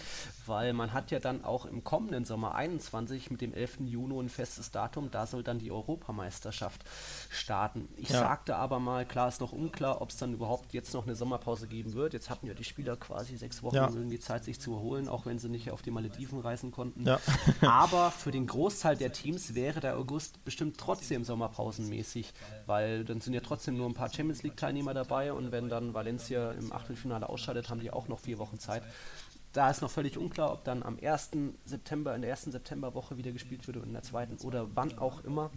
Weil 0.48 0.74
man 0.74 0.92
hat 0.94 1.12
ja 1.12 1.20
dann 1.20 1.46
auch 1.46 1.68
im 1.68 1.84
kommenden 1.84 2.26
Sommer 2.26 2.56
21 2.56 3.30
mit 3.30 3.42
dem 3.42 3.54
11. 3.54 3.82
Juni 3.82 4.18
ein 4.20 4.30
festes 4.30 4.72
Datum. 4.72 5.12
Da 5.12 5.28
soll 5.28 5.44
dann 5.44 5.60
die 5.60 5.70
Europameisterschaft 5.72 6.84
starten. 7.30 7.88
Ich 7.96 8.10
Ja. 8.10 8.20
sagte 8.22 8.56
aber 8.56 8.80
mal, 8.80 9.06
klar 9.06 9.28
ist 9.28 9.40
noch 9.40 9.52
unklar, 9.52 10.02
ob 10.02 10.10
es 10.10 10.18
dann 10.18 10.34
überhaupt 10.34 10.74
jetzt 10.74 10.96
noch 10.96 11.06
eine 11.06 11.16
Sommerpause 11.16 11.68
geben 11.68 11.94
wird. 11.94 12.14
Jetzt 12.14 12.32
hatten 12.32 12.48
ja 12.48 12.56
die 12.56 12.64
Spieler 12.64 12.98
quasi 12.98 13.38
sechs 13.38 13.62
Wochen 13.62 13.76
Ja. 13.76 13.90
irgendwie 13.94 14.20
Zeit, 14.20 14.46
sich 14.46 14.60
zu 14.60 14.74
erholen, 14.74 15.08
auch 15.08 15.28
wenn 15.28 15.38
sie 15.38 15.50
nicht 15.50 15.70
auf 15.70 15.84
die 15.84 15.92
Malediven 15.92 16.40
reisen 16.40 16.72
konnten. 16.72 17.06
Ja. 17.06 17.20
Aber 17.62 18.10
für 18.10 18.32
den 18.32 18.48
Großteil 18.48 18.98
der 18.98 19.14
Teams 19.14 19.54
wäre 19.54 19.80
der 19.92 20.00
August 20.00 20.44
bestimmt 20.46 20.78
trotzdem 20.78 21.26
sommerpausenmäßig, 21.26 22.34
weil 22.66 23.04
dann 23.04 23.20
sind 23.20 23.34
ja 23.34 23.42
trotzdem 23.42 23.76
nur 23.76 23.88
ein 23.88 23.94
paar 23.94 24.12
Champions 24.12 24.42
League-Teilnehmer 24.42 24.94
dabei 24.94 25.34
und 25.34 25.52
wenn 25.52 25.68
dann 25.68 25.94
Valencia 25.94 26.52
im 26.52 26.72
Achtelfinale 26.72 27.28
ausscheidet, 27.28 27.70
haben 27.70 27.82
die 27.82 27.92
auch 27.92 28.08
noch 28.08 28.20
vier 28.20 28.40
Wochen 28.40 28.58
Zeit. 28.58 28.84
Da 29.52 29.70
ist 29.70 29.82
noch 29.82 29.92
völlig 29.92 30.18
unklar, 30.18 30.54
ob 30.54 30.64
dann 30.64 30.82
am 30.82 30.98
1. 31.02 31.32
September, 31.66 32.16
in 32.16 32.22
der 32.22 32.30
ersten 32.30 32.54
Septemberwoche 32.54 33.18
wieder 33.18 33.34
gespielt 33.34 33.68
wird 33.68 33.78
und 33.78 33.84
in 33.84 33.94
der 33.94 34.04
zweiten 34.04 34.38
oder 34.46 34.74
wann 34.76 34.98
auch 34.98 35.26
immer. 35.26 35.52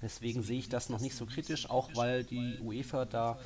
Deswegen 0.00 0.42
sehe 0.42 0.60
ich 0.60 0.70
das 0.70 0.88
noch 0.88 1.00
nicht 1.00 1.16
so 1.16 1.26
kritisch, 1.26 1.68
auch 1.68 1.90
weil 1.94 2.24
die 2.24 2.58
UEFA 2.62 3.04
da 3.04 3.38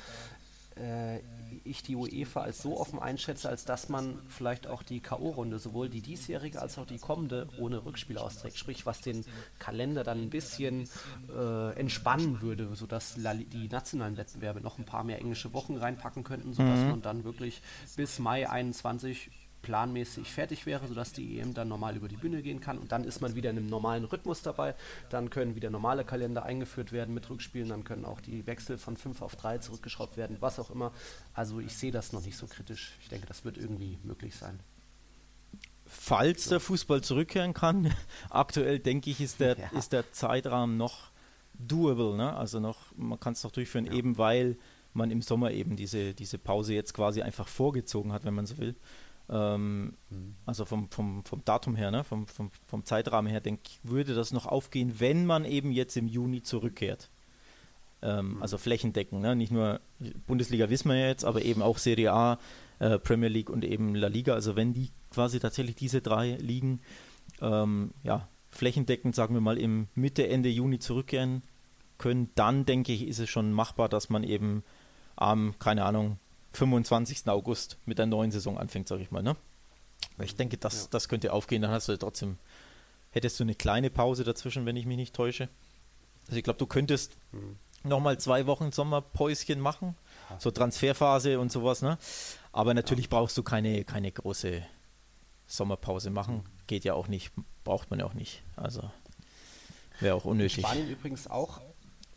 ich 1.63 1.83
die 1.83 1.95
UEFA 1.95 2.41
als 2.41 2.61
so 2.61 2.79
offen 2.79 2.99
einschätze, 2.99 3.49
als 3.49 3.65
dass 3.65 3.89
man 3.89 4.19
vielleicht 4.27 4.67
auch 4.67 4.83
die 4.83 4.99
K.O.-Runde, 4.99 5.59
sowohl 5.59 5.89
die 5.89 6.01
diesjährige 6.01 6.61
als 6.61 6.77
auch 6.77 6.85
die 6.85 6.97
kommende, 6.97 7.47
ohne 7.59 7.85
Rückspiel 7.85 8.17
austrägt. 8.17 8.57
Sprich, 8.57 8.85
was 8.85 9.01
den 9.01 9.23
Kalender 9.59 10.03
dann 10.03 10.21
ein 10.21 10.29
bisschen 10.29 10.89
äh, 11.35 11.73
entspannen 11.77 12.41
würde, 12.41 12.75
sodass 12.75 13.15
die 13.15 13.67
nationalen 13.69 14.17
Wettbewerbe 14.17 14.61
noch 14.61 14.77
ein 14.77 14.85
paar 14.85 15.03
mehr 15.03 15.19
englische 15.19 15.53
Wochen 15.53 15.77
reinpacken 15.77 16.23
könnten, 16.23 16.53
sodass 16.53 16.79
man 16.79 17.01
dann 17.01 17.23
wirklich 17.23 17.61
bis 17.95 18.19
Mai 18.19 18.49
21 18.49 19.29
planmäßig 19.63 20.31
fertig 20.31 20.67
wäre, 20.67 20.87
sodass 20.87 21.11
die 21.13 21.39
EM 21.39 21.55
dann 21.55 21.67
normal 21.67 21.95
über 21.95 22.07
die 22.07 22.17
Bühne 22.17 22.43
gehen 22.43 22.59
kann 22.61 22.77
und 22.77 22.91
dann 22.91 23.03
ist 23.03 23.19
man 23.21 23.33
wieder 23.33 23.49
in 23.49 23.57
einem 23.57 23.67
normalen 23.67 24.03
Rhythmus 24.05 24.43
dabei. 24.43 24.75
Dann 25.09 25.31
können 25.31 25.55
wieder 25.55 25.71
normale 25.71 26.05
Kalender 26.05 26.43
eingeführt 26.43 26.91
werden 26.91 27.15
mit 27.15 27.27
Rückspielen, 27.29 27.69
dann 27.69 27.83
können 27.83 28.05
auch 28.05 28.21
die 28.21 28.45
Wechsel 28.45 28.77
von 28.77 28.95
5 28.95 29.21
auf 29.23 29.35
3 29.35 29.57
zurückgeschraubt 29.57 30.15
werden, 30.17 30.37
was 30.39 30.59
auch 30.59 30.69
immer. 30.69 30.91
Also 31.33 31.59
ich 31.59 31.75
sehe 31.75 31.91
das 31.91 32.13
noch 32.13 32.23
nicht 32.23 32.37
so 32.37 32.45
kritisch. 32.45 32.93
Ich 33.01 33.09
denke, 33.09 33.25
das 33.25 33.43
wird 33.43 33.57
irgendwie 33.57 33.97
möglich 34.03 34.35
sein. 34.35 34.59
falls 35.85 36.47
der 36.49 36.59
Fußball 36.59 37.01
zurückkehren 37.01 37.53
kann, 37.53 37.93
aktuell 38.29 38.79
denke 38.79 39.09
ich, 39.09 39.21
ist 39.21 39.39
der, 39.39 39.57
Ja. 39.71 39.77
ist 39.77 39.93
der 39.93 40.11
Zeitrahmen 40.11 40.77
noch 40.77 41.11
doable, 41.53 42.15
ne? 42.15 42.35
Also 42.35 42.59
noch, 42.59 42.79
man 42.97 43.19
kann 43.19 43.33
es 43.33 43.43
noch 43.43 43.51
durchführen, 43.51 43.85
eben 43.91 44.17
weil 44.17 44.57
man 44.93 45.09
im 45.11 45.21
Sommer 45.21 45.51
eben 45.51 45.75
diese, 45.75 46.13
diese 46.13 46.37
Pause 46.37 46.73
jetzt 46.73 46.93
quasi 46.93 47.21
einfach 47.21 47.47
vorgezogen 47.47 48.11
hat, 48.13 48.25
wenn 48.25 48.33
man 48.33 48.45
so 48.45 48.57
will. 48.59 48.75
Ähm, 49.29 49.93
Also 50.45 50.65
vom, 50.65 50.89
vom, 50.89 51.23
vom 51.23 51.45
Datum 51.45 51.75
her, 51.75 51.91
ne? 51.91 52.03
vom, 52.03 52.27
vom, 52.27 52.51
vom 52.67 52.85
Zeitrahmen 52.85 53.31
her, 53.31 53.41
denke 53.41 53.61
ich, 53.65 53.79
würde 53.83 54.13
das 54.13 54.33
noch 54.33 54.45
aufgehen, 54.45 54.99
wenn 54.99 55.25
man 55.25 55.45
eben 55.45 55.71
jetzt 55.71 55.95
im 55.95 56.07
Juni 56.07 56.43
zurückkehrt. 56.43 57.09
Ähm, 58.01 58.41
Also 58.41 58.57
flächendeckend, 58.57 59.21
ne? 59.21 59.35
nicht 59.35 59.51
nur 59.51 59.79
Bundesliga 60.27 60.69
wissen 60.69 60.89
wir 60.89 60.97
ja 60.97 61.07
jetzt, 61.07 61.25
aber 61.25 61.43
eben 61.43 61.61
auch 61.61 61.77
Serie 61.77 62.11
A, 62.11 62.37
äh, 62.79 62.99
Premier 62.99 63.29
League 63.29 63.49
und 63.49 63.63
eben 63.63 63.95
La 63.95 64.07
Liga. 64.07 64.33
Also 64.33 64.55
wenn 64.55 64.73
die 64.73 64.89
quasi 65.11 65.39
tatsächlich 65.39 65.75
diese 65.75 66.01
drei 66.01 66.35
Ligen 66.35 66.81
ähm, 67.41 67.91
ja, 68.03 68.27
flächendeckend, 68.49 69.15
sagen 69.15 69.33
wir 69.33 69.41
mal, 69.41 69.57
im 69.57 69.87
Mitte, 69.95 70.27
Ende 70.27 70.49
Juni 70.49 70.79
zurückkehren 70.79 71.43
können, 71.97 72.29
dann 72.35 72.65
denke 72.65 72.91
ich, 72.91 73.07
ist 73.07 73.19
es 73.19 73.29
schon 73.29 73.53
machbar, 73.53 73.87
dass 73.87 74.09
man 74.09 74.23
eben 74.23 74.63
am, 75.15 75.55
keine 75.59 75.85
Ahnung, 75.85 76.17
25. 76.53 77.27
August 77.27 77.77
mit 77.85 77.97
der 77.97 78.05
neuen 78.05 78.31
Saison 78.31 78.57
anfängt, 78.57 78.87
sage 78.87 79.01
ich 79.01 79.11
mal. 79.11 79.23
Ne? 79.23 79.35
Ich 80.19 80.35
denke, 80.35 80.57
das, 80.57 80.83
Ja. 80.83 80.87
das 80.91 81.09
könnte 81.09 81.33
aufgehen, 81.33 81.61
dann 81.61 81.71
hast 81.71 81.87
du 81.89 81.97
trotzdem, 81.97 82.37
hättest 83.11 83.39
du 83.39 83.43
eine 83.43 83.55
kleine 83.55 83.89
Pause 83.89 84.23
dazwischen, 84.23 84.65
wenn 84.65 84.75
ich 84.75 84.85
mich 84.85 84.97
nicht 84.97 85.15
täusche. 85.15 85.49
Also 86.27 86.37
ich 86.37 86.43
glaube, 86.43 86.59
du 86.59 86.67
könntest 86.67 87.17
nochmal 87.83 88.17
zwei 88.19 88.45
Wochen 88.47 88.71
Sommerpäuschen 88.71 89.59
machen, 89.59 89.95
so 90.39 90.51
Transferphase 90.51 91.39
und 91.39 91.51
sowas, 91.51 91.81
ne? 91.81 91.97
Aber 92.51 92.73
natürlich 92.73 93.09
brauchst 93.09 93.37
du 93.37 93.43
keine, 93.43 93.83
keine 93.83 94.11
große 94.11 94.63
Sommerpause 95.47 96.09
machen. 96.11 96.43
Geht 96.67 96.85
ja 96.85 96.93
auch 96.93 97.07
nicht, 97.07 97.31
braucht 97.63 97.89
man 97.89 97.99
ja 97.99 98.05
auch 98.05 98.13
nicht. 98.13 98.41
Also 98.55 98.89
wäre 99.99 100.15
auch 100.15 100.25
unnötig. 100.25 100.65
Spanien 100.65 100.89
übrigens 100.89 101.27
auch. 101.27 101.59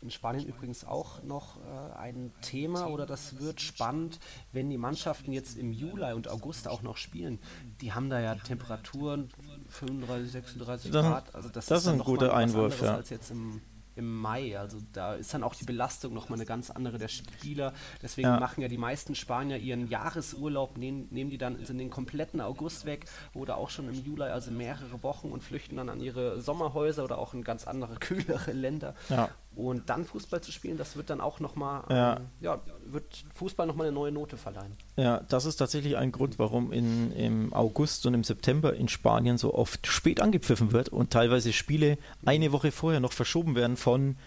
In 0.01 0.11
Spanien 0.11 0.45
übrigens 0.47 0.85
auch 0.85 1.23
noch 1.23 1.57
äh, 1.57 1.97
ein 1.97 2.31
Thema 2.41 2.87
oder 2.87 3.05
das 3.05 3.39
wird 3.39 3.61
spannend, 3.61 4.19
wenn 4.51 4.69
die 4.69 4.77
Mannschaften 4.77 5.31
jetzt 5.33 5.57
im 5.57 5.71
Juli 5.71 6.13
und 6.13 6.29
August 6.29 6.67
auch 6.67 6.81
noch 6.81 6.97
spielen. 6.97 7.39
Die 7.81 7.93
haben 7.93 8.09
da 8.09 8.19
ja 8.19 8.35
Temperaturen 8.35 9.29
35, 9.69 10.31
36 10.31 10.91
Das- 10.91 11.05
Grad. 11.05 11.35
Also 11.35 11.49
das, 11.49 11.65
das 11.65 11.81
ist 11.83 11.87
ein 11.87 11.99
guter 11.99 12.35
Einwurf, 12.35 12.81
ja. 12.81 12.95
Als 12.95 13.09
jetzt 13.09 13.31
im, 13.31 13.61
im 13.95 14.15
Mai. 14.15 14.57
Also 14.57 14.77
da 14.93 15.15
ist 15.15 15.33
dann 15.33 15.43
auch 15.43 15.55
die 15.55 15.65
Belastung 15.65 16.13
nochmal 16.13 16.37
eine 16.37 16.45
ganz 16.45 16.69
andere 16.69 16.97
der 16.97 17.07
Spieler. 17.07 17.73
Deswegen 18.01 18.27
ja. 18.27 18.39
machen 18.39 18.61
ja 18.61 18.67
die 18.67 18.77
meisten 18.77 19.15
Spanier 19.15 19.57
ihren 19.57 19.87
Jahresurlaub, 19.87 20.77
nehmen, 20.77 21.07
nehmen 21.09 21.29
die 21.29 21.37
dann 21.37 21.59
in 21.59 21.77
den 21.77 21.89
kompletten 21.89 22.39
August 22.39 22.85
weg 22.85 23.05
oder 23.33 23.57
auch 23.57 23.69
schon 23.69 23.87
im 23.89 23.95
Juli, 23.95 24.23
also 24.23 24.51
mehrere 24.51 25.01
Wochen 25.03 25.31
und 25.31 25.43
flüchten 25.43 25.77
dann 25.77 25.89
an 25.89 25.99
ihre 25.99 26.39
Sommerhäuser 26.41 27.03
oder 27.03 27.17
auch 27.17 27.33
in 27.33 27.43
ganz 27.43 27.65
andere, 27.67 27.95
kühlere 27.99 28.51
Länder. 28.53 28.95
Ja. 29.09 29.29
Und 29.57 29.89
dann 29.89 30.05
Fußball 30.05 30.39
zu 30.41 30.51
spielen, 30.51 30.77
das 30.77 30.97
wird 30.97 31.09
dann 31.09 31.19
auch 31.19 31.39
nochmal, 31.39 31.83
ja. 31.89 32.17
Ähm, 32.17 32.25
ja, 32.41 32.61
wird 32.85 33.25
Fußball 33.33 33.65
nochmal 33.65 33.87
eine 33.87 33.95
neue 33.95 34.11
Note 34.11 34.37
verleihen. 34.37 34.73
Ja, 34.97 35.21
das 35.29 35.45
ist 35.45 35.55
tatsächlich 35.55 35.97
ein 35.97 36.11
Grund, 36.11 36.37
warum 36.37 36.71
in, 36.71 37.11
im 37.13 37.53
August 37.53 38.05
und 38.05 38.13
im 38.13 38.23
September 38.23 38.75
in 38.75 38.87
Spanien 38.87 39.39
so 39.39 39.55
oft 39.55 39.87
spät 39.87 40.21
angepfiffen 40.21 40.73
wird 40.73 40.89
und 40.89 41.09
teilweise 41.09 41.53
Spiele 41.53 41.97
eine 42.23 42.51
Woche 42.51 42.71
vorher 42.71 42.99
noch 42.99 43.13
verschoben 43.13 43.55
werden 43.55 43.77
von 43.77 44.17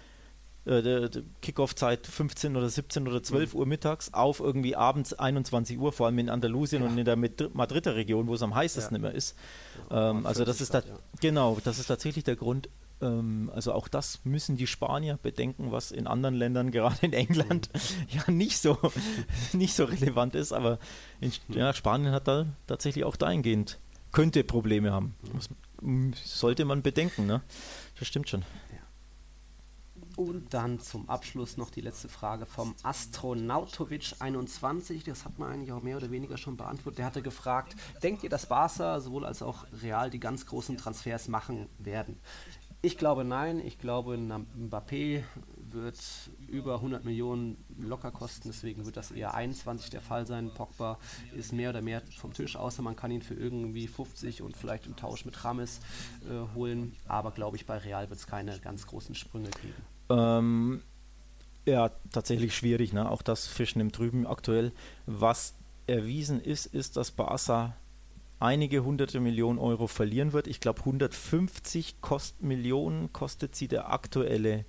äh, 0.66 1.09
Kickoff-Zeit 1.43 2.09
15 2.09 2.57
oder 2.57 2.68
17 2.68 3.07
oder 3.07 3.22
12 3.22 3.55
mhm. 3.55 3.61
Uhr 3.61 3.66
mittags 3.66 4.12
auf 4.12 4.41
irgendwie 4.41 4.74
abends 4.74 5.12
21 5.12 5.78
Uhr, 5.78 5.93
vor 5.93 6.07
allem 6.07 6.18
in 6.18 6.28
Andalusien 6.28 6.83
ja. 6.83 6.89
und 6.89 6.99
in 6.99 7.05
der 7.05 7.16
Madrider 7.16 7.95
Region, 7.95 8.26
wo 8.26 8.35
es 8.35 8.43
am 8.43 8.55
heißesten 8.55 8.97
ja. 8.97 8.99
immer 8.99 9.14
ist. 9.14 9.37
Ähm, 9.93 10.26
also 10.26 10.45
das 10.45 10.61
ist 10.61 10.74
da, 10.74 10.83
genau, 11.20 11.59
das 11.62 11.78
ist 11.78 11.87
tatsächlich 11.87 12.24
der 12.24 12.35
Grund, 12.35 12.68
also 13.01 13.72
auch 13.72 13.88
das 13.88 14.20
müssen 14.24 14.57
die 14.57 14.66
Spanier 14.66 15.18
bedenken, 15.22 15.72
was 15.72 15.90
in 15.90 16.07
anderen 16.07 16.34
Ländern, 16.34 16.70
gerade 16.70 16.98
in 17.01 17.12
England, 17.12 17.70
mhm. 17.72 17.80
ja 18.11 18.30
nicht 18.30 18.59
so, 18.59 18.78
nicht 19.53 19.74
so 19.74 19.84
relevant 19.84 20.34
ist. 20.34 20.53
Aber 20.53 20.78
in, 21.20 21.32
mhm. 21.48 21.55
ja, 21.55 21.72
Spanien 21.72 22.12
hat 22.12 22.28
da 22.28 22.46
tatsächlich 22.66 23.05
auch 23.05 23.16
dahingehend, 23.16 23.78
könnte 24.12 24.44
Probleme 24.44 24.92
haben. 24.92 25.14
Mhm. 25.80 26.12
Das 26.12 26.38
sollte 26.38 26.64
man 26.64 26.82
bedenken, 26.82 27.26
ne? 27.26 27.42
Das 27.98 28.07
stimmt 28.07 28.28
schon. 28.28 28.44
Und 30.16 30.53
dann 30.53 30.80
zum 30.80 31.09
Abschluss 31.09 31.57
noch 31.57 31.70
die 31.70 31.80
letzte 31.80 32.11
Frage 32.11 32.44
vom 32.44 32.74
Astronautovic21. 32.82 35.07
Das 35.07 35.24
hat 35.24 35.38
man 35.38 35.51
eigentlich 35.51 35.72
auch 35.72 35.82
mehr 35.82 35.96
oder 35.96 36.11
weniger 36.11 36.36
schon 36.36 36.59
beantwortet. 36.59 36.98
Der 36.98 37.07
hatte 37.07 37.22
gefragt: 37.22 37.74
Denkt 38.03 38.22
ihr, 38.22 38.28
dass 38.28 38.44
Barca 38.44 39.01
sowohl 39.01 39.24
als 39.24 39.40
auch 39.40 39.64
Real 39.82 40.11
die 40.11 40.20
ganz 40.20 40.44
großen 40.44 40.76
Transfers 40.76 41.28
machen 41.28 41.70
werden? 41.78 42.18
Ich 42.83 42.97
glaube 42.97 43.24
nein. 43.24 43.61
Ich 43.64 43.78
glaube, 43.78 44.16
Mbappé 44.16 45.22
wird 45.57 45.99
über 46.49 46.76
100 46.76 47.05
Millionen 47.05 47.62
locker 47.78 48.11
kosten. 48.11 48.49
Deswegen 48.49 48.87
wird 48.87 48.97
das 48.97 49.11
eher 49.11 49.35
21 49.35 49.91
der 49.91 50.01
Fall 50.01 50.26
sein. 50.26 50.51
Pogba 50.55 50.99
ist 51.35 51.53
mehr 51.53 51.70
oder 51.70 51.83
mehr 51.83 52.03
vom 52.18 52.33
Tisch, 52.33 52.57
außer 52.57 52.83
man 52.83 52.97
kann 52.97 53.11
ihn 53.11 53.22
für 53.22 53.35
irgendwie 53.35 53.87
50 53.87 54.43
und 54.43 54.57
vielleicht 54.57 54.87
im 54.87 54.97
Tausch 54.97 55.24
mit 55.24 55.45
Rames 55.45 55.81
äh, 56.28 56.55
holen. 56.55 56.97
Aber 57.07 57.33
glaube 57.33 57.57
ich, 57.57 57.66
bei 57.66 57.76
Real 57.76 58.09
wird 58.09 58.18
es 58.18 58.26
keine 58.26 58.59
ganz 58.61 58.87
großen 58.87 59.14
Sprünge 59.14 59.51
geben. 59.51 59.74
Ähm, 60.09 60.83
ja, 61.66 61.91
tatsächlich 62.12 62.55
schwierig. 62.57 62.93
Ne? 62.93 63.11
Auch 63.11 63.22
das 63.22 63.47
Fischen 63.47 63.81
im 63.81 63.93
Trüben 63.93 64.26
aktuell. 64.26 64.72
Was 65.07 65.55
erwiesen 65.87 66.41
ist, 66.41 66.66
ist, 66.66 66.97
dass 66.97 67.11
Barca 67.11 67.76
einige 68.41 68.82
hunderte 68.82 69.20
Millionen 69.20 69.59
Euro 69.59 69.86
verlieren 69.86 70.32
wird. 70.32 70.47
Ich 70.47 70.61
glaube 70.61 70.80
150 70.80 72.01
Kost 72.01 72.43
Millionen 72.43 73.12
kostet 73.12 73.55
sie 73.55 73.68
der 73.68 73.93
aktuelle, 73.93 74.64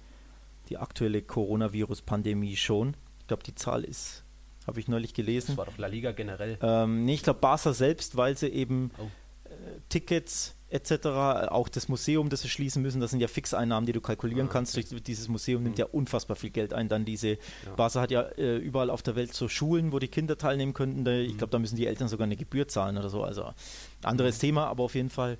die 0.69 0.78
aktuelle 0.78 1.22
Coronavirus-Pandemie 1.22 2.57
schon. 2.57 2.95
Ich 3.22 3.28
glaube, 3.28 3.43
die 3.43 3.55
Zahl 3.55 3.84
ist, 3.84 4.24
habe 4.67 4.80
ich 4.80 4.88
neulich 4.88 5.13
gelesen. 5.13 5.55
Das 5.55 5.57
war 5.57 5.65
doch 5.65 5.78
La 5.78 5.88
Liga 5.88 6.11
generell. 6.11 6.59
Ähm, 6.61 7.05
nee, 7.05 7.15
ich 7.15 7.24
glaube 7.24 7.39
Barca 7.39 7.74
selbst, 7.74 8.17
weil 8.17 8.38
sie 8.38 8.49
eben 8.49 8.91
oh. 8.97 9.03
äh, 9.45 9.80
Tickets 9.89 10.55
etc., 10.72 11.07
auch 11.49 11.67
das 11.67 11.89
Museum, 11.89 12.30
das 12.30 12.41
sie 12.41 12.49
schließen 12.49 12.82
müssen, 12.82 13.01
das 13.01 13.11
sind 13.11 13.19
ja 13.19 13.28
Fixeinnahmen, 13.28 13.86
die 13.86 13.91
du 13.91 14.01
kalkulieren 14.01 14.47
ah, 14.47 14.51
kannst. 14.51 14.78
Okay. 14.78 15.01
Dieses 15.01 15.28
Museum 15.28 15.63
nimmt 15.63 15.76
mhm. 15.76 15.82
ja 15.82 15.86
unfassbar 15.88 16.36
viel 16.36 16.49
Geld 16.49 16.74
ein. 16.74 16.88
Dann 16.88 17.05
diese, 17.05 17.30
ja. 17.30 17.38
Barca 17.76 18.01
hat 18.01 18.11
ja 18.11 18.22
äh, 18.22 18.57
überall 18.57 18.89
auf 18.89 19.01
der 19.01 19.15
Welt 19.15 19.34
so 19.34 19.47
Schulen, 19.47 19.91
wo 19.91 19.99
die 19.99 20.07
Kinder 20.07 20.38
teilnehmen 20.38 20.74
könnten. 20.74 21.03
Da, 21.03 21.13
ich 21.13 21.34
mhm. 21.34 21.38
glaube, 21.38 21.51
da 21.51 21.59
müssen 21.59 21.76
die 21.76 21.88
Eltern 21.88 22.07
sogar 22.07 22.26
eine 22.26 22.38
Gebühr 22.38 22.67
zahlen 22.67 22.97
oder 22.97 23.09
so. 23.09 23.24
Also 23.24 23.53
anderes 24.01 24.38
mhm. 24.38 24.41
Thema, 24.41 24.67
aber 24.67 24.84
auf 24.84 24.95
jeden 24.95 25.09
Fall, 25.09 25.38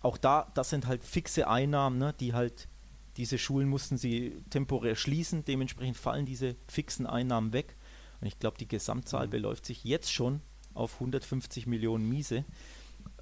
auch 0.00 0.16
da, 0.16 0.50
das 0.54 0.70
sind 0.70 0.86
halt 0.86 1.02
fixe 1.02 1.48
Einnahmen, 1.48 1.98
ne, 1.98 2.14
die 2.18 2.32
halt, 2.32 2.68
diese 3.16 3.36
Schulen 3.36 3.68
mussten 3.68 3.98
sie 3.98 4.36
temporär 4.50 4.94
schließen, 4.94 5.44
dementsprechend 5.44 5.96
fallen 5.96 6.24
diese 6.24 6.54
fixen 6.68 7.06
Einnahmen 7.06 7.52
weg. 7.52 7.76
Und 8.20 8.28
ich 8.28 8.38
glaube, 8.38 8.58
die 8.58 8.68
Gesamtzahl 8.68 9.26
mhm. 9.26 9.30
beläuft 9.30 9.66
sich 9.66 9.82
jetzt 9.82 10.12
schon 10.12 10.40
auf 10.74 10.94
150 10.94 11.66
Millionen 11.66 12.08
Miese. 12.08 12.44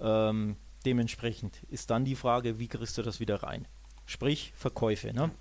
Ähm, 0.01 0.57
Dementsprechend 0.87 1.63
ist 1.69 1.91
dann 1.91 2.05
die 2.05 2.15
Frage, 2.15 2.59
wie 2.59 2.69
kriegst 2.69 2.97
du 2.97 3.03
das 3.03 3.21
wieder 3.21 3.43
rein? 3.43 3.67
Sprich, 4.07 4.53
Verkäufe. 4.57 5.13
Ne? 5.13 5.33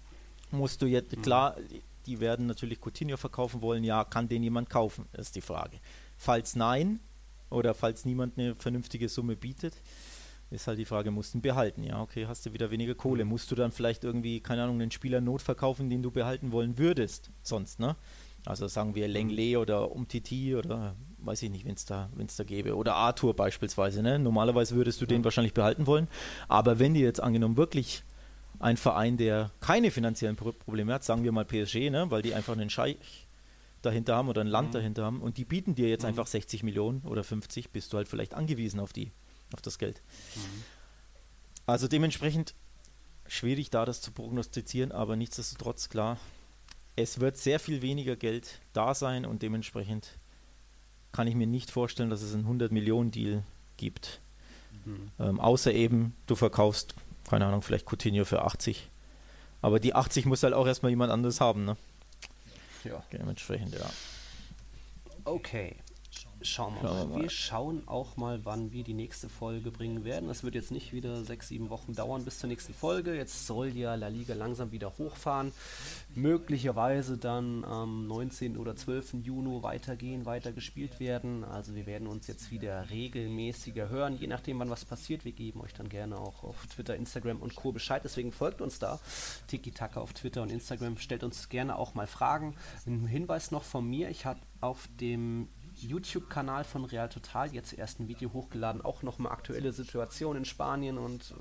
Musst 0.51 0.81
du 0.81 0.87
jetzt, 0.87 1.15
mhm. 1.15 1.21
klar, 1.21 1.55
die 2.07 2.19
werden 2.19 2.47
natürlich 2.47 2.79
Coutinho 2.81 3.15
verkaufen 3.15 3.61
wollen, 3.61 3.83
ja, 3.83 4.03
kann 4.03 4.27
den 4.27 4.43
jemand 4.43 4.69
kaufen? 4.69 5.05
Ist 5.13 5.35
die 5.35 5.41
Frage. 5.41 5.77
Falls 6.17 6.55
nein, 6.55 6.99
oder 7.51 7.75
falls 7.75 8.05
niemand 8.05 8.37
eine 8.37 8.55
vernünftige 8.55 9.07
Summe 9.07 9.35
bietet, 9.35 9.75
ist 10.49 10.67
halt 10.67 10.79
die 10.79 10.85
Frage, 10.85 11.11
musst 11.11 11.33
du 11.33 11.37
ihn 11.37 11.41
behalten? 11.41 11.83
Ja, 11.83 12.01
okay, 12.01 12.25
hast 12.27 12.45
du 12.45 12.53
wieder 12.53 12.71
weniger 12.71 12.95
Kohle. 12.95 13.23
Mhm. 13.23 13.29
Musst 13.29 13.51
du 13.51 13.55
dann 13.55 13.71
vielleicht 13.71 14.03
irgendwie, 14.03 14.39
keine 14.39 14.63
Ahnung, 14.63 14.81
einen 14.81 14.91
Spieler 14.91 15.21
notverkaufen, 15.21 15.89
den 15.89 16.01
du 16.01 16.11
behalten 16.11 16.51
wollen 16.51 16.77
würdest, 16.77 17.29
sonst, 17.43 17.79
ne? 17.79 17.95
Also 18.45 18.67
sagen 18.67 18.93
wir 18.93 19.07
Lenglet 19.07 19.57
oder 19.57 19.91
Umtiti 19.91 20.55
oder 20.55 20.95
weiß 21.25 21.43
ich 21.43 21.49
nicht, 21.49 21.65
wenn 21.65 21.75
es 21.75 21.85
da, 21.85 22.09
wenn's 22.15 22.35
da 22.35 22.43
gäbe. 22.43 22.75
Oder 22.75 22.95
Arthur 22.95 23.35
beispielsweise. 23.35 24.01
Ne? 24.01 24.19
Normalerweise 24.19 24.75
würdest 24.75 25.01
du 25.01 25.05
ja. 25.05 25.09
den 25.09 25.23
wahrscheinlich 25.23 25.53
behalten 25.53 25.87
wollen. 25.87 26.07
Aber 26.47 26.79
wenn 26.79 26.93
die 26.93 27.01
jetzt 27.01 27.21
angenommen 27.21 27.57
wirklich 27.57 28.03
ein 28.59 28.77
Verein, 28.77 29.17
der 29.17 29.51
keine 29.59 29.91
finanziellen 29.91 30.35
Probleme 30.35 30.93
hat, 30.93 31.03
sagen 31.03 31.23
wir 31.23 31.31
mal 31.31 31.45
PSG, 31.45 31.89
ne? 31.89 32.09
weil 32.09 32.21
die 32.21 32.33
einfach 32.33 32.53
einen 32.53 32.69
Scheich 32.69 33.27
dahinter 33.81 34.15
haben 34.15 34.29
oder 34.29 34.41
ein 34.41 34.47
Land 34.47 34.69
mhm. 34.69 34.73
dahinter 34.73 35.03
haben 35.03 35.21
und 35.21 35.37
die 35.37 35.45
bieten 35.45 35.75
dir 35.75 35.89
jetzt 35.89 36.03
mhm. 36.03 36.09
einfach 36.09 36.27
60 36.27 36.63
Millionen 36.63 37.01
oder 37.01 37.23
50, 37.23 37.69
bist 37.69 37.93
du 37.93 37.97
halt 37.97 38.07
vielleicht 38.07 38.33
angewiesen 38.33 38.79
auf 38.79 38.93
die, 38.93 39.11
auf 39.53 39.61
das 39.61 39.77
Geld. 39.77 40.01
Mhm. 40.35 40.63
Also 41.65 41.87
dementsprechend 41.87 42.55
schwierig 43.27 43.69
da 43.69 43.85
das 43.85 44.01
zu 44.01 44.11
prognostizieren, 44.11 44.91
aber 44.91 45.15
nichtsdestotrotz 45.15 45.89
klar, 45.89 46.17
es 46.95 47.19
wird 47.19 47.37
sehr 47.37 47.59
viel 47.59 47.81
weniger 47.81 48.15
Geld 48.15 48.61
da 48.73 48.93
sein 48.93 49.25
und 49.25 49.41
dementsprechend 49.41 50.17
kann 51.15 51.27
ich 51.27 51.35
mir 51.35 51.47
nicht 51.47 51.71
vorstellen, 51.71 52.09
dass 52.09 52.21
es 52.21 52.33
einen 52.33 52.43
100 52.43 52.73
Millionen 52.73 53.09
Deal 53.09 53.43
gibt. 53.77 54.19
Mhm. 54.83 55.11
Ähm, 55.17 55.39
außer 55.39 55.73
eben, 55.73 56.13
du 56.27 56.35
verkaufst, 56.35 56.93
keine 57.29 57.45
Ahnung, 57.45 57.61
vielleicht 57.61 57.89
Coutinho 57.89 58.25
für 58.25 58.41
80. 58.41 58.89
Aber 59.61 59.79
die 59.79 59.95
80 59.95 60.25
muss 60.25 60.43
halt 60.43 60.53
auch 60.53 60.67
erstmal 60.67 60.89
jemand 60.89 61.13
anderes 61.13 61.39
haben, 61.39 61.63
ne? 61.63 61.77
Ja. 62.83 63.01
Dementsprechend, 63.13 63.73
ja. 63.73 63.89
Okay. 65.23 65.77
Schauen 66.45 66.75
wir, 66.75 66.81
schauen 66.87 66.97
wir 66.97 67.05
mal. 67.15 67.21
Wir 67.21 67.29
schauen 67.29 67.83
auch 67.87 68.17
mal, 68.17 68.45
wann 68.45 68.71
wir 68.71 68.83
die 68.83 68.93
nächste 68.93 69.29
Folge 69.29 69.71
bringen 69.71 70.03
werden. 70.03 70.29
Es 70.29 70.43
wird 70.43 70.55
jetzt 70.55 70.71
nicht 70.71 70.93
wieder 70.93 71.23
sechs, 71.23 71.47
sieben 71.47 71.69
Wochen 71.69 71.93
dauern 71.93 72.23
bis 72.23 72.39
zur 72.39 72.49
nächsten 72.49 72.73
Folge. 72.73 73.15
Jetzt 73.15 73.47
soll 73.47 73.69
ja 73.69 73.95
La 73.95 74.07
Liga 74.07 74.33
langsam 74.33 74.71
wieder 74.71 74.97
hochfahren. 74.97 75.51
Möglicherweise 76.13 77.17
dann 77.17 77.63
am 77.65 78.07
19. 78.07 78.57
oder 78.57 78.75
12. 78.75 79.15
Juni 79.23 79.45
weitergehen, 79.63 80.25
weiter 80.25 80.51
gespielt 80.51 80.99
werden. 80.99 81.43
Also 81.43 81.75
wir 81.75 81.85
werden 81.85 82.07
uns 82.07 82.27
jetzt 82.27 82.51
wieder 82.51 82.89
regelmäßiger 82.89 83.89
hören, 83.89 84.17
je 84.17 84.27
nachdem 84.27 84.59
wann 84.59 84.69
was 84.69 84.85
passiert. 84.85 85.25
Wir 85.25 85.31
geben 85.31 85.61
euch 85.61 85.73
dann 85.73 85.89
gerne 85.89 86.17
auch 86.17 86.43
auf 86.43 86.67
Twitter, 86.67 86.95
Instagram 86.95 87.41
und 87.41 87.55
Co. 87.55 87.71
Bescheid. 87.71 88.01
Deswegen 88.03 88.31
folgt 88.31 88.61
uns 88.61 88.79
da. 88.79 88.99
Tiki 89.47 89.71
Taka 89.71 89.99
auf 89.99 90.13
Twitter 90.13 90.41
und 90.41 90.51
Instagram. 90.51 90.97
Stellt 90.97 91.23
uns 91.23 91.49
gerne 91.49 91.77
auch 91.77 91.93
mal 91.93 92.07
Fragen. 92.07 92.55
Ein 92.85 93.07
Hinweis 93.07 93.51
noch 93.51 93.63
von 93.63 93.87
mir. 93.87 94.09
Ich 94.09 94.25
habe 94.25 94.39
auf 94.61 94.87
dem 94.99 95.47
YouTube-Kanal 95.75 96.63
von 96.63 96.85
Real 96.85 97.09
Total 97.09 97.53
jetzt 97.53 97.73
erst 97.73 97.99
ein 97.99 98.07
Video 98.07 98.31
hochgeladen, 98.33 98.81
auch 98.81 99.03
nochmal 99.03 99.31
aktuelle 99.31 99.71
Situation 99.73 100.35
in 100.35 100.45
Spanien 100.45 100.97
und 100.97 101.31
äh, 101.31 101.33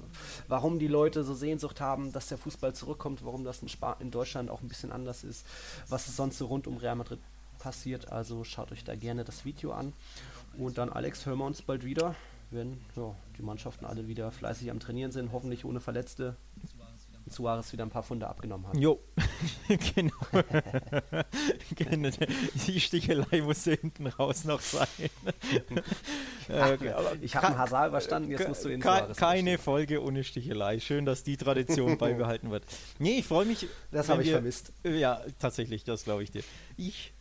warum 0.48 0.78
die 0.78 0.88
Leute 0.88 1.24
so 1.24 1.34
Sehnsucht 1.34 1.80
haben, 1.80 2.12
dass 2.12 2.28
der 2.28 2.38
Fußball 2.38 2.74
zurückkommt, 2.74 3.24
warum 3.24 3.44
das 3.44 3.62
in, 3.62 3.68
Sp 3.68 3.96
in 4.00 4.10
Deutschland 4.10 4.50
auch 4.50 4.62
ein 4.62 4.68
bisschen 4.68 4.92
anders 4.92 5.24
ist, 5.24 5.46
was 5.88 6.08
es 6.08 6.16
sonst 6.16 6.38
so 6.38 6.46
rund 6.46 6.66
um 6.66 6.76
Real 6.76 6.96
Madrid 6.96 7.20
passiert. 7.58 8.12
Also 8.12 8.44
schaut 8.44 8.72
euch 8.72 8.84
da 8.84 8.94
gerne 8.94 9.24
das 9.24 9.44
Video 9.44 9.72
an. 9.72 9.92
Und 10.58 10.78
dann, 10.78 10.92
Alex, 10.92 11.26
hören 11.26 11.38
wir 11.38 11.46
uns 11.46 11.62
bald 11.62 11.84
wieder, 11.84 12.14
wenn 12.50 12.80
ja, 12.94 13.14
die 13.36 13.42
Mannschaften 13.42 13.84
alle 13.84 14.06
wieder 14.06 14.30
fleißig 14.30 14.70
am 14.70 14.80
Trainieren 14.80 15.12
sind, 15.12 15.32
hoffentlich 15.32 15.64
ohne 15.64 15.80
Verletzte. 15.80 16.36
Suarez 17.34 17.72
wieder 17.72 17.84
ein 17.84 17.90
paar 17.90 18.02
Funde 18.02 18.26
abgenommen 18.26 18.66
hat. 18.66 18.76
Jo, 18.76 19.00
genau. 19.94 20.14
genau. 21.74 22.10
Die 22.66 22.80
Stichelei 22.80 23.42
muss 23.42 23.64
hinten 23.64 24.06
raus 24.06 24.44
noch 24.44 24.60
sein. 24.60 24.86
Ach, 26.48 26.80
äh, 26.80 27.16
ich 27.20 27.36
habe 27.36 27.48
einen 27.48 27.58
Hazard 27.58 27.88
überstanden, 27.88 28.30
jetzt 28.30 28.48
musst 28.48 28.64
du 28.64 28.68
in 28.68 28.82
Suarez 28.82 29.16
Keine 29.16 29.58
Folge 29.58 30.02
ohne 30.02 30.24
Stichelei. 30.24 30.80
Schön, 30.80 31.04
dass 31.04 31.22
die 31.22 31.36
Tradition 31.36 31.98
beibehalten 31.98 32.50
wird. 32.50 32.64
Nee, 32.98 33.18
ich 33.18 33.26
freue 33.26 33.44
mich. 33.44 33.66
Das 33.90 34.08
habe 34.08 34.22
ich 34.22 34.30
vermisst. 34.30 34.72
Ja, 34.84 35.20
tatsächlich, 35.38 35.84
das 35.84 36.04
glaube 36.04 36.22
ich 36.22 36.30
dir. 36.30 36.42
Ich 36.76 37.12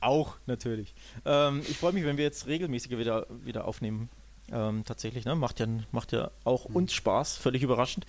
auch, 0.00 0.36
natürlich. 0.46 0.94
Ähm, 1.24 1.62
ich 1.68 1.76
freue 1.78 1.92
mich, 1.92 2.04
wenn 2.04 2.16
wir 2.16 2.24
jetzt 2.24 2.46
regelmäßiger 2.46 2.98
wieder, 2.98 3.26
wieder 3.30 3.66
aufnehmen 3.66 4.08
Ähm, 4.52 4.84
tatsächlich, 4.84 5.24
ne? 5.24 5.34
macht, 5.34 5.58
ja, 5.58 5.66
macht 5.90 6.12
ja 6.12 6.30
auch 6.44 6.66
uns 6.66 6.92
Spaß, 6.92 7.36
völlig 7.36 7.62
überraschend. 7.62 8.06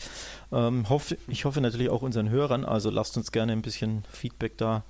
Ähm, 0.52 0.88
hoff, 0.88 1.16
ich 1.28 1.46
hoffe 1.46 1.62
natürlich 1.62 1.90
auch 1.90 2.04
unseren 2.04 2.30
Hörern, 2.30 2.64
also 2.64 2.92
lasst 2.92 3.18
uns 3.18 3.32
gerne 3.32 3.54
ein 3.54 3.64
bisschen 3.64 4.04
Feedback 4.12 4.58
da 4.58 4.84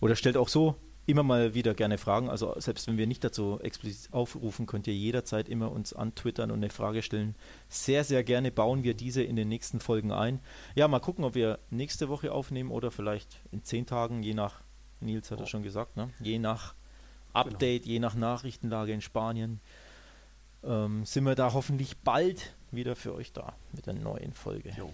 oder 0.00 0.16
stellt 0.16 0.36
auch 0.38 0.48
so 0.48 0.76
immer 1.06 1.22
mal 1.22 1.54
wieder 1.54 1.74
gerne 1.74 1.98
Fragen. 1.98 2.30
Also 2.30 2.54
selbst 2.58 2.86
wenn 2.86 2.96
wir 2.96 3.06
nicht 3.06 3.22
dazu 3.22 3.60
explizit 3.60 4.12
aufrufen, 4.12 4.66
könnt 4.66 4.86
ihr 4.86 4.94
jederzeit 4.94 5.48
immer 5.48 5.70
uns 5.70 5.92
antwittern 5.92 6.50
und 6.50 6.58
eine 6.58 6.70
Frage 6.70 7.02
stellen. 7.02 7.34
Sehr, 7.68 8.04
sehr 8.04 8.24
gerne 8.24 8.50
bauen 8.50 8.82
wir 8.84 8.94
diese 8.94 9.22
in 9.22 9.36
den 9.36 9.48
nächsten 9.48 9.80
Folgen 9.80 10.12
ein. 10.12 10.40
Ja, 10.74 10.88
mal 10.88 11.00
gucken, 11.00 11.24
ob 11.24 11.34
wir 11.34 11.58
nächste 11.70 12.08
Woche 12.08 12.32
aufnehmen 12.32 12.70
oder 12.70 12.90
vielleicht 12.90 13.40
in 13.52 13.62
zehn 13.62 13.86
Tagen, 13.86 14.22
je 14.22 14.34
nach, 14.34 14.62
Nils 15.00 15.30
hat 15.30 15.40
oh. 15.42 15.46
schon 15.46 15.62
gesagt, 15.62 15.96
ne? 15.96 16.10
je 16.20 16.38
nach 16.38 16.74
Update, 17.34 17.82
genau. 17.82 17.92
je 17.92 17.98
nach 17.98 18.14
Nachrichtenlage 18.14 18.92
in 18.92 19.00
Spanien 19.00 19.60
ähm, 20.66 21.04
sind 21.04 21.24
wir 21.24 21.34
da 21.34 21.52
hoffentlich 21.52 21.98
bald 21.98 22.54
wieder 22.70 22.96
für 22.96 23.14
euch 23.14 23.32
da 23.32 23.54
mit 23.72 23.88
einer 23.88 24.00
neuen 24.00 24.32
Folge. 24.32 24.70
Jo. 24.76 24.92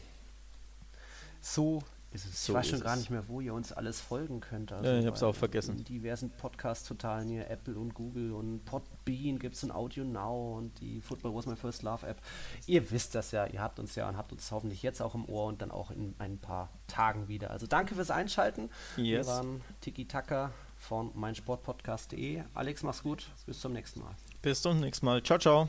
So 1.41 1.83
ist 2.13 2.27
es. 2.27 2.47
So 2.47 2.53
ich 2.53 2.59
weiß 2.59 2.69
schon 2.69 2.81
gar 2.81 2.97
nicht 2.97 3.11
mehr, 3.11 3.29
wo 3.29 3.41
ihr 3.41 3.55
uns 3.55 3.73
alles 3.73 4.01
folgen 4.01 4.41
könnt. 4.41 4.73
Also 4.73 4.91
ja, 4.91 4.99
ich 4.99 5.07
habe 5.07 5.17
es 5.17 5.23
auch 5.23 5.35
vergessen. 5.35 5.79
In 5.79 5.85
diversen 5.85 6.31
Podcasts 6.31 6.87
total 6.87 7.25
hier, 7.25 7.49
Apple 7.49 7.77
und 7.79 7.95
Google 7.95 8.33
und 8.33 8.65
Podbean 8.65 9.39
gibt 9.39 9.55
es 9.55 9.63
ein 9.63 9.71
Audio 9.71 10.05
Now 10.05 10.59
und 10.59 10.81
die 10.81 11.01
Football 11.01 11.35
Was 11.35 11.47
My 11.47 11.57
First 11.57 11.83
Love 11.83 12.07
App. 12.07 12.21
Ihr 12.67 12.91
wisst 12.91 13.15
das 13.15 13.31
ja, 13.31 13.47
ihr 13.47 13.61
habt 13.61 13.79
uns 13.79 13.95
ja 13.95 14.09
und 14.09 14.17
habt 14.17 14.33
uns 14.33 14.51
hoffentlich 14.51 14.83
jetzt 14.83 15.01
auch 15.01 15.15
im 15.15 15.25
Ohr 15.29 15.47
und 15.47 15.63
dann 15.63 15.71
auch 15.71 15.91
in 15.91 16.15
ein 16.19 16.39
paar 16.39 16.69
Tagen 16.89 17.29
wieder. 17.29 17.51
Also 17.51 17.67
danke 17.67 17.95
fürs 17.95 18.11
Einschalten. 18.11 18.71
Yes. 18.97 19.27
Wir 19.27 19.27
waren 19.27 19.61
Tiki 19.81 20.07
Taka 20.07 20.53
von 20.79 21.13
meinsportpodcast.de. 21.15 22.43
Alex, 22.55 22.83
mach's 22.83 23.03
gut. 23.03 23.31
Bis 23.47 23.61
zum 23.61 23.73
nächsten 23.73 24.01
Mal. 24.01 24.15
Bis 24.43 24.63
zum 24.63 24.81
nächsten 24.81 25.07
Mal. 25.07 25.23
Ciao, 25.23 25.39
ciao. 25.39 25.69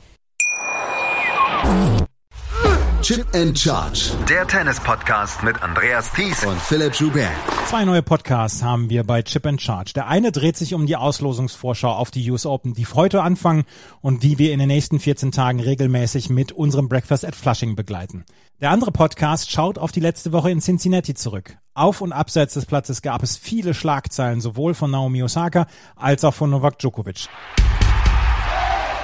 Chip 3.02 3.26
and 3.34 3.58
Charge. 3.58 4.12
Der 4.28 4.46
Tennis-Podcast 4.46 5.42
mit 5.42 5.60
Andreas 5.60 6.12
Thies 6.12 6.44
und 6.44 6.60
Philipp 6.60 6.94
Joubert. 6.94 7.32
Zwei 7.66 7.84
neue 7.84 8.02
Podcasts 8.02 8.62
haben 8.62 8.90
wir 8.90 9.02
bei 9.02 9.22
Chip 9.22 9.44
and 9.44 9.60
Charge. 9.60 9.92
Der 9.92 10.06
eine 10.06 10.30
dreht 10.30 10.56
sich 10.56 10.72
um 10.72 10.86
die 10.86 10.94
Auslosungsvorschau 10.94 11.90
auf 11.90 12.12
die 12.12 12.30
US 12.30 12.46
Open, 12.46 12.74
die 12.74 12.86
heute 12.86 13.22
anfangen 13.22 13.64
und 14.02 14.22
wie 14.22 14.38
wir 14.38 14.52
in 14.52 14.60
den 14.60 14.68
nächsten 14.68 15.00
14 15.00 15.32
Tagen 15.32 15.58
regelmäßig 15.58 16.30
mit 16.30 16.52
unserem 16.52 16.88
Breakfast 16.88 17.24
at 17.24 17.34
Flushing 17.34 17.74
begleiten. 17.74 18.24
Der 18.60 18.70
andere 18.70 18.92
Podcast 18.92 19.50
schaut 19.50 19.78
auf 19.78 19.90
die 19.90 19.98
letzte 19.98 20.30
Woche 20.30 20.52
in 20.52 20.60
Cincinnati 20.60 21.14
zurück. 21.14 21.56
Auf 21.74 22.02
und 22.02 22.12
abseits 22.12 22.54
des 22.54 22.66
Platzes 22.66 23.02
gab 23.02 23.24
es 23.24 23.36
viele 23.36 23.74
Schlagzeilen, 23.74 24.40
sowohl 24.40 24.74
von 24.74 24.92
Naomi 24.92 25.24
Osaka 25.24 25.66
als 25.96 26.24
auch 26.24 26.34
von 26.34 26.50
Novak 26.50 26.78
Djokovic 26.78 27.28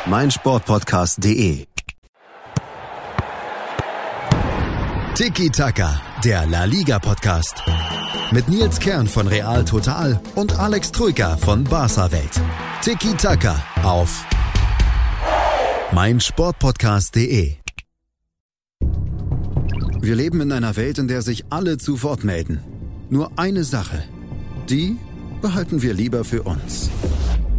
meinsportpodcast.de. 0.07 1.67
Tiki 5.15 5.51
Taka, 5.51 6.01
der 6.23 6.47
La 6.47 6.65
Liga 6.65 6.99
Podcast. 6.99 7.63
Mit 8.31 8.49
Nils 8.49 8.79
Kern 8.79 9.07
von 9.07 9.27
Real 9.27 9.65
Total 9.65 10.21
und 10.35 10.59
Alex 10.59 10.93
Troika 10.93 11.37
von 11.37 11.65
Barca 11.65 12.13
Welt. 12.13 12.41
Tiki 12.83 13.15
Taka 13.15 13.63
auf 13.83 14.25
meinsportpodcast.de. 15.93 17.57
Wir 20.01 20.15
leben 20.15 20.41
in 20.41 20.53
einer 20.53 20.77
Welt, 20.77 20.99
in 20.99 21.09
der 21.09 21.23
sich 21.23 21.47
alle 21.51 21.77
zu 21.77 22.03
Wort 22.03 22.23
melden. 22.23 22.61
Nur 23.11 23.33
eine 23.37 23.65
Sache. 23.65 24.05
Die 24.69 24.97
behalten 25.43 25.83
wir 25.83 25.95
lieber 25.95 26.25
für 26.25 26.43
uns 26.45 26.91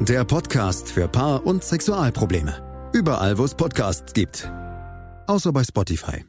der 0.00 0.24
Podcast 0.24 0.90
für 0.90 1.08
Paar- 1.08 1.44
und 1.44 1.64
Sexualprobleme. 1.64 2.90
Überall, 2.92 3.36
wo 3.36 3.44
es 3.44 3.54
Podcasts 3.54 4.12
gibt. 4.12 4.50
Außer 5.26 5.52
bei 5.52 5.64
Spotify. 5.64 6.24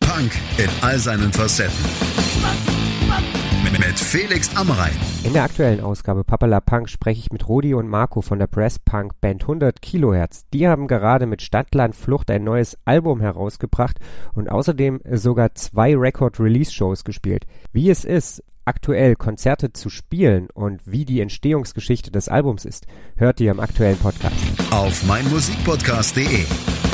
Punk 0.00 0.32
in 0.56 0.70
all 0.80 0.98
seinen 0.98 1.32
Facetten. 1.32 1.74
Mit 3.78 3.98
Felix 3.98 4.56
Amrein. 4.56 4.92
In 5.24 5.34
der 5.34 5.44
aktuellen 5.44 5.80
Ausgabe 5.80 6.24
Papala 6.24 6.60
Punk 6.60 6.88
spreche 6.88 7.20
ich 7.20 7.30
mit 7.30 7.46
Rodi 7.46 7.74
und 7.74 7.88
Marco 7.88 8.22
von 8.22 8.38
der 8.38 8.46
Press 8.46 8.78
Punk 8.78 9.20
Band 9.20 9.42
100 9.42 9.82
Kilohertz. 9.82 10.44
Die 10.54 10.66
haben 10.66 10.86
gerade 10.88 11.26
mit 11.26 11.42
Stadtland 11.42 11.94
Flucht 11.94 12.30
ein 12.30 12.44
neues 12.44 12.78
Album 12.86 13.20
herausgebracht 13.20 13.98
und 14.32 14.50
außerdem 14.50 15.02
sogar 15.12 15.54
zwei 15.54 15.94
Record-Release-Shows 15.94 17.04
gespielt. 17.04 17.44
Wie 17.72 17.90
es 17.90 18.04
ist, 18.04 18.42
aktuell 18.66 19.16
Konzerte 19.16 19.72
zu 19.72 19.88
spielen 19.88 20.48
und 20.52 20.80
wie 20.84 21.04
die 21.04 21.20
Entstehungsgeschichte 21.20 22.10
des 22.10 22.28
Albums 22.28 22.64
ist, 22.64 22.86
hört 23.16 23.40
ihr 23.40 23.50
im 23.50 23.60
aktuellen 23.60 23.98
Podcast. 23.98 24.36
Auf 24.70 25.04
meinmusikpodcast.de 25.06 26.85